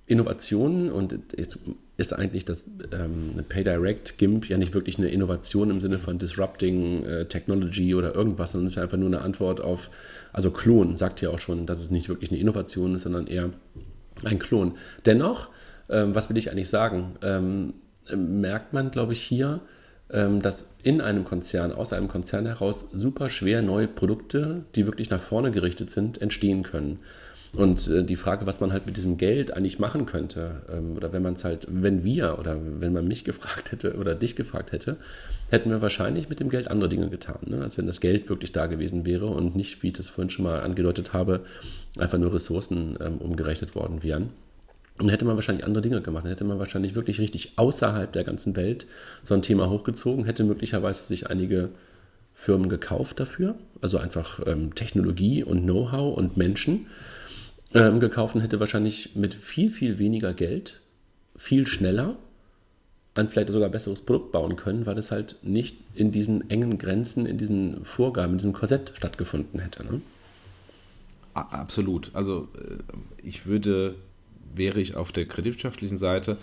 Innovationen 0.05 0.91
und 0.91 1.17
jetzt 1.37 1.59
ist 1.95 2.13
eigentlich 2.13 2.43
das 2.43 2.63
ähm, 2.91 3.35
PayDirect 3.47 4.17
GIMP 4.17 4.49
ja 4.49 4.57
nicht 4.57 4.73
wirklich 4.73 4.97
eine 4.97 5.09
Innovation 5.09 5.69
im 5.69 5.79
Sinne 5.79 5.99
von 5.99 6.19
Disrupting 6.19 7.05
äh, 7.05 7.25
Technology 7.25 7.95
oder 7.95 8.13
irgendwas, 8.13 8.51
sondern 8.51 8.67
es 8.67 8.73
ist 8.73 8.81
einfach 8.81 8.97
nur 8.97 9.07
eine 9.07 9.21
Antwort 9.21 9.61
auf, 9.61 9.91
also 10.33 10.51
Klon 10.51 10.97
sagt 10.97 11.21
ja 11.21 11.29
auch 11.29 11.39
schon, 11.39 11.65
dass 11.65 11.79
es 11.79 11.91
nicht 11.91 12.09
wirklich 12.09 12.31
eine 12.31 12.39
Innovation 12.39 12.95
ist, 12.95 13.03
sondern 13.03 13.27
eher 13.27 13.51
ein 14.25 14.39
Klon. 14.39 14.73
Dennoch, 15.05 15.49
ähm, 15.89 16.15
was 16.15 16.29
will 16.29 16.37
ich 16.37 16.51
eigentlich 16.51 16.69
sagen, 16.69 17.15
ähm, 17.21 17.73
merkt 18.13 18.73
man, 18.73 18.91
glaube 18.91 19.13
ich, 19.13 19.21
hier, 19.21 19.61
ähm, 20.09 20.41
dass 20.41 20.75
in 20.83 20.99
einem 20.99 21.25
Konzern, 21.25 21.71
aus 21.71 21.93
einem 21.93 22.07
Konzern 22.07 22.45
heraus 22.45 22.89
super 22.91 23.29
schwer 23.29 23.61
neue 23.61 23.87
Produkte, 23.87 24.65
die 24.75 24.85
wirklich 24.85 25.09
nach 25.09 25.21
vorne 25.21 25.51
gerichtet 25.51 25.91
sind, 25.91 26.21
entstehen 26.21 26.63
können. 26.63 26.99
Und 27.55 27.87
äh, 27.87 28.03
die 28.03 28.15
Frage, 28.15 28.47
was 28.47 28.59
man 28.59 28.73
halt 28.73 28.87
mit 28.87 28.97
diesem 28.97 29.17
Geld 29.17 29.53
eigentlich 29.53 29.77
machen 29.77 30.07
könnte, 30.07 30.63
ähm, 30.71 30.97
oder 30.97 31.13
wenn 31.13 31.21
man 31.21 31.35
es 31.35 31.43
halt, 31.43 31.67
wenn 31.69 32.03
wir 32.03 32.39
oder 32.39 32.57
wenn 32.79 32.93
man 32.93 33.07
mich 33.07 33.23
gefragt 33.25 33.71
hätte 33.71 33.95
oder 33.95 34.15
dich 34.15 34.35
gefragt 34.35 34.71
hätte, 34.71 34.97
hätten 35.51 35.69
wir 35.69 35.81
wahrscheinlich 35.81 36.29
mit 36.29 36.39
dem 36.39 36.49
Geld 36.49 36.67
andere 36.67 36.89
Dinge 36.89 37.09
getan, 37.09 37.37
ne? 37.45 37.61
als 37.61 37.77
wenn 37.77 37.85
das 37.85 38.01
Geld 38.01 38.27
wirklich 38.27 38.53
da 38.53 38.65
gewesen 38.65 39.05
wäre 39.05 39.27
und 39.27 39.55
nicht, 39.55 39.83
wie 39.83 39.87
ich 39.87 39.93
das 39.93 40.09
vorhin 40.09 40.31
schon 40.31 40.45
mal 40.45 40.61
angedeutet 40.61 41.13
habe, 41.13 41.41
einfach 41.97 42.17
nur 42.17 42.33
Ressourcen 42.33 42.97
ähm, 42.99 43.19
umgerechnet 43.19 43.75
worden 43.75 44.01
wären. 44.01 44.31
Und 44.99 45.09
hätte 45.09 45.25
man 45.25 45.35
wahrscheinlich 45.35 45.65
andere 45.65 45.81
Dinge 45.81 46.01
gemacht. 46.01 46.23
Dann 46.23 46.31
hätte 46.31 46.43
man 46.43 46.59
wahrscheinlich 46.59 46.93
wirklich 46.93 47.19
richtig 47.19 47.53
außerhalb 47.55 48.11
der 48.13 48.23
ganzen 48.23 48.55
Welt 48.55 48.85
so 49.23 49.33
ein 49.33 49.41
Thema 49.41 49.69
hochgezogen, 49.69 50.25
hätte 50.25 50.43
möglicherweise 50.43 51.03
sich 51.03 51.29
einige 51.29 51.69
Firmen 52.33 52.69
gekauft 52.69 53.19
dafür, 53.19 53.55
also 53.81 53.97
einfach 53.97 54.39
ähm, 54.45 54.73
Technologie 54.75 55.43
und 55.43 55.63
Know-how 55.63 56.17
und 56.17 56.35
Menschen 56.37 56.87
ähm, 57.73 57.99
gekauft 57.99 58.35
und 58.35 58.41
hätte 58.41 58.59
wahrscheinlich 58.59 59.15
mit 59.15 59.33
viel, 59.33 59.69
viel 59.69 59.99
weniger 59.99 60.33
Geld 60.33 60.81
viel 61.35 61.67
schneller 61.67 62.17
ein 63.15 63.29
vielleicht 63.29 63.49
sogar 63.49 63.69
besseres 63.69 64.01
Produkt 64.01 64.31
bauen 64.31 64.55
können, 64.55 64.85
weil 64.85 64.97
es 64.97 65.11
halt 65.11 65.37
nicht 65.43 65.77
in 65.93 66.11
diesen 66.11 66.49
engen 66.49 66.77
Grenzen, 66.77 67.25
in 67.25 67.37
diesen 67.37 67.85
Vorgaben, 67.85 68.33
in 68.33 68.37
diesem 68.39 68.53
Korsett 68.53 68.91
stattgefunden 68.95 69.59
hätte. 69.59 69.85
Ne? 69.85 70.01
Absolut. 71.33 72.11
Also 72.13 72.47
äh, 72.55 72.77
ich 73.21 73.45
würde, 73.45 73.95
wäre 74.55 74.79
ich 74.79 74.95
auf 74.95 75.11
der 75.11 75.25
kreditwirtschaftlichen 75.25 75.97
Seite, 75.97 76.37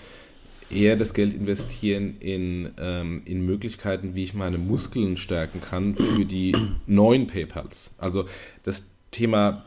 eher 0.71 0.95
das 0.95 1.15
Geld 1.15 1.35
investieren 1.35 2.17
in, 2.21 2.71
ähm, 2.79 3.23
in 3.25 3.45
Möglichkeiten, 3.45 4.15
wie 4.15 4.23
ich 4.23 4.35
meine 4.35 4.59
Muskeln 4.59 5.17
stärken 5.17 5.61
kann 5.61 5.97
für 5.97 6.25
die 6.25 6.55
neuen 6.87 7.27
PayPals. 7.27 7.97
Also 7.99 8.27
das 8.63 8.89
Thema 9.11 9.65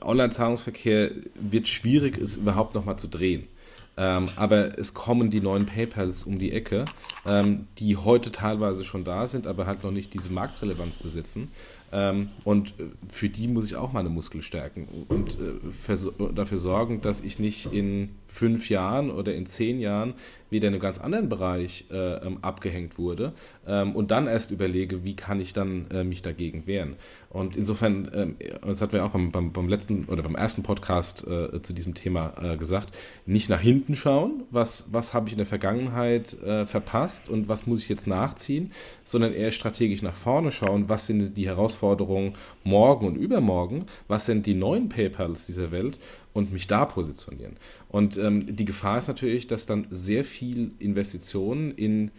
Online-Zahlungsverkehr 0.00 1.10
wird 1.34 1.68
schwierig, 1.68 2.18
es 2.18 2.36
überhaupt 2.36 2.74
nochmal 2.74 2.98
zu 2.98 3.08
drehen. 3.08 3.48
Ähm, 3.96 4.28
aber 4.36 4.78
es 4.78 4.94
kommen 4.94 5.28
die 5.28 5.40
neuen 5.40 5.66
PayPals 5.66 6.22
um 6.22 6.38
die 6.38 6.52
Ecke, 6.52 6.84
ähm, 7.26 7.66
die 7.78 7.96
heute 7.96 8.30
teilweise 8.30 8.84
schon 8.84 9.04
da 9.04 9.26
sind, 9.26 9.48
aber 9.48 9.66
halt 9.66 9.82
noch 9.82 9.90
nicht 9.90 10.14
diese 10.14 10.30
Marktrelevanz 10.30 10.98
besitzen. 10.98 11.50
Ähm, 11.92 12.28
und 12.44 12.70
äh, 12.78 12.84
für 13.08 13.28
die 13.28 13.48
muss 13.48 13.66
ich 13.66 13.76
auch 13.76 13.92
meine 13.92 14.08
Muskel 14.08 14.42
stärken 14.42 14.88
und 15.08 15.38
äh, 15.38 16.32
dafür 16.34 16.58
sorgen, 16.58 17.00
dass 17.00 17.20
ich 17.20 17.38
nicht 17.38 17.72
in 17.72 18.10
fünf 18.26 18.68
Jahren 18.68 19.10
oder 19.10 19.34
in 19.34 19.46
zehn 19.46 19.80
Jahren 19.80 20.14
wieder 20.50 20.68
in 20.68 20.74
einem 20.74 20.80
ganz 20.80 20.98
anderen 20.98 21.28
Bereich 21.28 21.86
äh, 21.90 21.96
ähm, 21.96 22.38
abgehängt 22.42 22.98
wurde 22.98 23.32
ähm, 23.66 23.94
und 23.94 24.10
dann 24.10 24.26
erst 24.26 24.50
überlege, 24.50 25.04
wie 25.04 25.14
kann 25.14 25.40
ich 25.40 25.52
dann 25.52 25.90
äh, 25.90 26.04
mich 26.04 26.22
dagegen 26.22 26.66
wehren. 26.66 26.96
Und 27.30 27.56
insofern, 27.56 28.10
ähm, 28.14 28.36
das 28.64 28.80
hatten 28.80 28.92
wir 28.92 29.04
auch 29.04 29.10
beim, 29.10 29.30
beim, 29.30 29.52
beim, 29.52 29.68
letzten 29.68 30.06
oder 30.06 30.22
beim 30.22 30.34
ersten 30.34 30.62
Podcast 30.62 31.26
äh, 31.26 31.60
zu 31.60 31.74
diesem 31.74 31.94
Thema 31.94 32.32
äh, 32.42 32.56
gesagt, 32.56 32.96
nicht 33.26 33.50
nach 33.50 33.60
hinten 33.60 33.94
schauen, 33.94 34.44
was, 34.50 34.88
was 34.92 35.12
habe 35.12 35.28
ich 35.28 35.32
in 35.32 35.38
der 35.38 35.46
Vergangenheit 35.46 36.36
verpasst 36.66 37.28
und 37.28 37.48
was 37.48 37.66
muss 37.66 37.82
ich 37.82 37.88
jetzt 37.88 38.06
nachziehen, 38.06 38.72
sondern 39.04 39.32
eher 39.32 39.50
strategisch 39.50 40.02
nach 40.02 40.14
vorne 40.14 40.52
schauen, 40.52 40.88
was 40.88 41.06
sind 41.06 41.36
die 41.36 41.46
Herausforderungen, 41.46 41.77
Herausforderung 41.78 42.34
morgen 42.64 43.06
und 43.06 43.16
übermorgen, 43.16 43.86
was 44.08 44.26
sind 44.26 44.46
die 44.46 44.54
neuen 44.54 44.88
PayPals 44.88 45.46
dieser 45.46 45.70
Welt 45.70 45.98
und 46.32 46.52
mich 46.52 46.66
da 46.66 46.84
positionieren. 46.84 47.56
Und 47.88 48.16
ähm, 48.16 48.54
die 48.54 48.64
Gefahr 48.64 48.98
ist 48.98 49.08
natürlich, 49.08 49.46
dass 49.46 49.66
dann 49.66 49.86
sehr 49.90 50.24
viel 50.24 50.72
Investitionen 50.78 51.72
in 51.72 52.10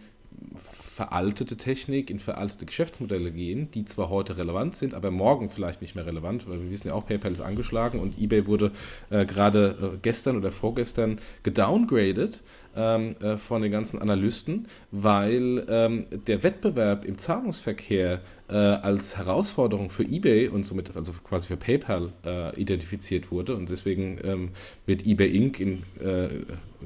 veraltete 0.54 1.56
Technik, 1.56 2.08
in 2.08 2.18
veraltete 2.18 2.64
Geschäftsmodelle 2.64 3.30
gehen, 3.30 3.70
die 3.72 3.84
zwar 3.84 4.08
heute 4.08 4.38
relevant 4.38 4.74
sind, 4.74 4.94
aber 4.94 5.10
morgen 5.10 5.50
vielleicht 5.50 5.82
nicht 5.82 5.96
mehr 5.96 6.06
relevant, 6.06 6.48
weil 6.48 6.62
wir 6.62 6.70
wissen 6.70 6.88
ja 6.88 6.94
auch, 6.94 7.04
PayPal 7.04 7.32
ist 7.32 7.40
angeschlagen 7.40 8.00
und 8.00 8.18
eBay 8.18 8.46
wurde 8.46 8.72
äh, 9.10 9.26
gerade 9.26 9.92
äh, 9.94 9.98
gestern 10.00 10.36
oder 10.36 10.50
vorgestern 10.50 11.18
gedowngraded 11.42 12.42
ähm, 12.76 13.16
äh, 13.20 13.36
von 13.36 13.62
den 13.62 13.72
ganzen 13.72 14.00
Analysten, 14.00 14.66
weil 14.90 15.64
ähm, 15.68 16.06
der 16.26 16.42
Wettbewerb 16.42 17.04
im 17.04 17.18
Zahlungsverkehr 17.18 18.20
äh, 18.48 18.54
als 18.54 19.16
Herausforderung 19.16 19.90
für 19.90 20.04
eBay 20.04 20.48
und 20.48 20.64
somit 20.64 20.96
also 20.96 21.12
quasi 21.24 21.48
für 21.48 21.56
PayPal 21.56 22.12
äh, 22.24 22.60
identifiziert 22.60 23.30
wurde 23.30 23.56
und 23.56 23.68
deswegen 23.68 24.18
ähm, 24.22 24.50
wird 24.86 25.06
eBay 25.06 25.28
Inc. 25.36 25.60
in 25.60 25.82
äh, 26.00 26.28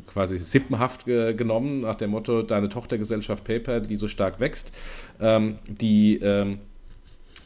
quasi 0.07 0.39
sippenhaft 0.39 1.05
genommen 1.05 1.82
nach 1.82 1.95
dem 1.95 2.11
Motto, 2.11 2.43
deine 2.43 2.68
Tochtergesellschaft 2.68 3.45
PayPal, 3.45 3.82
die 3.82 3.97
so 3.97 4.09
stark 4.09 4.41
wächst, 4.41 4.72
ähm, 5.20 5.59
die 5.68 6.18
ähm, 6.20 6.59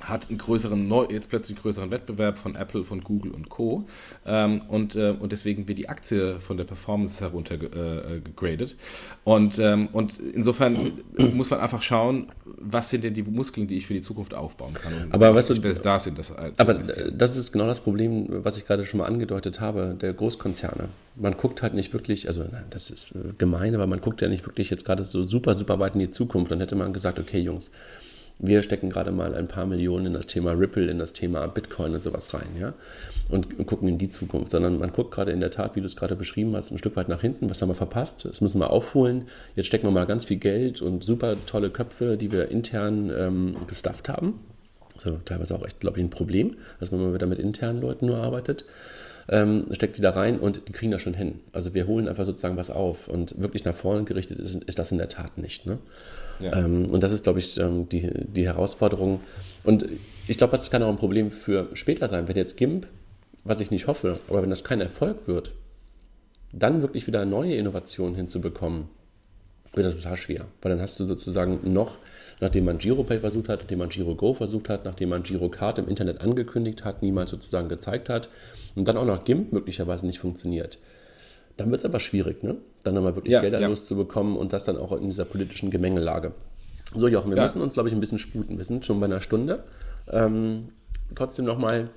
hat 0.00 0.28
einen 0.28 0.38
größeren, 0.38 0.90
jetzt 1.10 1.28
plötzlich 1.28 1.56
einen 1.56 1.62
größeren 1.62 1.90
Wettbewerb 1.90 2.38
von 2.38 2.54
Apple, 2.54 2.84
von 2.84 3.02
Google 3.02 3.32
und 3.32 3.48
Co. 3.48 3.86
Ähm, 4.26 4.62
und, 4.68 4.96
äh, 4.96 5.14
und 5.18 5.32
deswegen 5.32 5.68
wird 5.68 5.78
die 5.78 5.88
Aktie 5.88 6.40
von 6.40 6.56
der 6.56 6.64
Performance 6.64 7.20
heruntergegradet. 7.20 8.70
Äh, 8.72 8.74
und, 9.24 9.58
ähm, 9.58 9.88
und 9.92 10.18
insofern 10.18 10.92
muss 11.16 11.50
man 11.50 11.60
einfach 11.60 11.82
schauen, 11.82 12.32
was 12.44 12.90
sind 12.90 13.04
denn 13.04 13.14
die 13.14 13.22
Muskeln, 13.22 13.66
die 13.66 13.76
ich 13.76 13.86
für 13.86 13.94
die 13.94 14.00
Zukunft 14.00 14.34
aufbauen 14.34 14.74
kann. 14.74 14.92
Aber 15.10 15.34
weißt 15.34 15.50
du, 15.50 15.54
da 15.54 15.98
sind 15.98 16.18
das 16.18 16.32
aber 16.56 16.74
das 16.74 17.36
ist 17.36 17.52
genau 17.52 17.66
das 17.66 17.80
Problem, 17.80 18.26
was 18.44 18.56
ich 18.56 18.66
gerade 18.66 18.84
schon 18.86 18.98
mal 18.98 19.06
angedeutet 19.06 19.60
habe, 19.60 19.96
der 20.00 20.12
Großkonzerne. 20.12 20.88
Man 21.16 21.36
guckt 21.36 21.62
halt 21.62 21.74
nicht 21.74 21.92
wirklich, 21.92 22.28
also 22.28 22.44
das 22.70 22.90
ist 22.90 23.12
äh, 23.12 23.32
gemein, 23.36 23.74
aber 23.74 23.86
man 23.86 24.00
guckt 24.00 24.20
ja 24.20 24.28
nicht 24.28 24.46
wirklich 24.46 24.70
jetzt 24.70 24.84
gerade 24.84 25.04
so 25.04 25.24
super, 25.24 25.56
super 25.56 25.78
weit 25.78 25.94
in 25.94 26.00
die 26.00 26.10
Zukunft. 26.10 26.50
Dann 26.50 26.60
hätte 26.60 26.76
man 26.76 26.92
gesagt, 26.92 27.18
okay, 27.18 27.40
Jungs, 27.40 27.72
wir 28.38 28.62
stecken 28.62 28.90
gerade 28.90 29.10
mal 29.10 29.34
ein 29.34 29.48
paar 29.48 29.66
Millionen 29.66 30.06
in 30.06 30.12
das 30.12 30.26
Thema 30.26 30.52
Ripple, 30.52 30.90
in 30.90 30.98
das 30.98 31.12
Thema 31.12 31.46
Bitcoin 31.48 31.94
und 31.94 32.02
sowas 32.02 32.32
rein, 32.34 32.48
ja, 32.58 32.74
und, 33.30 33.58
und 33.58 33.66
gucken 33.66 33.88
in 33.88 33.98
die 33.98 34.08
Zukunft, 34.08 34.52
sondern 34.52 34.78
man 34.78 34.92
guckt 34.92 35.10
gerade 35.10 35.32
in 35.32 35.40
der 35.40 35.50
Tat, 35.50 35.76
wie 35.76 35.80
du 35.80 35.86
es 35.86 35.96
gerade 35.96 36.16
beschrieben 36.16 36.54
hast, 36.54 36.70
ein 36.70 36.78
Stück 36.78 36.96
weit 36.96 37.08
nach 37.08 37.20
hinten, 37.20 37.50
was 37.50 37.60
haben 37.60 37.68
wir 37.68 37.74
verpasst, 37.74 38.24
das 38.24 38.40
müssen 38.40 38.60
wir 38.60 38.70
aufholen, 38.70 39.28
jetzt 39.56 39.66
stecken 39.66 39.86
wir 39.86 39.90
mal 39.90 40.06
ganz 40.06 40.24
viel 40.24 40.38
Geld 40.38 40.80
und 40.82 41.02
super 41.02 41.36
tolle 41.46 41.70
Köpfe, 41.70 42.16
die 42.16 42.30
wir 42.32 42.50
intern 42.50 43.10
ähm, 43.16 43.56
gestafft 43.66 44.08
haben, 44.08 44.40
also 44.94 45.18
teilweise 45.24 45.54
auch 45.54 45.64
echt, 45.64 45.80
glaube 45.80 45.98
ich, 45.98 46.04
ein 46.04 46.10
Problem, 46.10 46.56
dass 46.80 46.92
man 46.92 47.00
mal 47.00 47.14
wieder 47.14 47.26
mit 47.26 47.38
internen 47.38 47.80
Leuten 47.80 48.06
nur 48.06 48.18
arbeitet 48.18 48.64
ähm, 49.30 49.66
steckt 49.72 49.96
die 49.98 50.02
da 50.02 50.10
rein 50.10 50.38
und 50.38 50.68
die 50.68 50.72
kriegen 50.72 50.90
das 50.90 51.02
schon 51.02 51.14
hin. 51.14 51.40
Also 51.52 51.74
wir 51.74 51.86
holen 51.86 52.08
einfach 52.08 52.24
sozusagen 52.24 52.56
was 52.56 52.70
auf 52.70 53.08
und 53.08 53.40
wirklich 53.40 53.64
nach 53.64 53.74
vorne 53.74 54.04
gerichtet 54.04 54.38
ist, 54.38 54.62
ist 54.64 54.78
das 54.78 54.90
in 54.90 54.98
der 54.98 55.08
Tat 55.08 55.38
nicht. 55.38 55.66
Ne? 55.66 55.78
Ähm, 56.40 56.86
und 56.86 57.02
das 57.02 57.12
ist, 57.12 57.24
glaube 57.24 57.38
ich, 57.38 57.58
ähm, 57.58 57.88
die, 57.88 58.10
die 58.14 58.46
Herausforderung. 58.46 59.20
Und 59.64 59.86
ich 60.26 60.38
glaube, 60.38 60.52
das 60.52 60.70
kann 60.70 60.82
auch 60.82 60.88
ein 60.88 60.96
Problem 60.96 61.30
für 61.30 61.68
später 61.74 62.08
sein, 62.08 62.28
wenn 62.28 62.36
jetzt 62.36 62.56
GIMP, 62.56 62.86
was 63.44 63.60
ich 63.60 63.70
nicht 63.70 63.86
hoffe, 63.86 64.20
aber 64.28 64.42
wenn 64.42 64.50
das 64.50 64.64
kein 64.64 64.80
Erfolg 64.80 65.26
wird, 65.26 65.52
dann 66.52 66.82
wirklich 66.82 67.06
wieder 67.06 67.24
neue 67.24 67.54
Innovationen 67.54 68.14
hinzubekommen, 68.14 68.88
wird 69.74 69.86
das 69.86 69.96
total 69.96 70.16
schwer. 70.16 70.46
Weil 70.62 70.72
dann 70.72 70.80
hast 70.80 70.98
du 70.98 71.04
sozusagen 71.04 71.60
noch 71.72 71.96
nachdem 72.40 72.64
man 72.64 72.78
GiroPay 72.78 73.20
versucht 73.20 73.48
hat, 73.48 73.60
nachdem 73.60 73.78
man 73.80 73.88
GiroGo 73.88 74.34
versucht 74.34 74.68
hat, 74.68 74.84
nachdem 74.84 75.10
man 75.10 75.22
GiroCard 75.22 75.78
im 75.78 75.88
Internet 75.88 76.20
angekündigt 76.20 76.84
hat, 76.84 77.02
niemals 77.02 77.30
sozusagen 77.30 77.68
gezeigt 77.68 78.08
hat 78.08 78.28
und 78.74 78.86
dann 78.86 78.96
auch 78.96 79.04
noch 79.04 79.24
GIMP 79.24 79.52
möglicherweise 79.52 80.06
nicht 80.06 80.18
funktioniert. 80.18 80.78
Dann 81.58 81.72
wird 81.72 81.80
es 81.80 81.84
aber 81.84 82.00
schwierig, 82.00 82.42
ne? 82.42 82.56
dann 82.84 82.94
nochmal 82.94 83.16
wirklich 83.16 83.34
ja, 83.34 83.40
Gelderlös 83.40 83.80
ja. 83.80 83.86
zu 83.86 83.96
bekommen 83.96 84.36
und 84.36 84.52
das 84.52 84.64
dann 84.64 84.78
auch 84.78 84.92
in 84.92 85.06
dieser 85.06 85.24
politischen 85.24 85.70
Gemengelage. 85.70 86.32
So, 86.94 87.08
Jochen, 87.08 87.30
wir 87.30 87.36
ja. 87.36 87.42
müssen 87.42 87.60
uns, 87.60 87.74
glaube 87.74 87.88
ich, 87.88 87.94
ein 87.94 88.00
bisschen 88.00 88.20
sputen. 88.20 88.56
Wir 88.56 88.64
sind 88.64 88.86
schon 88.86 89.00
bei 89.00 89.06
einer 89.06 89.20
Stunde. 89.20 89.64
Ähm, 90.08 90.68
trotzdem 91.16 91.44
nochmal, 91.44 91.90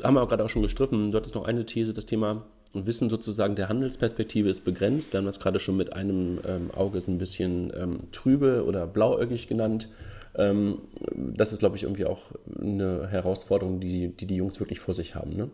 haben 0.00 0.14
wir 0.14 0.26
gerade 0.28 0.44
auch 0.44 0.48
schon 0.48 0.62
gestriffen, 0.62 1.10
du 1.10 1.18
hattest 1.18 1.34
noch 1.34 1.44
eine 1.44 1.66
These, 1.66 1.92
das 1.92 2.06
Thema 2.06 2.46
Wissen 2.72 3.10
sozusagen 3.10 3.56
der 3.56 3.68
Handelsperspektive 3.68 4.48
ist 4.48 4.64
begrenzt. 4.64 5.12
Wir 5.12 5.18
haben 5.18 5.26
das 5.26 5.40
gerade 5.40 5.58
schon 5.58 5.76
mit 5.76 5.94
einem 5.94 6.38
ähm, 6.46 6.70
Auge 6.72 7.00
so 7.00 7.10
ein 7.10 7.18
bisschen 7.18 7.72
ähm, 7.76 7.98
trübe 8.12 8.64
oder 8.64 8.86
blauäugig 8.86 9.48
genannt. 9.48 9.88
Ähm, 10.36 10.82
das 11.14 11.52
ist, 11.52 11.58
glaube 11.58 11.76
ich, 11.76 11.82
irgendwie 11.82 12.04
auch 12.04 12.22
eine 12.60 13.08
Herausforderung, 13.08 13.80
die, 13.80 14.08
die 14.08 14.26
die 14.26 14.36
Jungs 14.36 14.60
wirklich 14.60 14.78
vor 14.78 14.94
sich 14.94 15.14
haben. 15.16 15.34
Ne? 15.34 15.50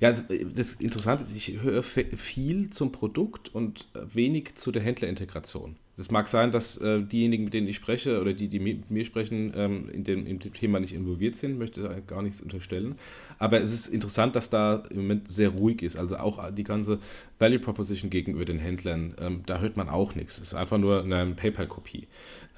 Ja, 0.00 0.08
also, 0.08 0.22
äh, 0.32 0.44
das 0.44 0.74
Interessante 0.74 1.24
ist, 1.24 1.34
ich 1.34 1.60
höre 1.60 1.82
viel 1.82 2.70
zum 2.70 2.92
Produkt 2.92 3.54
und 3.54 3.88
wenig 4.12 4.54
zu 4.56 4.72
der 4.72 4.82
Händlerintegration. 4.82 5.76
Es 5.98 6.10
mag 6.10 6.28
sein, 6.28 6.52
dass 6.52 6.76
äh, 6.76 7.02
diejenigen, 7.02 7.44
mit 7.44 7.54
denen 7.54 7.68
ich 7.68 7.76
spreche 7.76 8.20
oder 8.20 8.34
die, 8.34 8.48
die 8.48 8.58
mit 8.58 8.90
mir 8.90 9.04
sprechen, 9.04 9.52
ähm, 9.56 9.88
in, 9.88 10.04
dem, 10.04 10.26
in 10.26 10.38
dem 10.38 10.52
Thema 10.52 10.78
nicht 10.78 10.92
involviert 10.92 11.36
sind, 11.36 11.58
möchte 11.58 12.02
gar 12.06 12.22
nichts 12.22 12.42
unterstellen. 12.42 12.96
Aber 13.38 13.62
es 13.62 13.72
ist 13.72 13.88
interessant, 13.88 14.36
dass 14.36 14.50
da 14.50 14.82
im 14.90 14.98
Moment 14.98 15.32
sehr 15.32 15.48
ruhig 15.50 15.82
ist. 15.82 15.96
Also 15.96 16.18
auch 16.18 16.50
die 16.50 16.64
ganze 16.64 16.98
Value 17.38 17.58
Proposition 17.58 18.10
gegenüber 18.10 18.44
den 18.44 18.58
Händlern, 18.58 19.14
ähm, 19.18 19.42
da 19.46 19.60
hört 19.60 19.76
man 19.78 19.88
auch 19.88 20.14
nichts. 20.14 20.36
Es 20.36 20.48
ist 20.48 20.54
einfach 20.54 20.78
nur 20.78 21.02
eine 21.02 21.34
PayPal-Kopie. 21.34 22.06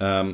Ähm, 0.01 0.33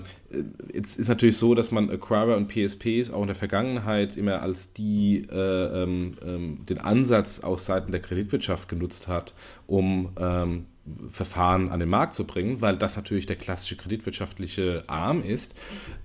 jetzt 0.74 0.97
ist 0.97 1.08
natürlich 1.08 1.38
so, 1.38 1.53
dass 1.53 1.72
man 1.72 1.89
Acquirer 1.89 2.36
und 2.38 2.47
PSPs 2.47 3.12
auch 3.12 3.22
in 3.22 3.28
der 3.28 3.36
Vergangenheit 3.36 4.18
immer 4.18 4.41
als 4.41 4.74
die 4.74 5.28
äh, 5.32 5.84
ähm, 5.84 6.18
ähm, 6.26 6.66
den 6.68 6.80
Ansatz 6.80 7.39
aus 7.39 7.66
Seiten 7.66 7.91
der 7.91 8.01
Kreditwirtschaft 8.01 8.68
genutzt 8.68 9.08
hat, 9.08 9.34
um 9.68 10.10
ähm, 10.20 10.66
Verfahren 11.09 11.69
an 11.69 11.79
den 11.79 11.89
Markt 11.89 12.13
zu 12.13 12.25
bringen, 12.25 12.61
weil 12.61 12.77
das 12.77 12.95
natürlich 12.95 13.25
der 13.25 13.38
klassische 13.38 13.75
kreditwirtschaftliche 13.75 14.83
Arm 14.88 15.23
ist. 15.23 15.55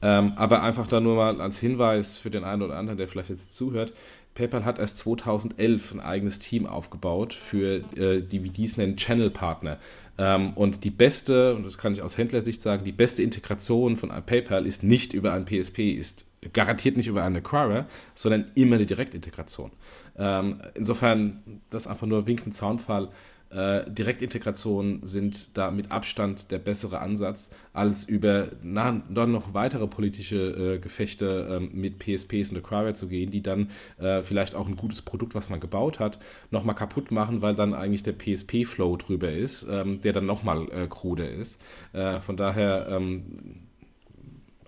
Ähm, 0.01 0.33
aber 0.37 0.62
einfach 0.62 0.87
da 0.87 1.01
nur 1.01 1.16
mal 1.16 1.41
als 1.41 1.59
Hinweis 1.59 2.18
für 2.18 2.31
den 2.31 2.45
einen 2.45 2.62
oder 2.62 2.76
anderen, 2.76 2.97
der 2.97 3.09
vielleicht 3.09 3.31
jetzt 3.31 3.55
zuhört, 3.55 3.93
PayPal 4.35 4.64
hat 4.64 4.78
erst 4.78 4.99
2011 4.99 5.93
ein 5.93 6.01
eigenes 6.01 6.39
Team 6.39 6.66
aufgebaut 6.66 7.35
für 7.35 7.83
äh, 7.97 8.22
die, 8.22 8.43
wie 8.43 8.51
die 8.51 8.64
es 8.64 8.76
nennen, 8.76 8.97
Channel-Partner. 8.97 9.78
Ähm, 10.18 10.53
und 10.55 10.85
die 10.85 10.91
beste, 10.91 11.55
und 11.57 11.64
das 11.64 11.78
kann 11.78 11.93
ich 11.93 12.01
aus 12.01 12.16
Händlersicht 12.16 12.62
sagen, 12.62 12.85
die 12.85 12.93
beste 12.93 13.22
Integration 13.22 13.97
von 13.97 14.11
PayPal 14.24 14.66
ist 14.66 14.83
nicht 14.83 15.12
über 15.12 15.33
ein 15.33 15.45
PSP, 15.45 15.91
ist 15.91 16.26
garantiert 16.53 16.97
nicht 16.97 17.09
über 17.09 17.22
einen 17.22 17.37
Acquirer, 17.37 17.87
sondern 18.14 18.47
immer 18.55 18.76
eine 18.76 18.87
Direktintegration. 18.87 19.72
Ähm, 20.16 20.62
insofern, 20.74 21.61
das 21.68 21.87
einfach 21.87 22.07
nur 22.07 22.26
Wink 22.26 22.47
im 22.47 22.53
Zaunfall. 22.53 23.09
Äh, 23.51 23.91
Direktintegrationen 23.91 25.05
sind 25.05 25.57
da 25.59 25.71
mit 25.71 25.91
Abstand 25.91 26.51
der 26.51 26.59
bessere 26.59 27.01
Ansatz, 27.01 27.51
als 27.73 28.05
über 28.05 28.49
na, 28.63 29.03
dann 29.11 29.33
noch 29.33 29.55
weitere 29.55 29.89
politische 29.89 30.77
äh, 30.77 30.79
Gefechte 30.79 31.61
äh, 31.61 31.77
mit 31.77 31.99
PSPs 31.99 32.51
und 32.51 32.59
Acquire 32.59 32.95
zu 32.95 33.09
gehen, 33.09 33.31
die 33.31 33.43
dann 33.43 33.71
äh, 33.99 34.23
vielleicht 34.23 34.55
auch 34.55 34.69
ein 34.69 34.77
gutes 34.77 35.03
Produkt, 35.03 35.35
was 35.35 35.49
man 35.49 35.59
gebaut 35.59 35.99
hat, 35.99 36.21
nochmal 36.51 36.77
kaputt 36.77 37.11
machen, 37.11 37.43
weil 37.43 37.55
dann 37.57 37.75
eigentlich 37.75 38.05
der 38.05 38.13
PSP-Flow 38.13 38.97
drüber 38.97 39.33
ist, 39.33 39.67
ähm, 39.69 40.01
der 40.01 40.13
dann 40.13 40.27
nochmal 40.27 40.69
äh, 40.71 40.87
kruder 40.87 41.29
ist. 41.31 41.61
Äh, 41.93 42.21
von 42.21 42.37
daher 42.37 42.87
ähm, 42.89 43.70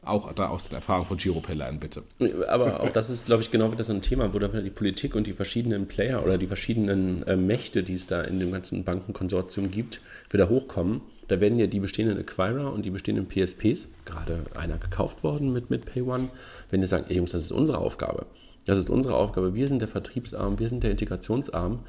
auch 0.03 0.33
da 0.33 0.49
aus 0.49 0.69
der 0.69 0.79
Erfahrung 0.79 1.05
von 1.05 1.17
Giropay 1.17 1.55
lernen, 1.55 1.79
bitte. 1.79 2.03
Aber 2.49 2.81
auch 2.81 2.91
das 2.91 3.09
ist, 3.09 3.27
glaube 3.27 3.43
ich, 3.43 3.51
genau 3.51 3.71
wieder 3.71 3.85
so 3.85 3.93
ein 3.93 4.03
Thema, 4.03 4.35
wo 4.35 4.39
dann 4.39 4.65
die 4.65 4.71
Politik 4.71 5.15
und 5.15 5.27
die 5.27 5.33
verschiedenen 5.33 5.87
Player 5.87 6.25
oder 6.25 6.39
die 6.39 6.49
verschiedenen 6.49 7.23
äh, 7.23 7.37
Mächte, 7.37 7.83
die 7.85 7.95
es 7.95 8.09
da 8.09 8.23
in 8.23 8.41
dem 8.41 8.51
ganzen 8.51 8.83
Bankenkonsortium 8.85 9.71
gibt, 9.71 10.01
wieder 10.31 10.49
hochkommen. 10.49 11.03
Da 11.29 11.41
werden 11.41 11.59
ja 11.59 11.69
die 11.69 11.79
bestehenden 11.79 12.19
Acquirer 12.19 12.73
und 12.73 12.85
die 12.85 12.91
bestehenden 12.91 13.29
PSPs, 13.29 13.89
gerade 14.05 14.45
einer 14.55 14.77
gekauft 14.77 15.23
worden 15.23 15.53
mit, 15.53 15.71
mit 15.71 15.85
PayOne, 15.85 16.31
wenn 16.71 16.81
die 16.81 16.87
sagen, 16.89 17.07
ey 17.09 17.17
Jungs, 17.17 17.31
das 17.31 17.43
ist 17.43 17.53
unsere 17.53 17.79
Aufgabe. 17.79 18.27
Das 18.65 18.79
ist 18.79 18.91
unsere 18.91 19.15
Aufgabe. 19.15 19.55
Wir 19.55 19.69
sind 19.69 19.81
der 19.81 19.89
Vertriebsarm, 19.89 20.59
wir 20.59 20.69
sind 20.69 20.83
der 20.83 20.91
Integrationsarm. 20.91 21.81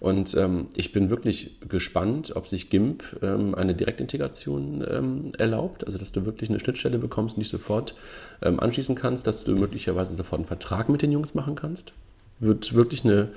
Und 0.00 0.34
ähm, 0.34 0.68
ich 0.74 0.92
bin 0.92 1.10
wirklich 1.10 1.60
gespannt, 1.68 2.32
ob 2.34 2.48
sich 2.48 2.70
GIMP 2.70 3.04
ähm, 3.22 3.54
eine 3.54 3.74
Direktintegration 3.74 4.82
ähm, 4.90 5.32
erlaubt, 5.36 5.86
also 5.86 5.98
dass 5.98 6.10
du 6.10 6.24
wirklich 6.24 6.48
eine 6.48 6.58
Schnittstelle 6.58 6.98
bekommst 6.98 7.36
und 7.36 7.40
nicht 7.40 7.50
sofort 7.50 7.94
ähm, 8.40 8.58
anschließen 8.60 8.94
kannst, 8.94 9.26
dass 9.26 9.44
du 9.44 9.54
möglicherweise 9.54 10.14
sofort 10.14 10.40
einen 10.40 10.48
Vertrag 10.48 10.88
mit 10.88 11.02
den 11.02 11.12
Jungs 11.12 11.34
machen 11.34 11.54
kannst. 11.54 11.92
Wird 12.38 12.72
wirklich 12.72 13.04
eine, 13.04 13.28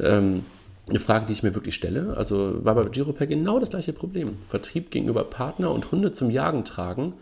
ähm, 0.00 0.46
eine 0.88 1.00
Frage, 1.00 1.26
die 1.26 1.34
ich 1.34 1.42
mir 1.42 1.54
wirklich 1.54 1.74
stelle. 1.74 2.16
Also 2.16 2.64
war 2.64 2.74
bei 2.74 2.84
Giropack 2.84 3.28
genau 3.28 3.60
das 3.60 3.68
gleiche 3.68 3.92
Problem. 3.92 4.30
Vertrieb 4.48 4.90
gegenüber 4.90 5.22
Partner 5.22 5.70
und 5.70 5.92
Hunde 5.92 6.12
zum 6.12 6.30
Jagen 6.30 6.64
tragen 6.64 7.12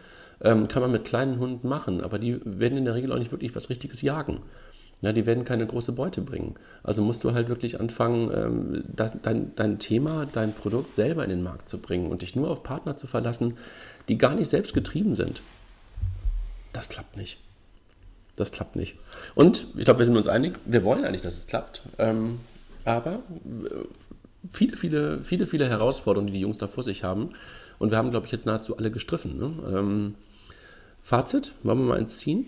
ähm, 0.40 0.68
kann 0.68 0.82
man 0.82 0.92
mit 0.92 1.04
kleinen 1.04 1.38
Hunden 1.38 1.68
machen, 1.68 2.00
aber 2.00 2.18
die 2.18 2.40
werden 2.44 2.78
in 2.78 2.84
der 2.84 2.94
Regel 2.94 3.12
auch 3.12 3.18
nicht 3.18 3.32
wirklich 3.32 3.56
was 3.56 3.70
Richtiges 3.70 4.02
jagen. 4.02 4.38
Ja, 5.04 5.12
die 5.12 5.26
werden 5.26 5.44
keine 5.44 5.66
große 5.66 5.92
Beute 5.92 6.22
bringen. 6.22 6.54
Also 6.82 7.02
musst 7.02 7.24
du 7.24 7.34
halt 7.34 7.50
wirklich 7.50 7.78
anfangen, 7.78 8.30
ähm, 8.34 8.84
dein, 9.22 9.52
dein 9.54 9.78
Thema, 9.78 10.24
dein 10.24 10.54
Produkt 10.54 10.94
selber 10.94 11.24
in 11.24 11.28
den 11.28 11.42
Markt 11.42 11.68
zu 11.68 11.76
bringen 11.76 12.06
und 12.10 12.22
dich 12.22 12.34
nur 12.34 12.50
auf 12.50 12.62
Partner 12.62 12.96
zu 12.96 13.06
verlassen, 13.06 13.58
die 14.08 14.16
gar 14.16 14.34
nicht 14.34 14.48
selbst 14.48 14.72
getrieben 14.72 15.14
sind. 15.14 15.42
Das 16.72 16.88
klappt 16.88 17.18
nicht. 17.18 17.36
das 18.36 18.50
klappt 18.50 18.76
nicht. 18.76 18.96
Und 19.34 19.66
ich 19.76 19.84
glaube, 19.84 19.98
wir 19.98 20.06
sind 20.06 20.16
uns 20.16 20.26
einig, 20.26 20.58
wir 20.64 20.82
wollen 20.84 21.04
eigentlich, 21.04 21.20
dass 21.20 21.36
es 21.36 21.46
klappt. 21.46 21.82
Ähm, 21.98 22.40
aber 22.86 23.16
äh, 23.44 23.84
viele, 24.50 24.76
viele, 24.78 25.18
viele, 25.22 25.46
viele 25.46 25.68
Herausforderungen, 25.68 26.28
die 26.28 26.32
die 26.32 26.40
Jungs 26.40 26.56
da 26.56 26.66
vor 26.66 26.82
sich 26.82 27.04
haben. 27.04 27.34
Und 27.78 27.90
wir 27.90 27.98
haben, 27.98 28.10
glaube 28.10 28.24
ich, 28.24 28.32
jetzt 28.32 28.46
nahezu 28.46 28.78
alle 28.78 28.90
gestriffen. 28.90 29.36
Ne? 29.36 29.78
Ähm, 29.78 30.14
Fazit, 31.02 31.52
wollen 31.62 31.80
wir 31.80 31.88
mal 31.88 31.98
eins 31.98 32.16
ziehen? 32.18 32.46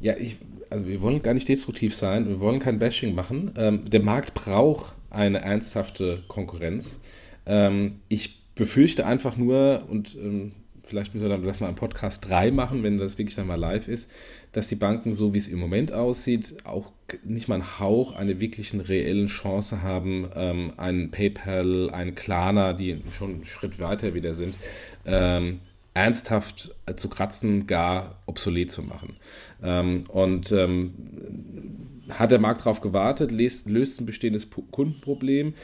Ja, 0.00 0.16
ich, 0.16 0.38
also 0.70 0.86
wir 0.86 1.02
wollen 1.02 1.22
gar 1.22 1.34
nicht 1.34 1.48
destruktiv 1.48 1.94
sein, 1.94 2.28
wir 2.28 2.40
wollen 2.40 2.58
kein 2.58 2.78
Bashing 2.78 3.14
machen. 3.14 3.52
Ähm, 3.56 3.88
der 3.90 4.02
Markt 4.02 4.34
braucht 4.34 4.94
eine 5.10 5.40
ernsthafte 5.40 6.22
Konkurrenz. 6.28 7.00
Ähm, 7.46 7.96
ich 8.08 8.40
befürchte 8.54 9.06
einfach 9.06 9.36
nur, 9.36 9.86
und 9.88 10.16
ähm, 10.16 10.52
vielleicht 10.84 11.14
müssen 11.14 11.28
wir 11.28 11.36
dann 11.36 11.44
das 11.44 11.60
mal 11.60 11.68
im 11.68 11.74
Podcast 11.74 12.28
3 12.28 12.50
machen, 12.50 12.82
wenn 12.82 12.98
das 12.98 13.18
wirklich 13.18 13.36
dann 13.36 13.46
mal 13.46 13.56
live 13.56 13.88
ist, 13.88 14.10
dass 14.52 14.68
die 14.68 14.74
Banken, 14.74 15.14
so 15.14 15.34
wie 15.34 15.38
es 15.38 15.48
im 15.48 15.58
Moment 15.58 15.92
aussieht, 15.92 16.56
auch 16.64 16.90
nicht 17.24 17.48
mal 17.48 17.56
einen 17.56 17.78
Hauch 17.78 18.14
einer 18.14 18.40
wirklichen 18.40 18.80
reellen 18.80 19.28
Chance 19.28 19.82
haben, 19.82 20.28
ähm, 20.34 20.72
einen 20.76 21.10
PayPal, 21.10 21.90
einen 21.90 22.14
Klarna, 22.14 22.72
die 22.72 23.00
schon 23.16 23.34
einen 23.34 23.44
Schritt 23.44 23.78
weiter 23.78 24.14
wieder 24.14 24.34
sind, 24.34 24.54
ähm, 25.04 25.60
ernsthaft 25.94 26.74
zu 26.96 27.08
kratzen, 27.08 27.66
gar 27.66 28.22
obsolet 28.26 28.70
zu 28.70 28.82
machen. 28.82 29.16
Ähm, 29.62 30.04
und 30.08 30.52
ähm, 30.52 30.94
hat 32.08 32.30
der 32.30 32.40
Markt 32.40 32.60
darauf 32.60 32.80
gewartet, 32.80 33.32
löst, 33.32 33.68
löst 33.68 34.00
ein 34.00 34.06
bestehendes 34.06 34.48
Kundenproblem, 34.70 35.54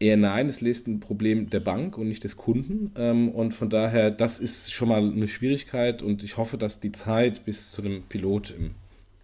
Eher 0.00 0.16
nein, 0.16 0.48
es 0.48 0.62
löst 0.62 0.88
ein 0.88 0.98
Problem 0.98 1.50
der 1.50 1.60
Bank 1.60 1.98
und 1.98 2.08
nicht 2.08 2.24
des 2.24 2.38
Kunden. 2.38 2.90
Ähm, 2.96 3.28
und 3.28 3.52
von 3.52 3.68
daher, 3.68 4.10
das 4.10 4.38
ist 4.38 4.72
schon 4.72 4.88
mal 4.88 5.02
eine 5.02 5.28
Schwierigkeit 5.28 6.02
und 6.02 6.22
ich 6.22 6.38
hoffe, 6.38 6.56
dass 6.56 6.80
die 6.80 6.90
Zeit 6.90 7.44
bis 7.44 7.70
zu 7.70 7.82
dem 7.82 8.02
Pilot 8.04 8.50
im 8.50 8.70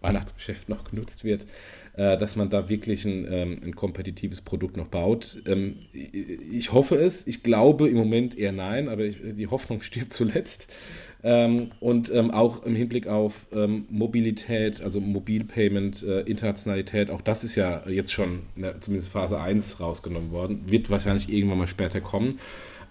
Weihnachtsgeschäft 0.07 0.69
noch 0.69 0.89
genutzt 0.89 1.23
wird, 1.23 1.45
äh, 1.93 2.17
dass 2.17 2.35
man 2.35 2.49
da 2.49 2.69
wirklich 2.69 3.05
ein, 3.05 3.27
ähm, 3.31 3.61
ein 3.63 3.75
kompetitives 3.75 4.41
Produkt 4.41 4.77
noch 4.77 4.87
baut. 4.87 5.41
Ähm, 5.45 5.77
ich 5.93 6.71
hoffe 6.71 6.95
es, 6.95 7.27
ich 7.27 7.43
glaube 7.43 7.89
im 7.89 7.97
Moment 7.97 8.37
eher 8.37 8.51
nein, 8.51 8.89
aber 8.89 9.07
die 9.07 9.47
Hoffnung 9.47 9.81
stirbt 9.81 10.13
zuletzt. 10.13 10.67
Ähm, 11.23 11.71
und 11.79 12.11
ähm, 12.13 12.29
auch 12.29 12.63
im 12.63 12.75
Hinblick 12.75 13.07
auf 13.07 13.47
ähm, 13.51 13.85
Mobilität, 13.89 14.81
also 14.81 15.01
Mobilpayment, 15.01 16.03
äh, 16.03 16.21
Internationalität, 16.21 17.09
auch 17.09 17.21
das 17.21 17.43
ist 17.43 17.55
ja 17.55 17.83
jetzt 17.89 18.13
schon 18.13 18.43
der, 18.55 18.79
zumindest 18.81 19.11
Phase 19.11 19.41
1 19.41 19.79
rausgenommen 19.79 20.31
worden, 20.31 20.65
wird 20.67 20.91
wahrscheinlich 20.91 21.29
irgendwann 21.29 21.57
mal 21.57 21.67
später 21.67 22.01
kommen. 22.01 22.39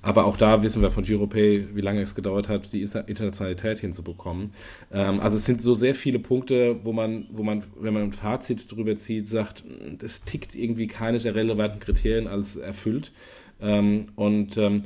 Aber 0.06 0.24
auch 0.24 0.36
da 0.36 0.62
wissen 0.62 0.82
wir 0.82 0.92
von 0.92 1.02
GiroPay, 1.02 1.74
wie 1.74 1.80
lange 1.80 2.00
es 2.00 2.14
gedauert 2.14 2.48
hat, 2.48 2.72
die 2.72 2.82
Internationalität 2.82 3.80
hinzubekommen. 3.80 4.52
Ähm, 4.92 5.18
also 5.18 5.36
es 5.36 5.46
sind 5.46 5.60
so 5.60 5.74
sehr 5.74 5.96
viele 5.96 6.20
Punkte, 6.20 6.76
wo 6.84 6.92
man, 6.92 7.26
wo 7.32 7.42
man, 7.42 7.64
wenn 7.76 7.92
man 7.92 8.04
ein 8.04 8.12
Fazit 8.12 8.70
drüber 8.70 8.96
zieht, 8.96 9.26
sagt, 9.26 9.64
das 9.98 10.22
tickt 10.22 10.54
irgendwie 10.54 10.86
keines 10.86 11.24
der 11.24 11.34
relevanten 11.34 11.80
Kriterien 11.80 12.28
als 12.28 12.54
erfüllt. 12.54 13.10
Ähm, 13.60 14.06
und 14.14 14.56
ähm, 14.56 14.82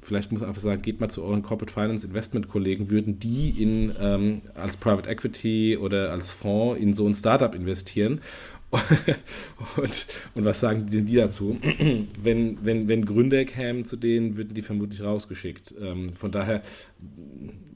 vielleicht 0.00 0.32
muss 0.32 0.40
man 0.40 0.48
einfach 0.48 0.62
sagen, 0.62 0.82
geht 0.82 1.00
mal 1.00 1.08
zu 1.08 1.22
euren 1.22 1.42
Corporate 1.42 1.72
Finance 1.72 2.04
Investment 2.04 2.48
Kollegen, 2.48 2.90
würden 2.90 3.20
die 3.20 3.50
in, 3.50 3.92
ähm, 4.00 4.42
als 4.54 4.76
Private 4.76 5.08
Equity 5.08 5.76
oder 5.76 6.10
als 6.10 6.32
Fonds 6.32 6.80
in 6.80 6.92
so 6.92 7.06
ein 7.06 7.14
Startup 7.14 7.54
investieren? 7.54 8.20
und, 9.76 10.06
und, 10.34 10.44
was 10.44 10.60
sagen 10.60 10.86
denn 10.90 11.06
die 11.06 11.14
dazu? 11.14 11.58
wenn, 12.22 12.64
wenn, 12.64 12.88
wenn 12.88 13.04
Gründer 13.04 13.44
kämen 13.44 13.84
zu 13.84 13.96
denen, 13.96 14.36
würden 14.36 14.54
die 14.54 14.62
vermutlich 14.62 15.02
rausgeschickt. 15.02 15.74
Ähm, 15.80 16.14
von 16.14 16.32
daher 16.32 16.62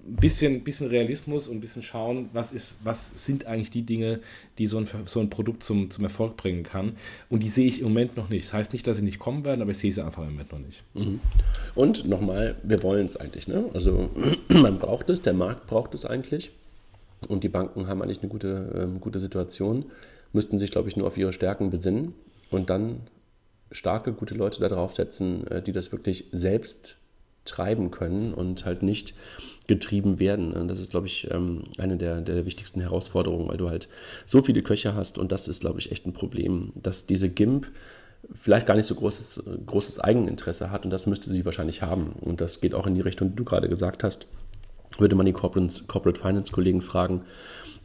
ein 0.08 0.16
bisschen, 0.16 0.64
bisschen 0.64 0.88
Realismus 0.88 1.48
und 1.48 1.58
ein 1.58 1.60
bisschen 1.60 1.82
schauen, 1.82 2.30
was, 2.32 2.52
ist, 2.52 2.78
was 2.84 3.26
sind 3.26 3.46
eigentlich 3.46 3.70
die 3.70 3.82
Dinge, 3.82 4.20
die 4.58 4.66
so 4.66 4.78
ein, 4.78 4.88
so 5.04 5.20
ein 5.20 5.30
Produkt 5.30 5.62
zum, 5.62 5.90
zum 5.90 6.04
Erfolg 6.04 6.36
bringen 6.36 6.62
kann. 6.62 6.94
Und 7.28 7.42
die 7.42 7.48
sehe 7.48 7.66
ich 7.66 7.80
im 7.80 7.88
Moment 7.88 8.16
noch 8.16 8.30
nicht. 8.30 8.46
Das 8.46 8.52
heißt 8.54 8.72
nicht, 8.72 8.86
dass 8.86 8.96
sie 8.96 9.02
nicht 9.02 9.18
kommen 9.18 9.44
werden, 9.44 9.60
aber 9.62 9.72
ich 9.72 9.78
sehe 9.78 9.92
sie 9.92 10.04
einfach 10.04 10.22
im 10.22 10.32
Moment 10.32 10.52
noch 10.52 10.60
nicht. 10.60 10.82
Mhm. 10.94 11.20
Und 11.74 12.08
nochmal, 12.08 12.56
wir 12.62 12.82
wollen 12.82 13.06
es 13.06 13.16
eigentlich. 13.16 13.48
Ne? 13.48 13.66
Also 13.74 14.10
man 14.48 14.78
braucht 14.78 15.10
es, 15.10 15.22
der 15.22 15.34
Markt 15.34 15.66
braucht 15.66 15.94
es 15.94 16.04
eigentlich. 16.04 16.50
Und 17.26 17.42
die 17.42 17.48
Banken 17.48 17.88
haben 17.88 18.00
eigentlich 18.00 18.20
eine 18.20 18.28
gute, 18.28 18.80
ähm, 18.80 19.00
gute 19.00 19.18
Situation, 19.18 19.86
müssten 20.32 20.58
sich, 20.58 20.70
glaube 20.70 20.88
ich, 20.88 20.96
nur 20.96 21.06
auf 21.06 21.16
ihre 21.16 21.32
Stärken 21.32 21.70
besinnen 21.70 22.14
und 22.50 22.70
dann 22.70 23.00
starke, 23.70 24.12
gute 24.12 24.34
Leute 24.34 24.60
da 24.60 24.68
draufsetzen, 24.68 25.46
äh, 25.48 25.62
die 25.62 25.72
das 25.72 25.92
wirklich 25.92 26.26
selbst 26.32 26.98
treiben 27.44 27.90
können 27.90 28.34
und 28.34 28.64
halt 28.64 28.82
nicht 28.82 29.14
getrieben 29.66 30.18
werden. 30.18 30.52
Und 30.52 30.68
das 30.68 30.80
ist, 30.80 30.90
glaube 30.90 31.06
ich, 31.06 31.30
ähm, 31.30 31.64
eine 31.78 31.96
der, 31.96 32.20
der 32.20 32.46
wichtigsten 32.46 32.80
Herausforderungen, 32.80 33.48
weil 33.48 33.56
du 33.56 33.68
halt 33.68 33.88
so 34.26 34.42
viele 34.42 34.62
Köche 34.62 34.94
hast 34.94 35.18
und 35.18 35.32
das 35.32 35.48
ist, 35.48 35.60
glaube 35.60 35.78
ich, 35.78 35.92
echt 35.92 36.06
ein 36.06 36.12
Problem, 36.12 36.72
dass 36.74 37.06
diese 37.06 37.28
GIMP 37.28 37.66
vielleicht 38.34 38.66
gar 38.66 38.74
nicht 38.74 38.86
so 38.86 38.94
großes, 38.94 39.44
großes 39.66 40.00
Eigeninteresse 40.00 40.70
hat 40.70 40.84
und 40.84 40.90
das 40.90 41.06
müsste 41.06 41.30
sie 41.32 41.44
wahrscheinlich 41.44 41.82
haben. 41.82 42.12
Und 42.20 42.40
das 42.40 42.60
geht 42.60 42.74
auch 42.74 42.86
in 42.86 42.94
die 42.94 43.00
Richtung, 43.00 43.30
die 43.30 43.36
du 43.36 43.44
gerade 43.44 43.68
gesagt 43.68 44.04
hast. 44.04 44.26
Würde 44.98 45.14
man 45.14 45.26
die 45.26 45.32
Corporate, 45.32 45.84
Corporate 45.86 46.20
Finance 46.20 46.50
Kollegen 46.50 46.80
fragen, 46.80 47.24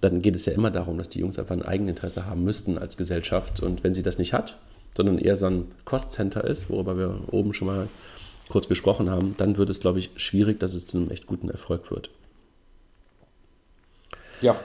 dann 0.03 0.21
geht 0.21 0.35
es 0.35 0.45
ja 0.45 0.53
immer 0.53 0.71
darum, 0.71 0.97
dass 0.97 1.09
die 1.09 1.19
Jungs 1.19 1.39
einfach 1.39 1.55
ein 1.55 1.63
Eigeninteresse 1.63 2.25
haben 2.25 2.43
müssten 2.43 2.77
als 2.77 2.97
Gesellschaft. 2.97 3.61
Und 3.61 3.83
wenn 3.83 3.93
sie 3.93 4.03
das 4.03 4.17
nicht 4.17 4.33
hat, 4.33 4.57
sondern 4.95 5.17
eher 5.17 5.35
so 5.35 5.45
ein 5.45 5.71
Cost 5.85 6.11
Center 6.11 6.43
ist, 6.43 6.69
worüber 6.69 6.97
wir 6.97 7.15
oben 7.31 7.53
schon 7.53 7.67
mal 7.67 7.87
kurz 8.49 8.67
gesprochen 8.67 9.09
haben, 9.09 9.35
dann 9.37 9.57
wird 9.57 9.69
es, 9.69 9.79
glaube 9.79 9.99
ich, 9.99 10.11
schwierig, 10.17 10.59
dass 10.59 10.73
es 10.73 10.87
zu 10.87 10.97
einem 10.97 11.09
echt 11.09 11.25
guten 11.25 11.49
Erfolg 11.49 11.89
wird. 11.89 12.09
Ja. 14.41 14.59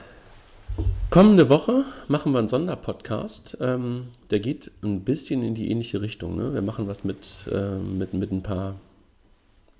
Kommende 1.09 1.49
Woche 1.49 1.85
machen 2.07 2.33
wir 2.33 2.39
einen 2.39 2.47
Sonderpodcast. 2.47 3.57
Ähm, 3.61 4.07
der 4.29 4.39
geht 4.39 4.71
ein 4.83 5.01
bisschen 5.01 5.41
in 5.41 5.55
die 5.55 5.71
ähnliche 5.71 6.01
Richtung. 6.01 6.35
Ne? 6.35 6.53
Wir 6.53 6.61
machen 6.61 6.87
was 6.87 7.03
mit, 7.03 7.45
äh, 7.51 7.77
mit, 7.77 8.13
mit 8.13 8.31
ein 8.31 8.43
paar 8.43 8.75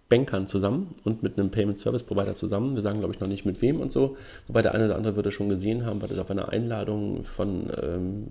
Bankern 0.10 0.47
zusammen 0.47 0.95
und 1.03 1.22
mit 1.22 1.38
einem 1.38 1.51
Payment 1.51 1.78
Service 1.78 2.01
Provider 2.01 2.34
zusammen. 2.34 2.76
Wir 2.76 2.82
sagen, 2.82 2.97
glaube 2.99 3.14
ich, 3.14 3.20
noch 3.20 3.28
nicht 3.28 3.45
mit 3.45 3.62
wem 3.62 3.80
und 3.80 3.91
so. 3.91 4.18
Wobei 4.47 4.64
der 4.64 4.74
eine 4.74 4.86
oder 4.86 4.95
andere 4.95 5.16
würde 5.16 5.32
schon 5.32 5.49
gesehen 5.49 5.86
haben, 5.86 6.01
weil 6.01 6.10
das 6.10 6.18
auf 6.18 6.32
einer 6.32 6.49
Einladung 6.49 7.24
von 7.24 7.70
ähm, 7.80 8.28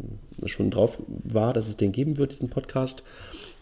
schon 0.46 0.72
drauf 0.72 0.98
war, 1.06 1.52
dass 1.52 1.68
es 1.68 1.76
den 1.76 1.92
geben 1.92 2.18
wird, 2.18 2.32
diesen 2.32 2.50
Podcast. 2.50 3.04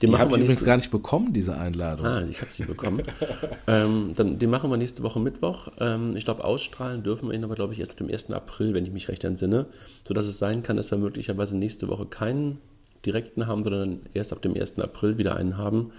Den 0.01 0.11
die 0.11 0.17
habe 0.17 0.35
ich 0.35 0.41
übrigens 0.41 0.65
gar 0.65 0.77
nicht 0.77 0.91
bekommen, 0.91 1.35
diese 1.35 1.57
Einladung. 1.59 2.07
Ah, 2.07 2.25
ich 2.29 2.41
habe 2.41 2.53
sie 2.53 2.65
bekommen. 2.65 3.03
ähm, 3.67 4.13
dann, 4.17 4.39
den 4.39 4.49
machen 4.49 4.71
wir 4.71 4.79
nächste 4.79 5.03
Woche 5.03 5.21
Mittwoch. 5.21 5.69
Ähm, 5.79 6.17
ich 6.17 6.25
glaube, 6.25 6.43
ausstrahlen 6.43 7.03
dürfen 7.03 7.29
wir 7.29 7.35
ihn 7.35 7.45
aber, 7.45 7.55
glaube 7.55 7.75
ich, 7.75 7.81
erst 7.81 7.93
ab 7.93 7.99
dem 7.99 8.11
1. 8.11 8.31
April, 8.31 8.73
wenn 8.73 8.87
ich 8.87 8.93
mich 8.93 9.09
recht 9.09 9.25
entsinne. 9.25 9.67
Sodass 10.09 10.27
es 10.27 10.39
sein 10.39 10.63
kann, 10.63 10.79
dass 10.79 10.91
wir 10.91 10.97
möglicherweise 10.97 11.55
nächste 11.55 11.89
Woche 11.89 12.07
keinen 12.07 12.61
direkten 13.05 13.47
haben, 13.47 13.63
sondern 13.63 14.01
erst 14.15 14.33
ab 14.33 14.41
dem 14.41 14.55
1. 14.55 14.79
April 14.79 15.19
wieder 15.19 15.37
einen 15.37 15.59
haben. 15.59 15.93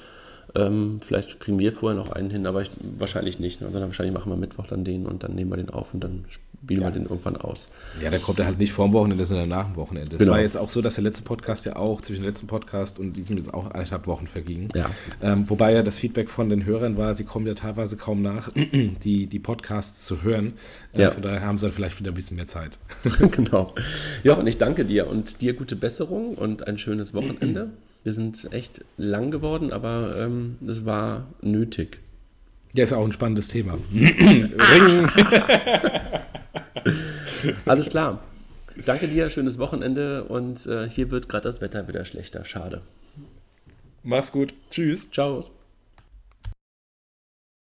Ähm, 0.55 0.99
vielleicht 1.01 1.39
kriegen 1.39 1.59
wir 1.59 1.73
vorher 1.73 1.97
noch 1.97 2.11
einen 2.11 2.29
hin, 2.29 2.45
aber 2.45 2.61
ich, 2.61 2.71
wahrscheinlich 2.97 3.39
nicht. 3.39 3.61
Ne? 3.61 3.69
Sondern 3.71 3.89
wahrscheinlich 3.89 4.13
machen 4.13 4.31
wir 4.31 4.37
Mittwoch 4.37 4.67
dann 4.67 4.83
den 4.83 5.05
und 5.05 5.23
dann 5.23 5.35
nehmen 5.35 5.51
wir 5.51 5.57
den 5.57 5.69
auf 5.69 5.93
und 5.93 6.03
dann 6.03 6.25
spielen 6.63 6.81
ja. 6.81 6.87
wir 6.87 6.91
den 6.91 7.03
irgendwann 7.03 7.37
aus. 7.37 7.71
Ja, 8.01 8.09
dann 8.09 8.21
kommt 8.21 8.39
er 8.39 8.45
halt 8.45 8.59
nicht 8.59 8.73
vor 8.73 8.87
dem 8.87 8.93
Wochenende, 8.93 9.25
sondern 9.25 9.49
nach 9.49 9.65
dem 9.67 9.75
Wochenende. 9.75 10.15
Es 10.15 10.19
genau. 10.19 10.33
war 10.33 10.41
jetzt 10.41 10.57
auch 10.57 10.69
so, 10.69 10.81
dass 10.81 10.95
der 10.95 11.03
letzte 11.03 11.23
Podcast 11.23 11.65
ja 11.65 11.75
auch 11.75 12.01
zwischen 12.01 12.23
dem 12.23 12.27
letzten 12.27 12.47
Podcast 12.47 12.99
und 12.99 13.13
diesem 13.13 13.37
jetzt 13.37 13.53
auch 13.53 13.67
eineinhalb 13.71 14.07
Wochen 14.07 14.27
verging. 14.27 14.69
Ja. 14.75 14.89
Ähm, 15.21 15.49
wobei 15.49 15.73
ja 15.73 15.83
das 15.83 15.97
Feedback 15.97 16.29
von 16.29 16.49
den 16.49 16.65
Hörern 16.65 16.97
war, 16.97 17.13
sie 17.13 17.23
kommen 17.23 17.47
ja 17.47 17.53
teilweise 17.53 17.95
kaum 17.97 18.21
nach, 18.21 18.49
die, 19.03 19.27
die 19.27 19.39
Podcasts 19.39 20.05
zu 20.05 20.23
hören. 20.23 20.53
Äh, 20.95 21.03
ja. 21.03 21.11
Von 21.11 21.23
daher 21.23 21.41
haben 21.41 21.57
sie 21.57 21.67
dann 21.67 21.73
vielleicht 21.73 21.99
wieder 21.99 22.11
ein 22.11 22.15
bisschen 22.15 22.37
mehr 22.37 22.47
Zeit. 22.47 22.79
genau. 23.31 23.73
Ja, 24.23 24.33
und 24.33 24.47
ich 24.47 24.57
danke 24.57 24.85
dir 24.85 25.07
und 25.07 25.41
dir 25.41 25.53
gute 25.53 25.75
Besserung 25.75 26.35
und 26.35 26.67
ein 26.67 26.77
schönes 26.77 27.13
Wochenende. 27.13 27.71
Wir 28.07 28.13
sind 28.13 28.53
echt 28.53 28.85
lang 28.95 29.31
geworden, 29.31 29.73
aber 29.73 30.15
ähm, 30.17 30.55
es 30.65 30.85
war 30.85 31.27
nötig. 31.41 31.99
Ja, 32.71 32.85
ist 32.85 32.93
auch 32.93 33.03
ein 33.03 33.11
spannendes 33.11 33.49
Thema. 33.49 33.77
Alles 37.65 37.89
klar. 37.89 38.23
Danke 38.85 39.09
dir, 39.09 39.29
schönes 39.29 39.59
Wochenende 39.59 40.23
und 40.23 40.65
äh, 40.67 40.89
hier 40.89 41.11
wird 41.11 41.27
gerade 41.27 41.43
das 41.43 41.59
Wetter 41.59 41.89
wieder 41.89 42.05
schlechter. 42.05 42.45
Schade. 42.45 42.81
Mach's 44.03 44.31
gut. 44.31 44.53
Tschüss. 44.71 45.11
Ciao. 45.11 45.41